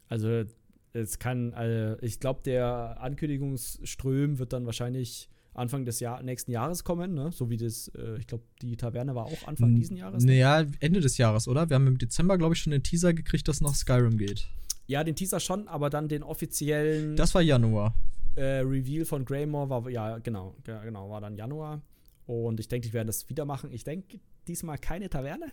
Also 0.09 0.45
es 0.93 1.19
kann, 1.19 1.53
also 1.55 2.01
ich 2.03 2.21
glaube, 2.21 2.41
der 2.45 2.99
Ankündigungsström 3.01 4.39
wird 4.39 4.53
dann 4.53 4.67
wahrscheinlich 4.67 5.29
Anfang 5.55 5.85
des 5.85 6.01
Jahr, 6.01 6.23
nächsten 6.23 6.53
Jahres 6.53 6.85
kommen, 6.85 7.15
ne? 7.15 7.31
So 7.33 7.51
wie 7.51 7.57
das, 7.57 7.89
äh, 7.89 8.19
ich 8.19 8.27
glaube, 8.27 8.45
die 8.63 8.77
Taverne 8.77 9.15
war 9.15 9.27
auch 9.27 9.47
Anfang 9.47 9.75
diesen 9.75 9.97
Jahres. 9.97 10.25
Naja, 10.25 10.65
Ende 10.81 11.01
des 11.01 11.19
Jahres, 11.19 11.49
oder? 11.49 11.69
Wir 11.69 11.75
haben 11.75 11.87
im 11.87 11.99
Dezember, 11.99 12.39
glaube 12.39 12.55
ich, 12.55 12.61
schon 12.61 12.71
den 12.71 12.83
Teaser 12.83 13.13
gekriegt, 13.13 13.49
dass 13.49 13.61
nach 13.61 13.75
Skyrim 13.75 14.19
geht. 14.19 14.49
Ja, 14.87 15.03
den 15.05 15.17
Teaser 15.17 15.41
schon, 15.41 15.67
aber 15.67 15.91
dann 15.91 16.09
den 16.09 16.23
offiziellen. 16.23 17.17
Das 17.17 17.35
war 17.35 17.43
Januar. 17.43 17.95
Äh, 18.37 18.61
Reveal 18.61 19.05
von 19.05 19.25
Greymore 19.25 19.69
war, 19.69 19.91
ja, 19.91 20.19
genau, 20.19 20.55
genau, 20.65 21.11
war 21.11 21.21
dann 21.21 21.35
Januar. 21.35 21.83
Und 22.27 22.61
ich 22.61 22.69
denke, 22.69 22.87
die 22.89 22.95
werden 22.95 23.09
das 23.09 23.29
wieder 23.29 23.45
machen. 23.45 23.73
Ich 23.73 23.85
denke, 23.85 24.21
diesmal 24.47 24.79
keine 24.79 25.11
Taverne. 25.11 25.51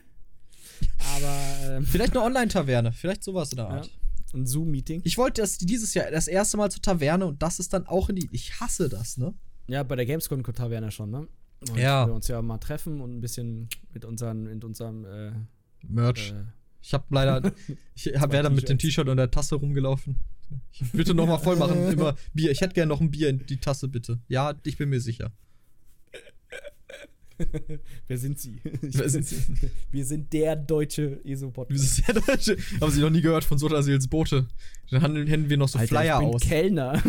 Aber. 1.16 1.78
Ähm, 1.78 1.86
Vielleicht 1.86 2.16
eine 2.16 2.24
Online-Taverne, 2.26 2.92
vielleicht 2.92 3.24
sowas 3.24 3.52
in 3.52 3.58
der 3.58 3.70
Art. 3.70 3.88
Ja, 3.88 3.92
ein 4.34 4.46
Zoom-Meeting. 4.46 5.02
Ich 5.04 5.18
wollte 5.18 5.42
das 5.42 5.58
dieses 5.58 5.94
Jahr 5.94 6.12
das 6.12 6.28
erste 6.28 6.58
Mal 6.58 6.72
zur 6.72 6.82
Taverne 6.82 7.26
und 7.26 7.42
das 7.42 7.60
ist 7.60 7.74
dann 7.74 7.88
auch 7.88 8.10
in 8.10 8.18
die. 8.18 8.30
Ich 8.32 8.60
hasse 8.60 8.90
das, 8.90 9.18
ne? 9.18 9.34
Ja, 9.68 9.84
bei 9.84 9.96
der 9.96 10.06
Gamescom-Taverne 10.06 10.92
schon, 10.92 11.12
ne? 11.12 11.28
Und 11.70 11.78
ja. 11.78 12.06
wir 12.06 12.14
uns 12.14 12.28
ja 12.28 12.42
mal 12.42 12.58
treffen 12.58 13.02
und 13.02 13.18
ein 13.18 13.22
bisschen 13.22 13.70
mit, 13.94 14.06
unseren, 14.06 14.44
mit 14.44 14.64
unserem 14.64 15.06
äh, 15.06 15.32
Merch. 15.88 16.32
Äh, 16.32 16.44
ich 16.82 16.94
habe 16.94 17.06
leider, 17.10 17.52
ich 17.96 18.06
wäre 18.06 18.44
dann 18.44 18.56
mit 18.56 18.70
dem 18.70 18.78
T-Shirt 18.78 19.08
und 19.08 19.18
der 19.18 19.32
Tasse 19.32 19.56
rumgelaufen. 19.56 20.18
Ich 20.72 20.92
bitte 20.92 21.16
nochmal 21.16 21.40
voll 21.40 21.56
machen, 21.56 21.88
immer 21.92 22.16
Bier. 22.34 22.52
Ich 22.52 22.62
hätte 22.62 22.74
gerne 22.74 22.90
noch 22.90 23.02
ein 23.02 23.10
Bier 23.10 23.30
in 23.30 23.46
die 23.46 23.58
Tasse, 23.58 23.88
bitte. 23.88 24.20
Ja, 24.28 24.54
ich 24.64 24.78
bin 24.78 24.90
mir 24.90 25.02
sicher. 25.02 25.32
Wer 28.08 28.18
sind 28.18 28.40
Sie? 28.40 28.62
Wer 28.82 29.10
sind 29.10 29.26
Sie? 29.26 29.38
Wir 29.92 30.06
sind 30.06 30.32
der 30.32 30.56
deutsche 30.56 31.20
ESO-Podcast. 31.24 31.80
Wir 31.80 31.88
sind 31.88 32.08
der 32.08 32.36
deutsche. 32.36 32.58
Haben 32.82 32.92
Sie 32.92 33.02
noch 33.02 33.10
nie 33.10 33.22
gehört 33.22 33.44
von 33.44 33.58
Sodasils 33.58 34.08
Boote? 34.08 34.48
Dann 34.92 35.02
handeln 35.02 35.50
wir 35.50 35.58
noch 35.58 35.68
so 35.68 35.80
Alter, 35.80 35.96
Flyer 35.96 36.20
ich 36.20 36.26
bin 36.26 36.36
aus. 36.36 36.42
Kellner. 36.42 37.04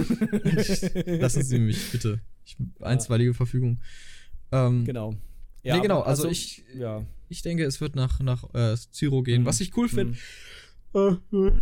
Lassen 1.20 1.42
Sie 1.42 1.58
mich 1.58 1.92
bitte. 1.92 2.20
Ich, 2.44 2.56
einstweilige 2.80 3.34
Verfügung. 3.34 3.80
Ähm, 4.52 4.84
genau. 4.84 5.14
Ja, 5.62 5.76
nee, 5.76 5.82
genau. 5.82 6.00
Also, 6.00 6.22
also, 6.22 6.28
ich, 6.28 6.64
ja. 6.74 7.04
ich 7.28 7.42
denke, 7.42 7.64
es 7.64 7.80
wird 7.80 7.96
nach, 7.96 8.20
nach 8.20 8.54
äh, 8.54 8.76
Zyro 8.76 9.22
gehen. 9.22 9.42
Mhm. 9.42 9.46
Was 9.46 9.60
ich 9.60 9.76
cool 9.76 9.88
finde. 9.88 10.16
Mhm. 11.30 11.60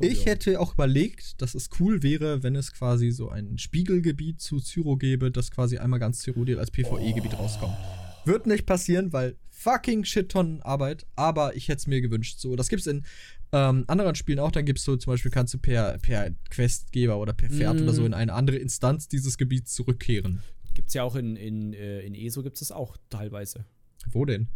Ich 0.00 0.24
hätte 0.24 0.58
auch 0.60 0.74
überlegt, 0.74 1.42
dass 1.42 1.54
es 1.54 1.68
cool 1.78 2.02
wäre, 2.02 2.42
wenn 2.42 2.56
es 2.56 2.72
quasi 2.72 3.10
so 3.10 3.28
ein 3.28 3.58
Spiegelgebiet 3.58 4.40
zu 4.40 4.58
Zyro 4.58 4.96
gäbe, 4.96 5.30
das 5.30 5.50
quasi 5.50 5.76
einmal 5.76 6.00
ganz 6.00 6.20
Cyrodiil 6.20 6.58
als 6.58 6.70
PvE-Gebiet 6.70 7.38
rauskommt. 7.38 7.76
Wird 8.24 8.46
nicht 8.46 8.64
passieren, 8.64 9.12
weil 9.12 9.36
fucking 9.50 10.04
Shit-Tonnen 10.04 10.62
Arbeit, 10.62 11.06
aber 11.16 11.54
ich 11.54 11.68
hätte 11.68 11.78
es 11.78 11.86
mir 11.86 12.00
gewünscht. 12.00 12.38
So, 12.38 12.56
das 12.56 12.68
gibt's 12.68 12.86
in 12.86 13.04
ähm, 13.52 13.84
anderen 13.88 14.14
Spielen 14.14 14.38
auch. 14.38 14.50
Dann 14.50 14.64
gibst 14.64 14.86
du 14.88 14.96
zum 14.96 15.12
Beispiel, 15.12 15.30
kannst 15.30 15.52
du 15.52 15.58
per, 15.58 15.98
per 15.98 16.30
Questgeber 16.48 17.18
oder 17.18 17.34
per 17.34 17.50
Pferd 17.50 17.78
mm. 17.78 17.82
oder 17.82 17.92
so 17.92 18.00
mhm. 18.00 18.08
in 18.08 18.14
eine 18.14 18.32
andere 18.32 18.56
Instanz 18.56 19.08
dieses 19.08 19.36
Gebiets 19.36 19.74
zurückkehren. 19.74 20.42
Gibt's 20.72 20.94
ja 20.94 21.02
auch 21.02 21.16
in, 21.16 21.36
in, 21.36 21.74
äh, 21.74 22.00
in 22.00 22.14
ESO 22.14 22.42
gibt 22.42 22.60
es 22.62 22.72
auch 22.72 22.96
teilweise. 23.10 23.66
Wo 24.10 24.24
denn? 24.24 24.48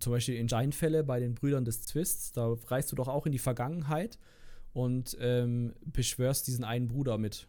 Zum 0.00 0.12
Beispiel 0.12 0.36
in 0.36 0.46
Giant-Fälle 0.46 1.04
bei 1.04 1.20
den 1.20 1.34
Brüdern 1.34 1.66
des 1.66 1.82
Twists. 1.82 2.32
Da 2.32 2.56
reist 2.68 2.90
du 2.92 2.96
doch 2.96 3.08
auch 3.08 3.26
in 3.26 3.32
die 3.32 3.38
Vergangenheit 3.38 4.18
und 4.76 5.16
ähm, 5.20 5.72
beschwörst 5.86 6.46
diesen 6.46 6.62
einen 6.62 6.86
Bruder 6.86 7.16
mit. 7.16 7.48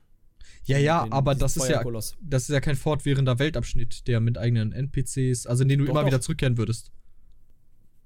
Ja, 0.63 0.77
ja, 0.77 1.03
den, 1.03 1.11
aber 1.11 1.35
das 1.35 1.57
ist 1.57 1.67
ja, 1.67 1.83
das 1.83 2.43
ist 2.43 2.49
ja 2.49 2.61
kein 2.61 2.77
fortwährender 2.77 3.37
Weltabschnitt, 3.37 4.07
der 4.07 4.21
mit 4.21 4.37
eigenen 4.37 4.71
NPCs, 4.71 5.45
also 5.45 5.63
in 5.63 5.67
den 5.67 5.79
du 5.79 5.85
doch, 5.85 5.91
immer 5.91 6.01
doch. 6.01 6.07
wieder 6.07 6.21
zurückkehren 6.21 6.57
würdest. 6.57 6.93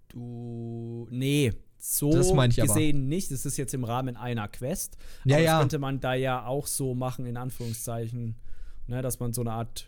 Du. 0.10 1.08
Nee, 1.12 1.54
so 1.78 2.12
das 2.12 2.32
ich 2.32 2.56
gesehen 2.56 2.98
aber. 2.98 3.06
nicht. 3.06 3.30
Das 3.30 3.46
ist 3.46 3.58
jetzt 3.58 3.76
im 3.76 3.84
Rahmen 3.84 4.18
einer 4.18 4.48
Quest. 4.48 4.98
Ja, 5.24 5.36
aber 5.36 5.46
ja. 5.46 5.52
Das 5.52 5.62
könnte 5.62 5.78
man 5.78 6.00
da 6.00 6.16
ja 6.16 6.44
auch 6.48 6.66
so 6.66 6.96
machen, 6.96 7.28
in 7.28 7.38
Anführungszeichen. 7.38 8.36
Ne, 8.88 9.04
dass 9.04 9.20
man 9.20 9.34
so 9.34 9.42
eine 9.42 9.52
Art, 9.52 9.88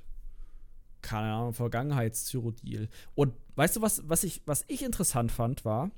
keine 1.02 1.34
Ahnung, 1.34 1.54
Vergangenheitstyrodil. 1.54 2.88
Und 3.16 3.34
weißt 3.56 3.78
du, 3.78 3.82
was, 3.82 4.08
was, 4.08 4.24
ich, 4.24 4.44
was 4.46 4.64
ich 4.68 4.84
interessant 4.84 5.32
fand, 5.32 5.66
war, 5.66 5.90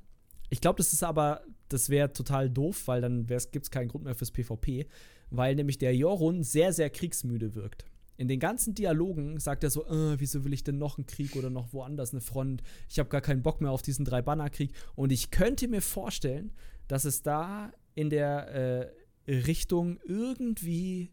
ich 0.48 0.62
glaube, 0.62 0.78
das 0.78 0.94
ist 0.94 1.02
aber, 1.02 1.42
das 1.68 1.90
wäre 1.90 2.12
total 2.12 2.50
doof, 2.50 2.86
weil 2.86 3.00
dann 3.00 3.26
gibt 3.26 3.64
es 3.64 3.70
keinen 3.70 3.88
Grund 3.88 4.04
mehr 4.04 4.14
fürs 4.14 4.30
PvP, 4.30 4.86
weil 5.30 5.54
nämlich 5.54 5.78
der 5.78 5.94
Jorun 5.94 6.42
sehr, 6.42 6.72
sehr 6.72 6.90
kriegsmüde 6.90 7.54
wirkt. 7.54 7.84
In 8.18 8.28
den 8.28 8.40
ganzen 8.40 8.74
Dialogen 8.74 9.38
sagt 9.40 9.62
er 9.62 9.70
so, 9.70 9.84
äh, 9.86 10.18
wieso 10.18 10.44
will 10.44 10.54
ich 10.54 10.64
denn 10.64 10.78
noch 10.78 10.96
einen 10.96 11.06
Krieg 11.06 11.36
oder 11.36 11.50
noch 11.50 11.72
woanders 11.72 12.12
eine 12.12 12.22
Front? 12.22 12.62
Ich 12.88 12.98
habe 12.98 13.10
gar 13.10 13.20
keinen 13.20 13.42
Bock 13.42 13.60
mehr 13.60 13.70
auf 13.70 13.82
diesen 13.82 14.06
Drei-Banner-Krieg. 14.06 14.72
Und 14.94 15.12
ich 15.12 15.30
könnte 15.30 15.68
mir 15.68 15.82
vorstellen, 15.82 16.52
dass 16.88 17.04
es 17.04 17.22
da 17.22 17.72
in 17.94 18.08
der 18.08 18.92
äh, 19.26 19.30
Richtung 19.30 19.98
irgendwie 20.06 21.10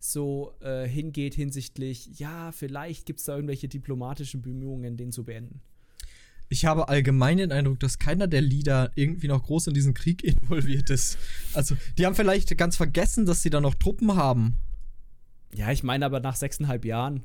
so 0.00 0.54
äh, 0.60 0.88
hingeht 0.88 1.34
hinsichtlich, 1.34 2.18
ja, 2.18 2.50
vielleicht 2.52 3.06
gibt 3.06 3.20
es 3.20 3.26
da 3.26 3.36
irgendwelche 3.36 3.68
diplomatischen 3.68 4.42
Bemühungen, 4.42 4.96
den 4.96 5.12
zu 5.12 5.24
beenden 5.24 5.60
ich 6.50 6.64
habe 6.64 6.88
allgemein 6.88 7.38
den 7.38 7.52
Eindruck, 7.52 7.78
dass 7.78 7.98
keiner 7.98 8.26
der 8.26 8.42
Lieder 8.42 8.90
irgendwie 8.96 9.28
noch 9.28 9.44
groß 9.44 9.68
in 9.68 9.74
diesen 9.74 9.94
Krieg 9.94 10.22
involviert 10.24 10.90
ist. 10.90 11.16
Also, 11.54 11.76
die 11.96 12.04
haben 12.04 12.14
vielleicht 12.14 12.58
ganz 12.58 12.76
vergessen, 12.76 13.24
dass 13.24 13.42
sie 13.42 13.50
da 13.50 13.60
noch 13.60 13.74
Truppen 13.74 14.16
haben. 14.16 14.56
Ja, 15.54 15.70
ich 15.70 15.82
meine 15.82 16.04
aber 16.04 16.20
nach 16.20 16.36
sechseinhalb 16.36 16.84
Jahren. 16.84 17.22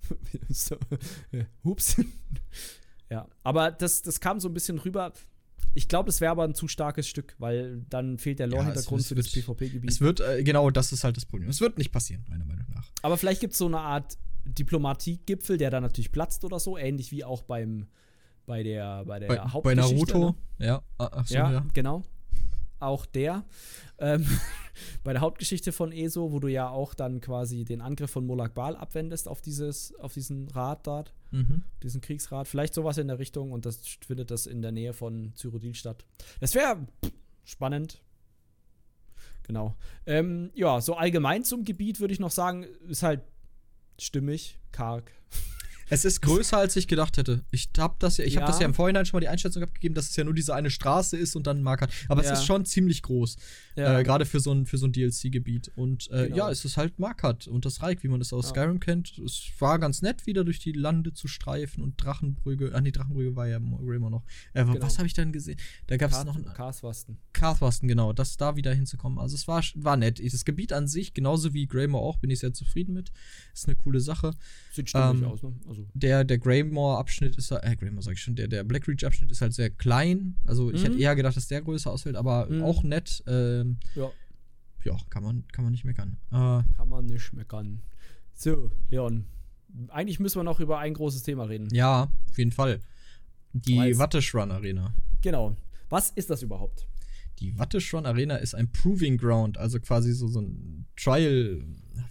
so, 0.48 0.76
hups. 1.64 1.96
ja, 3.10 3.26
aber 3.42 3.70
das, 3.70 4.02
das 4.02 4.20
kam 4.20 4.40
so 4.40 4.48
ein 4.48 4.54
bisschen 4.54 4.78
rüber. 4.78 5.12
Ich 5.74 5.88
glaube, 5.88 6.10
es 6.10 6.20
wäre 6.20 6.30
aber 6.30 6.44
ein 6.44 6.54
zu 6.54 6.68
starkes 6.68 7.08
Stück, 7.08 7.34
weil 7.38 7.84
dann 7.88 8.18
fehlt 8.18 8.38
der 8.38 8.46
Lore-Hintergrund 8.46 9.02
ja, 9.02 9.08
für 9.08 9.14
das 9.14 9.30
PvP-Gebiet. 9.30 9.90
Es 9.90 10.00
wird, 10.00 10.20
äh, 10.20 10.42
genau, 10.42 10.70
das 10.70 10.92
ist 10.92 11.02
halt 11.02 11.16
das 11.16 11.24
Problem. 11.24 11.48
Es 11.48 11.60
wird 11.60 11.78
nicht 11.78 11.92
passieren, 11.92 12.24
meiner 12.28 12.44
Meinung 12.44 12.66
nach. 12.74 12.90
Aber 13.02 13.16
vielleicht 13.16 13.40
gibt 13.40 13.52
es 13.52 13.58
so 13.58 13.66
eine 13.66 13.80
Art 13.80 14.18
Diplomatie-Gipfel, 14.44 15.56
der 15.56 15.70
dann 15.70 15.82
natürlich 15.82 16.12
platzt 16.12 16.44
oder 16.44 16.60
so, 16.60 16.76
ähnlich 16.76 17.10
wie 17.10 17.24
auch 17.24 17.42
beim 17.42 17.86
bei 18.46 18.62
der, 18.62 19.04
bei 19.04 19.18
der 19.18 19.28
bei, 19.28 19.38
Hauptgeschichte. 19.38 20.12
Bei 20.14 20.18
Naruto, 20.20 20.36
ne? 20.58 20.66
ja. 20.66 20.82
Ah, 20.98 21.10
ach 21.12 21.26
so, 21.26 21.34
ja, 21.34 21.52
ja, 21.52 21.66
genau. 21.74 22.02
Auch 22.78 23.06
der. 23.06 23.44
Ähm, 23.98 24.26
bei 25.04 25.12
der 25.12 25.22
Hauptgeschichte 25.22 25.72
von 25.72 25.92
ESO, 25.92 26.32
wo 26.32 26.40
du 26.40 26.48
ja 26.48 26.68
auch 26.68 26.94
dann 26.94 27.20
quasi 27.20 27.64
den 27.64 27.80
Angriff 27.80 28.10
von 28.10 28.26
Molak 28.26 28.54
Bal 28.54 28.76
abwendest 28.76 29.28
auf, 29.28 29.40
dieses, 29.40 29.94
auf 29.96 30.12
diesen 30.12 30.48
Rat 30.48 30.86
dort, 30.86 31.14
mhm. 31.30 31.62
diesen 31.82 32.00
Kriegsrat. 32.00 32.48
Vielleicht 32.48 32.74
sowas 32.74 32.98
in 32.98 33.08
der 33.08 33.18
Richtung 33.18 33.52
und 33.52 33.66
das 33.66 33.78
findet 34.06 34.30
das 34.30 34.46
in 34.46 34.62
der 34.62 34.72
Nähe 34.72 34.92
von 34.92 35.32
Cyrodiil 35.34 35.74
statt. 35.74 36.04
Das 36.40 36.54
wäre 36.54 36.86
spannend. 37.44 38.02
Genau. 39.44 39.76
Ähm, 40.06 40.50
ja, 40.54 40.80
so 40.80 40.96
allgemein 40.96 41.44
zum 41.44 41.64
Gebiet 41.64 42.00
würde 42.00 42.12
ich 42.12 42.20
noch 42.20 42.32
sagen, 42.32 42.64
ist 42.88 43.02
halt 43.02 43.22
stimmig, 43.98 44.58
karg. 44.72 45.12
Es 45.88 46.04
ist 46.04 46.20
größer, 46.22 46.58
als 46.58 46.74
ich 46.76 46.88
gedacht 46.88 47.16
hätte. 47.16 47.44
Ich 47.50 47.68
habe 47.78 47.94
das, 47.98 48.16
ja, 48.16 48.24
ich 48.24 48.34
ja. 48.34 48.40
Hab 48.40 48.48
das 48.48 48.58
ja 48.58 48.66
im 48.66 48.74
Vorhinein 48.74 49.06
schon 49.06 49.18
mal 49.18 49.20
die 49.20 49.28
Einschätzung 49.28 49.62
abgegeben, 49.62 49.94
dass 49.94 50.10
es 50.10 50.16
ja 50.16 50.24
nur 50.24 50.34
diese 50.34 50.54
eine 50.54 50.70
Straße 50.70 51.16
ist 51.16 51.36
und 51.36 51.46
dann 51.46 51.58
ein 51.58 51.62
Marker. 51.62 51.88
Aber 52.08 52.24
ja. 52.24 52.32
es 52.32 52.40
ist 52.40 52.46
schon 52.46 52.64
ziemlich 52.64 53.02
groß. 53.02 53.36
Ja. 53.76 53.98
Äh, 53.98 54.04
Gerade 54.04 54.26
für 54.26 54.40
so 54.40 54.52
ein, 54.52 54.66
so 54.66 54.86
ein 54.86 54.92
DLC-Gebiet. 54.92 55.70
Und 55.76 56.10
äh, 56.10 56.24
genau. 56.24 56.36
ja, 56.36 56.50
es 56.50 56.64
ist 56.64 56.76
halt 56.76 56.98
markert 56.98 57.46
und 57.46 57.64
das 57.64 57.82
Reich, 57.82 58.02
wie 58.02 58.08
man 58.08 58.20
es 58.20 58.32
aus 58.32 58.48
Skyrim 58.48 58.80
kennt. 58.80 59.18
Es 59.18 59.50
war 59.58 59.78
ganz 59.78 60.02
nett, 60.02 60.26
wieder 60.26 60.44
durch 60.44 60.58
die 60.58 60.72
Lande 60.72 61.12
zu 61.12 61.28
streifen 61.28 61.82
und 61.82 62.02
Drachenbrügge. 62.02 62.72
Ah, 62.74 62.80
nee, 62.80 62.90
Drachenbrügge 62.90 63.36
war 63.36 63.46
ja 63.46 63.58
immer 63.58 64.10
noch. 64.10 64.24
Äh, 64.54 64.64
genau. 64.64 64.80
Was 64.80 64.98
habe 64.98 65.06
ich 65.06 65.14
denn 65.14 65.32
gesehen? 65.32 65.58
Da 65.86 65.96
gab 65.96 66.10
es 66.10 66.24
noch 66.24 66.36
ein. 66.36 66.44
Karswasten. 66.52 67.18
Karswasten, 67.32 67.88
genau. 67.88 68.12
Das 68.12 68.36
da 68.36 68.56
wieder 68.56 68.74
hinzukommen. 68.74 69.18
Also 69.18 69.34
es 69.34 69.46
war, 69.46 69.62
war 69.74 69.96
nett. 69.96 70.20
Das 70.24 70.44
Gebiet 70.44 70.72
an 70.72 70.88
sich, 70.88 71.14
genauso 71.14 71.54
wie 71.54 71.66
Greymore 71.66 72.04
auch, 72.04 72.18
bin 72.18 72.30
ich 72.30 72.40
sehr 72.40 72.52
zufrieden 72.52 72.94
mit. 72.94 73.12
Ist 73.54 73.66
eine 73.66 73.76
coole 73.76 74.00
Sache. 74.00 74.32
Sieht 74.72 74.88
stimmig 74.88 75.22
ähm, 75.22 75.24
aus, 75.24 75.42
ne? 75.42 75.52
Also. 75.68 75.75
Der, 75.94 76.24
der 76.24 76.38
Greymore-Abschnitt 76.38 77.36
ist, 77.36 77.50
äh, 77.50 77.76
Greymore 77.76 78.02
sag 78.02 78.14
ich 78.14 78.22
schon, 78.22 78.36
der, 78.36 78.48
der 78.48 78.64
Blackreach-Abschnitt 78.64 79.30
ist 79.30 79.40
halt 79.40 79.54
sehr 79.54 79.70
klein. 79.70 80.36
Also 80.44 80.70
ich 80.70 80.80
mhm. 80.80 80.86
hätte 80.86 80.98
eher 80.98 81.16
gedacht, 81.16 81.36
dass 81.36 81.48
der 81.48 81.62
größer 81.62 81.90
ausfällt, 81.90 82.16
aber 82.16 82.46
mhm. 82.46 82.62
auch 82.62 82.82
nett. 82.82 83.22
Ähm, 83.26 83.78
ja. 83.94 84.10
Ja, 84.84 84.96
kann 85.10 85.24
man, 85.24 85.44
kann 85.48 85.64
man 85.64 85.72
nicht 85.72 85.84
meckern. 85.84 86.16
Äh, 86.30 86.62
kann 86.76 86.88
man 86.88 87.06
nicht 87.06 87.32
meckern. 87.32 87.82
So, 88.34 88.70
Leon. 88.90 89.26
Eigentlich 89.88 90.20
müssen 90.20 90.38
wir 90.38 90.44
noch 90.44 90.60
über 90.60 90.78
ein 90.78 90.94
großes 90.94 91.22
Thema 91.22 91.44
reden. 91.44 91.68
Ja, 91.72 92.08
auf 92.30 92.38
jeden 92.38 92.52
Fall. 92.52 92.80
Die 93.52 93.98
Watteschrun 93.98 94.50
Arena. 94.50 94.94
Genau. 95.22 95.56
Was 95.88 96.10
ist 96.10 96.30
das 96.30 96.42
überhaupt? 96.42 96.86
Die 97.38 97.58
Watteschrun 97.58 98.06
Arena 98.06 98.36
ist 98.36 98.54
ein 98.54 98.70
Proving 98.70 99.18
Ground, 99.18 99.58
also 99.58 99.78
quasi 99.80 100.12
so, 100.12 100.28
so 100.28 100.40
ein 100.40 100.86
Trial. 100.96 101.62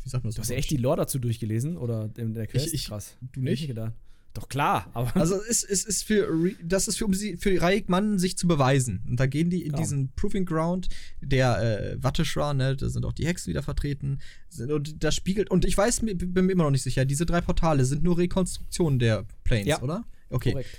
Wie 0.04 0.10
sagt 0.10 0.24
man 0.24 0.30
das? 0.30 0.36
Du 0.36 0.42
hast 0.42 0.50
ja 0.50 0.56
echt 0.56 0.70
die 0.70 0.78
Lore 0.78 0.98
dazu 0.98 1.20
durchgelesen 1.20 1.78
oder 1.78 2.10
in 2.18 2.34
der 2.34 2.48
Quest? 2.48 2.68
Ich, 2.68 2.74
ich, 2.74 2.88
Krass. 2.88 3.16
Du 3.34 3.42
nicht? 3.42 3.68
gedacht. 3.68 3.94
Doch 4.36 4.50
klar, 4.50 4.90
aber. 4.94 5.16
Also 5.16 5.42
es, 5.50 5.64
es 5.64 5.86
ist 5.86 6.04
für 6.04 6.52
das 6.62 6.90
ist 6.90 6.98
für, 6.98 7.06
um 7.06 7.14
sie, 7.14 7.38
für 7.38 7.60
Raik 7.60 7.88
Mann 7.88 8.20
sich 8.20 8.38
zu 8.38 8.48
beweisen. 8.48 9.02
Und 9.08 9.18
da 9.18 9.28
gehen 9.28 9.50
die 9.50 9.62
in 9.62 9.70
genau. 9.70 9.78
diesen 9.78 10.10
Proving 10.10 10.46
Ground 10.46 10.90
der 11.22 11.94
äh, 11.94 12.04
Watteschra, 12.04 12.54
ne, 12.54 12.76
da 12.76 12.90
sind 12.90 13.06
auch 13.06 13.14
die 13.14 13.26
Hexen 13.26 13.50
wieder 13.50 13.64
vertreten. 13.64 14.20
Und 14.60 15.02
das 15.04 15.16
spiegelt. 15.16 15.50
Und 15.50 15.64
ich 15.64 15.78
weiß, 15.78 16.02
bin 16.02 16.34
mir 16.34 16.52
immer 16.52 16.66
noch 16.66 16.72
nicht 16.72 16.84
sicher, 16.84 17.06
diese 17.06 17.26
drei 17.26 17.40
Portale 17.40 17.86
sind 17.86 18.04
nur 18.04 18.18
Rekonstruktionen 18.18 19.00
der 19.00 19.26
Planes, 19.46 19.68
ja. 19.68 19.82
oder? 19.82 20.04
Okay. 20.30 20.52
Korrekt. 20.52 20.70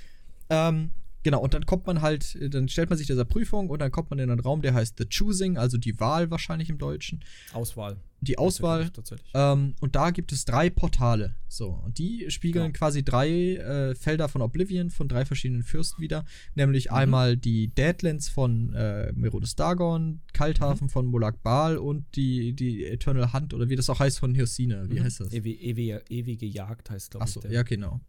Ähm, 0.50 0.90
Genau, 1.26 1.40
und 1.40 1.54
dann 1.54 1.66
kommt 1.66 1.88
man 1.88 2.02
halt, 2.02 2.38
dann 2.54 2.68
stellt 2.68 2.88
man 2.88 2.96
sich 2.96 3.08
dieser 3.08 3.24
Prüfung 3.24 3.68
und 3.68 3.80
dann 3.80 3.90
kommt 3.90 4.10
man 4.10 4.20
in 4.20 4.30
einen 4.30 4.38
Raum, 4.38 4.62
der 4.62 4.74
heißt 4.74 4.96
The 4.96 5.06
Choosing, 5.06 5.58
also 5.58 5.76
die 5.76 5.98
Wahl 5.98 6.30
wahrscheinlich 6.30 6.70
im 6.70 6.78
Deutschen. 6.78 7.18
Auswahl. 7.52 7.96
die 8.20 8.38
Auswahl. 8.38 8.88
Ähm, 9.34 9.74
und 9.80 9.96
da 9.96 10.12
gibt 10.12 10.30
es 10.30 10.44
drei 10.44 10.70
Portale. 10.70 11.34
So, 11.48 11.70
und 11.84 11.98
die 11.98 12.26
spiegeln 12.28 12.66
genau. 12.66 12.78
quasi 12.78 13.04
drei 13.04 13.56
äh, 13.56 13.96
Felder 13.96 14.28
von 14.28 14.40
Oblivion 14.40 14.90
von 14.90 15.08
drei 15.08 15.24
verschiedenen 15.24 15.64
Fürsten 15.64 16.00
wieder. 16.00 16.24
Nämlich 16.54 16.90
mhm. 16.90 16.96
einmal 16.96 17.36
die 17.36 17.74
Deadlands 17.74 18.28
von 18.28 18.72
äh, 18.74 19.12
Merodes 19.12 19.56
Dagon, 19.56 20.20
Kalthafen 20.32 20.86
mhm. 20.86 20.90
von 20.90 21.06
Molag 21.06 21.42
Bal 21.42 21.76
und 21.76 22.04
die, 22.14 22.52
die 22.52 22.84
Eternal 22.84 23.32
Hunt 23.32 23.52
oder 23.52 23.68
wie 23.68 23.74
das 23.74 23.90
auch 23.90 23.98
heißt 23.98 24.20
von 24.20 24.32
Hirsine. 24.32 24.88
Wie 24.90 25.00
mhm. 25.00 25.04
heißt 25.04 25.18
das? 25.18 25.32
Ewi 25.32 25.54
ewige, 25.54 26.04
ewige 26.08 26.46
Jagd 26.46 26.88
heißt, 26.88 27.10
glaube 27.10 27.26
ich. 27.28 27.36
Achso, 27.36 27.48
ja, 27.48 27.64
genau. 27.64 28.00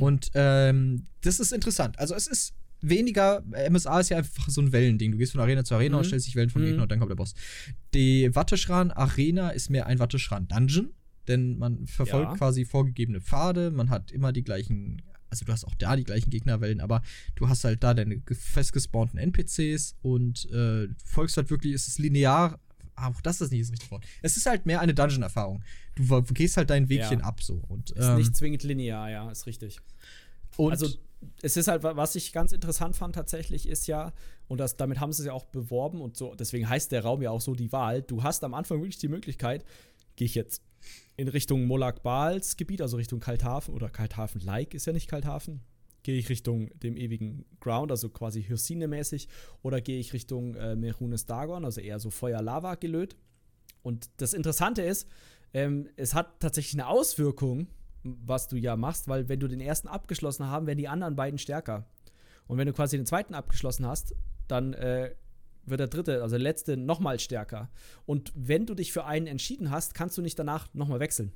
Und 0.00 0.32
ähm, 0.34 1.04
das 1.22 1.38
ist 1.38 1.52
interessant. 1.52 2.00
Also, 2.00 2.14
es 2.14 2.26
ist 2.26 2.54
weniger, 2.88 3.42
MSA 3.70 4.00
ist 4.00 4.10
ja 4.10 4.18
einfach 4.18 4.48
so 4.48 4.60
ein 4.60 4.72
Wellending. 4.72 5.12
Du 5.12 5.18
gehst 5.18 5.32
von 5.32 5.40
Arena 5.40 5.64
zu 5.64 5.74
Arena 5.74 5.96
mhm. 5.96 5.98
und 6.00 6.04
stellst 6.04 6.26
dich 6.26 6.36
Wellen 6.36 6.50
von 6.50 6.62
mhm. 6.62 6.66
Gegner 6.66 6.82
und 6.82 6.92
dann 6.92 6.98
kommt 6.98 7.10
der 7.10 7.16
Boss. 7.16 7.34
Die 7.94 8.34
Watteschran 8.34 8.90
Arena 8.90 9.50
ist 9.50 9.70
mehr 9.70 9.86
ein 9.86 9.98
Watteschran 9.98 10.48
Dungeon, 10.48 10.92
denn 11.28 11.58
man 11.58 11.86
verfolgt 11.86 12.32
ja. 12.32 12.36
quasi 12.36 12.64
vorgegebene 12.64 13.20
Pfade, 13.20 13.70
man 13.70 13.90
hat 13.90 14.12
immer 14.12 14.32
die 14.32 14.44
gleichen, 14.44 15.02
also 15.30 15.44
du 15.44 15.52
hast 15.52 15.64
auch 15.64 15.74
da 15.76 15.96
die 15.96 16.04
gleichen 16.04 16.30
Gegnerwellen, 16.30 16.80
aber 16.80 17.02
du 17.34 17.48
hast 17.48 17.64
halt 17.64 17.82
da 17.82 17.94
deine 17.94 18.22
festgespawnten 18.30 19.18
NPCs 19.18 19.96
und 20.02 20.50
äh, 20.50 20.88
folgst 21.04 21.36
halt 21.36 21.50
wirklich, 21.50 21.72
es 21.72 21.88
ist 21.88 21.98
linear 21.98 22.60
auch 22.96 23.20
das 23.22 23.40
ist 23.40 23.50
nicht 23.50 23.64
das 23.64 23.72
richtige 23.72 23.90
Wort. 23.90 24.06
Es 24.22 24.36
ist 24.36 24.46
halt 24.46 24.66
mehr 24.66 24.80
eine 24.80 24.94
Dungeon-Erfahrung. 24.94 25.62
Du 25.96 26.22
gehst 26.32 26.56
halt 26.56 26.70
dein 26.70 26.88
Wegchen 26.88 27.20
ja. 27.20 27.24
ab 27.24 27.42
so. 27.42 27.62
Und, 27.68 27.92
ähm, 27.96 28.02
ist 28.02 28.16
nicht 28.16 28.36
zwingend 28.36 28.62
linear, 28.62 29.10
ja, 29.10 29.30
ist 29.30 29.46
richtig. 29.46 29.80
Und 30.56 30.70
also 30.70 30.88
es 31.42 31.56
ist 31.56 31.68
halt, 31.68 31.82
was 31.82 32.16
ich 32.16 32.32
ganz 32.32 32.52
interessant 32.52 32.96
fand 32.96 33.14
tatsächlich, 33.14 33.68
ist 33.68 33.86
ja, 33.86 34.12
und 34.48 34.58
das, 34.58 34.76
damit 34.76 35.00
haben 35.00 35.12
sie 35.12 35.22
es 35.22 35.26
ja 35.26 35.32
auch 35.32 35.46
beworben 35.46 36.00
und 36.00 36.16
so, 36.16 36.34
deswegen 36.34 36.68
heißt 36.68 36.92
der 36.92 37.02
Raum 37.02 37.22
ja 37.22 37.30
auch 37.30 37.40
so 37.40 37.54
die 37.54 37.72
Wahl. 37.72 38.02
Du 38.02 38.22
hast 38.22 38.44
am 38.44 38.54
Anfang 38.54 38.78
wirklich 38.78 38.98
die 38.98 39.08
Möglichkeit, 39.08 39.64
gehe 40.16 40.26
ich 40.26 40.34
jetzt 40.34 40.62
in 41.16 41.28
Richtung 41.28 41.64
Molag 41.66 42.02
Bals 42.02 42.56
Gebiet, 42.56 42.82
also 42.82 42.96
Richtung 42.96 43.20
Kalthafen 43.20 43.74
oder 43.74 43.88
Kalthafen-like 43.88 44.74
ist 44.74 44.86
ja 44.86 44.92
nicht 44.92 45.08
Kalthafen. 45.08 45.60
Gehe 46.02 46.18
ich 46.18 46.28
Richtung 46.28 46.68
dem 46.80 46.96
ewigen 46.96 47.46
Ground, 47.60 47.90
also 47.90 48.10
quasi 48.10 48.42
Hyrsine-mäßig, 48.42 49.28
oder 49.62 49.80
gehe 49.80 49.98
ich 49.98 50.12
Richtung 50.12 50.54
äh, 50.54 50.76
Merunes 50.76 51.24
Dagon, 51.24 51.64
also 51.64 51.80
eher 51.80 51.98
so 51.98 52.10
Feuer-Lava 52.10 52.74
gelöt. 52.74 53.16
Und 53.82 54.10
das 54.18 54.34
Interessante 54.34 54.82
ist, 54.82 55.08
ähm, 55.54 55.88
es 55.96 56.12
hat 56.12 56.40
tatsächlich 56.40 56.74
eine 56.74 56.88
Auswirkung 56.88 57.68
was 58.04 58.48
du 58.48 58.56
ja 58.56 58.76
machst, 58.76 59.08
weil 59.08 59.28
wenn 59.28 59.40
du 59.40 59.48
den 59.48 59.60
ersten 59.60 59.88
abgeschlossen 59.88 60.46
haben, 60.46 60.66
werden 60.66 60.78
die 60.78 60.88
anderen 60.88 61.16
beiden 61.16 61.38
stärker. 61.38 61.86
Und 62.46 62.58
wenn 62.58 62.66
du 62.66 62.72
quasi 62.72 62.96
den 62.96 63.06
zweiten 63.06 63.34
abgeschlossen 63.34 63.86
hast, 63.86 64.14
dann 64.46 64.74
äh, 64.74 65.14
wird 65.64 65.80
der 65.80 65.88
dritte, 65.88 66.22
also 66.22 66.34
der 66.36 66.42
letzte, 66.42 66.76
nochmal 66.76 67.18
stärker. 67.18 67.70
Und 68.06 68.32
wenn 68.34 68.66
du 68.66 68.74
dich 68.74 68.92
für 68.92 69.06
einen 69.06 69.26
entschieden 69.26 69.70
hast, 69.70 69.94
kannst 69.94 70.18
du 70.18 70.22
nicht 70.22 70.38
danach 70.38 70.72
nochmal 70.74 71.00
wechseln. 71.00 71.32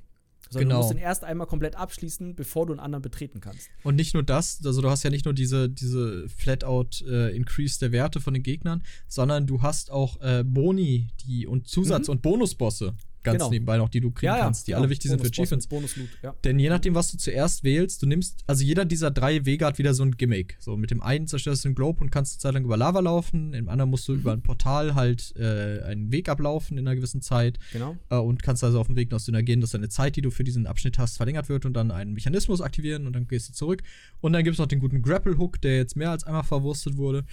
Sondern 0.49 0.69
genau. 0.69 0.75
du 0.75 0.81
musst 0.83 0.93
den 0.93 1.03
erst 1.03 1.23
einmal 1.23 1.47
komplett 1.47 1.75
abschließen, 1.75 2.35
bevor 2.35 2.65
du 2.65 2.73
einen 2.73 2.79
anderen 2.79 3.01
betreten 3.01 3.41
kannst. 3.41 3.69
Und 3.83 3.95
nicht 3.95 4.13
nur 4.13 4.23
das, 4.23 4.61
also 4.65 4.81
du 4.81 4.89
hast 4.89 5.03
ja 5.03 5.09
nicht 5.09 5.25
nur 5.25 5.33
diese, 5.33 5.69
diese 5.69 6.29
Flat-out 6.29 7.01
äh, 7.01 7.35
Increase 7.35 7.77
der 7.79 7.91
Werte 7.91 8.21
von 8.21 8.33
den 8.33 8.41
Gegnern, 8.41 8.83
sondern 9.07 9.47
du 9.47 9.61
hast 9.61 9.91
auch 9.91 10.19
äh, 10.21 10.43
Boni 10.45 11.09
die, 11.25 11.45
und 11.45 11.67
Zusatz- 11.67 12.07
mhm. 12.07 12.13
und 12.13 12.21
Bonusbosse 12.21 12.95
ganz 13.31 13.43
genau. 13.43 13.51
nebenbei 13.51 13.77
noch, 13.77 13.89
die 13.89 13.99
du 13.99 14.11
kriegen 14.11 14.33
ja, 14.33 14.39
kannst, 14.39 14.67
die 14.67 14.71
genau. 14.71 14.81
alle 14.81 14.89
wichtig 14.89 15.11
Bonus 15.11 15.21
sind 15.23 15.35
für 15.35 15.41
Achievements. 15.41 15.67
Bonus 15.67 15.95
Loot, 15.95 16.09
ja. 16.21 16.35
Denn 16.43 16.59
je 16.59 16.69
nachdem, 16.69 16.95
was 16.95 17.11
du 17.11 17.17
zuerst 17.17 17.63
wählst, 17.63 18.01
du 18.01 18.07
nimmst, 18.07 18.43
also 18.47 18.63
jeder 18.63 18.85
dieser 18.85 19.11
drei 19.11 19.45
Wege 19.45 19.65
hat 19.65 19.77
wieder 19.77 19.93
so 19.93 20.03
ein 20.03 20.11
Gimmick. 20.17 20.57
So 20.59 20.77
mit 20.77 20.91
dem 20.91 21.01
einen 21.01 21.27
zerstörst 21.27 21.63
du 21.63 21.69
den 21.69 21.75
Globe 21.75 22.01
und 22.01 22.09
kannst 22.09 22.33
eine 22.33 22.39
Zeit 22.39 22.53
lang 22.53 22.65
über 22.65 22.77
Lava 22.77 22.99
laufen, 22.99 23.53
im 23.53 23.69
anderen 23.69 23.89
musst 23.89 24.07
du 24.07 24.13
mhm. 24.13 24.19
über 24.19 24.33
ein 24.33 24.41
Portal 24.41 24.95
halt 24.95 25.33
äh, 25.37 25.81
einen 25.83 26.11
Weg 26.11 26.29
ablaufen 26.29 26.77
in 26.77 26.87
einer 26.87 26.95
gewissen 26.95 27.21
Zeit. 27.21 27.59
Genau. 27.73 27.97
Äh, 28.09 28.17
und 28.17 28.43
kannst 28.43 28.63
also 28.63 28.79
auf 28.79 28.87
dem 28.87 28.95
Weg 28.95 29.11
noch 29.11 29.19
synergieren, 29.19 29.61
dass 29.61 29.71
deine 29.71 29.89
Zeit, 29.89 30.15
die 30.15 30.21
du 30.21 30.31
für 30.31 30.43
diesen 30.43 30.67
Abschnitt 30.67 30.97
hast, 30.97 31.17
verlängert 31.17 31.49
wird 31.49 31.65
und 31.65 31.73
dann 31.73 31.91
einen 31.91 32.13
Mechanismus 32.13 32.61
aktivieren 32.61 33.07
und 33.07 33.13
dann 33.13 33.27
gehst 33.27 33.49
du 33.49 33.53
zurück. 33.53 33.83
Und 34.21 34.33
dann 34.33 34.43
gibt 34.43 34.55
es 34.55 34.59
noch 34.59 34.67
den 34.67 34.79
guten 34.79 35.01
Grapple 35.01 35.37
Hook, 35.37 35.61
der 35.61 35.77
jetzt 35.77 35.95
mehr 35.95 36.11
als 36.11 36.23
einmal 36.23 36.43
verwurstet 36.43 36.97
wurde. 36.97 37.25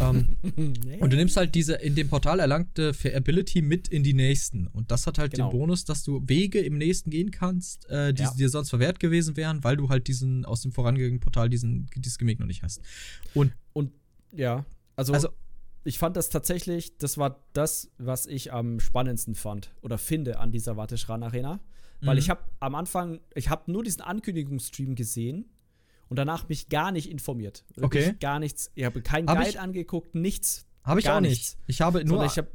Ähm, 0.00 0.36
und 1.00 1.12
du 1.12 1.16
nimmst 1.16 1.36
halt 1.36 1.54
diese 1.54 1.74
in 1.74 1.94
dem 1.94 2.08
Portal 2.08 2.40
erlangte 2.40 2.92
Ability 3.14 3.62
mit 3.62 3.88
in 3.88 4.02
die 4.02 4.14
nächsten. 4.14 4.66
Und 4.66 4.90
das 4.90 5.06
hat 5.06 5.18
halt 5.18 5.32
genau. 5.32 5.48
den 5.48 5.58
Bonus, 5.58 5.84
dass 5.84 6.02
du 6.02 6.22
Wege 6.26 6.60
im 6.60 6.78
nächsten 6.78 7.10
gehen 7.10 7.30
kannst, 7.30 7.88
äh, 7.88 8.12
die 8.12 8.22
ja. 8.22 8.34
dir 8.34 8.48
sonst 8.48 8.70
verwehrt 8.70 9.00
gewesen 9.00 9.36
wären, 9.36 9.64
weil 9.64 9.76
du 9.76 9.88
halt 9.88 10.08
diesen 10.08 10.44
aus 10.44 10.62
dem 10.62 10.72
vorangegangenen 10.72 11.20
Portal 11.20 11.48
diesen, 11.48 11.88
dieses 11.96 12.18
Gimmick 12.18 12.40
noch 12.40 12.46
nicht 12.46 12.62
hast. 12.62 12.80
Und, 13.34 13.52
und 13.72 13.92
ja, 14.32 14.64
also, 14.96 15.12
also 15.12 15.28
ich 15.84 15.98
fand 15.98 16.16
das 16.16 16.30
tatsächlich, 16.30 16.98
das 16.98 17.16
war 17.16 17.44
das, 17.52 17.90
was 17.98 18.26
ich 18.26 18.52
am 18.52 18.80
spannendsten 18.80 19.34
fand 19.34 19.74
oder 19.82 19.98
finde 19.98 20.38
an 20.38 20.50
dieser 20.50 20.76
Warteschran 20.76 21.22
Arena. 21.22 21.60
Weil 22.00 22.16
mhm. 22.16 22.18
ich 22.18 22.30
habe 22.30 22.42
am 22.60 22.74
Anfang, 22.74 23.20
ich 23.34 23.48
habe 23.48 23.70
nur 23.72 23.82
diesen 23.82 24.02
Ankündigungsstream 24.02 24.94
gesehen 24.94 25.46
und 26.08 26.16
danach 26.16 26.48
mich 26.48 26.68
gar 26.68 26.92
nicht 26.92 27.10
informiert. 27.10 27.64
Wirklich 27.74 28.08
okay. 28.08 28.16
Gar 28.20 28.38
nichts. 28.38 28.70
Ich 28.74 28.84
habe 28.84 29.02
keinen 29.02 29.26
Guide 29.26 29.48
ich, 29.48 29.60
angeguckt, 29.60 30.14
nichts. 30.14 30.66
Habe 30.84 31.00
ich 31.00 31.08
auch 31.08 31.20
nichts. 31.20 31.58
Ich 31.66 31.80
habe 31.80 32.04
nur. 32.04 32.24
ich 32.24 32.38
habe. 32.38 32.48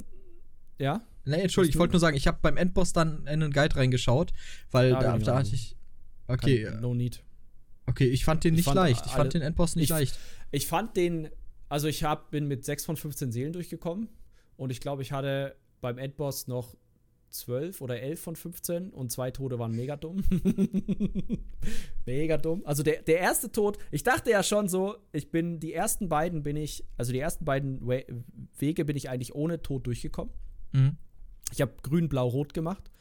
Ja? 0.78 1.02
Nee, 1.26 1.42
Entschuldigung, 1.42 1.76
ich 1.76 1.80
wollte 1.80 1.94
nur 1.94 2.00
sagen, 2.00 2.18
ich 2.18 2.28
habe 2.28 2.40
beim 2.42 2.58
Endboss 2.58 2.94
dann 2.94 3.20
in 3.22 3.44
einen 3.44 3.52
Guide 3.52 3.76
reingeschaut, 3.76 4.32
weil 4.72 4.92
ja, 4.92 5.00
da, 5.00 5.18
da 5.18 5.38
hatte 5.40 5.54
ich. 5.54 5.78
Okay. 6.28 6.64
Kein, 6.64 6.82
no 6.82 6.94
need. 6.94 7.24
Okay, 7.86 8.08
ich 8.08 8.24
fand 8.24 8.44
den 8.44 8.56
nicht 8.56 8.66
fand 8.66 8.76
leicht. 8.76 9.06
Ich 9.06 9.12
fand 9.12 9.34
den 9.34 9.42
Endboss 9.42 9.76
nicht 9.76 9.86
ich, 9.86 9.90
leicht. 9.90 10.20
Ich 10.52 10.68
fand 10.68 10.96
den. 10.96 11.30
Also, 11.68 11.88
ich 11.88 12.04
hab, 12.04 12.32
bin 12.32 12.48
mit 12.48 12.66
6 12.66 12.86
von 12.86 12.98
15 12.98 13.32
Seelen 13.32 13.54
durchgekommen. 13.54 14.10
Und 14.58 14.72
ich 14.72 14.82
glaube, 14.82 15.02
ich 15.02 15.12
hatte 15.12 15.56
beim 15.82 15.98
Endboss 15.98 16.48
noch 16.48 16.76
12 17.32 17.82
oder 17.82 18.02
11 18.02 18.22
von 18.22 18.36
15 18.36 18.90
und 18.90 19.12
zwei 19.12 19.32
Tode 19.32 19.58
waren 19.60 19.72
mega 19.72 19.96
dumm. 19.96 20.24
mega 22.06 22.38
dumm. 22.38 22.62
Also 22.66 22.84
der, 22.84 23.02
der 23.02 23.20
erste 23.20 23.52
Tod, 23.52 23.78
ich 23.92 24.04
dachte 24.04 24.30
ja 24.30 24.44
schon 24.44 24.68
so, 24.68 24.98
ich 25.12 25.32
bin, 25.32 25.60
die 25.60 25.74
ersten 25.74 26.10
beiden 26.10 26.44
bin 26.44 26.58
ich, 26.58 26.86
also 26.98 27.12
die 27.12 27.20
ersten 27.20 27.46
beiden 27.46 27.88
We 27.88 28.06
Wege 28.58 28.86
bin 28.86 28.96
ich 28.96 29.10
eigentlich 29.10 29.34
ohne 29.34 29.62
Tod 29.62 29.88
durchgekommen. 29.88 30.34
Mhm. 30.74 30.98
Ich 31.52 31.62
habe 31.62 31.74
grün, 31.82 32.10
blau, 32.10 32.28
rot 32.28 32.54
gemacht. 32.54 32.92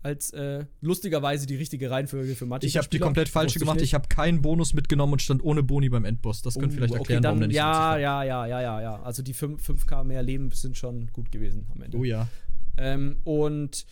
Als 0.00 0.30
äh, 0.30 0.64
lustigerweise 0.80 1.46
die 1.46 1.56
richtige 1.56 1.90
Reihenfolge 1.90 2.36
für 2.36 2.46
Mathe. 2.46 2.66
Ich 2.66 2.76
habe 2.76 2.86
die 2.88 3.00
komplett 3.00 3.28
falsche 3.28 3.58
gemacht. 3.58 3.78
Ich, 3.78 3.82
ich 3.82 3.94
habe 3.94 4.06
keinen 4.06 4.42
Bonus 4.42 4.72
mitgenommen 4.72 5.14
und 5.14 5.22
stand 5.22 5.42
ohne 5.42 5.64
Boni 5.64 5.88
beim 5.88 6.04
Endboss. 6.04 6.40
Das 6.42 6.54
könnte 6.54 6.74
uh, 6.74 6.76
vielleicht 6.76 6.94
erklären, 6.94 7.18
okay, 7.18 7.22
dann, 7.22 7.38
warum 7.40 7.50
der 7.50 7.56
ja, 7.56 7.98
ja, 7.98 8.22
ja, 8.22 8.46
ja, 8.46 8.60
ja, 8.60 8.80
ja. 8.80 9.02
Also 9.02 9.22
die 9.24 9.34
5, 9.34 9.60
5k 9.60 10.04
mehr 10.04 10.22
Leben 10.22 10.52
sind 10.52 10.76
schon 10.76 11.08
gut 11.12 11.32
gewesen 11.32 11.66
am 11.74 11.82
Ende. 11.82 11.98
Oh 11.98 12.04
ja. 12.04 12.28
Ähm, 12.78 13.18
und 13.24 13.86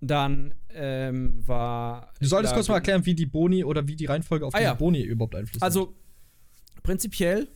dann 0.00 0.54
ähm, 0.70 1.46
war. 1.46 2.12
Du 2.20 2.26
solltest 2.26 2.54
kurz 2.54 2.68
mal 2.68 2.76
erklären, 2.76 3.04
wie 3.06 3.14
die 3.14 3.26
Boni 3.26 3.64
oder 3.64 3.86
wie 3.88 3.96
die 3.96 4.06
Reihenfolge 4.06 4.46
auf 4.46 4.54
ah, 4.54 4.58
die 4.58 4.64
ja. 4.64 4.74
Boni 4.74 5.02
überhaupt 5.02 5.34
Einfluss 5.34 5.62
also, 5.62 5.80
hat. 5.80 5.88
Also, 5.88 6.82
prinzipiell, 6.82 7.48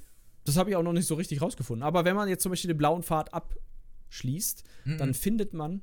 das 0.45 0.57
habe 0.57 0.71
ich 0.71 0.77
auch 0.77 0.83
noch 0.83 0.93
nicht 0.93 1.07
so 1.07 1.15
richtig 1.15 1.41
rausgefunden. 1.41 1.83
Aber 1.83 2.05
wenn 2.05 2.17
man 2.17 2.29
jetzt 2.29 2.43
zum 2.43 2.51
Beispiel 2.51 2.69
den 2.69 2.79
blauen 2.79 3.03
Pfad 3.03 3.33
abschließt, 3.33 4.65
mhm. 4.85 4.99
dann 4.99 5.15
findet 5.15 5.55
man. 5.55 5.83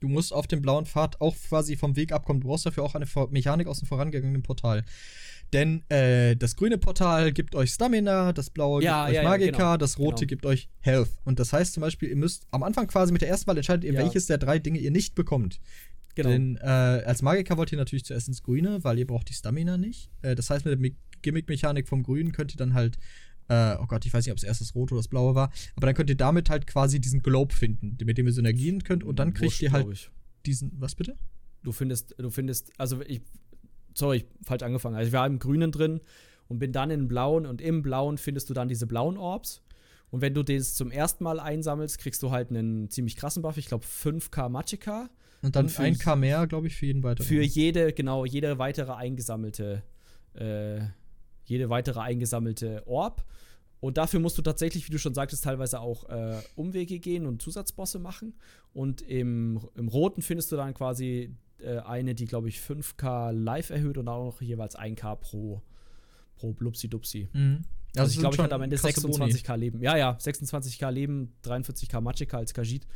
Du 0.00 0.08
musst 0.08 0.32
auf 0.32 0.46
dem 0.46 0.62
blauen 0.62 0.86
Pfad 0.86 1.20
auch 1.20 1.36
quasi 1.36 1.76
vom 1.76 1.94
Weg 1.94 2.12
abkommen. 2.12 2.40
Du 2.40 2.48
brauchst 2.48 2.66
dafür 2.66 2.84
auch 2.84 2.94
eine 2.94 3.06
Mechanik 3.30 3.66
aus 3.66 3.80
dem 3.80 3.86
vorangegangenen 3.86 4.42
Portal. 4.42 4.84
Denn 5.52 5.82
äh, 5.90 6.36
das 6.36 6.56
grüne 6.56 6.78
Portal 6.78 7.32
gibt 7.32 7.54
euch 7.54 7.72
Stamina, 7.72 8.32
das 8.32 8.50
blaue 8.50 8.82
ja, 8.82 9.06
gibt 9.06 9.18
euch 9.18 9.22
ja, 9.22 9.28
Magika, 9.28 9.56
genau. 9.56 9.76
das 9.76 9.98
rote 9.98 10.26
genau. 10.26 10.28
gibt 10.28 10.46
euch 10.46 10.68
Health. 10.80 11.10
Und 11.24 11.40
das 11.40 11.52
heißt 11.52 11.74
zum 11.74 11.80
Beispiel, 11.80 12.08
ihr 12.08 12.16
müsst 12.16 12.46
am 12.50 12.62
Anfang 12.62 12.86
quasi 12.86 13.12
mit 13.12 13.22
der 13.22 13.28
ersten 13.28 13.48
Wahl 13.48 13.56
entscheidet 13.56 13.84
ihr, 13.84 13.94
welches 13.94 14.26
der 14.26 14.38
drei 14.38 14.58
Dinge 14.58 14.78
ihr 14.78 14.90
nicht 14.90 15.14
bekommt. 15.14 15.60
Genau. 16.14 16.28
Denn 16.28 16.56
äh, 16.56 16.66
als 16.66 17.22
Magiker 17.22 17.56
wollt 17.56 17.72
ihr 17.72 17.78
natürlich 17.78 18.04
zuerst 18.04 18.28
ins 18.28 18.42
Grüne, 18.42 18.82
weil 18.82 18.98
ihr 18.98 19.06
braucht 19.06 19.28
die 19.28 19.34
Stamina 19.34 19.76
nicht. 19.76 20.10
Äh, 20.22 20.34
das 20.34 20.50
heißt, 20.50 20.64
mit 20.64 20.80
der 20.80 20.90
Gimmick-Mechanik 21.22 21.88
vom 21.88 22.02
Grünen 22.02 22.32
könnt 22.32 22.54
ihr 22.54 22.58
dann 22.58 22.74
halt 22.74 22.96
äh, 23.50 23.76
oh 23.80 23.86
Gott, 23.86 24.06
ich 24.06 24.14
weiß 24.14 24.24
nicht, 24.24 24.32
ob 24.32 24.38
es 24.38 24.44
erst 24.44 24.60
das 24.60 24.74
Rote 24.74 24.94
oder 24.94 25.00
das 25.00 25.08
Blaue 25.08 25.34
war, 25.34 25.50
aber 25.76 25.86
dann 25.86 25.94
könnt 25.94 26.08
ihr 26.08 26.16
damit 26.16 26.48
halt 26.48 26.66
quasi 26.66 27.00
diesen 27.00 27.22
Globe 27.22 27.54
finden, 27.54 27.96
mit 28.04 28.16
dem 28.16 28.26
ihr 28.26 28.32
Synergien 28.32 28.82
könnt 28.84 29.04
und 29.04 29.18
dann 29.18 29.34
kriegt 29.34 29.52
Wurscht, 29.52 29.62
ihr 29.62 29.72
halt 29.72 30.10
diesen, 30.46 30.72
was 30.78 30.94
bitte? 30.94 31.16
Du 31.62 31.72
findest, 31.72 32.14
du 32.16 32.30
findest, 32.30 32.72
also 32.78 33.02
ich 33.02 33.20
sorry, 33.94 34.24
falsch 34.42 34.62
angefangen. 34.62 34.96
Also 34.96 35.08
ich 35.08 35.12
war 35.12 35.26
im 35.26 35.38
Grünen 35.38 35.72
drin 35.72 36.00
und 36.48 36.58
bin 36.58 36.72
dann 36.72 36.90
in 36.90 37.08
Blauen 37.08 37.46
und 37.46 37.60
im 37.60 37.82
Blauen 37.82 38.18
findest 38.18 38.50
du 38.50 38.54
dann 38.54 38.68
diese 38.68 38.86
blauen 38.86 39.16
Orbs. 39.16 39.62
Und 40.10 40.22
wenn 40.22 40.34
du 40.34 40.42
das 40.42 40.74
zum 40.74 40.90
ersten 40.90 41.22
Mal 41.22 41.38
einsammelst, 41.38 41.98
kriegst 41.98 42.22
du 42.22 42.32
halt 42.32 42.50
einen 42.50 42.90
ziemlich 42.90 43.16
krassen 43.16 43.42
Buff. 43.42 43.56
Ich 43.56 43.66
glaube 43.66 43.84
5k 43.84 44.48
Magicka. 44.48 45.08
Und 45.42 45.54
dann 45.54 45.66
und 45.66 45.72
1k 45.72 46.16
mehr, 46.16 46.46
glaube 46.46 46.66
ich, 46.66 46.76
für 46.76 46.86
jeden 46.86 47.02
weiteren. 47.02 47.26
Für 47.26 47.42
jede, 47.42 47.92
genau, 47.92 48.24
jede 48.24 48.58
weitere 48.58 48.92
eingesammelte, 48.92 49.82
äh, 50.34 50.80
jede 51.50 51.68
weitere 51.68 52.00
eingesammelte 52.00 52.86
Orb. 52.86 53.24
Und 53.80 53.96
dafür 53.96 54.20
musst 54.20 54.38
du 54.38 54.42
tatsächlich, 54.42 54.86
wie 54.86 54.92
du 54.92 54.98
schon 54.98 55.14
sagtest, 55.14 55.44
teilweise 55.44 55.80
auch 55.80 56.08
äh, 56.08 56.36
Umwege 56.54 56.98
gehen 56.98 57.26
und 57.26 57.42
Zusatzbosse 57.42 57.98
machen. 57.98 58.34
Und 58.72 59.02
im, 59.02 59.60
im 59.74 59.88
Roten 59.88 60.22
findest 60.22 60.52
du 60.52 60.56
dann 60.56 60.74
quasi 60.74 61.34
äh, 61.58 61.78
eine, 61.78 62.14
die, 62.14 62.26
glaube 62.26 62.48
ich, 62.48 62.58
5K 62.58 63.32
live 63.32 63.70
erhöht 63.70 63.98
und 63.98 64.06
auch 64.08 64.24
noch 64.26 64.40
jeweils 64.42 64.78
1K 64.78 65.16
pro, 65.16 65.62
pro 66.36 66.52
Blupsi-Dupsi. 66.52 67.28
Mhm. 67.32 67.62
Also, 67.96 68.02
also 68.02 68.12
ich 68.12 68.18
glaube, 68.20 68.36
ich 68.36 68.40
hatte 68.40 68.54
am 68.54 68.62
Ende 68.62 68.76
26k 68.76 69.46
Boni. 69.46 69.60
Leben. 69.60 69.82
Ja, 69.82 69.96
ja, 69.96 70.12
26k 70.12 70.90
Leben, 70.90 71.32
43k 71.44 72.00
Magicka 72.00 72.36
als 72.36 72.54
Kajit. 72.54 72.86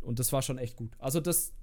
Und 0.00 0.18
das 0.18 0.32
war 0.32 0.42
schon 0.42 0.58
echt 0.58 0.76
gut. 0.76 0.92
Also 0.98 1.20
das 1.20 1.54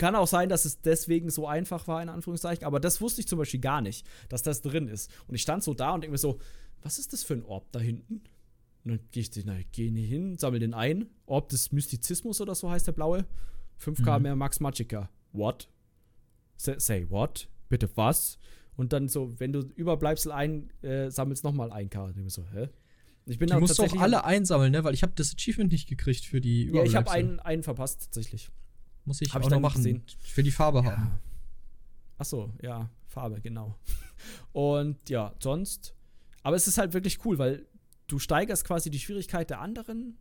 Kann 0.00 0.14
auch 0.14 0.26
sein, 0.26 0.48
dass 0.48 0.64
es 0.64 0.80
deswegen 0.80 1.28
so 1.28 1.46
einfach 1.46 1.86
war, 1.86 2.02
in 2.02 2.08
Anführungszeichen. 2.08 2.64
Aber 2.64 2.80
das 2.80 3.02
wusste 3.02 3.20
ich 3.20 3.28
zum 3.28 3.38
Beispiel 3.38 3.60
gar 3.60 3.82
nicht, 3.82 4.06
dass 4.30 4.42
das 4.42 4.62
drin 4.62 4.88
ist. 4.88 5.10
Und 5.28 5.34
ich 5.34 5.42
stand 5.42 5.62
so 5.62 5.74
da 5.74 5.92
und 5.92 6.00
denke 6.00 6.12
mir 6.12 6.18
so, 6.18 6.38
was 6.82 6.98
ist 6.98 7.12
das 7.12 7.22
für 7.22 7.34
ein 7.34 7.44
Orb 7.44 7.70
da 7.70 7.80
hinten? 7.80 8.22
Und 8.82 8.92
dann 8.92 9.00
gehe 9.10 9.22
ich 9.22 9.30
na, 9.44 9.58
geh 9.72 9.90
hin, 9.90 10.38
sammle 10.38 10.58
den 10.58 10.72
ein. 10.72 11.10
Orb 11.26 11.50
des 11.50 11.70
Mystizismus 11.72 12.40
oder 12.40 12.54
so 12.54 12.70
heißt 12.70 12.86
der 12.86 12.92
blaue. 12.92 13.26
5K 13.78 14.16
mhm. 14.16 14.22
mehr 14.22 14.36
Max 14.36 14.58
Magica. 14.58 15.10
What? 15.34 15.68
Say, 16.56 16.76
say 16.78 17.06
what? 17.10 17.46
Bitte 17.68 17.90
was? 17.94 18.38
Und 18.76 18.94
dann 18.94 19.06
so, 19.06 19.38
wenn 19.38 19.52
du 19.52 19.60
Überbleibsel 19.76 20.32
ein, 20.32 20.70
äh, 20.80 21.10
sammelst 21.10 21.44
nochmal 21.44 21.72
ein 21.72 21.90
K. 21.90 22.04
Und 22.04 22.16
ich 22.16 22.32
so, 22.32 22.46
hä? 22.54 22.70
Ich 23.26 23.38
bin 23.38 23.48
die 23.48 23.54
musst 23.56 23.78
du 23.78 23.82
auch 23.82 23.96
alle 23.98 24.24
einsammeln, 24.24 24.72
ne? 24.72 24.82
Weil 24.82 24.94
ich 24.94 25.02
habe 25.02 25.12
das 25.14 25.34
Achievement 25.34 25.70
nicht 25.70 25.90
gekriegt 25.90 26.24
für 26.24 26.40
die 26.40 26.70
Ja, 26.72 26.84
ich 26.84 26.96
habe 26.96 27.10
einen, 27.10 27.38
einen 27.38 27.62
verpasst, 27.62 28.04
tatsächlich. 28.04 28.50
Muss 29.04 29.20
ich 29.20 29.32
hab 29.32 29.42
auch 29.42 29.46
ich 29.46 29.50
noch 29.50 29.60
machen. 29.60 29.78
Gesehen. 29.78 30.02
Für 30.22 30.42
die 30.42 30.50
Farbe 30.50 30.78
ja. 30.78 30.84
haben. 30.84 31.18
Ach 32.18 32.24
so, 32.24 32.52
ja, 32.62 32.90
Farbe, 33.06 33.40
genau. 33.40 33.76
Und 34.52 35.08
ja, 35.08 35.34
sonst. 35.38 35.94
Aber 36.42 36.56
es 36.56 36.66
ist 36.66 36.78
halt 36.78 36.92
wirklich 36.92 37.24
cool, 37.24 37.38
weil 37.38 37.66
du 38.06 38.18
steigerst 38.18 38.64
quasi 38.64 38.90
die 38.90 38.98
Schwierigkeit 38.98 39.50
der 39.50 39.60
anderen 39.60 40.18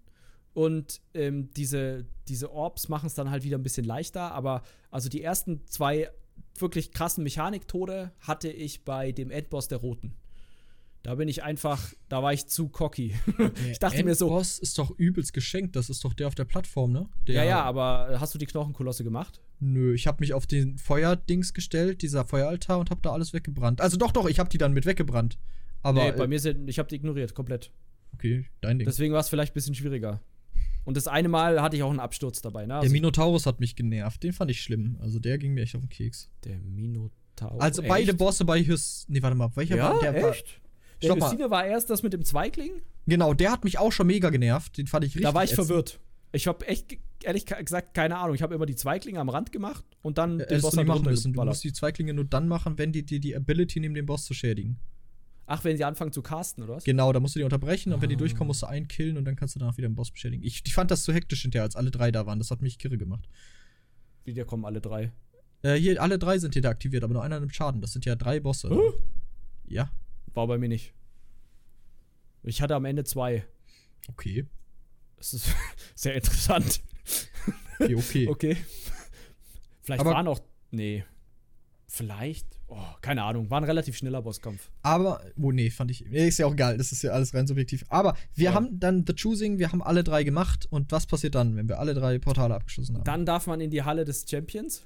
und 0.54 1.02
ähm, 1.14 1.52
diese, 1.54 2.06
diese 2.28 2.52
Orbs 2.52 2.90
machen 2.90 3.08
es 3.08 3.14
dann 3.14 3.30
halt 3.30 3.44
wieder 3.44 3.58
ein 3.58 3.64
bisschen 3.64 3.86
leichter. 3.86 4.32
Aber 4.32 4.64
also 4.92 5.10
die 5.10 5.22
ersten 5.22 5.66
zwei 5.68 6.10
wirklich 6.56 6.92
krassen 6.92 7.24
Mechaniktode 7.24 8.12
hatte 8.20 8.50
ich 8.50 8.84
bei 8.84 9.12
dem 9.12 9.32
Endboss 9.32 9.68
der 9.68 9.80
Roten. 9.80 10.16
Da 11.02 11.16
bin 11.16 11.30
ich 11.30 11.44
einfach, 11.44 11.94
da 12.10 12.22
war 12.22 12.34
ich 12.34 12.48
zu 12.48 12.68
cocky. 12.68 13.16
ich 13.72 13.80
dachte 13.80 14.04
mir 14.04 14.16
so. 14.16 14.28
Boss 14.28 14.60
ist 14.60 14.78
doch 14.78 14.92
übelst 14.98 15.34
geschenkt. 15.34 15.76
Das 15.76 15.90
ist 15.90 16.04
doch 16.04 16.14
der 16.14 16.28
auf 16.28 16.36
der 16.36 16.46
Plattform, 16.46 16.92
ne? 16.92 17.08
Der 17.26 17.36
ja, 17.36 17.44
ja, 17.46 17.64
aber 17.64 18.18
hast 18.20 18.34
du 18.34 18.38
die 18.38 18.46
Knochenkolosse 18.46 19.04
gemacht? 19.04 19.42
Nö, 19.62 19.94
ich 19.94 20.08
habe 20.08 20.18
mich 20.20 20.34
auf 20.34 20.46
den 20.46 20.78
Feuerdings 20.78 21.54
gestellt, 21.54 22.02
dieser 22.02 22.26
Feueraltar, 22.26 22.80
und 22.80 22.90
habe 22.90 23.02
da 23.02 23.12
alles 23.12 23.34
weggebrannt. 23.34 23.80
Also 23.80 23.98
doch, 23.98 24.12
doch, 24.12 24.28
ich 24.28 24.40
habe 24.40 24.50
die 24.50 24.58
dann 24.58 24.74
mit 24.74 24.86
weggebrannt. 24.86 25.38
Aber 25.82 26.04
nee, 26.04 26.12
bei 26.12 26.26
äh, 26.26 26.28
mir 26.28 26.40
sind, 26.40 26.70
ich 26.70 26.80
habe 26.80 26.90
die 26.90 26.96
ignoriert, 26.96 27.34
komplett. 27.34 27.72
Okay, 28.14 28.46
dein 28.60 28.80
Ding. 28.80 28.86
Deswegen 28.86 29.14
war 29.14 29.22
es 29.22 29.30
vielleicht 29.30 29.54
ein 29.54 29.56
bisschen 29.56 29.76
schwieriger. 29.76 30.22
Und 30.86 30.98
das 30.98 31.08
eine 31.08 31.30
Mal 31.30 31.62
hatte 31.62 31.76
ich 31.76 31.84
auch 31.84 31.90
einen 31.90 32.00
Absturz 32.00 32.42
dabei. 32.42 32.66
Ne? 32.66 32.76
Also 32.76 32.86
der 32.86 32.92
Minotaurus 32.92 33.46
hat 33.46 33.60
mich 33.60 33.76
genervt. 33.76 34.24
Den 34.24 34.34
fand 34.34 34.50
ich 34.50 34.62
schlimm. 34.62 34.98
Also 35.02 35.20
der 35.20 35.38
ging 35.38 35.54
mir 35.54 35.62
echt 35.62 35.76
auf 35.76 35.82
den 35.82 35.90
Keks. 35.90 36.32
Der 36.46 36.58
Minotaurus. 36.60 37.62
Also 37.62 37.82
echt? 37.82 37.90
beide 37.90 38.14
Bosse 38.14 38.44
bei 38.46 38.64
Hys. 38.64 39.06
Nee, 39.08 39.22
warte 39.22 39.36
mal. 39.36 39.52
Welcher 39.56 39.78
ja, 39.78 39.94
war 39.94 40.00
der? 40.00 40.16
Echt? 40.16 40.60
War 40.62 40.69
der 41.02 41.16
Hysine 41.16 41.50
war 41.50 41.66
erst 41.66 41.90
das 41.90 42.04
mit 42.04 42.14
dem 42.14 42.24
Zweigling. 42.24 42.72
Genau, 43.08 43.34
der 43.34 43.52
hat 43.52 43.64
mich 43.64 43.78
auch 43.78 43.92
schon 43.92 44.08
mega 44.08 44.30
genervt. 44.30 44.78
Den 44.78 44.88
fand 44.88 45.06
ich 45.06 45.12
richtig. 45.12 45.24
Da 45.24 45.34
war 45.34 45.44
ich 45.44 45.52
ätzend. 45.52 45.68
verwirrt. 45.68 46.00
Ich 46.32 46.48
habe 46.48 46.68
echt, 46.68 46.98
ehrlich 47.24 47.46
gesagt, 47.46 47.94
keine 47.94 48.18
Ahnung. 48.18 48.36
Ich 48.36 48.44
habe 48.44 48.54
immer 48.54 48.66
die 48.66 48.76
Zweiglinge 48.76 49.20
am 49.20 49.30
Rand 49.30 49.52
gemacht 49.52 49.84
und 50.02 50.18
dann 50.18 50.40
ja, 50.40 50.46
den 50.46 50.62
Boss 50.62 50.76
du 50.76 50.84
machen 50.84 51.04
müssen. 51.04 51.34
Du 51.34 51.44
musst 51.44 51.64
die 51.64 51.74
Zweiglinge 51.74 52.14
nur 52.14 52.26
dann 52.26 52.48
machen, 52.48 52.78
wenn 52.78 52.92
die 52.92 53.04
dir 53.04 53.20
die 53.20 53.36
Ability 53.36 53.80
nehmen, 53.80 53.96
den 53.96 54.06
Boss 54.06 54.26
zu 54.26 54.34
schädigen. 54.34 54.80
Ach, 55.52 55.64
wenn 55.64 55.76
sie 55.76 55.84
anfangen 55.84 56.12
zu 56.12 56.22
casten, 56.22 56.64
oder 56.64 56.76
was? 56.76 56.84
Genau, 56.84 57.12
da 57.12 57.20
musst 57.20 57.34
du 57.36 57.40
die 57.40 57.44
unterbrechen 57.44 57.92
und 57.92 58.04
wenn 58.04 58.10
die 58.10 58.16
ah. 58.16 58.20
durchkommen, 58.20 58.48
musst 58.48 58.62
du 58.62 58.68
einen 58.68 58.88
killen 58.88 59.18
und 59.18 59.26
dann 59.26 59.36
kannst 59.36 59.56
du 59.56 59.60
danach 59.60 59.78
wieder 59.78 59.90
den 59.90 59.96
Boss 59.96 60.12
beschädigen. 60.12 60.44
Ich, 60.44 60.62
ich 60.64 60.74
fand 60.76 60.92
das 60.92 61.02
zu 61.02 61.12
hektisch 61.12 61.42
hinterher, 61.42 61.64
als 61.64 61.76
alle 61.76 61.90
drei 61.90 62.12
da 62.12 62.28
waren. 62.28 62.38
Das 62.38 62.52
hat 62.52 62.62
mich 62.62 62.78
kirre 62.78 63.00
gemacht. 63.00 63.28
Wie, 64.26 64.36
da 64.36 64.44
kommen 64.44 64.64
alle 64.64 64.80
drei? 64.80 65.12
Äh, 65.64 65.74
hier, 65.74 66.00
alle 66.02 66.20
drei 66.20 66.38
sind 66.38 66.54
hier 66.54 66.62
da 66.62 66.70
aktiviert, 66.70 67.04
aber 67.04 67.14
nur 67.14 67.24
einer 67.24 67.40
nimmt 67.40 67.56
Schaden. 67.56 67.82
Das 67.82 67.94
sind 67.94 68.06
ja 68.06 68.16
drei 68.16 68.40
Bosse. 68.40 68.70
Huh? 68.70 68.94
Ja. 69.66 69.92
War 70.34 70.48
bei 70.48 70.58
mir 70.58 70.70
nicht. 70.70 70.94
Ich 72.44 72.62
hatte 72.62 72.76
am 72.76 72.86
Ende 72.86 73.04
zwei. 73.04 73.46
Okay. 74.08 74.46
Das 75.18 75.34
ist 75.34 75.54
sehr 75.96 76.16
interessant. 76.16 76.82
Okay, 77.80 77.96
okay. 77.96 78.28
okay. 78.30 78.58
Vielleicht 79.82 80.02
aber 80.02 80.12
waren 80.12 80.28
auch. 80.28 80.40
Nee. 80.72 81.04
Vielleicht. 81.88 82.48
Oh, 82.68 82.78
keine 83.02 83.24
Ahnung. 83.24 83.50
War 83.50 83.60
ein 83.60 83.64
relativ 83.64 83.98
schneller 83.98 84.22
Bosskampf. 84.22 84.70
Aber, 84.84 85.22
oh 85.42 85.52
nee, 85.52 85.72
fand 85.72 85.90
ich. 85.90 86.06
Nee, 86.06 86.28
ist 86.28 86.38
ja 86.38 86.46
auch 86.46 86.56
geil. 86.56 86.78
Das 86.78 86.92
ist 86.92 87.02
ja 87.02 87.12
alles 87.12 87.34
rein 87.34 87.48
subjektiv. 87.48 87.84
Aber 87.90 88.16
wir 88.36 88.46
ja. 88.46 88.54
haben 88.54 88.80
dann 88.80 89.06
The 89.08 89.14
Choosing, 89.14 89.58
wir 89.58 89.72
haben 89.72 89.82
alle 89.82 90.04
drei 90.04 90.24
gemacht. 90.24 90.68
Und 90.70 90.92
was 90.92 91.08
passiert 91.08 91.34
dann, 91.34 91.56
wenn 91.56 91.68
wir 91.68 91.80
alle 91.80 91.96
drei 91.96 92.20
Portale 92.20 92.54
abgeschlossen 92.54 92.96
haben? 92.96 93.04
Dann 93.06 93.26
darf 93.26 93.48
man 93.48 93.60
in 93.60 93.72
die 93.72 93.82
Halle 93.82 94.06
des 94.06 94.26
Champions. 94.30 94.86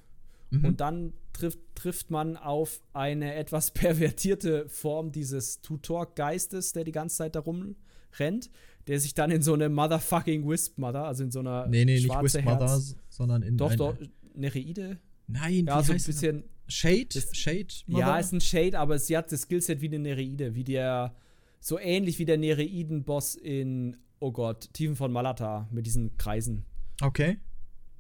Mhm. 0.54 0.66
Und 0.66 0.82
dann 0.82 1.14
trifft, 1.34 1.60
trifft 1.76 2.12
man 2.12 2.38
auf 2.38 2.82
eine 2.94 3.34
etwas 3.36 3.72
pervertierte 3.72 4.70
Form 4.70 5.12
dieses 5.12 5.62
Tutor-Geistes, 5.62 6.74
der 6.74 6.84
die 6.84 6.92
ganze 6.92 7.18
Zeit 7.18 7.36
da 7.36 7.40
rumrennt, 7.40 8.50
der 8.88 9.00
sich 9.00 9.14
dann 9.14 9.32
in 9.32 9.42
so 9.42 9.54
eine 9.54 9.70
Motherfucking 9.70 10.48
Wisp 10.48 10.78
Mother, 10.78 11.06
also 11.06 11.24
in 11.24 11.32
so 11.32 11.40
einer. 11.40 11.68
Nee, 11.68 11.86
nee, 11.86 11.96
nicht 11.96 12.10
Wisp 12.10 12.44
Mother, 12.44 12.82
sondern 13.10 13.42
in. 13.42 13.58
Doch, 13.58 13.76
doch, 13.76 13.98
Nereide? 14.36 15.00
Nein, 15.28 15.66
ja, 15.66 15.82
so 15.82 15.94
ein 15.94 15.98
bisschen. 15.98 16.44
Shade? 16.68 17.08
Das, 17.14 17.36
Shade? 17.36 17.68
Mother? 17.88 18.00
Ja, 18.00 18.20
ist 18.20 18.32
ein 18.32 18.42
Shade, 18.42 18.80
aber 18.80 18.98
sie 18.98 19.18
hat 19.18 19.32
das 19.32 19.42
Skillset 19.42 19.82
wie 19.82 19.88
eine 19.88 20.00
Nereide, 20.00 20.56
wie 20.56 20.64
der. 20.64 21.16
So 21.60 21.80
ähnlich 21.80 22.20
wie 22.20 22.26
der 22.26 22.38
Nereiden-Boss 22.38 23.36
in, 23.36 23.96
oh 24.20 24.34
Gott, 24.34 24.74
Tiefen 24.74 24.98
von 24.98 25.14
Malata 25.14 25.70
mit 25.72 25.86
diesen 25.86 26.18
Kreisen. 26.18 26.66
Okay. 27.02 27.38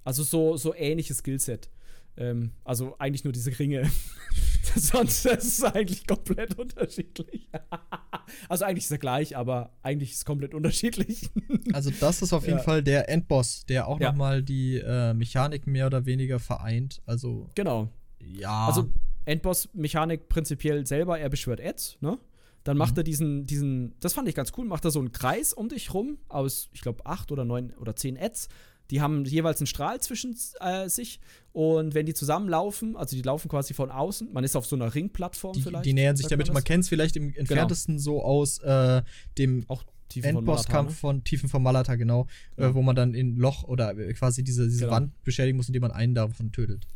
Also 0.04 0.24
so, 0.24 0.58
so 0.58 0.76
ähnliches 0.76 1.20
Skillset. 1.20 1.70
Ähm, 2.16 2.52
also 2.64 2.96
eigentlich 3.00 3.24
nur 3.24 3.34
diese 3.34 3.58
Ringe. 3.58 3.90
Sonst 4.76 5.26
ist 5.26 5.60
es 5.60 5.64
eigentlich 5.64 6.08
komplett 6.08 6.58
unterschiedlich. 6.58 7.50
also 8.50 8.66
eigentlich 8.66 8.86
ist 8.86 8.92
er 8.92 8.98
gleich, 8.98 9.36
aber 9.36 9.72
eigentlich 9.82 10.12
ist 10.12 10.18
es 10.18 10.26
komplett 10.26 10.54
unterschiedlich. 10.54 11.30
also 11.74 11.92
das 12.00 12.22
ist 12.22 12.34
auf 12.34 12.46
jeden 12.46 12.60
ja. 12.60 12.64
Fall 12.64 12.84
der 12.84 13.10
Endboss, 13.10 13.66
der 13.66 13.88
auch 13.88 14.00
ja. 14.00 14.12
noch 14.12 14.18
mal 14.18 14.44
die 14.44 14.78
äh, 14.78 15.14
Mechanik 15.14 15.68
mehr 15.68 15.88
oder 15.88 16.06
weniger 16.06 16.40
vereint. 16.40 17.02
Also 17.06 17.50
genau. 17.56 17.90
Ja. 18.20 18.68
Also 18.68 18.90
Endboss-Mechanik 19.26 20.30
prinzipiell 20.30 20.86
selber, 20.86 21.20
er 21.20 21.30
beschwört 21.30 21.62
Ads, 21.62 21.98
ne? 22.02 22.18
Dann 22.64 22.78
macht 22.78 22.94
mhm. 22.94 23.00
er 23.00 23.04
diesen, 23.04 23.46
diesen, 23.46 23.96
das 24.00 24.14
fand 24.14 24.30
ich 24.30 24.36
ganz 24.36 24.54
cool, 24.58 24.66
macht 24.66 24.86
er 24.86 24.92
so 24.92 25.00
einen 25.00 25.12
Kreis 25.12 25.52
um 25.52 25.68
dich 25.68 25.94
rum 25.94 26.18
aus, 26.30 26.70
ich 26.72 26.82
glaube, 26.82 27.06
acht 27.06 27.32
oder 27.32 27.44
neun 27.44 27.74
oder 27.74 27.96
zehn 27.96 28.18
Ads 28.18 28.48
die 28.92 29.02
haben 29.02 29.26
jeweils 29.26 29.60
einen 29.60 29.68
Strahl 29.68 30.00
zwischen 30.02 30.36
äh, 30.60 30.90
sich 30.90 31.20
und 31.52 31.94
wenn 31.94 32.06
die 32.06 32.14
zusammenlaufen, 32.14 32.96
also 32.96 33.16
die 33.16 33.22
laufen 33.22 33.50
quasi 33.50 33.74
von 33.74 33.92
außen, 33.92 34.32
man 34.34 34.44
ist 34.44 34.56
auf 34.56 34.66
so 34.66 34.76
einer 34.76 34.94
Ringplattform 34.94 35.54
die, 35.54 35.62
vielleicht. 35.62 35.86
Die 35.86 35.94
nähern 35.94 36.16
sich 36.16 36.28
damit, 36.28 36.48
man, 36.48 36.56
man 36.56 36.64
kennt 36.64 36.84
es 36.84 36.90
vielleicht 36.90 37.16
im 37.16 37.30
genau. 37.30 37.40
entferntesten 37.40 37.96
genau. 37.98 38.04
so 38.04 38.24
aus 38.24 38.60
äh, 38.60 39.02
dem 39.38 39.66
auch 39.68 39.84
Endbosskampf 40.16 40.98
von, 41.00 41.16
ne? 41.16 41.20
von 41.20 41.24
Tiefen 41.24 41.50
von 41.50 41.64
Malata, 41.64 41.96
genau, 41.96 42.28
ja. 42.58 42.68
äh, 42.68 42.76
wo 42.76 42.82
man 42.82 42.96
dann 42.96 43.14
in 43.14 43.38
Loch 43.38 43.64
oder 43.64 43.98
äh, 43.98 44.14
quasi 44.14 44.44
diese, 44.44 44.66
diese 44.68 44.82
genau. 44.82 44.92
Wand 44.92 45.24
beschädigen 45.24 45.58
muss, 45.58 45.68
indem 45.68 45.82
man 45.82 45.92
einen 45.92 46.14
davon 46.14 46.52
tötet. 46.52 46.88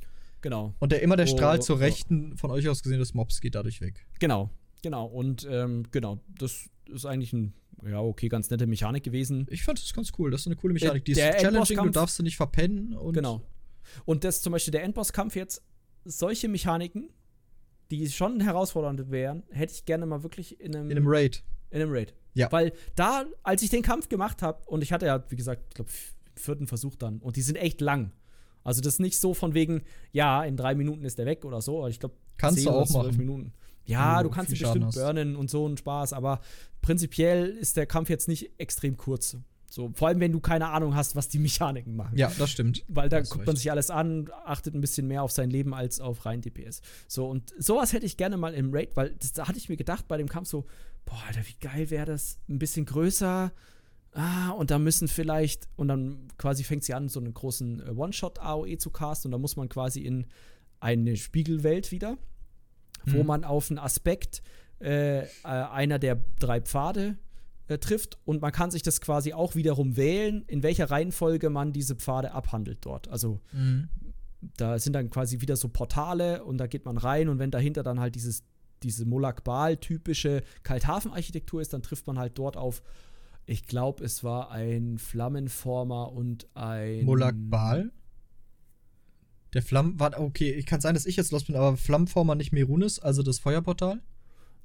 Genau. 0.41 0.73
Und 0.79 0.91
der, 0.91 1.01
immer 1.01 1.17
der 1.17 1.25
Strahl 1.25 1.57
oh, 1.57 1.61
zur 1.61 1.79
Rechten 1.79 2.37
von 2.37 2.51
euch 2.51 2.69
aus 2.69 2.83
gesehen 2.83 2.99
des 2.99 3.13
Mobs 3.13 3.41
geht 3.41 3.55
dadurch 3.55 3.81
weg. 3.81 4.05
Genau, 4.19 4.51
genau. 4.87 5.05
Und 5.05 5.45
ähm, 5.49 5.83
genau, 5.91 6.19
das 6.39 6.69
ist 6.89 7.05
eigentlich 7.05 7.33
ein 7.33 7.53
ja, 7.85 8.01
okay, 8.01 8.27
ganz 8.27 8.49
nette 8.49 8.65
Mechanik 8.65 9.03
gewesen. 9.03 9.45
Ich 9.49 9.63
fand 9.63 9.79
das 9.79 9.93
ganz 9.93 10.11
cool. 10.17 10.31
Das 10.31 10.41
ist 10.41 10.47
eine 10.47 10.55
coole 10.55 10.73
Mechanik. 10.73 11.05
Die 11.05 11.11
ist 11.11 11.19
challenging, 11.19 11.77
du 11.77 11.89
darfst 11.89 12.17
sie 12.17 12.23
nicht 12.23 12.37
verpennen. 12.37 12.95
Und 12.95 13.13
genau. 13.13 13.41
Und 14.05 14.23
das 14.23 14.41
zum 14.41 14.51
Beispiel 14.51 14.71
der 14.71 14.83
Endbosskampf 14.83 15.35
jetzt, 15.35 15.61
solche 16.03 16.47
Mechaniken, 16.47 17.09
die 17.91 18.09
schon 18.09 18.39
herausfordernd 18.39 19.11
wären, 19.11 19.43
hätte 19.49 19.73
ich 19.73 19.85
gerne 19.85 20.05
mal 20.05 20.23
wirklich 20.23 20.59
in 20.59 20.75
einem. 20.75 20.89
In 20.89 20.97
einem 20.97 21.07
Raid. 21.07 21.43
In 21.69 21.81
einem 21.81 21.91
Raid. 21.91 22.13
Ja. 22.33 22.51
Weil 22.51 22.73
da, 22.95 23.25
als 23.43 23.61
ich 23.61 23.69
den 23.69 23.81
Kampf 23.81 24.09
gemacht 24.09 24.41
habe, 24.41 24.61
und 24.67 24.81
ich 24.81 24.91
hatte 24.91 25.05
ja, 25.05 25.23
wie 25.29 25.35
gesagt, 25.35 25.63
ich 25.69 25.75
glaube, 25.75 25.91
vierten 26.35 26.67
Versuch 26.67 26.95
dann, 26.95 27.19
und 27.19 27.35
die 27.35 27.41
sind 27.41 27.57
echt 27.57 27.81
lang. 27.81 28.11
Also 28.63 28.81
das 28.81 28.95
ist 28.95 28.99
nicht 28.99 29.17
so 29.17 29.33
von 29.33 29.53
wegen, 29.53 29.83
ja, 30.11 30.43
in 30.43 30.57
drei 30.57 30.75
Minuten 30.75 31.05
ist 31.05 31.17
der 31.17 31.25
weg 31.25 31.45
oder 31.45 31.61
so. 31.61 31.79
Aber 31.79 31.89
ich 31.89 31.99
glaube, 31.99 32.15
kannst 32.37 32.65
du 32.65 32.69
auch 32.69 32.89
machen. 32.89 33.15
Minuten. 33.17 33.53
Ja, 33.87 34.21
du 34.23 34.29
kannst 34.29 34.51
ihn 34.51 34.59
bestimmt 34.59 34.93
burnen 34.93 35.35
und 35.35 35.49
so 35.49 35.65
einen 35.65 35.77
Spaß, 35.77 36.13
aber 36.13 36.41
prinzipiell 36.81 37.47
ist 37.47 37.77
der 37.77 37.85
Kampf 37.85 38.09
jetzt 38.09 38.27
nicht 38.27 38.51
extrem 38.59 38.97
kurz. 38.97 39.37
So, 39.69 39.91
vor 39.93 40.07
allem, 40.07 40.19
wenn 40.19 40.31
du 40.31 40.39
keine 40.39 40.69
Ahnung 40.69 40.95
hast, 40.95 41.15
was 41.15 41.27
die 41.27 41.39
Mechaniken 41.47 41.95
machen. 41.95 42.17
Ja, 42.17 42.31
das 42.37 42.51
stimmt. 42.51 42.83
Weil 42.87 43.09
da 43.09 43.21
guckt 43.21 43.45
man 43.45 43.55
sich 43.55 43.69
alles 43.71 43.89
an, 43.89 44.29
achtet 44.45 44.75
ein 44.75 44.81
bisschen 44.81 45.07
mehr 45.07 45.23
auf 45.23 45.31
sein 45.31 45.49
Leben 45.49 45.73
als 45.73 45.99
auf 45.99 46.25
rein 46.25 46.41
DPS. 46.41 46.81
So, 47.07 47.27
und 47.27 47.53
sowas 47.57 47.93
hätte 47.93 48.05
ich 48.05 48.17
gerne 48.17 48.37
mal 48.37 48.53
im 48.53 48.73
Raid, 48.73 48.95
weil 48.95 49.15
das, 49.19 49.33
da 49.33 49.47
hatte 49.47 49.57
ich 49.57 49.69
mir 49.69 49.77
gedacht 49.77 50.07
bei 50.07 50.17
dem 50.17 50.29
Kampf 50.29 50.47
so, 50.47 50.65
boah, 51.05 51.21
Alter, 51.27 51.41
wie 51.45 51.55
geil 51.59 51.89
wäre 51.89 52.05
das? 52.05 52.39
Ein 52.49 52.59
bisschen 52.59 52.85
größer. 52.85 53.51
Ah, 54.13 54.49
und 54.51 54.71
da 54.71 54.79
müssen 54.79 55.07
vielleicht, 55.07 55.67
und 55.75 55.89
dann 55.89 56.27
quasi 56.37 56.63
fängt 56.63 56.83
sie 56.83 56.93
an, 56.93 57.09
so 57.09 57.19
einen 57.19 57.33
großen 57.33 57.87
äh, 57.87 57.91
One-Shot-AOE 57.91 58.77
zu 58.77 58.89
casten, 58.89 59.29
und 59.29 59.33
da 59.33 59.37
muss 59.37 59.57
man 59.57 59.69
quasi 59.69 60.01
in 60.01 60.25
eine 60.79 61.17
Spiegelwelt 61.17 61.91
wieder 61.91 62.17
wo 63.05 63.19
mhm. 63.19 63.25
man 63.25 63.43
auf 63.43 63.69
einen 63.69 63.79
Aspekt 63.79 64.41
äh, 64.79 65.21
äh, 65.21 65.25
einer 65.43 65.99
der 65.99 66.19
drei 66.39 66.61
Pfade 66.61 67.17
äh, 67.67 67.77
trifft 67.77 68.17
und 68.25 68.41
man 68.41 68.51
kann 68.51 68.71
sich 68.71 68.83
das 68.83 69.01
quasi 69.01 69.33
auch 69.33 69.55
wiederum 69.55 69.97
wählen, 69.97 70.43
in 70.47 70.63
welcher 70.63 70.89
Reihenfolge 70.89 71.49
man 71.49 71.73
diese 71.73 71.95
Pfade 71.95 72.31
abhandelt 72.31 72.79
dort. 72.81 73.07
Also 73.07 73.39
mhm. 73.51 73.89
da 74.57 74.79
sind 74.79 74.93
dann 74.93 75.09
quasi 75.09 75.41
wieder 75.41 75.55
so 75.55 75.67
Portale 75.67 76.43
und 76.43 76.57
da 76.57 76.67
geht 76.67 76.85
man 76.85 76.97
rein 76.97 77.29
und 77.29 77.39
wenn 77.39 77.51
dahinter 77.51 77.83
dann 77.83 77.99
halt 77.99 78.15
dieses 78.15 78.43
diese 78.83 79.05
Molakbal-typische 79.05 80.43
Kalthafen-Architektur 80.63 81.61
ist, 81.61 81.73
dann 81.73 81.81
trifft 81.81 82.07
man 82.07 82.19
halt 82.19 82.37
dort 82.37 82.57
auf, 82.57 82.83
ich 83.45 83.63
glaube, 83.63 84.03
es 84.03 84.23
war 84.23 84.51
ein 84.51 84.97
Flammenformer 84.97 86.11
und 86.11 86.47
ein. 86.53 87.05
Molakbal? 87.05 87.91
Der 89.53 89.61
Flammen, 89.61 89.99
war, 89.99 90.19
okay, 90.19 90.61
kann 90.63 90.81
sein, 90.81 90.93
dass 90.93 91.05
ich 91.05 91.15
jetzt 91.15 91.31
los 91.31 91.45
bin, 91.45 91.55
aber 91.55 91.77
Flammenformer 91.77 92.35
nicht 92.35 92.51
Merunis, 92.51 92.99
also 92.99 93.23
das 93.23 93.39
Feuerportal? 93.39 94.01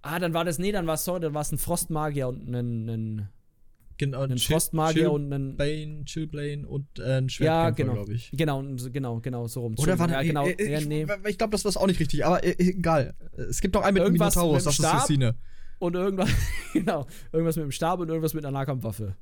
Ah, 0.03 0.19
dann 0.19 0.35
war 0.35 0.45
das, 0.45 0.59
nee, 0.59 0.73
dann 0.73 0.87
war 0.87 0.95
es 0.95 1.05
so, 1.05 1.19
dann 1.19 1.35
war 1.35 1.43
es 1.43 1.53
ein 1.53 1.59
Frostmagier 1.59 2.29
und 2.29 2.49
ein, 2.49 2.89
ein 2.89 3.29
Genau, 3.99 4.23
ein 4.23 4.39
Frostmagier 4.39 5.13
und 5.13 5.33
ein 5.33 5.57
Bane, 5.57 6.05
Chillbane 6.07 6.67
und 6.67 6.87
äh, 6.99 7.19
ein 7.19 7.29
Schwertkämpfer, 7.29 7.45
ja, 7.45 7.71
genau, 7.71 7.93
glaube 7.93 8.15
ich. 8.15 8.33
Genau, 8.33 8.61
genau, 8.93 9.21
genau, 9.21 9.47
so 9.47 9.61
rum. 9.61 9.75
Oder 9.79 9.97
war 9.97 10.11
ja, 10.11 10.23
genau, 10.23 10.47
äh, 10.47 10.53
äh, 10.53 10.79
ich, 10.79 10.89
nee. 10.89 11.07
ich 11.29 11.39
glaube, 11.39 11.53
das 11.53 11.65
war 11.65 11.77
auch 11.77 11.87
nicht 11.87 12.01
richtig, 12.01 12.25
aber 12.25 12.43
äh, 12.43 12.57
egal. 12.59 13.15
Es 13.37 13.61
gibt 13.61 13.75
noch 13.75 13.83
einen 13.83 13.95
mit 13.95 14.03
irgendwas 14.03 14.35
Minotaurus, 14.35 14.65
das 14.65 14.79
ist 14.79 14.85
Cecine. 14.85 15.37
Und 15.79 15.95
irgendwas, 15.95 16.31
genau, 16.73 17.07
irgendwas 17.33 17.55
mit 17.55 17.65
dem 17.65 17.71
Stab 17.71 18.01
und 18.01 18.09
irgendwas 18.09 18.35
mit 18.35 18.45
einer 18.45 18.59
Nahkampfwaffe. 18.59 19.15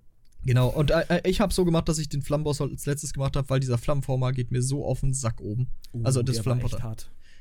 Genau, 0.45 0.69
und 0.69 0.91
äh, 0.91 1.21
ich 1.25 1.41
habe 1.41 1.53
so 1.53 1.65
gemacht, 1.65 1.89
dass 1.89 1.99
ich 1.99 2.09
den 2.09 2.23
Flammenboss 2.23 2.61
als 2.61 2.87
letztes 2.87 3.13
gemacht 3.13 3.37
habe, 3.37 3.49
weil 3.51 3.61
dieser 3.61 3.79
Flammenformer 3.79 4.33
geht 4.33 4.51
mir 4.51 4.63
so 4.63 4.85
auf 4.85 5.01
den 5.01 5.13
Sack 5.13 5.41
oben. 5.41 5.69
Uh, 5.93 6.03
also 6.05 6.23
das 6.23 6.39
Flammenportal. 6.39 6.97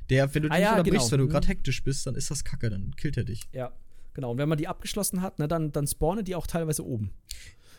Der, 0.09 0.34
wenn 0.34 0.43
du 0.43 0.49
ah, 0.49 0.55
dich 0.55 0.61
ja, 0.63 0.71
unterbrichst, 0.71 1.09
genau. 1.09 1.11
wenn 1.11 1.27
du 1.27 1.31
gerade 1.31 1.45
mhm. 1.45 1.51
hektisch 1.51 1.84
bist, 1.84 2.05
dann 2.07 2.15
ist 2.15 2.31
das 2.31 2.43
kacke, 2.43 2.69
dann 2.69 2.95
killt 2.95 3.15
er 3.15 3.23
dich. 3.23 3.47
Ja, 3.53 3.71
genau. 4.13 4.31
Und 4.31 4.38
wenn 4.38 4.49
man 4.49 4.57
die 4.57 4.67
abgeschlossen 4.67 5.21
hat, 5.21 5.39
ne, 5.39 5.47
dann, 5.47 5.71
dann 5.71 5.88
spawnen 5.88 6.26
die 6.26 6.35
auch 6.35 6.47
teilweise 6.47 6.85
oben. 6.85 7.11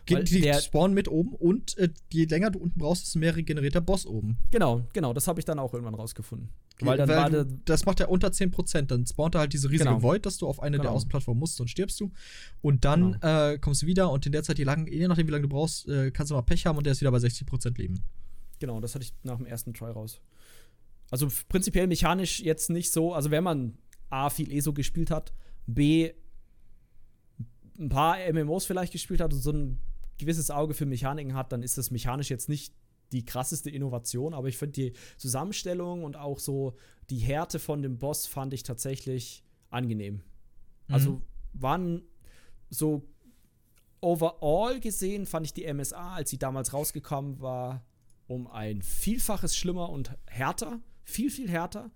Geht 0.07 0.31
die 0.31 0.41
der, 0.41 0.61
spawnen 0.61 0.95
mit 0.95 1.09
oben 1.09 1.35
und 1.35 1.77
äh, 1.77 1.91
je 2.11 2.25
länger 2.25 2.51
du 2.51 2.59
unten 2.59 2.79
brauchst, 2.79 3.05
desto 3.05 3.19
mehr 3.19 3.37
regeneriert 3.37 3.75
der 3.75 3.81
Boss 3.81 4.07
oben. 4.07 4.39
Genau, 4.51 4.87
genau, 4.93 5.13
das 5.13 5.29
habe 5.29 5.41
ich 5.41 5.45
dann 5.45 5.59
auch 5.59 5.75
irgendwann 5.75 5.95
rausgefunden. 5.95 6.49
Weil 6.83 6.99
dann 6.99 7.09
Weil 7.09 7.33
war 7.33 7.45
das 7.65 7.87
macht 7.87 8.01
er 8.01 8.11
unter 8.11 8.29
10%. 8.29 8.83
Dann 8.83 9.07
spawnt 9.07 9.35
er 9.35 9.41
halt 9.41 9.53
diese 9.53 9.71
riesige 9.71 9.91
genau. 9.91 10.03
Void, 10.03 10.27
dass 10.27 10.39
du 10.39 10.47
auf 10.47 10.61
eine 10.61 10.77
genau. 10.77 10.91
der 10.91 10.93
Außenplattformen 10.93 11.39
musst 11.39 11.61
und 11.61 11.69
stirbst 11.69 12.01
du. 12.01 12.13
Und 12.63 12.85
dann 12.85 13.13
genau. 13.13 13.51
äh, 13.51 13.59
kommst 13.59 13.83
du 13.83 13.87
wieder 13.87 14.11
und 14.11 14.27
in 14.27 14.33
der 14.33 14.43
Zeit, 14.43 14.59
je, 14.59 14.65
lang, 14.65 14.87
je 14.87 15.07
nachdem, 15.09 15.27
wie 15.27 15.33
lange 15.33 15.43
du 15.43 15.49
brauchst, 15.49 15.89
äh, 15.89 16.11
kannst 16.11 16.31
du 16.31 16.35
noch 16.35 16.45
Pech 16.45 16.67
haben 16.67 16.79
und 16.79 16.85
der 16.85 16.93
ist 16.93 17.01
wieder 17.01 17.11
bei 17.11 17.19
60% 17.19 17.79
Leben. 17.79 18.03
Genau, 18.59 18.81
das 18.81 18.95
hatte 18.95 19.05
ich 19.05 19.15
nach 19.23 19.37
dem 19.37 19.47
ersten 19.47 19.73
Try 19.73 19.91
raus. 19.91 20.21
Also 21.11 21.29
prinzipiell 21.49 21.87
mechanisch 21.87 22.41
jetzt 22.41 22.71
nicht 22.71 22.93
so, 22.93 23.15
also 23.15 23.31
wenn 23.31 23.43
man 23.43 23.79
A, 24.11 24.31
viel 24.31 24.53
ESO 24.53 24.73
gespielt 24.73 25.11
hat, 25.11 25.33
B, 25.67 26.13
ein 27.79 27.89
paar 27.89 28.19
MMOs 28.33 28.67
vielleicht 28.67 28.93
gespielt 28.93 29.21
hat 29.21 29.33
und 29.33 29.41
so 29.41 29.51
ein 29.51 29.81
gewisses 30.19 30.51
Auge 30.51 30.75
für 30.75 30.87
Mechaniken 30.87 31.35
hat, 31.35 31.53
dann 31.53 31.63
ist 31.63 31.79
das 31.79 31.91
mechanisch 31.91 32.31
jetzt 32.31 32.49
nicht 32.49 32.75
die 33.13 33.25
krasseste 33.25 33.71
Innovation, 33.71 34.35
aber 34.35 34.49
ich 34.49 34.57
finde 34.57 34.73
die 34.73 34.93
Zusammenstellung 35.17 36.05
und 36.05 36.17
auch 36.17 36.39
so 36.39 36.77
die 37.11 37.19
Härte 37.19 37.59
von 37.59 37.83
dem 37.83 37.99
Boss 37.99 38.27
fand 38.27 38.55
ich 38.55 38.63
tatsächlich 38.63 39.43
angenehm. 39.69 40.15
Mhm. 40.15 40.95
Also 40.95 41.23
waren 41.53 42.03
so 42.71 43.09
overall 44.01 44.81
gesehen 44.81 45.27
fand 45.27 45.47
ich 45.47 45.55
die 45.55 45.73
MSA, 45.73 46.15
als 46.15 46.31
sie 46.31 46.39
damals 46.39 46.73
rausgekommen 46.73 47.41
war, 47.41 47.85
um 48.27 48.47
ein 48.47 48.83
Vielfaches 48.83 49.57
schlimmer 49.57 49.91
und 49.91 50.17
härter. 50.27 50.81
Viel, 51.05 51.31
viel 51.31 51.51
härter. 51.51 51.91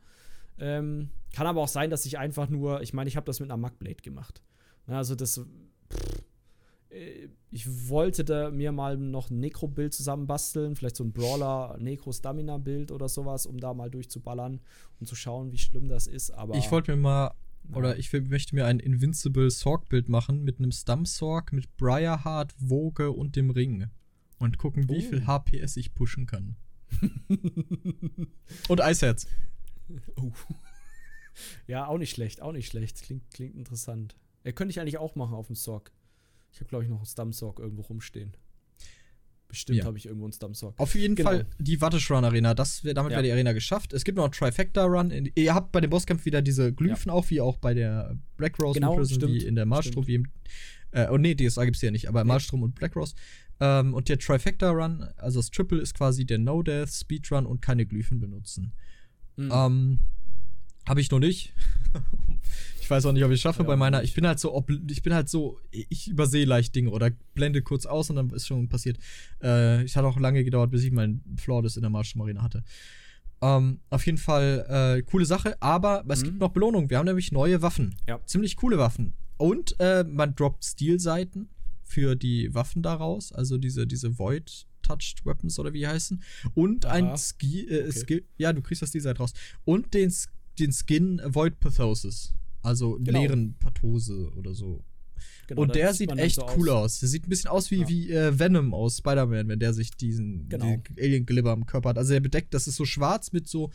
Ähm, 0.58 1.10
kann 1.32 1.46
aber 1.46 1.62
auch 1.62 1.68
sein, 1.68 1.90
dass 1.90 2.06
ich 2.06 2.18
einfach 2.18 2.48
nur, 2.48 2.82
ich 2.82 2.92
meine, 2.92 3.08
ich 3.08 3.16
habe 3.16 3.26
das 3.26 3.40
mit 3.40 3.50
einer 3.50 3.56
Magblade 3.56 4.02
gemacht. 4.02 4.42
Also 4.86 5.14
das 5.14 5.40
pff, 5.92 6.24
ich 7.50 7.88
wollte 7.88 8.24
da 8.24 8.50
mir 8.50 8.72
mal 8.72 8.96
noch 8.96 9.30
ein 9.30 9.40
Necro-Bild 9.40 9.92
zusammenbasteln, 9.92 10.76
vielleicht 10.76 10.96
so 10.96 11.04
ein 11.04 11.12
Brawler, 11.12 11.76
Necro-Stamina-Bild 11.78 12.92
oder 12.92 13.08
sowas, 13.08 13.46
um 13.46 13.58
da 13.58 13.74
mal 13.74 13.90
durchzuballern 13.90 14.60
und 15.00 15.06
zu 15.06 15.14
schauen, 15.14 15.52
wie 15.52 15.58
schlimm 15.58 15.88
das 15.88 16.06
ist. 16.06 16.30
Aber 16.30 16.54
ich 16.56 16.70
wollte 16.70 16.92
mir 16.92 17.02
mal, 17.02 17.34
ja. 17.70 17.76
oder 17.76 17.98
ich 17.98 18.12
möchte 18.12 18.54
mir 18.54 18.66
ein 18.66 18.80
Invincible 18.80 19.50
Sorg-Bild 19.50 20.08
machen 20.08 20.44
mit 20.44 20.58
einem 20.58 20.72
Stump-Sorg, 20.72 21.52
mit 21.52 21.76
Briarheart, 21.76 22.54
Woge 22.58 23.10
und 23.10 23.36
dem 23.36 23.50
Ring. 23.50 23.88
Und 24.38 24.58
gucken, 24.58 24.88
wie 24.88 24.98
oh. 24.98 25.10
viel 25.10 25.26
HPS 25.26 25.76
ich 25.76 25.94
pushen 25.94 26.26
kann. 26.26 26.56
und 28.68 28.80
Eisherz. 28.80 29.26
Oh. 30.16 30.30
Ja, 31.66 31.88
auch 31.88 31.98
nicht 31.98 32.12
schlecht, 32.12 32.42
auch 32.42 32.52
nicht 32.52 32.68
schlecht. 32.68 33.02
Klingt, 33.02 33.28
klingt 33.32 33.56
interessant. 33.56 34.14
Er 34.44 34.52
könnte 34.52 34.70
ich 34.70 34.78
eigentlich 34.78 34.98
auch 34.98 35.16
machen 35.16 35.34
auf 35.34 35.48
dem 35.48 35.56
Sorg. 35.56 35.90
Ich 36.54 36.60
habe, 36.60 36.68
glaube 36.68 36.84
ich, 36.84 36.90
noch 36.90 36.98
einen 36.98 37.06
Stumsock 37.06 37.58
irgendwo 37.58 37.82
rumstehen. 37.82 38.36
Bestimmt 39.48 39.80
ja. 39.80 39.84
habe 39.84 39.98
ich 39.98 40.06
irgendwo 40.06 40.26
einen 40.26 40.32
Stumsock. 40.32 40.78
Auf 40.78 40.94
jeden 40.94 41.16
genau. 41.16 41.30
Fall 41.30 41.46
die 41.58 41.80
Watteschrun 41.80 42.24
Arena. 42.24 42.54
Das 42.54 42.82
damit 42.82 42.96
ja. 42.96 43.10
wäre 43.10 43.22
die 43.24 43.32
Arena 43.32 43.52
geschafft. 43.52 43.92
Es 43.92 44.04
gibt 44.04 44.16
noch 44.16 44.24
einen 44.24 44.32
Trifecta 44.32 44.84
Run. 44.84 45.10
ihr 45.34 45.54
habt 45.54 45.72
bei 45.72 45.80
dem 45.80 45.90
Bosskampf 45.90 46.24
wieder 46.24 46.42
diese 46.42 46.72
Glyphen 46.72 47.10
ja. 47.10 47.12
auch, 47.12 47.28
wie 47.30 47.40
auch 47.40 47.56
bei 47.56 47.74
der 47.74 48.16
Black 48.36 48.58
Rose 48.60 48.78
genau, 48.78 48.94
Prison, 48.94 49.28
wie 49.28 49.44
in 49.44 49.56
der 49.56 49.66
Malstrom, 49.66 50.06
wie 50.06 50.14
im. 50.14 50.28
Äh, 50.92 51.08
oh 51.10 51.18
nee, 51.18 51.34
DSA 51.34 51.64
gibt 51.64 51.76
es 51.76 51.82
ja 51.82 51.90
nicht, 51.90 52.08
aber 52.08 52.22
nee. 52.22 52.28
Malstrom 52.28 52.62
und 52.62 52.76
Black 52.76 52.94
Rose. 52.94 53.16
Ähm, 53.58 53.94
und 53.94 54.08
der 54.08 54.18
Trifecta 54.18 54.70
Run, 54.70 55.08
also 55.16 55.40
das 55.40 55.50
Triple 55.50 55.80
ist 55.80 55.94
quasi 55.94 56.24
der 56.24 56.38
No-Death, 56.38 56.90
Speedrun 56.90 57.46
und 57.46 57.60
keine 57.60 57.84
Glyphen 57.84 58.20
benutzen. 58.20 58.72
Mhm. 59.36 59.50
Ähm, 59.52 59.98
habe 60.88 61.00
ich 61.00 61.10
noch 61.10 61.18
nicht. 61.18 61.52
ich 62.80 62.90
weiß 62.90 63.06
auch 63.06 63.12
nicht, 63.12 63.24
ob 63.24 63.30
ich 63.30 63.36
es 63.36 63.40
schaffe 63.40 63.62
ja, 63.62 63.66
bei 63.66 63.76
meiner. 63.76 64.02
Ich 64.02 64.14
bin 64.14 64.26
halt 64.26 64.38
so, 64.38 64.64
ich 64.90 65.02
bin 65.02 65.14
halt 65.14 65.28
so, 65.28 65.58
ich 65.70 66.08
übersehe 66.08 66.44
leicht 66.44 66.74
Dinge 66.74 66.90
oder 66.90 67.10
blende 67.34 67.62
kurz 67.62 67.86
aus 67.86 68.10
und 68.10 68.16
dann 68.16 68.30
ist 68.30 68.46
schon 68.46 68.68
passiert. 68.68 68.98
Äh, 69.42 69.84
ich 69.84 69.96
hatte 69.96 70.06
auch 70.06 70.18
lange 70.18 70.44
gedauert, 70.44 70.70
bis 70.70 70.84
ich 70.84 70.92
meinen 70.92 71.22
Flawless 71.38 71.76
in 71.76 71.82
der 71.82 71.90
Marsch 71.90 72.14
Marine 72.14 72.42
hatte. 72.42 72.62
Ähm, 73.40 73.80
auf 73.90 74.04
jeden 74.06 74.18
Fall 74.18 74.66
äh, 74.98 75.02
coole 75.02 75.24
Sache, 75.24 75.60
aber 75.60 76.04
es 76.08 76.20
mhm. 76.20 76.24
gibt 76.24 76.40
noch 76.40 76.50
Belohnungen. 76.50 76.90
Wir 76.90 76.98
haben 76.98 77.06
nämlich 77.06 77.32
neue 77.32 77.62
Waffen. 77.62 77.96
Ja. 78.06 78.20
Ziemlich 78.26 78.56
coole 78.56 78.78
Waffen. 78.78 79.14
Und 79.36 79.76
äh, 79.80 80.04
man 80.04 80.34
droppt 80.34 80.64
Stilseiten 80.64 81.48
für 81.82 82.16
die 82.16 82.54
Waffen 82.54 82.82
daraus, 82.82 83.32
also 83.32 83.58
diese, 83.58 83.86
diese 83.86 84.18
Void 84.18 84.66
Touched 84.82 85.24
Weapons 85.24 85.58
oder 85.58 85.72
wie 85.72 85.86
heißen. 85.86 86.22
Und 86.54 86.86
Aha. 86.86 86.92
ein 86.92 87.16
Ski, 87.16 87.66
äh, 87.66 87.88
okay. 87.88 87.92
Skill, 87.92 88.24
ja, 88.36 88.52
du 88.52 88.62
kriegst 88.62 88.82
das 88.82 88.90
Stilseite 88.90 89.18
raus. 89.18 89.32
Und 89.64 89.94
den 89.94 90.10
Skill 90.10 90.33
den 90.58 90.72
Skin 90.72 91.20
Void 91.24 91.60
Pathosis. 91.60 92.34
Also 92.62 92.98
genau. 93.00 93.20
leeren 93.20 93.56
Pathose 93.58 94.32
oder 94.36 94.54
so. 94.54 94.82
Genau, 95.46 95.62
und 95.62 95.74
der 95.74 95.92
sieht 95.92 96.10
echt 96.12 96.36
so 96.36 96.46
cool 96.56 96.70
aus. 96.70 96.84
aus. 96.94 97.00
Der 97.00 97.08
sieht 97.10 97.26
ein 97.26 97.28
bisschen 97.28 97.50
aus 97.50 97.70
wie, 97.70 97.80
ja. 97.80 97.88
wie 97.88 98.10
äh, 98.10 98.38
Venom 98.38 98.72
aus 98.72 98.98
Spider-Man, 98.98 99.48
wenn 99.48 99.58
der 99.58 99.74
sich 99.74 99.90
diesen 99.90 100.48
genau. 100.48 100.76
die 100.88 101.02
Alien-Glibber 101.02 101.52
am 101.52 101.66
Körper 101.66 101.90
hat. 101.90 101.98
Also 101.98 102.14
er 102.14 102.20
bedeckt, 102.20 102.54
das 102.54 102.66
ist 102.66 102.76
so 102.76 102.86
schwarz 102.86 103.32
mit 103.32 103.46
so, 103.46 103.70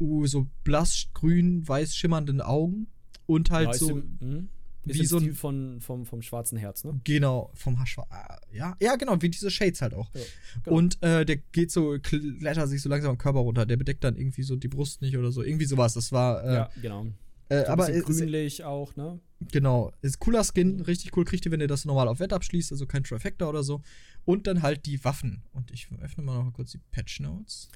uh, 0.00 0.26
so 0.26 0.46
blass 0.64 1.08
grün, 1.12 1.66
weiß 1.68 1.94
schimmernden 1.94 2.40
Augen 2.40 2.86
und 3.26 3.50
halt 3.50 3.68
ja, 3.68 3.74
so. 3.74 3.90
Im, 3.90 4.48
ist 4.84 5.00
wie 5.00 5.06
so 5.06 5.18
ein 5.18 5.34
von, 5.34 5.80
vom, 5.80 6.06
vom 6.06 6.22
schwarzen 6.22 6.58
Herz, 6.58 6.84
ne? 6.84 7.00
Genau, 7.04 7.50
vom 7.54 7.78
Haschwa. 7.78 8.06
Ja, 8.52 8.76
ja, 8.80 8.96
genau, 8.96 9.20
wie 9.20 9.30
diese 9.30 9.50
Shades 9.50 9.80
halt 9.82 9.94
auch. 9.94 10.10
Ja, 10.14 10.20
genau. 10.64 10.76
Und 10.76 11.02
äh, 11.02 11.24
der 11.24 11.36
geht 11.36 11.70
so, 11.70 11.98
klettert 12.00 12.68
sich 12.68 12.82
so 12.82 12.88
langsam 12.88 13.12
am 13.12 13.18
Körper 13.18 13.40
runter. 13.40 13.66
Der 13.66 13.76
bedeckt 13.76 14.02
dann 14.04 14.16
irgendwie 14.16 14.42
so 14.42 14.56
die 14.56 14.68
Brust 14.68 15.02
nicht 15.02 15.16
oder 15.16 15.30
so. 15.30 15.42
Irgendwie 15.42 15.66
sowas. 15.66 15.94
Das 15.94 16.12
war. 16.12 16.44
Äh, 16.44 16.54
ja, 16.54 16.70
genau. 16.80 17.06
Äh, 17.48 17.64
aber 17.66 17.90
grünlich 17.90 18.60
ist, 18.60 18.64
auch, 18.64 18.96
ne? 18.96 19.20
Genau. 19.50 19.92
Ist 20.00 20.18
cooler 20.20 20.42
Skin, 20.42 20.80
richtig 20.80 21.16
cool. 21.16 21.24
Kriegt 21.24 21.44
ihr, 21.44 21.52
wenn 21.52 21.60
ihr 21.60 21.68
das 21.68 21.84
normal 21.84 22.08
auf 22.08 22.18
Wett 22.18 22.32
abschließt, 22.32 22.72
also 22.72 22.86
kein 22.86 23.04
Trifecta 23.04 23.46
oder 23.46 23.62
so. 23.62 23.82
Und 24.24 24.46
dann 24.46 24.62
halt 24.62 24.86
die 24.86 25.04
Waffen. 25.04 25.42
Und 25.52 25.70
ich 25.70 25.88
öffne 26.00 26.22
mal 26.22 26.44
noch 26.44 26.52
kurz 26.52 26.72
die 26.72 26.78
Patch 26.78 27.20
Notes. 27.20 27.68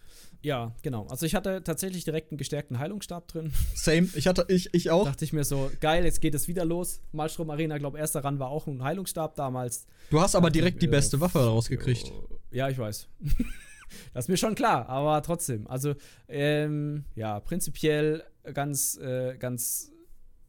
Ja, 0.43 0.75
genau. 0.83 1.07
Also 1.09 1.27
ich 1.27 1.35
hatte 1.35 1.63
tatsächlich 1.65 2.05
direkt 2.05 2.31
einen 2.31 2.39
gestärkten 2.39 2.79
Heilungsstab 2.79 3.27
drin. 3.27 3.53
Same. 3.75 4.09
Ich 4.15 4.27
hatte, 4.27 4.45
ich, 4.49 4.73
ich 4.73 4.91
auch. 4.91 5.05
Dachte 5.05 5.25
ich 5.25 5.33
mir 5.33 5.45
so, 5.45 5.71
geil, 5.81 6.05
jetzt 6.05 6.21
geht 6.21 6.35
es 6.35 6.47
wieder 6.47 6.65
los. 6.65 7.01
Malstrom 7.13 7.51
Arena, 7.51 7.79
glaube 7.79 7.99
erster 7.99 8.25
Run 8.25 8.39
war 8.39 8.49
auch 8.49 8.67
ein 8.67 8.83
Heilungsstab 8.83 9.35
damals. 9.35 9.87
Du 10.11 10.21
hast 10.21 10.37
aber 10.37 10.51
direkt 10.51 10.83
die 10.83 10.87
beste 10.87 11.21
Waffe 11.21 11.41
rausgekriegt. 11.41 12.13
Ja, 12.53 12.69
ich 12.69 12.79
weiß. 12.79 13.09
das 14.15 14.27
ist 14.27 14.29
mir 14.29 14.37
schon 14.37 14.55
klar, 14.55 14.89
aber 14.89 15.21
trotzdem. 15.23 15.67
Also, 15.67 15.95
ähm, 16.29 17.05
ja, 17.17 17.41
prinzipiell 17.41 18.23
ganz, 18.55 18.97
äh, 18.99 19.37
ganz 19.39 19.91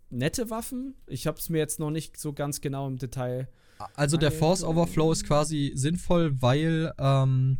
nette 0.09 0.49
Waffen. 0.49 0.95
Ich 1.07 1.27
habe 1.27 1.37
es 1.37 1.49
mir 1.49 1.57
jetzt 1.57 1.79
noch 1.79 1.91
nicht 1.91 2.17
so 2.17 2.33
ganz 2.33 2.61
genau 2.61 2.87
im 2.87 2.97
Detail. 2.97 3.47
Also 3.95 4.17
der 4.17 4.31
Force 4.31 4.63
Overflow 4.63 5.11
ist 5.11 5.25
quasi 5.25 5.71
sinnvoll, 5.75 6.41
weil 6.41 6.93
ähm, 6.97 7.59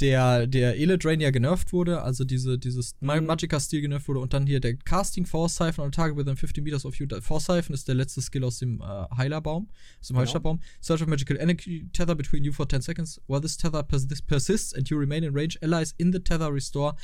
der, 0.00 0.46
der 0.46 0.76
Ele-Drain 0.76 1.20
ja 1.20 1.30
genervt 1.30 1.72
wurde, 1.72 2.02
also 2.02 2.24
diese, 2.24 2.58
dieses 2.58 2.94
mhm. 3.00 3.26
Magicka-Stil 3.26 3.80
genervt 3.80 4.08
wurde 4.08 4.20
und 4.20 4.32
dann 4.32 4.46
hier 4.46 4.60
der 4.60 4.76
Casting 4.76 5.26
Force 5.26 5.56
Siphon 5.56 5.84
on 5.84 5.88
a 5.88 5.90
target 5.90 6.16
within 6.16 6.36
50 6.36 6.62
meters 6.62 6.84
of 6.84 6.94
you. 6.96 7.06
Force 7.20 7.46
Siphon 7.46 7.74
ist 7.74 7.88
der 7.88 7.96
letzte 7.96 8.22
Skill 8.22 8.44
aus 8.44 8.58
dem 8.58 8.80
äh, 8.80 8.84
Heilerbaum, 9.16 9.68
aus 10.00 10.08
dem 10.08 10.14
genau. 10.14 10.20
Heilstabbaum. 10.20 10.60
Search 10.80 11.02
of 11.02 11.08
magical 11.08 11.36
energy, 11.38 11.88
tether 11.92 12.14
between 12.14 12.44
you 12.44 12.52
for 12.52 12.68
10 12.68 12.82
seconds. 12.82 13.20
While 13.26 13.40
this 13.40 13.56
tether 13.56 13.82
pers 13.82 14.06
persists 14.26 14.72
and 14.72 14.88
you 14.88 14.96
remain 14.96 15.24
in 15.24 15.34
range, 15.34 15.58
allies 15.62 15.94
in 15.98 16.12
the 16.12 16.20
tether 16.20 16.52
restore 16.52 16.94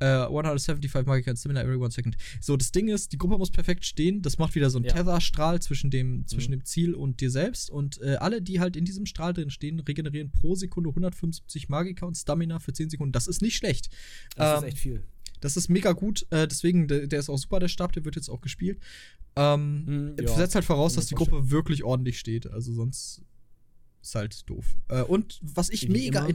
Uh, 0.00 0.28
175 0.28 1.06
Magic 1.06 1.26
and 1.26 1.38
Stamina 1.38 1.60
every 1.60 1.76
one 1.76 1.90
second. 1.90 2.16
So, 2.40 2.56
das 2.56 2.70
Ding 2.70 2.88
ist, 2.88 3.12
die 3.12 3.18
Gruppe 3.18 3.36
muss 3.36 3.50
perfekt 3.50 3.84
stehen. 3.84 4.22
Das 4.22 4.38
macht 4.38 4.54
wieder 4.54 4.70
so 4.70 4.78
einen 4.78 4.84
ja. 4.84 4.92
Tether-Strahl 4.92 5.60
zwischen, 5.60 5.90
dem, 5.90 6.24
zwischen 6.26 6.50
mhm. 6.52 6.60
dem 6.60 6.64
Ziel 6.64 6.94
und 6.94 7.20
dir 7.20 7.30
selbst. 7.30 7.68
Und 7.68 8.00
äh, 8.00 8.16
alle, 8.16 8.40
die 8.40 8.60
halt 8.60 8.76
in 8.76 8.84
diesem 8.84 9.06
Strahl 9.06 9.32
drin 9.32 9.50
stehen, 9.50 9.80
regenerieren 9.80 10.30
pro 10.30 10.54
Sekunde 10.54 10.90
175 10.90 11.68
Magika 11.68 12.06
und 12.06 12.16
Stamina 12.16 12.60
für 12.60 12.72
10 12.72 12.90
Sekunden. 12.90 13.12
Das 13.12 13.26
ist 13.26 13.42
nicht 13.42 13.56
schlecht. 13.56 13.90
Das 14.36 14.58
ähm, 14.58 14.64
ist 14.64 14.74
echt 14.74 14.78
viel. 14.78 15.02
Das 15.40 15.56
ist 15.56 15.68
mega 15.68 15.92
gut. 15.92 16.26
Äh, 16.30 16.46
deswegen, 16.46 16.88
der, 16.88 17.06
der, 17.06 17.18
ist 17.18 17.28
auch 17.28 17.38
super, 17.38 17.58
der 17.58 17.68
Stab, 17.68 17.92
der 17.92 18.04
wird 18.04 18.16
jetzt 18.16 18.28
auch 18.28 18.40
gespielt. 18.40 18.78
Ähm, 19.36 19.84
mhm, 19.84 20.16
ja. 20.20 20.34
Setzt 20.34 20.54
halt 20.54 20.64
voraus, 20.64 20.94
dass 20.94 21.06
die 21.06 21.14
Gruppe 21.14 21.50
wirklich 21.50 21.84
ordentlich 21.84 22.18
steht. 22.18 22.46
Also 22.48 22.72
sonst 22.72 23.22
ist 24.02 24.14
halt 24.14 24.48
doof. 24.48 24.76
Äh, 24.88 25.02
und 25.02 25.40
was 25.42 25.70
ich 25.70 25.88
Wie 25.88 25.92
mega. 25.92 26.28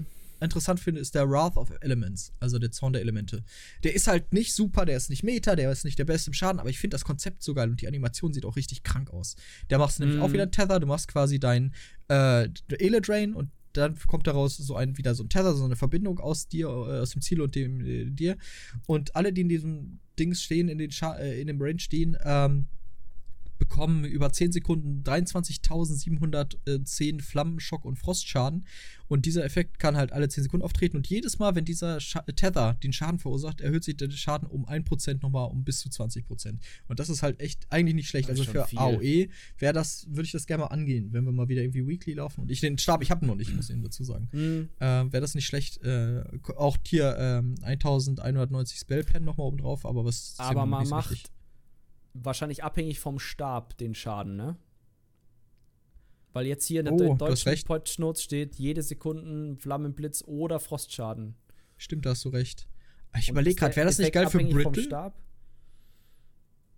Interessant 0.43 0.79
finde, 0.79 1.01
ist 1.01 1.15
der 1.15 1.29
Wrath 1.29 1.57
of 1.57 1.71
Elements, 1.81 2.33
also 2.39 2.59
der 2.59 2.71
Zorn 2.71 2.93
der 2.93 3.01
Elemente. 3.01 3.43
Der 3.83 3.95
ist 3.95 4.07
halt 4.07 4.33
nicht 4.33 4.53
super, 4.53 4.85
der 4.85 4.97
ist 4.97 5.09
nicht 5.09 5.23
Meta, 5.23 5.55
der 5.55 5.71
ist 5.71 5.85
nicht 5.85 5.99
der 5.99 6.05
beste 6.05 6.29
im 6.29 6.33
Schaden, 6.33 6.59
aber 6.59 6.69
ich 6.69 6.79
finde 6.79 6.95
das 6.95 7.05
Konzept 7.05 7.43
so 7.43 7.53
geil 7.53 7.69
und 7.69 7.81
die 7.81 7.87
Animation 7.87 8.33
sieht 8.33 8.45
auch 8.45 8.55
richtig 8.55 8.83
krank 8.83 9.11
aus. 9.11 9.35
Der 9.69 9.77
machst 9.77 9.99
nämlich 9.99 10.19
auch 10.19 10.27
mhm. 10.27 10.33
wieder 10.33 10.43
einen 10.43 10.51
Tether, 10.51 10.79
du 10.79 10.87
machst 10.87 11.07
quasi 11.07 11.39
dein 11.39 11.73
äh, 12.09 12.49
Ele 12.77 13.01
Drain 13.01 13.33
und 13.33 13.49
dann 13.73 13.97
kommt 14.07 14.27
daraus 14.27 14.57
so 14.57 14.75
ein 14.75 14.97
wieder 14.97 15.15
so 15.15 15.23
ein 15.23 15.29
Tether, 15.29 15.55
so 15.55 15.65
eine 15.65 15.75
Verbindung 15.75 16.19
aus 16.19 16.47
dir, 16.47 16.67
äh, 16.67 16.99
aus 16.99 17.11
dem 17.11 17.21
Ziel 17.21 17.41
und 17.41 17.55
dem 17.55 17.81
äh, 17.81 18.05
dir. 18.05 18.37
Und 18.85 19.15
alle, 19.15 19.33
die 19.33 19.41
in 19.41 19.49
diesem 19.49 19.99
Dings 20.19 20.43
stehen, 20.43 20.69
in, 20.69 20.77
den 20.77 20.91
Scha 20.91 21.15
äh, 21.15 21.41
in 21.41 21.47
dem 21.47 21.61
Range 21.61 21.79
stehen, 21.79 22.17
ähm, 22.23 22.67
bekommen 23.73 24.05
über 24.05 24.31
10 24.31 24.51
Sekunden 24.51 25.01
23.710 25.03 27.21
Flammenschock 27.21 27.85
und 27.85 27.97
Frostschaden. 27.97 28.67
Und 29.07 29.25
dieser 29.25 29.43
Effekt 29.43 29.79
kann 29.79 29.97
halt 29.97 30.11
alle 30.11 30.29
10 30.29 30.43
Sekunden 30.43 30.63
auftreten. 30.63 30.97
Und 30.97 31.07
jedes 31.07 31.39
Mal, 31.39 31.55
wenn 31.55 31.65
dieser 31.65 31.99
Scha 31.99 32.21
Tether 32.21 32.75
den 32.83 32.93
Schaden 32.93 33.17
verursacht, 33.17 33.61
erhöht 33.61 33.83
sich 33.83 33.97
der 33.97 34.11
Schaden 34.11 34.47
um 34.47 34.67
1% 34.67 35.23
nochmal 35.23 35.49
um 35.49 35.63
bis 35.63 35.79
zu 35.79 35.89
20%. 35.89 36.59
Und 36.87 36.99
das 36.99 37.09
ist 37.09 37.23
halt 37.23 37.41
echt 37.41 37.65
eigentlich 37.69 37.95
nicht 37.95 38.09
schlecht. 38.09 38.29
Also 38.29 38.43
für 38.43 38.63
viel. 38.65 38.77
AOE 38.77 39.29
wäre 39.57 39.73
das, 39.73 40.05
würde 40.07 40.23
ich 40.23 40.31
das 40.31 40.45
gerne 40.45 40.65
mal 40.65 40.69
angehen, 40.69 41.11
wenn 41.11 41.25
wir 41.25 41.31
mal 41.31 41.47
wieder 41.47 41.63
irgendwie 41.63 41.87
Weekly 41.87 42.13
laufen. 42.13 42.41
Und 42.41 42.51
ich 42.51 42.61
den 42.61 42.77
Stab, 42.77 43.01
ich 43.01 43.09
habe 43.09 43.25
ihn 43.25 43.27
noch 43.27 43.35
nicht, 43.35 43.55
muss 43.55 43.69
ich 43.69 43.75
Ihnen 43.75 43.83
dazu 43.83 44.03
sagen. 44.03 44.29
Mhm. 44.31 44.69
Äh, 44.79 45.11
wäre 45.11 45.21
das 45.21 45.33
nicht 45.33 45.47
schlecht. 45.47 45.81
Äh, 45.83 46.23
auch 46.55 46.77
hier 46.85 47.15
ähm, 47.17 47.55
1190 47.63 48.77
Spellpen 48.77 49.25
nochmal 49.25 49.47
oben 49.47 49.57
drauf, 49.57 49.83
aber 49.85 50.05
was. 50.05 50.35
Aber 50.37 50.67
man 50.67 50.87
macht. 50.87 51.11
Richtig 51.11 51.31
wahrscheinlich 52.13 52.63
abhängig 52.63 52.99
vom 52.99 53.19
Stab 53.19 53.77
den 53.77 53.95
Schaden, 53.95 54.35
ne? 54.35 54.57
Weil 56.33 56.47
jetzt 56.47 56.65
hier 56.65 56.79
in 56.79 56.85
der 56.85 56.93
oh, 56.93 57.15
deutschen 57.15 58.01
Notes 58.01 58.23
steht, 58.23 58.55
jede 58.55 58.81
Sekunde 58.81 59.55
Flammenblitz 59.59 60.23
oder 60.25 60.59
Frostschaden. 60.59 61.35
Stimmt, 61.77 62.05
da 62.05 62.11
hast 62.11 62.25
du 62.25 62.29
recht. 62.29 62.67
Ich 63.19 63.29
überlege 63.29 63.55
gerade, 63.55 63.75
wäre 63.75 63.85
das 63.85 63.99
nicht 63.99 64.11
geil 64.11 64.27
für 64.27 64.39
Brittle? 64.39 65.13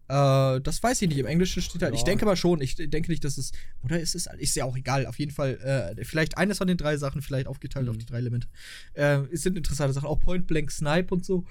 Äh, 0.07 0.61
das 0.61 0.83
weiß 0.83 1.01
ich 1.01 1.09
nicht. 1.09 1.17
Im 1.17 1.25
Englischen 1.25 1.61
steht 1.61 1.81
halt. 1.81 1.93
Ja. 1.93 1.97
Ich 1.97 2.03
denke 2.03 2.25
mal 2.25 2.35
schon. 2.35 2.61
Ich 2.61 2.75
denke 2.75 3.09
nicht, 3.09 3.23
dass 3.23 3.37
es. 3.37 3.53
Oder 3.81 3.99
ist 3.99 4.13
es. 4.13 4.27
Ist 4.37 4.55
ja 4.55 4.65
auch 4.65 4.75
egal. 4.75 5.07
Auf 5.07 5.17
jeden 5.17 5.31
Fall. 5.31 5.95
Äh, 5.97 6.03
vielleicht 6.03 6.37
eines 6.37 6.57
von 6.57 6.67
den 6.67 6.77
drei 6.77 6.97
Sachen, 6.97 7.21
vielleicht 7.21 7.47
aufgeteilt 7.47 7.85
mhm. 7.85 7.91
auf 7.91 7.97
die 7.97 8.05
drei 8.05 8.17
Elemente. 8.17 8.47
Äh, 8.93 9.21
es 9.31 9.41
sind 9.41 9.57
interessante 9.57 9.93
Sachen. 9.93 10.07
Auch 10.07 10.19
Point 10.19 10.47
Blank 10.47 10.69
Snipe 10.69 11.13
und 11.13 11.25
so. 11.25 11.45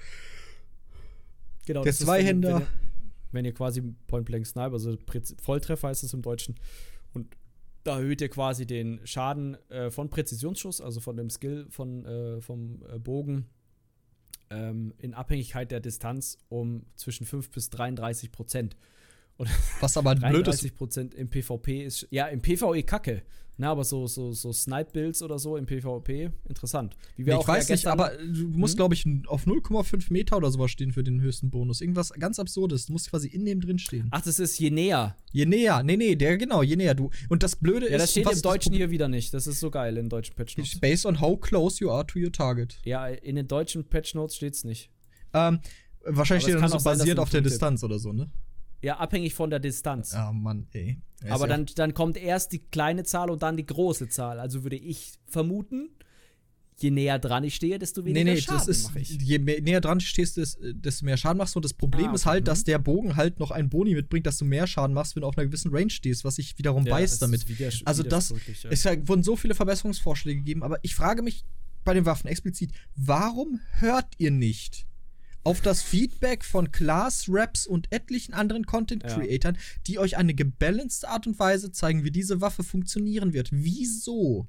Genau. 1.65 1.83
Der 1.83 1.93
Zweihänder 1.93 2.59
wenn 2.59 2.67
ihr 3.43 3.53
quasi 3.53 3.81
Point 4.07 4.25
Blank 4.25 4.47
Sniper, 4.47 4.73
also 4.73 4.95
Volltreffer 5.41 5.89
heißt 5.89 6.03
es 6.03 6.13
im 6.13 6.21
Deutschen, 6.21 6.55
und 7.13 7.35
da 7.83 7.97
erhöht 7.97 8.21
ihr 8.21 8.29
quasi 8.29 8.65
den 8.65 8.99
Schaden 9.05 9.57
äh, 9.69 9.91
von 9.91 10.09
Präzisionsschuss, 10.09 10.81
also 10.81 11.01
von 11.01 11.17
dem 11.17 11.29
Skill 11.29 11.67
von, 11.69 12.05
äh, 12.05 12.41
vom 12.41 12.81
äh, 12.91 12.97
Bogen, 12.97 13.45
ähm, 14.49 14.93
in 14.97 15.13
Abhängigkeit 15.13 15.71
der 15.71 15.79
Distanz 15.79 16.37
um 16.49 16.85
zwischen 16.95 17.25
5 17.25 17.49
bis 17.51 17.69
33 17.69 18.31
Prozent. 18.31 18.75
Was 19.79 19.97
aber 19.97 20.15
blöd 20.15 20.47
ist. 20.47 20.61
33 20.63 20.75
Prozent 20.75 21.13
im 21.13 21.29
PvP 21.29 21.83
ist, 21.83 22.07
ja, 22.09 22.27
im 22.27 22.41
PvE 22.41 22.83
kacke. 22.83 23.23
Na, 23.57 23.71
aber 23.71 23.85
so, 23.85 24.05
so, 24.05 24.33
so 24.33 24.51
Snipe-Builds 24.51 25.21
oder 25.21 25.39
so 25.39 25.55
im 25.55 25.65
PvP, 25.65 26.29
interessant. 26.49 26.97
Wie 27.15 27.25
wir 27.25 27.33
ich 27.33 27.39
auch 27.39 27.47
weiß 27.47 27.69
nicht, 27.69 27.87
aber 27.87 28.11
du 28.17 28.47
musst, 28.49 28.73
hm? 28.73 28.77
glaube 28.77 28.95
ich, 28.95 29.05
auf 29.27 29.45
0,5 29.47 30.11
Meter 30.11 30.35
oder 30.35 30.51
sowas 30.51 30.71
stehen 30.71 30.91
für 30.91 31.03
den 31.05 31.21
höchsten 31.21 31.51
Bonus. 31.51 31.79
Irgendwas 31.79 32.11
ganz 32.11 32.37
Absurdes. 32.37 32.87
Du 32.87 32.93
musst 32.93 33.09
quasi 33.09 33.29
in 33.29 33.45
dem 33.45 33.61
drin 33.61 33.79
stehen. 33.79 34.09
Ach, 34.11 34.21
das 34.21 34.39
ist 34.39 34.59
je 34.59 34.71
näher. 34.71 35.15
Je 35.31 35.45
näher. 35.45 35.83
Nee, 35.83 35.95
nee, 35.95 36.15
der, 36.15 36.37
genau, 36.37 36.63
je 36.63 36.75
näher 36.75 36.95
du. 36.95 37.11
Und 37.29 37.43
das 37.43 37.55
Blöde 37.55 37.89
ja, 37.89 37.91
ist. 37.91 37.91
Ja, 37.91 37.97
das 37.99 38.11
steht 38.11 38.29
im 38.29 38.41
Deutschen 38.41 38.73
hier 38.73 38.89
wieder 38.89 39.07
nicht. 39.07 39.33
Das 39.33 39.47
ist 39.47 39.61
so 39.61 39.71
geil 39.71 39.95
im 39.95 40.09
deutschen 40.09 40.35
Patch 40.35 40.57
Notes. 40.57 40.77
Based 40.79 41.05
on 41.05 41.21
how 41.21 41.39
close 41.39 41.81
you 41.81 41.89
are 41.89 42.05
to 42.05 42.19
your 42.19 42.33
target. 42.33 42.77
Ja, 42.83 43.07
in 43.07 43.37
den 43.37 43.47
deutschen 43.47 43.85
Patch 43.85 44.15
Notes 44.15 44.35
steht's 44.35 44.65
nicht. 44.65 44.89
Ähm, 45.33 45.59
wahrscheinlich 46.03 46.43
steht 46.43 46.61
das 46.61 46.71
so 46.71 46.79
basiert 46.79 47.19
auf 47.19 47.29
der 47.29 47.41
Distanz 47.41 47.83
oder 47.85 47.99
so, 47.99 48.11
ne? 48.11 48.29
Ja, 48.85 48.97
abhängig 48.97 49.33
von 49.33 49.49
der 49.49 49.59
Distanz. 49.59 50.13
Ah, 50.13 50.29
oh 50.29 50.33
Mann, 50.33 50.67
ey. 50.73 50.99
Aber 51.27 51.47
dann, 51.47 51.65
dann 51.73 51.95
kommt 51.95 52.17
erst 52.17 52.51
die 52.51 52.59
kleine 52.59 53.03
Zahl 53.03 53.31
und 53.31 53.41
dann 53.41 53.57
die 53.57 53.65
große 53.65 54.09
Zahl. 54.09 54.39
Also 54.39 54.61
würde 54.61 54.75
ich 54.75 55.13
vermuten, 55.25 55.89
je 56.77 56.91
näher 56.91 57.17
dran 57.17 57.43
ich 57.43 57.55
stehe, 57.55 57.79
desto 57.79 58.05
weniger 58.05 58.23
nee, 58.23 58.33
nee, 58.35 58.41
Schaden 58.41 58.83
mache 58.83 58.99
ich. 58.99 59.19
Je 59.19 59.39
mehr, 59.39 59.59
näher 59.59 59.81
dran 59.81 59.99
stehst, 60.01 60.37
desto 60.61 61.03
mehr 61.03 61.17
Schaden 61.17 61.39
machst 61.39 61.55
du. 61.55 61.57
Und 61.57 61.65
das 61.65 61.73
Problem 61.73 62.05
ah, 62.05 62.09
okay. 62.09 62.15
ist 62.15 62.25
halt, 62.27 62.47
dass 62.47 62.59
mhm. 62.59 62.65
der 62.65 62.77
Bogen 62.77 63.15
halt 63.15 63.39
noch 63.39 63.49
einen 63.49 63.69
Boni 63.69 63.95
mitbringt, 63.95 64.27
dass 64.27 64.37
du 64.37 64.45
mehr 64.45 64.67
Schaden 64.67 64.93
machst, 64.93 65.15
wenn 65.15 65.21
du 65.21 65.27
auf 65.29 65.35
einer 65.35 65.47
gewissen 65.47 65.71
Range 65.73 65.89
stehst, 65.89 66.23
was 66.23 66.37
ich 66.37 66.55
wiederum 66.59 66.85
ja, 66.85 66.93
weiß 66.93 67.17
damit. 67.17 67.49
Widers 67.49 67.81
also 67.85 68.03
das 68.03 68.35
ja. 68.61 68.69
es 68.69 68.85
wurden 68.85 69.23
so 69.23 69.35
viele 69.35 69.55
Verbesserungsvorschläge 69.55 70.41
gegeben, 70.41 70.61
aber 70.61 70.77
ich 70.83 70.93
frage 70.93 71.23
mich 71.23 71.43
bei 71.83 71.95
den 71.95 72.05
Waffen 72.05 72.27
explizit, 72.27 72.71
warum 72.95 73.61
hört 73.79 74.13
ihr 74.19 74.29
nicht? 74.29 74.85
Auf 75.45 75.61
das 75.61 75.83
Feedback 75.83 76.43
von 76.43 76.71
Class, 76.71 77.27
Raps 77.29 77.67
und 77.67 77.91
etlichen 77.91 78.33
anderen 78.33 78.65
Content-Creatern, 78.65 79.55
ja. 79.55 79.61
die 79.85 79.99
euch 79.99 80.17
eine 80.17 80.33
gebalanced 80.33 81.05
Art 81.05 81.27
und 81.27 81.37
Weise 81.37 81.71
zeigen, 81.71 82.03
wie 82.03 82.09
diese 82.09 82.41
Waffe 82.41 82.63
funktionieren 82.63 83.31
wird. 83.31 83.49
Wieso? 83.51 84.47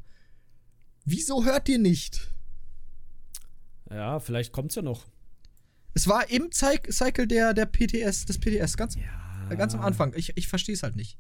Wieso 1.05 1.45
hört 1.45 1.69
ihr 1.69 1.79
nicht? 1.79 2.35
Ja, 3.91 4.21
vielleicht 4.21 4.53
kommt's 4.53 4.75
ja 4.75 4.83
noch. 4.83 5.07
Es 5.93 6.09
war 6.09 6.31
im 6.31 6.51
Cy 6.51 6.81
Cycle 6.91 7.27
der, 7.27 7.53
der 7.53 7.67
PTS, 7.67 8.25
des 8.25 8.39
PTS, 8.39 8.79
ganz, 8.79 8.97
ja. 8.97 9.55
ganz 9.55 9.75
am 9.75 9.83
Anfang. 9.83 10.15
Ich, 10.17 10.33
ich 10.37 10.49
verstehe 10.49 10.75
es 10.75 10.83
halt 10.83 10.97
nicht. 10.97 11.19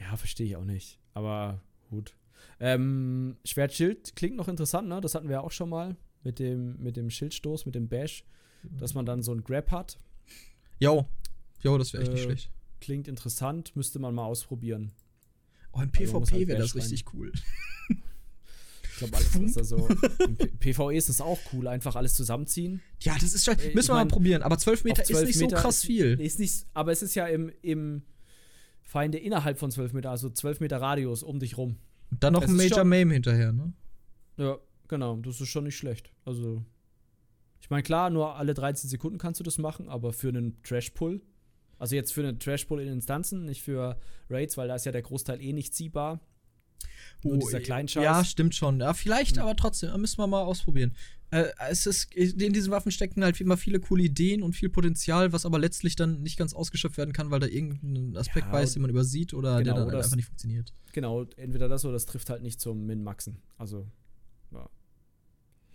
Ja, 0.00 0.16
verstehe 0.16 0.46
ich 0.46 0.56
auch 0.56 0.64
nicht. 0.64 0.98
Aber 1.12 1.60
gut. 1.90 2.14
Ähm, 2.58 3.36
Schwertschild 3.44 4.16
klingt 4.16 4.36
noch 4.36 4.48
interessant, 4.48 4.88
ne? 4.88 5.02
Das 5.02 5.14
hatten 5.14 5.28
wir 5.28 5.34
ja 5.34 5.40
auch 5.42 5.52
schon 5.52 5.68
mal 5.68 5.96
mit 6.24 6.38
dem, 6.38 6.78
mit 6.78 6.96
dem 6.96 7.10
Schildstoß, 7.10 7.66
mit 7.66 7.74
dem 7.74 7.88
Bash 7.88 8.24
dass 8.62 8.94
man 8.94 9.06
dann 9.06 9.22
so 9.22 9.32
ein 9.32 9.42
Grab 9.42 9.70
hat. 9.70 9.98
Jo, 10.78 11.06
jo, 11.62 11.78
das 11.78 11.92
wäre 11.92 12.02
echt 12.02 12.10
äh, 12.10 12.14
nicht 12.14 12.24
schlecht. 12.24 12.50
Klingt 12.80 13.08
interessant, 13.08 13.76
müsste 13.76 13.98
man 13.98 14.14
mal 14.14 14.24
ausprobieren. 14.24 14.92
Oh, 15.72 15.80
im 15.80 15.92
PvP 15.92 16.14
also 16.16 16.32
halt 16.32 16.48
wäre 16.48 16.58
das 16.58 16.74
richtig 16.74 17.04
cool. 17.14 17.32
Ich 18.82 19.08
glaube, 19.08 19.16
alles 19.16 19.34
ist 19.34 19.56
da 19.56 19.64
so. 19.64 19.88
Im 20.18 20.36
PvE 20.58 20.94
ist 20.94 21.08
das 21.08 21.22
auch 21.22 21.38
cool, 21.52 21.68
einfach 21.68 21.96
alles 21.96 22.12
zusammenziehen. 22.12 22.82
Ja, 23.00 23.14
das 23.18 23.32
ist 23.32 23.46
schon. 23.46 23.58
Äh, 23.58 23.72
müssen 23.74 23.88
wir 23.88 23.94
mal 23.94 24.06
probieren, 24.06 24.42
aber 24.42 24.58
12 24.58 24.84
Meter 24.84 25.04
12 25.04 25.22
ist 25.22 25.26
nicht 25.28 25.40
Meter 25.40 25.56
so 25.56 25.62
krass 25.62 25.82
viel. 25.82 26.20
Ist 26.20 26.38
nicht, 26.38 26.66
aber 26.74 26.92
es 26.92 27.00
ist 27.00 27.14
ja 27.14 27.26
im, 27.26 27.50
im 27.62 28.02
Feinde 28.82 29.18
innerhalb 29.18 29.58
von 29.58 29.70
12 29.70 29.94
Meter, 29.94 30.10
also 30.10 30.28
12 30.28 30.60
Meter 30.60 30.82
Radius 30.82 31.22
um 31.22 31.38
dich 31.38 31.56
rum. 31.56 31.76
Und 32.10 32.22
dann 32.22 32.34
noch 32.34 32.42
es 32.42 32.50
ein 32.50 32.56
Major 32.56 32.84
Mame 32.84 33.14
hinterher, 33.14 33.52
ne? 33.52 33.72
Ja, 34.36 34.58
genau, 34.88 35.16
das 35.16 35.40
ist 35.40 35.48
schon 35.48 35.64
nicht 35.64 35.76
schlecht. 35.76 36.12
Also, 36.24 36.62
ich 37.60 37.70
meine, 37.70 37.82
klar, 37.82 38.10
nur 38.10 38.36
alle 38.36 38.54
13 38.54 38.88
Sekunden 38.88 39.18
kannst 39.18 39.40
du 39.40 39.44
das 39.44 39.58
machen, 39.58 39.88
aber 39.88 40.12
für 40.12 40.28
einen 40.28 40.62
Trash-Pull, 40.62 41.20
also 41.78 41.94
jetzt 41.94 42.12
für 42.12 42.20
einen 42.22 42.38
Trash-Pull 42.38 42.80
in 42.80 42.88
Instanzen, 42.88 43.44
nicht 43.44 43.62
für 43.62 43.98
Raids, 44.28 44.56
weil 44.56 44.68
da 44.68 44.74
ist 44.74 44.86
ja 44.86 44.92
der 44.92 45.02
Großteil 45.02 45.40
eh 45.40 45.52
nicht 45.52 45.74
ziehbar. 45.74 46.20
Nur 47.22 47.34
oh, 47.34 47.38
dieser 47.38 47.60
Kleinscheiß. 47.60 48.02
Ja, 48.02 48.24
stimmt 48.24 48.54
schon. 48.54 48.80
Ja, 48.80 48.94
vielleicht, 48.94 49.36
mhm. 49.36 49.42
aber 49.42 49.56
trotzdem, 49.56 49.98
müssen 50.00 50.18
wir 50.18 50.26
mal 50.26 50.42
ausprobieren. 50.42 50.94
Äh, 51.30 51.46
es 51.68 51.86
ist, 51.86 52.12
in 52.14 52.52
diesen 52.52 52.72
Waffen 52.72 52.90
stecken 52.90 53.22
halt 53.22 53.40
immer 53.40 53.56
viele 53.56 53.78
coole 53.78 54.02
Ideen 54.02 54.42
und 54.42 54.54
viel 54.54 54.68
Potenzial, 54.68 55.32
was 55.32 55.46
aber 55.46 55.58
letztlich 55.58 55.94
dann 55.94 56.22
nicht 56.22 56.36
ganz 56.36 56.54
ausgeschöpft 56.54 56.98
werden 56.98 57.12
kann, 57.12 57.30
weil 57.30 57.40
da 57.40 57.46
irgendein 57.46 58.16
Aspekt 58.16 58.46
ja, 58.46 58.52
bei 58.52 58.62
ist, 58.62 58.74
den 58.74 58.82
man 58.82 58.90
übersieht 58.90 59.32
oder 59.32 59.58
genau, 59.58 59.64
der 59.64 59.74
dann 59.74 59.88
oder 59.88 59.98
einfach 59.98 60.16
nicht 60.16 60.26
funktioniert. 60.26 60.72
Genau, 60.92 61.24
entweder 61.36 61.68
das 61.68 61.84
oder 61.84 61.92
das 61.92 62.06
trifft 62.06 62.30
halt 62.30 62.42
nicht 62.42 62.60
zum 62.60 62.84
Min-Maxen. 62.86 63.40
Also, 63.58 63.86
ja. 64.50 64.68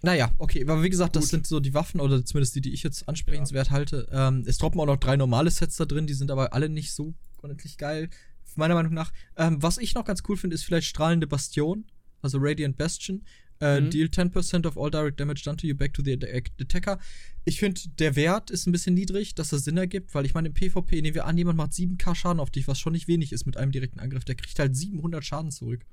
Naja, 0.06 0.32
okay, 0.38 0.62
aber 0.62 0.84
wie 0.84 0.92
gesagt, 0.92 1.14
Gut. 1.14 1.24
das 1.24 1.30
sind 1.30 1.48
so 1.48 1.60
die 1.60 1.74
Waffen, 1.74 2.00
oder 2.00 2.24
zumindest 2.24 2.56
die, 2.56 2.62
die 2.62 2.74
ich 2.74 2.84
jetzt 2.84 3.10
ansprechenswert 3.10 3.68
ja. 3.68 3.74
halte. 3.74 4.08
Ähm, 4.12 4.44
es 4.46 4.60
droppen 4.60 4.80
auch 4.80 4.86
noch 4.86 4.98
drei 4.98 5.18
normale 5.18 5.50
Sets 5.50 5.78
da 5.78 5.86
drin, 5.86 6.06
die 6.06 6.14
sind 6.14 6.30
aber 6.30 6.54
alle 6.54 6.70
nicht 6.70 6.94
so 6.94 7.16
ordentlich 7.42 7.80
geil, 7.80 8.10
meiner 8.56 8.76
Meinung 8.76 8.94
nach. 8.94 9.12
Ähm, 9.36 9.64
was 9.64 9.80
ich 9.80 9.96
noch 9.96 10.06
ganz 10.06 10.22
cool 10.30 10.38
finde, 10.38 10.54
ist 10.54 10.64
vielleicht 10.64 10.88
strahlende 10.88 11.26
Bastion, 11.26 11.86
also 12.22 12.38
Radiant 12.40 12.78
Bastion. 12.78 13.24
Äh, 13.60 13.82
mhm. 13.82 13.90
Deal 13.90 14.08
10% 14.08 14.68
of 14.68 14.78
all 14.78 14.92
direct 14.92 15.20
damage 15.20 15.42
done 15.44 15.58
to 15.58 15.66
you 15.66 15.76
back 15.76 15.94
to 15.94 16.04
the 16.04 16.14
attacker. 16.14 17.00
Ich 17.46 17.60
finde, 17.60 17.82
der 17.98 18.16
Wert 18.16 18.52
ist 18.52 18.68
ein 18.68 18.74
bisschen 18.74 18.94
niedrig, 18.94 19.34
dass 19.34 19.50
das 19.50 19.64
Sinn 19.64 19.78
ergibt, 19.78 20.14
weil 20.14 20.26
ich 20.26 20.36
meine, 20.36 20.50
im 20.50 20.54
PvP 20.54 21.02
nehmen 21.02 21.16
wir 21.16 21.26
an, 21.26 21.38
jemand 21.38 21.58
macht 21.58 21.72
7k 21.72 22.14
Schaden 22.14 22.40
auf 22.40 22.52
dich, 22.52 22.68
was 22.68 22.80
schon 22.80 22.94
nicht 22.94 23.08
wenig 23.08 23.32
ist 23.32 23.46
mit 23.48 23.58
einem 23.58 23.72
direkten 23.72 24.00
Angriff. 24.00 24.26
Der 24.26 24.36
kriegt 24.36 24.60
halt 24.60 24.76
700 24.76 25.26
Schaden 25.26 25.52
zurück. 25.52 25.86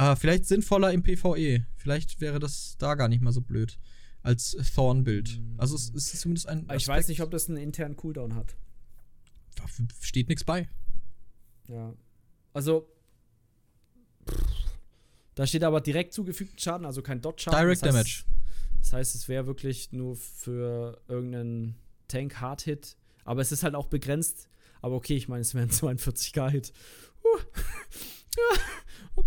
Äh, 0.00 0.16
vielleicht 0.16 0.46
sinnvoller 0.46 0.92
im 0.92 1.02
PvE. 1.02 1.66
Vielleicht 1.76 2.22
wäre 2.22 2.38
das 2.38 2.76
da 2.78 2.94
gar 2.94 3.08
nicht 3.08 3.20
mal 3.20 3.32
so 3.32 3.42
blöd. 3.42 3.78
Als 4.22 4.56
Thorn-Bild. 4.74 5.40
Also 5.58 5.76
es 5.76 5.90
ist 5.90 6.20
zumindest 6.20 6.48
ein. 6.48 6.60
Aspekt. 6.60 6.80
Ich 6.80 6.88
weiß 6.88 7.08
nicht, 7.08 7.22
ob 7.22 7.30
das 7.30 7.48
einen 7.48 7.58
internen 7.58 7.96
Cooldown 7.96 8.34
hat. 8.34 8.56
Da 9.56 9.64
steht 10.00 10.28
nichts 10.28 10.44
bei. 10.44 10.68
Ja. 11.68 11.94
Also. 12.52 12.88
da 15.34 15.46
steht 15.46 15.64
aber 15.64 15.80
direkt 15.80 16.12
zugefügten 16.12 16.58
Schaden, 16.58 16.86
also 16.86 17.02
kein 17.02 17.20
Dot-Schaden. 17.20 17.58
Direct 17.58 17.82
das 17.82 17.94
heißt, 17.94 17.94
Damage. 17.94 18.24
Das 18.80 18.92
heißt, 18.92 19.14
es 19.14 19.28
wäre 19.28 19.46
wirklich 19.46 19.92
nur 19.92 20.16
für 20.16 21.00
irgendeinen 21.08 21.76
Tank-Hard-Hit. 22.08 22.96
Aber 23.24 23.42
es 23.42 23.52
ist 23.52 23.62
halt 23.62 23.74
auch 23.74 23.86
begrenzt. 23.86 24.48
Aber 24.82 24.96
okay, 24.96 25.16
ich 25.16 25.28
meine, 25.28 25.42
es 25.42 25.54
wären 25.54 25.70
42k-Hit. 25.70 26.72
Uh. 27.22 27.38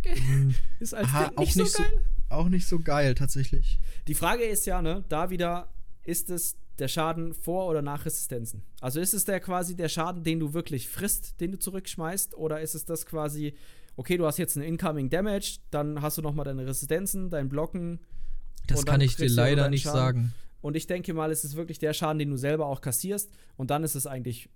Mhm. 0.05 0.55
Ist 0.79 0.93
als 0.93 1.07
Aha, 1.07 1.31
auch 1.35 1.41
nicht, 1.41 1.53
so, 1.53 1.83
geil. 1.83 2.05
auch 2.29 2.49
nicht 2.49 2.67
so 2.67 2.79
geil, 2.79 3.15
tatsächlich. 3.15 3.79
Die 4.07 4.15
Frage 4.15 4.43
ist 4.43 4.65
ja, 4.65 4.81
ne, 4.81 5.03
da 5.09 5.29
wieder, 5.29 5.69
ist 6.03 6.29
es 6.29 6.55
der 6.79 6.87
Schaden 6.87 7.33
vor 7.33 7.67
oder 7.67 7.81
nach 7.81 8.05
Resistenzen? 8.05 8.63
Also 8.81 8.99
ist 8.99 9.13
es 9.13 9.25
der 9.25 9.39
quasi 9.39 9.75
der 9.75 9.89
Schaden, 9.89 10.23
den 10.23 10.39
du 10.39 10.53
wirklich 10.53 10.89
frisst, 10.89 11.39
den 11.39 11.51
du 11.51 11.59
zurückschmeißt, 11.59 12.35
oder 12.35 12.61
ist 12.61 12.75
es 12.75 12.85
das 12.85 13.05
quasi, 13.05 13.55
okay, 13.95 14.17
du 14.17 14.25
hast 14.25 14.37
jetzt 14.37 14.57
einen 14.57 14.65
Incoming 14.65 15.09
Damage, 15.09 15.59
dann 15.71 16.01
hast 16.01 16.17
du 16.17 16.21
nochmal 16.21 16.45
deine 16.45 16.65
Resistenzen, 16.65 17.29
dein 17.29 17.49
Blocken. 17.49 17.99
Das 18.67 18.85
kann 18.85 19.01
ich 19.01 19.15
dir 19.15 19.29
leider 19.29 19.69
nicht 19.69 19.83
Schaden. 19.83 19.97
sagen. 19.97 20.33
Und 20.61 20.77
ich 20.77 20.87
denke 20.87 21.13
mal, 21.13 21.29
es 21.29 21.43
ist 21.43 21.55
wirklich 21.55 21.77
der 21.77 21.93
Schaden, 21.93 22.19
den 22.19 22.29
du 22.29 22.37
selber 22.37 22.67
auch 22.67 22.79
kassierst. 22.79 23.29
Und 23.57 23.69
dann 23.69 23.83
ist 23.83 23.95
es 23.95 24.07
eigentlich 24.07 24.49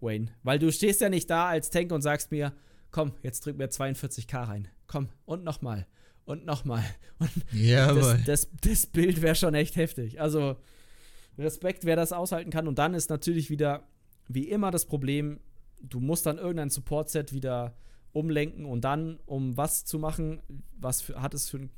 Wayne. 0.00 0.26
Weil 0.42 0.58
du 0.58 0.72
stehst 0.72 1.00
ja 1.00 1.08
nicht 1.08 1.30
da 1.30 1.46
als 1.46 1.70
Tank 1.70 1.92
und 1.92 2.02
sagst 2.02 2.32
mir, 2.32 2.52
komm, 2.90 3.12
jetzt 3.22 3.46
drück 3.46 3.56
mir 3.56 3.68
42k 3.68 4.48
rein. 4.48 4.68
Komm, 4.86 5.08
und 5.24 5.44
nochmal. 5.44 5.86
Und 6.24 6.46
nochmal. 6.46 6.84
Und 7.18 7.30
ja, 7.52 7.92
das, 7.92 8.24
das, 8.24 8.48
das 8.62 8.86
Bild 8.86 9.20
wäre 9.20 9.34
schon 9.34 9.54
echt 9.54 9.76
heftig. 9.76 10.20
Also, 10.20 10.56
Respekt, 11.38 11.84
wer 11.84 11.96
das 11.96 12.12
aushalten 12.12 12.50
kann. 12.50 12.68
Und 12.68 12.78
dann 12.78 12.94
ist 12.94 13.10
natürlich 13.10 13.50
wieder, 13.50 13.86
wie 14.28 14.48
immer, 14.48 14.70
das 14.70 14.86
Problem, 14.86 15.40
du 15.82 16.00
musst 16.00 16.26
dann 16.26 16.38
irgendein 16.38 16.70
Support-Set 16.70 17.32
wieder 17.32 17.76
umlenken 18.12 18.64
und 18.64 18.82
dann, 18.82 19.18
um 19.26 19.56
was 19.56 19.84
zu 19.84 19.98
machen, 19.98 20.40
was 20.78 21.02
für, 21.02 21.20
hat 21.20 21.34
es 21.34 21.50
für 21.50 21.58
ein, 21.58 21.70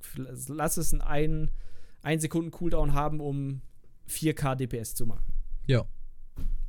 lass 0.48 0.76
es 0.76 0.92
einen 1.00 1.50
1 2.02 2.22
Sekunden 2.22 2.50
Cooldown 2.50 2.92
haben, 2.92 3.20
um 3.20 3.62
4K 4.08 4.54
DPS 4.54 4.94
zu 4.94 5.06
machen. 5.06 5.24
Ja. 5.66 5.86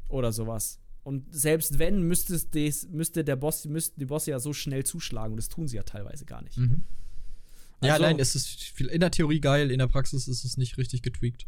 Oder 0.10 0.32
sowas. 0.32 0.80
Und 1.08 1.34
selbst 1.34 1.80
wenn, 1.80 2.02
müsste, 2.02 2.38
des, 2.38 2.90
müsste 2.90 3.24
der 3.24 3.38
Boss, 3.38 3.64
müssten 3.64 3.98
die 3.98 4.08
Bosse 4.08 4.32
ja 4.32 4.42
so 4.42 4.52
schnell 4.52 4.84
zuschlagen. 4.84 5.32
Und 5.32 5.38
das 5.38 5.48
tun 5.48 5.66
sie 5.70 5.78
ja 5.78 5.84
teilweise 5.84 6.26
gar 6.26 6.42
nicht. 6.42 6.58
Mhm. 6.58 6.84
Also, 7.80 7.94
ja, 7.94 7.98
nein, 7.98 8.20
es 8.20 8.36
ist 8.36 8.78
in 8.78 9.00
der 9.00 9.12
Theorie 9.12 9.40
geil, 9.40 9.72
in 9.72 9.80
der 9.80 9.88
Praxis 9.88 10.28
ist 10.28 10.44
es 10.44 10.58
nicht 10.58 10.78
richtig 10.78 11.04
getweakt. 11.04 11.46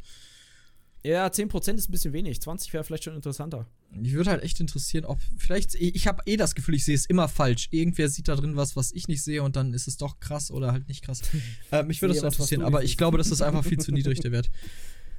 Ja, 1.04 1.28
10% 1.28 1.76
ist 1.76 1.90
ein 1.90 1.92
bisschen 1.92 2.14
wenig. 2.14 2.40
20 2.40 2.72
wäre 2.72 2.86
vielleicht 2.86 3.04
schon 3.04 3.18
interessanter. 3.18 3.68
Mich 3.92 4.14
würde 4.14 4.30
halt 4.30 4.44
echt 4.44 4.62
interessieren, 4.62 5.04
ob 5.04 5.20
vielleicht 5.38 5.76
ich 5.76 6.08
habe 6.08 6.24
eh 6.26 6.38
das 6.38 6.56
Gefühl, 6.56 6.76
ich 6.76 6.86
sehe 6.86 6.96
es 6.96 7.06
immer 7.06 7.28
falsch. 7.28 7.68
Irgendwer 7.72 8.08
sieht 8.08 8.30
da 8.30 8.38
drin 8.38 8.56
was, 8.56 8.78
was 8.78 8.94
ich 8.94 9.10
nicht 9.10 9.22
sehe 9.22 9.44
und 9.44 9.58
dann 9.58 9.74
ist 9.74 9.90
es 9.90 9.98
doch 9.98 10.22
krass 10.22 10.52
oder 10.52 10.72
halt 10.72 10.88
nicht 10.88 11.04
krass. 11.04 11.22
äh, 11.72 11.84
mich 11.84 12.02
würde 12.02 12.14
das 12.14 12.24
interessieren, 12.24 12.62
aber 12.62 12.82
ich 12.86 12.96
glaube, 12.96 13.18
das 13.18 13.30
ist 13.30 13.42
einfach 13.42 13.66
viel 13.66 13.80
zu 13.80 13.92
niedrig 13.92 14.22
der 14.22 14.32
Wert. 14.32 14.50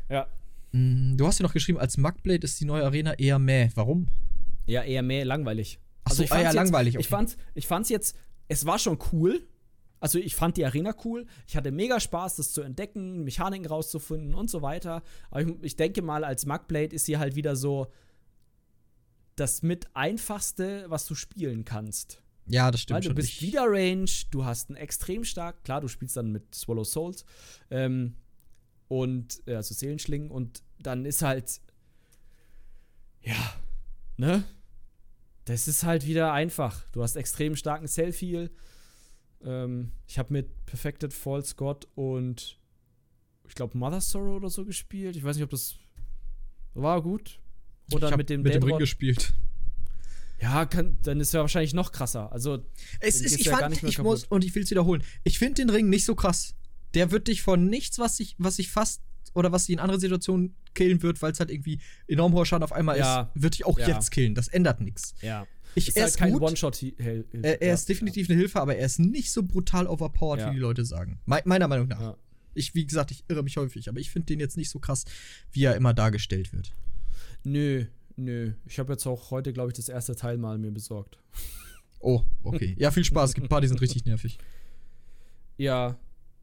Ja. 0.08 0.26
Mm, 0.72 1.16
du 1.16 1.26
hast 1.26 1.38
ja 1.38 1.42
noch 1.44 1.52
geschrieben, 1.52 1.78
als 1.78 1.96
Mugblade 1.96 2.44
ist 2.44 2.60
die 2.60 2.64
neue 2.64 2.84
Arena 2.84 3.14
eher 3.14 3.38
mäh. 3.38 3.70
Warum? 3.74 4.08
Ja, 4.66 4.82
eher 4.82 5.02
mäh, 5.02 5.22
langweilig. 5.22 5.80
Ach 6.04 6.12
so, 6.12 6.22
also 6.22 6.24
ich 6.24 6.32
ah, 6.32 6.38
ja, 6.38 6.42
jetzt, 6.44 6.54
langweilig. 6.54 6.94
Okay. 6.94 7.02
Ich 7.02 7.08
fand's, 7.08 7.36
ich 7.54 7.66
fand's 7.66 7.88
jetzt, 7.88 8.16
es 8.48 8.66
war 8.66 8.78
schon 8.78 8.98
cool, 9.12 9.46
also 10.00 10.18
ich 10.18 10.34
fand 10.34 10.56
die 10.56 10.64
Arena 10.64 10.94
cool. 11.04 11.26
Ich 11.46 11.56
hatte 11.56 11.70
mega 11.70 12.00
Spaß, 12.00 12.36
das 12.36 12.52
zu 12.52 12.62
entdecken, 12.62 13.22
Mechaniken 13.22 13.66
rauszufinden 13.66 14.34
und 14.34 14.50
so 14.50 14.62
weiter. 14.62 15.02
Aber 15.30 15.42
ich, 15.42 15.48
ich 15.62 15.76
denke 15.76 16.02
mal, 16.02 16.24
als 16.24 16.46
Mugblade 16.46 16.96
ist 16.96 17.04
sie 17.04 17.18
halt 17.18 17.36
wieder 17.36 17.54
so 17.54 17.88
das 19.36 19.62
mit 19.62 19.88
einfachste, 19.94 20.86
was 20.88 21.06
du 21.06 21.14
spielen 21.14 21.64
kannst. 21.64 22.22
Ja, 22.46 22.70
das 22.70 22.80
stimmt. 22.80 22.96
Weil 22.96 23.08
du 23.08 23.14
bist 23.14 23.28
ich 23.28 23.42
wieder 23.42 23.64
Range, 23.66 24.10
du 24.30 24.44
hast 24.44 24.70
einen 24.70 24.76
extrem 24.76 25.24
stark, 25.24 25.62
klar, 25.64 25.80
du 25.80 25.88
spielst 25.88 26.16
dann 26.16 26.32
mit 26.32 26.54
Swallow 26.54 26.84
Souls 26.84 27.24
ähm, 27.70 28.16
und 28.90 29.40
äh, 29.46 29.54
also 29.54 29.72
Seelenschlingen 29.72 30.30
und 30.30 30.62
dann 30.78 31.06
ist 31.06 31.22
halt 31.22 31.62
ja, 33.22 33.54
ne? 34.18 34.44
Das 35.46 35.66
ist 35.68 35.84
halt 35.84 36.06
wieder 36.06 36.32
einfach. 36.32 36.84
Du 36.92 37.02
hast 37.02 37.16
extrem 37.16 37.56
starken 37.56 37.88
Self-Heal 37.88 38.50
ähm, 39.44 39.92
ich 40.06 40.18
habe 40.18 40.32
mit 40.32 40.66
Perfected 40.66 41.12
False 41.12 41.54
God 41.54 41.88
und 41.94 42.58
ich 43.48 43.54
glaube 43.54 43.76
Mother 43.76 44.00
Sorrow 44.00 44.36
oder 44.36 44.50
so 44.50 44.64
gespielt. 44.64 45.16
Ich 45.16 45.24
weiß 45.24 45.36
nicht, 45.36 45.44
ob 45.44 45.50
das 45.50 45.76
war 46.74 47.02
gut. 47.02 47.40
Oder 47.92 48.16
mit 48.16 48.30
dem 48.30 48.42
mit 48.42 48.54
dem 48.54 48.62
Ring 48.62 48.78
gespielt. 48.78 49.32
Ja, 50.40 50.64
kann, 50.64 50.96
dann 51.02 51.20
ist 51.20 51.34
ja 51.34 51.40
wahrscheinlich 51.40 51.74
noch 51.74 51.92
krasser. 51.92 52.32
Also 52.32 52.64
es 53.00 53.20
ist, 53.20 53.38
ich 53.38 53.46
ja 53.46 53.58
fand, 53.58 53.82
ich 53.82 53.98
muss 53.98 54.24
und 54.24 54.44
ich 54.44 54.54
will 54.54 54.62
es 54.62 54.70
wiederholen. 54.70 55.02
Ich 55.24 55.38
finde 55.38 55.54
den 55.54 55.70
Ring 55.70 55.88
nicht 55.88 56.04
so 56.04 56.14
krass. 56.14 56.54
Der 56.94 57.10
wird 57.10 57.28
dich 57.28 57.42
von 57.42 57.66
nichts, 57.66 57.98
was 57.98 58.20
ich, 58.20 58.34
was 58.38 58.58
ich 58.58 58.70
fast 58.70 59.02
oder 59.34 59.52
was 59.52 59.66
sie 59.66 59.72
in 59.72 59.78
anderen 59.78 60.00
Situationen 60.00 60.54
killen 60.74 61.02
wird, 61.02 61.22
weil 61.22 61.32
es 61.32 61.40
halt 61.40 61.50
irgendwie 61.50 61.80
enorm 62.08 62.32
hoher 62.32 62.46
Schaden 62.46 62.64
auf 62.64 62.72
einmal 62.72 62.98
ja. 62.98 63.22
ist, 63.34 63.42
wird 63.42 63.54
dich 63.54 63.66
auch 63.66 63.78
ja. 63.78 63.88
jetzt 63.88 64.10
killen. 64.10 64.34
Das 64.34 64.48
ändert 64.48 64.80
nichts. 64.80 65.14
Ja. 65.20 65.46
Ich, 65.74 65.88
ist 65.88 65.96
er 65.96 66.02
halt 66.02 66.10
ist 66.10 66.18
kein 66.18 66.34
One-Shot. 66.34 66.82
Er, 66.82 67.24
er 67.42 67.68
ja, 67.68 67.74
ist 67.74 67.88
definitiv 67.88 68.28
eine 68.28 68.38
Hilfe, 68.38 68.60
aber 68.60 68.76
er 68.76 68.86
ist 68.86 68.98
nicht 68.98 69.30
so 69.30 69.42
brutal 69.42 69.86
overpowered, 69.86 70.48
wie 70.48 70.54
die 70.54 70.60
Leute 70.60 70.84
sagen. 70.84 71.20
Me 71.26 71.40
meiner 71.44 71.68
Meinung 71.68 71.88
nach. 71.88 72.16
Ich, 72.54 72.74
wie 72.74 72.84
gesagt, 72.84 73.12
ich 73.12 73.24
irre 73.28 73.44
mich 73.44 73.56
häufig, 73.56 73.88
aber 73.88 74.00
ich 74.00 74.10
finde 74.10 74.26
den 74.26 74.40
jetzt 74.40 74.56
nicht 74.56 74.70
so 74.70 74.80
krass, 74.80 75.04
wie 75.52 75.64
er 75.64 75.76
immer 75.76 75.94
dargestellt 75.94 76.52
wird. 76.52 76.74
Nö, 77.44 77.84
nö. 78.16 78.52
Ich 78.66 78.80
habe 78.80 78.92
jetzt 78.92 79.06
auch 79.06 79.30
heute, 79.30 79.52
glaube 79.52 79.70
ich, 79.70 79.76
das 79.76 79.88
erste 79.88 80.16
Teil 80.16 80.38
mal 80.38 80.58
mir 80.58 80.72
besorgt. 80.72 81.18
Oh, 82.00 82.24
okay. 82.42 82.74
Ja, 82.78 82.90
viel 82.90 83.04
Spaß. 83.04 83.30
Es 83.30 83.34
gibt 83.34 83.46
ein 83.46 83.48
paar, 83.48 83.60
die 83.60 83.68
sind 83.68 83.80
richtig 83.80 84.04
nervig. 84.04 84.38
Ja, 85.56 85.98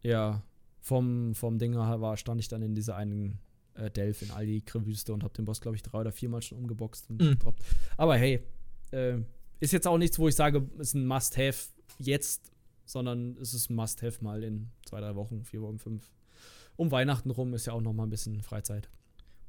ja. 0.07 0.43
Vom, 0.79 1.35
vom 1.35 1.59
Ding 1.59 1.75
war, 1.75 2.17
stand 2.17 2.39
ich 2.39 2.47
dann 2.47 2.61
in 2.61 2.73
dieser 2.73 2.95
einen 2.95 3.39
äh, 3.73 3.91
Delph 3.91 4.21
in 4.21 4.31
Aldi-Wüste 4.31 5.13
und 5.13 5.23
habe 5.23 5.33
den 5.33 5.45
Boss, 5.45 5.59
glaube 5.59 5.75
ich, 5.75 5.83
drei 5.83 5.99
oder 5.99 6.11
viermal 6.11 6.41
schon 6.41 6.59
umgeboxt 6.59 7.09
und 7.09 7.21
mm. 7.21 7.31
gedroppt. 7.31 7.61
Aber 7.97 8.15
hey, 8.15 8.41
äh, 8.91 9.17
ist 9.59 9.73
jetzt 9.73 9.87
auch 9.87 9.97
nichts, 9.97 10.17
wo 10.17 10.27
ich 10.27 10.35
sage, 10.35 10.65
ist 10.77 10.93
ein 10.93 11.05
Must-Have 11.05 11.69
jetzt, 11.97 12.51
sondern 12.85 13.35
es 13.41 13.53
ist 13.53 13.69
ein 13.69 13.75
Must-Have 13.75 14.23
mal 14.23 14.43
in 14.43 14.69
zwei, 14.85 15.01
drei 15.01 15.15
Wochen, 15.15 15.43
vier 15.43 15.61
Wochen, 15.61 15.77
fünf. 15.77 16.09
Um 16.77 16.91
Weihnachten 16.91 17.31
rum 17.31 17.53
ist 17.53 17.65
ja 17.65 17.73
auch 17.73 17.81
noch 17.81 17.93
mal 17.93 18.03
ein 18.03 18.09
bisschen 18.09 18.41
Freizeit. 18.41 18.89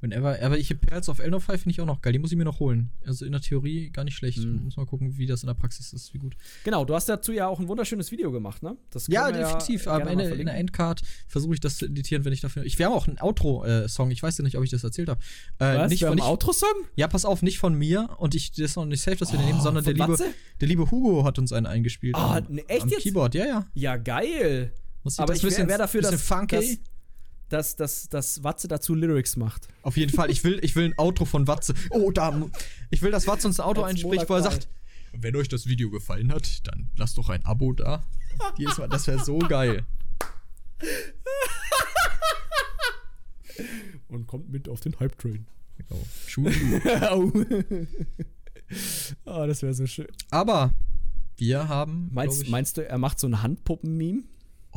Whenever, 0.01 0.39
aber 0.41 0.57
ich 0.57 0.69
Perls 0.81 1.09
of 1.09 1.19
Elder 1.19 1.41
finde 1.41 1.71
ich 1.71 1.81
auch 1.81 1.87
noch 1.87 2.01
geil. 2.03 2.13
Die 2.13 2.21
muss 2.21 2.31
ich 2.31 2.39
mir 2.39 2.45
noch 2.45 2.61
holen. 2.61 2.91
Also 3.05 3.25
in 3.25 3.33
der 3.33 3.41
Theorie 3.41 3.91
gar 3.91 4.05
nicht 4.05 4.15
schlecht. 4.15 4.39
Mhm. 4.39 4.65
Muss 4.65 4.77
mal 4.77 4.87
gucken, 4.87 5.19
wie 5.19 5.27
das 5.27 5.43
in 5.43 5.49
der 5.49 5.55
Praxis 5.55 5.93
ist, 5.93 6.15
wie 6.15 6.19
gut. 6.19 6.37
Genau, 6.63 6.85
du 6.85 6.95
hast 6.95 7.09
dazu 7.09 7.33
ja 7.33 7.49
auch 7.49 7.59
ein 7.59 7.67
wunderschönes 7.67 8.13
Video 8.13 8.31
gemacht, 8.31 8.63
ne? 8.63 8.77
ja, 9.09 9.33
definitiv. 9.33 9.87
Ja 9.87 9.95
Am 9.95 10.07
Ende 10.07 10.27
in 10.27 10.47
der 10.47 10.55
Endcard 10.55 11.03
versuche 11.27 11.55
ich 11.55 11.61
das 11.61 11.79
zu 11.79 11.87
editieren, 11.87 12.25
wenn 12.25 12.33
ich 12.33 12.41
dafür. 12.41 12.65
Ich 12.65 12.79
wäre 12.79 12.91
auch 12.91 13.09
ein 13.09 13.21
Outro-Song. 13.21 14.13
Ich 14.13 14.23
weiß 14.23 14.39
ja 14.39 14.45
nicht, 14.45 14.57
ob 14.57 14.63
ich 14.63 14.71
das 14.71 14.85
erzählt 14.85 15.09
habe. 15.09 15.21
Äh, 15.59 15.79
Was? 15.79 15.91
Nicht 15.91 16.05
von 16.05 16.13
ein 16.13 16.21
Outro-Song? 16.21 16.69
Ja, 16.95 17.09
pass 17.09 17.25
auf, 17.25 17.43
nicht 17.43 17.59
von 17.59 17.75
mir 17.75 18.09
und 18.19 18.37
ich 18.37 18.53
das 18.53 18.61
ist 18.71 18.77
noch 18.77 18.85
nicht 18.85 19.03
safe, 19.03 19.17
dass 19.17 19.33
wir 19.33 19.39
oh, 19.39 19.43
den 19.43 19.49
nehmen, 19.49 19.61
sondern 19.61 19.85
der 19.85 19.95
liebe, 19.95 20.17
der 20.61 20.69
liebe 20.69 20.91
Hugo 20.91 21.25
hat 21.25 21.39
uns 21.39 21.53
einen 21.53 21.67
eingespielt. 21.67 22.15
Ah, 22.15 22.41
ne, 22.49 22.63
echt 22.69 22.83
am 22.83 22.89
jetzt? 22.89 23.03
Keyboard, 23.03 23.35
ja, 23.35 23.47
ja. 23.47 23.67
Ja, 23.75 23.97
geil. 23.97 24.73
Muss 25.03 25.15
ich 25.15 25.21
Aber 25.21 25.35
ich 25.35 25.43
wäre 25.43 25.69
wär 25.69 25.79
dafür, 25.79 26.03
dass, 26.03 26.23
funky. 26.23 26.57
Dass, 26.57 26.79
dass, 27.49 27.77
dass, 27.77 28.09
dass 28.09 28.43
Watze 28.45 28.69
dazu 28.69 28.95
Lyrics 28.95 29.37
macht. 29.37 29.69
Auf 29.83 29.97
jeden 29.97 30.13
Fall. 30.13 30.31
Ich 30.31 30.45
will, 30.45 30.59
ich 30.63 30.77
will 30.77 30.87
ein 30.87 30.99
Outro 30.99 31.25
von 31.25 31.47
Watze. 31.47 31.75
Oh, 31.91 32.11
da. 32.11 32.41
Ich 32.91 33.03
will, 33.03 33.11
dass 33.11 33.27
Watze 33.27 33.49
uns 33.49 33.61
ein 33.61 33.67
Auto 33.67 33.83
einspricht, 33.83 34.29
wo 34.29 34.35
er 34.35 34.43
sagt: 34.43 34.69
Wenn 35.13 35.37
euch 35.37 35.49
das 35.49 35.67
Video 35.67 35.91
gefallen 35.91 36.33
hat, 36.33 36.67
dann 36.67 36.91
lasst 36.97 37.19
doch 37.19 37.29
ein 37.29 37.45
Abo 37.45 37.73
da. 37.73 38.05
das 38.91 39.07
wäre 39.07 39.25
so 39.25 39.39
geil. 39.39 39.85
Und 44.09 44.27
kommt 44.27 44.49
mit 44.51 44.69
auf 44.69 44.81
den 44.81 44.99
Hype 45.01 45.19
Train. 45.19 45.47
Genau. 45.77 46.03
Schuhe. 46.27 46.53
oh, 49.25 49.47
das 49.47 49.63
wäre 49.63 49.75
so 49.75 49.87
schön. 49.87 50.09
Aber 50.31 50.73
wir 51.37 51.69
haben. 51.69 52.11
Meinst, 52.13 52.49
meinst 52.49 52.77
du, 52.77 52.87
er 52.87 52.99
macht 52.99 53.19
so 53.21 53.27
ein 53.27 53.43
Handpuppen-Meme? 53.43 54.23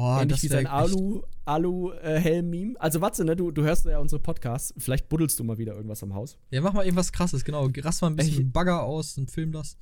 Oh, 0.04 0.16
Ähnlich 0.16 0.30
das 0.30 0.44
wie 0.44 0.48
sein 0.48 0.66
Alu, 0.66 1.22
Alu-Helm-Meme. 1.46 2.74
also, 2.80 3.02
warte, 3.02 3.24
ne, 3.24 3.36
du, 3.36 3.52
du 3.52 3.62
hörst 3.62 3.86
ja 3.86 4.00
unsere 4.00 4.20
Podcasts. 4.20 4.74
Vielleicht 4.78 5.10
buddelst 5.10 5.40
du 5.40 5.44
mal 5.44 5.60
wieder 5.60 5.76
irgendwas 5.76 6.02
am 6.02 6.16
Haus. 6.16 6.40
Ja, 6.50 6.60
mach 6.62 6.74
mal 6.74 6.86
irgendwas 6.86 7.12
krasses, 7.12 7.46
genau. 7.46 7.70
Rass 7.78 8.02
mal 8.02 8.08
ein 8.08 8.16
bisschen 8.16 8.48
ich, 8.48 8.52
Bagger 8.52 8.82
aus 8.82 9.16
und 9.20 9.30
film 9.30 9.52
das. 9.52 9.78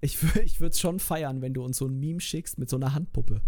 Ich, 0.00 0.18
ich 0.44 0.60
würde 0.60 0.72
es 0.72 0.80
schon 0.80 0.98
feiern, 0.98 1.40
wenn 1.40 1.54
du 1.54 1.62
uns 1.62 1.76
so 1.76 1.86
ein 1.86 2.00
Meme 2.00 2.20
schickst 2.20 2.58
mit 2.58 2.68
so 2.68 2.76
einer 2.76 2.94
Handpuppe. 2.94 3.42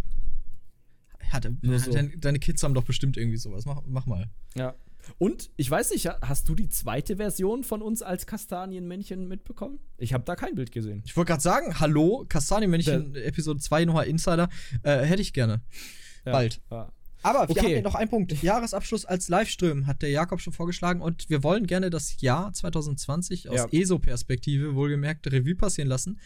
Hatte, 1.31 1.57
so. 1.61 1.91
deine, 1.91 2.17
deine 2.19 2.39
Kids 2.39 2.63
haben 2.63 2.75
doch 2.75 2.85
bestimmt 2.85 3.17
irgendwie 3.17 3.39
sowas. 3.39 3.65
Mach, 3.65 3.83
mach 3.85 4.07
mal. 4.07 4.31
Ja. 4.55 4.77
Und 5.19 5.51
ich 5.57 5.69
weiß 5.69 5.91
nicht, 5.91 6.07
hast 6.07 6.49
du 6.49 6.55
die 6.55 6.69
zweite 6.69 7.17
Version 7.17 7.65
von 7.65 7.83
uns 7.83 8.03
als 8.03 8.27
Kastanienmännchen 8.27 9.27
mitbekommen? 9.27 9.81
Ich 9.99 10.13
habe 10.13 10.23
da 10.23 10.37
kein 10.37 10.55
Bild 10.55 10.71
gesehen. 10.71 11.03
Ich 11.05 11.17
wollte 11.17 11.31
gerade 11.31 11.43
sagen, 11.43 11.81
hallo, 11.81 12.25
Kastanienmännchen, 12.29 13.17
Episode 13.17 13.59
2, 13.59 13.87
nochmal 13.87 14.07
Insider. 14.07 14.49
Äh, 14.85 14.99
hätte 14.99 15.23
ich 15.23 15.33
gerne. 15.33 15.63
Ja, 16.25 16.33
Bald. 16.33 16.61
Ja. 16.71 16.93
Aber 17.23 17.49
wir 17.49 17.57
okay. 17.57 17.77
haben 17.77 17.85
noch 17.85 17.95
einen 17.95 18.11
Punkt. 18.11 18.43
Jahresabschluss 18.43 19.05
als 19.05 19.29
Livestream 19.29 19.87
hat 19.87 20.03
der 20.03 20.11
Jakob 20.11 20.41
schon 20.41 20.53
vorgeschlagen 20.53 21.01
und 21.01 21.31
wir 21.31 21.43
wollen 21.45 21.67
gerne 21.67 21.89
das 21.89 22.21
Jahr 22.21 22.53
2020 22.53 23.49
aus 23.49 23.57
ja. 23.57 23.69
ESO-Perspektive 23.71 24.75
wohlgemerkt 24.75 25.31
Revue 25.31 25.55
passieren 25.55 25.89
lassen. 25.89 26.19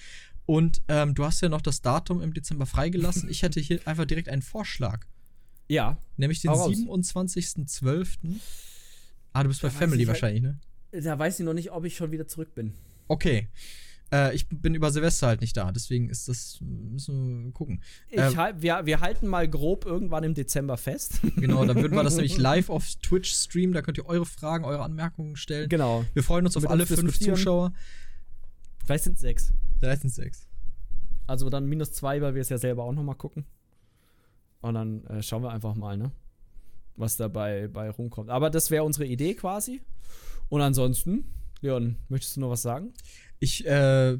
Und 0.46 0.80
ähm, 0.88 1.14
du 1.14 1.24
hast 1.24 1.42
ja 1.42 1.48
noch 1.48 1.60
das 1.60 1.82
Datum 1.82 2.22
im 2.22 2.32
Dezember 2.32 2.66
freigelassen. 2.66 3.28
ich 3.28 3.42
hätte 3.42 3.60
hier 3.60 3.80
einfach 3.84 4.06
direkt 4.06 4.28
einen 4.28 4.42
Vorschlag. 4.42 5.04
Ja. 5.68 5.98
Nämlich 6.16 6.40
den 6.40 6.52
27.12. 6.52 8.16
Ah, 9.32 9.42
du 9.42 9.48
bist 9.48 9.62
da 9.62 9.68
bei 9.68 9.74
Family 9.74 10.06
wahrscheinlich, 10.06 10.42
ne? 10.42 10.58
Da 10.92 11.18
weiß 11.18 11.40
ich 11.40 11.44
noch 11.44 11.52
nicht, 11.52 11.72
ob 11.72 11.84
ich 11.84 11.96
schon 11.96 12.10
wieder 12.10 12.26
zurück 12.26 12.54
bin. 12.54 12.72
Okay. 13.08 13.48
Äh, 14.12 14.34
ich 14.34 14.48
bin 14.48 14.74
über 14.74 14.90
Silvester 14.92 15.26
halt 15.26 15.40
nicht 15.40 15.56
da, 15.56 15.72
deswegen 15.72 16.08
ist 16.08 16.28
das, 16.28 16.58
müssen 16.60 17.46
wir 17.46 17.52
gucken. 17.52 17.82
Äh, 18.08 18.34
halt, 18.36 18.62
wir, 18.62 18.86
wir 18.86 19.00
halten 19.00 19.26
mal 19.26 19.48
grob 19.48 19.84
irgendwann 19.84 20.24
im 20.24 20.34
Dezember 20.34 20.76
fest. 20.76 21.20
Genau, 21.36 21.64
dann 21.64 21.76
würden 21.76 21.94
wir 21.94 22.02
das 22.02 22.16
nämlich 22.16 22.38
live 22.38 22.70
auf 22.70 22.86
Twitch 23.02 23.32
streamen, 23.32 23.72
da 23.72 23.82
könnt 23.82 23.98
ihr 23.98 24.06
eure 24.06 24.24
Fragen, 24.24 24.64
eure 24.64 24.82
Anmerkungen 24.82 25.36
stellen. 25.36 25.68
Genau. 25.68 26.04
Wir 26.14 26.22
freuen 26.22 26.46
uns 26.46 26.56
auf 26.56 26.68
alle 26.68 26.86
fünf 26.86 27.18
Zuschauer. 27.18 27.72
Vielleicht 28.84 29.04
sind 29.04 29.14
es 29.14 29.20
sechs. 29.20 29.52
Vielleicht 29.80 30.02
sind 30.02 30.10
es 30.10 30.16
sechs. 30.16 30.46
Also 31.26 31.50
dann 31.50 31.66
minus 31.66 31.92
zwei, 31.92 32.20
weil 32.20 32.34
wir 32.34 32.42
es 32.42 32.48
ja 32.48 32.58
selber 32.58 32.84
auch 32.84 32.92
noch 32.92 33.02
mal 33.02 33.14
gucken. 33.14 33.44
Und 34.60 34.74
dann 34.74 35.04
äh, 35.06 35.22
schauen 35.22 35.42
wir 35.42 35.50
einfach 35.50 35.74
mal, 35.74 35.96
ne? 35.96 36.12
Was 36.96 37.16
dabei 37.16 37.68
bei 37.68 37.90
rumkommt. 37.90 38.30
Aber 38.30 38.48
das 38.48 38.70
wäre 38.70 38.84
unsere 38.84 39.06
Idee 39.06 39.34
quasi. 39.34 39.82
Und 40.48 40.60
ansonsten, 40.62 41.24
Leon, 41.60 41.96
möchtest 42.08 42.36
du 42.36 42.40
noch 42.40 42.50
was 42.50 42.62
sagen? 42.62 42.92
Ich 43.46 43.64
äh, 43.64 44.18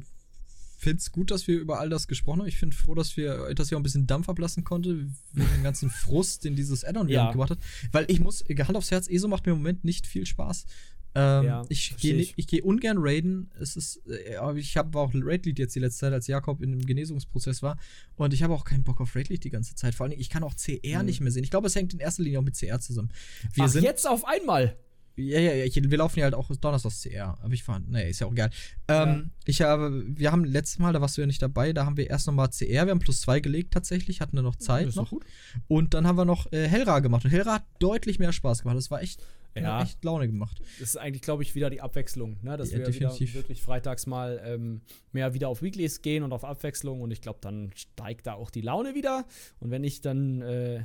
finde 0.77 0.97
es 0.99 1.11
gut, 1.11 1.31
dass 1.31 1.47
wir 1.47 1.59
über 1.59 1.81
all 1.81 1.89
das 1.89 2.07
gesprochen 2.07 2.39
haben. 2.39 2.47
Ich 2.47 2.57
finde 2.57 2.77
froh, 2.77 2.95
dass 2.95 3.17
wir, 3.17 3.53
dass 3.53 3.67
ich 3.67 3.75
auch 3.75 3.79
ein 3.79 3.83
bisschen 3.83 4.07
Dampf 4.07 4.29
ablassen 4.29 4.63
konnte, 4.63 4.97
wegen 5.33 5.49
dem 5.53 5.63
ganzen 5.63 5.89
Frust, 5.89 6.45
den 6.45 6.55
dieses 6.55 6.85
Add-on 6.85 7.09
ja. 7.09 7.33
gemacht 7.33 7.49
hat. 7.49 7.59
Weil 7.91 8.05
ich 8.07 8.21
muss, 8.21 8.45
Hand 8.47 8.77
aufs 8.77 8.89
Herz, 8.89 9.09
ESO 9.09 9.27
macht 9.27 9.45
mir 9.45 9.51
im 9.51 9.57
Moment 9.57 9.83
nicht 9.83 10.07
viel 10.07 10.25
Spaß. 10.25 10.65
Ähm, 11.13 11.43
ja, 11.45 11.65
ich 11.67 11.97
gehe 11.97 12.15
ich. 12.15 12.35
ich 12.37 12.47
geh 12.47 12.61
ungern 12.61 12.97
raiden. 12.99 13.51
Es 13.59 13.75
ist, 13.75 14.01
äh, 14.07 14.57
ich 14.57 14.77
habe 14.77 14.97
auch 14.97 15.11
Raid-Lead 15.13 15.59
jetzt 15.59 15.75
die 15.75 15.79
letzte 15.79 16.01
Zeit, 16.01 16.13
als 16.13 16.27
Jakob 16.27 16.61
in 16.61 16.71
dem 16.71 16.85
Genesungsprozess 16.85 17.61
war. 17.61 17.77
Und 18.15 18.33
ich 18.33 18.43
habe 18.43 18.53
auch 18.53 18.63
keinen 18.63 18.85
Bock 18.85 19.01
auf 19.01 19.13
Raid-Lead 19.13 19.43
die 19.43 19.49
ganze 19.49 19.75
Zeit. 19.75 19.93
Vor 19.93 20.05
allem, 20.05 20.17
ich 20.17 20.29
kann 20.29 20.43
auch 20.43 20.55
CR 20.55 20.99
mhm. 20.99 21.05
nicht 21.05 21.19
mehr 21.19 21.31
sehen. 21.33 21.43
Ich 21.43 21.49
glaube, 21.49 21.67
es 21.67 21.75
hängt 21.75 21.93
in 21.93 21.99
erster 21.99 22.23
Linie 22.23 22.39
auch 22.39 22.43
mit 22.43 22.57
CR 22.57 22.79
zusammen. 22.79 23.09
Wir 23.53 23.65
Ach, 23.65 23.69
sind 23.69 23.83
jetzt 23.83 24.07
auf 24.07 24.25
einmal. 24.25 24.77
Ja, 25.17 25.39
ja, 25.39 25.53
ja, 25.53 25.65
ich, 25.65 25.75
wir 25.75 25.97
laufen 25.97 26.19
ja 26.19 26.25
halt 26.25 26.35
auch 26.35 26.49
Donnerstags 26.55 27.01
CR. 27.01 27.37
Aber 27.41 27.53
ich 27.53 27.63
fand, 27.63 27.89
nee, 27.89 28.09
ist 28.09 28.19
ja 28.19 28.27
auch 28.27 28.35
geil. 28.35 28.51
Ähm, 28.87 29.07
ja. 29.07 29.23
Ich 29.45 29.61
habe, 29.61 30.03
wir 30.07 30.31
haben 30.31 30.45
letztes 30.45 30.77
Mal, 30.79 30.93
da 30.93 31.01
warst 31.01 31.17
du 31.17 31.21
ja 31.21 31.27
nicht 31.27 31.41
dabei, 31.41 31.73
da 31.73 31.85
haben 31.85 31.97
wir 31.97 32.09
erst 32.09 32.27
nochmal 32.27 32.49
CR, 32.49 32.85
wir 32.85 32.91
haben 32.91 32.99
plus 32.99 33.21
zwei 33.21 33.39
gelegt 33.39 33.73
tatsächlich, 33.73 34.21
hatten 34.21 34.35
da 34.35 34.43
noch 34.43 34.55
Zeit 34.55 34.93
ja, 34.93 35.01
noch. 35.01 35.09
Gut. 35.09 35.25
Und 35.67 35.93
dann 35.95 36.05
haben 36.05 36.17
wir 36.17 36.25
noch 36.25 36.51
äh, 36.51 36.67
Hellra 36.67 36.99
gemacht. 36.99 37.25
Und 37.25 37.31
Hellra 37.31 37.55
hat 37.55 37.65
deutlich 37.79 38.19
mehr 38.19 38.31
Spaß 38.31 38.61
gemacht. 38.61 38.77
Das 38.77 38.91
war 38.91 39.01
echt 39.01 39.21
ja. 39.61 39.81
echt 39.81 40.03
Laune 40.03 40.27
gemacht. 40.27 40.59
Das 40.79 40.89
ist 40.89 40.97
eigentlich, 40.97 41.21
glaube 41.21 41.43
ich, 41.43 41.55
wieder 41.55 41.69
die 41.69 41.81
Abwechslung, 41.81 42.37
ne? 42.41 42.57
dass 42.57 42.71
ja, 42.71 42.79
wir 42.79 42.85
definitiv. 42.85 43.29
wieder 43.29 43.41
wirklich 43.41 43.61
freitags 43.61 44.05
mal 44.05 44.41
ähm, 44.45 44.81
mehr 45.11 45.33
wieder 45.33 45.49
auf 45.49 45.61
Weeklies 45.61 46.01
gehen 46.01 46.23
und 46.23 46.33
auf 46.33 46.43
Abwechslung 46.43 47.01
und 47.01 47.11
ich 47.11 47.21
glaube, 47.21 47.39
dann 47.41 47.71
steigt 47.75 48.27
da 48.27 48.33
auch 48.33 48.49
die 48.49 48.61
Laune 48.61 48.95
wieder. 48.95 49.25
Und 49.59 49.71
wenn 49.71 49.83
ich 49.83 50.01
dann 50.01 50.41
äh, 50.41 50.83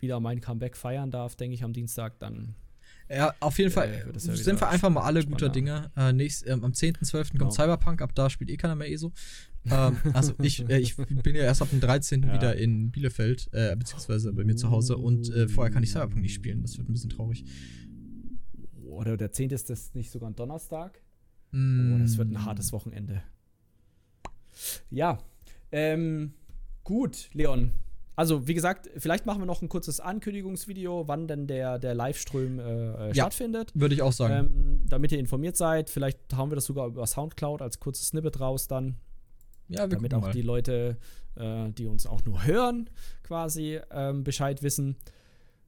wieder 0.00 0.20
mein 0.20 0.40
Comeback 0.40 0.76
feiern 0.76 1.10
darf, 1.10 1.36
denke 1.36 1.54
ich 1.54 1.64
am 1.64 1.72
Dienstag, 1.72 2.18
dann 2.18 2.54
ja, 3.14 3.34
auf 3.40 3.58
jeden 3.58 3.70
Fall 3.70 3.88
äh, 3.88 4.12
ja 4.12 4.36
sind 4.36 4.60
wir 4.60 4.68
einfach 4.68 4.90
mal 4.90 5.02
alle 5.02 5.24
guter 5.24 5.48
Dinge. 5.48 5.90
Äh, 5.96 6.12
nächst, 6.12 6.46
ähm, 6.46 6.64
am 6.64 6.72
10.12. 6.72 7.12
kommt 7.12 7.32
genau. 7.32 7.50
Cyberpunk, 7.50 8.02
ab 8.02 8.14
da 8.14 8.30
spielt 8.30 8.50
eh 8.50 8.56
keiner 8.56 8.74
mehr 8.74 8.90
ESO. 8.90 9.12
ähm, 9.70 9.96
also 10.12 10.34
ich, 10.42 10.68
äh, 10.68 10.78
ich 10.78 10.96
bin 10.96 11.36
ja 11.36 11.42
erst 11.42 11.62
ab 11.62 11.70
dem 11.70 11.80
13. 11.80 12.22
Ja. 12.26 12.34
wieder 12.34 12.56
in 12.56 12.90
Bielefeld, 12.90 13.48
äh, 13.52 13.76
beziehungsweise 13.76 14.32
bei 14.32 14.44
mir 14.44 14.56
zu 14.56 14.70
Hause 14.70 14.96
und 14.96 15.28
äh, 15.30 15.48
vorher 15.48 15.72
kann 15.72 15.82
ich 15.82 15.90
Cyberpunk 15.90 16.22
nicht 16.22 16.34
spielen. 16.34 16.62
Das 16.62 16.78
wird 16.78 16.88
ein 16.88 16.92
bisschen 16.92 17.10
traurig 17.10 17.44
oder 18.92 19.16
der 19.16 19.32
10. 19.32 19.50
ist 19.50 19.70
das 19.70 19.94
nicht 19.94 20.10
sogar 20.10 20.30
ein 20.30 20.36
Donnerstag? 20.36 21.02
Mm. 21.50 21.94
Oh, 21.94 21.98
das 21.98 22.16
wird 22.18 22.30
ein 22.30 22.44
hartes 22.44 22.72
Wochenende. 22.72 23.22
Ja, 24.90 25.18
ähm, 25.72 26.34
gut, 26.84 27.30
Leon. 27.32 27.72
Also, 28.14 28.46
wie 28.46 28.54
gesagt, 28.54 28.90
vielleicht 28.96 29.24
machen 29.24 29.40
wir 29.40 29.46
noch 29.46 29.62
ein 29.62 29.68
kurzes 29.68 29.98
Ankündigungsvideo, 29.98 31.08
wann 31.08 31.26
denn 31.28 31.46
der, 31.46 31.78
der 31.78 31.94
Livestream 31.94 32.58
äh, 32.58 32.62
äh 32.62 33.06
ja, 33.08 33.14
stattfindet. 33.14 33.70
Würde 33.74 33.94
ich 33.94 34.02
auch 34.02 34.12
sagen. 34.12 34.34
Ähm, 34.34 34.80
damit 34.86 35.12
ihr 35.12 35.18
informiert 35.18 35.56
seid. 35.56 35.88
Vielleicht 35.88 36.18
haben 36.34 36.50
wir 36.50 36.56
das 36.56 36.66
sogar 36.66 36.88
über 36.88 37.06
Soundcloud 37.06 37.62
als 37.62 37.80
kurzes 37.80 38.08
Snippet 38.08 38.40
raus 38.40 38.68
dann. 38.68 38.96
Ja, 39.68 39.88
wir 39.90 39.96
Damit 39.96 40.12
auch 40.12 40.22
mal. 40.22 40.32
die 40.32 40.42
Leute, 40.42 40.98
äh, 41.36 41.70
die 41.70 41.86
uns 41.86 42.06
auch 42.06 42.24
nur 42.26 42.44
hören, 42.44 42.90
quasi 43.22 43.80
ähm, 43.90 44.24
Bescheid 44.24 44.62
wissen. 44.62 44.96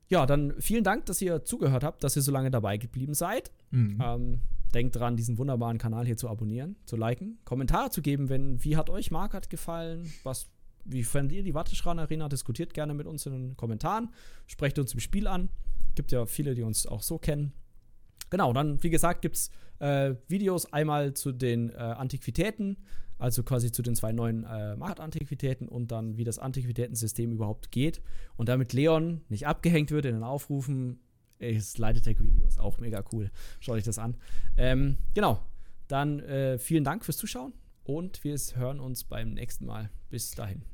Ja, 0.09 0.27
dann 0.27 0.53
vielen 0.59 0.85
Dank, 0.85 1.07
dass 1.07 1.23
ihr 1.23 1.45
zugehört 1.45 1.83
habt, 1.83 2.05
dass 2.05 2.15
ihr 2.15 2.23
so 2.23 2.31
lange 2.31 2.51
dabei 2.51 2.77
geblieben 2.77 3.15
seid. 3.15 3.51
Mhm. 3.71 3.99
Ähm, 4.03 4.41
denkt 4.75 4.97
dran, 4.97 5.16
diesen 5.16 5.39
wunderbaren 5.39 5.79
Kanal 5.79 6.05
hier 6.05 6.16
zu 6.16 6.29
abonnieren, 6.29 6.77
zu 6.85 6.97
liken, 6.97 7.39
Kommentare 7.45 7.91
zu 7.91 8.03
geben, 8.03 8.29
wenn 8.29 8.62
wie 8.62 8.77
hat 8.77 8.91
euch 8.91 9.11
Markert 9.11 9.49
gefallen, 9.49 10.12
was 10.25 10.51
wie 10.85 11.05
fandet 11.05 11.36
ihr 11.36 11.43
die 11.43 11.55
Watteschran 11.55 11.98
Arena? 11.98 12.28
Diskutiert 12.28 12.74
gerne 12.74 12.94
mit 12.94 13.06
uns 13.06 13.27
in 13.27 13.32
den 13.32 13.56
Kommentaren, 13.56 14.11
sprecht 14.47 14.78
uns 14.78 14.94
im 14.94 15.01
Spiel 15.01 15.27
an. 15.27 15.48
Gibt 15.94 16.12
ja 16.12 16.27
viele, 16.27 16.55
die 16.55 16.62
uns 16.62 16.86
auch 16.86 17.02
so 17.02 17.19
kennen. 17.19 17.52
Genau, 18.31 18.52
dann 18.52 18.82
wie 18.82 18.90
gesagt 18.90 19.23
gibt 19.23 19.36
es 19.36 19.51
äh, 19.78 20.15
Videos 20.28 20.73
einmal 20.73 21.15
zu 21.15 21.32
den 21.32 21.70
äh, 21.70 21.74
Antiquitäten, 21.74 22.78
also 23.19 23.43
quasi 23.43 23.70
zu 23.70 23.82
den 23.82 23.94
zwei 23.94 24.12
neuen 24.12 24.44
äh, 24.44 24.77
Marktantiquitäten 24.77 25.69
und 25.69 25.93
dann, 25.93 26.16
wie 26.16 26.24
das 26.24 26.39
Antiquitätensystem 26.39 27.32
überhaupt 27.32 27.70
geht. 27.70 28.02
Und 28.36 28.48
damit 28.48 28.73
Leon 28.73 29.23
nicht 29.28 29.47
abgehängt 29.47 29.90
wird 29.90 30.05
in 30.06 30.15
den 30.15 30.24
Aufrufen, 30.24 31.01
ist 31.39 31.78
Leitetech-Video 31.78 32.47
ist 32.47 32.61
auch 32.61 32.78
mega 32.78 33.05
cool. 33.12 33.31
Schaut 33.61 33.77
euch 33.77 33.85
das 33.85 33.98
an. 33.98 34.16
Ähm, 34.56 34.97
genau, 35.15 35.40
dann 35.89 36.20
äh, 36.20 36.59
vielen 36.59 36.85
Dank 36.85 37.05
fürs 37.05 37.19
Zuschauen 37.19 37.52
und 37.85 38.24
wir 38.24 38.36
hören 38.55 38.81
uns 38.81 39.05
beim 39.05 39.35
nächsten 39.35 39.66
Mal. 39.66 39.90
Bis 40.11 40.31
dahin. 40.32 40.74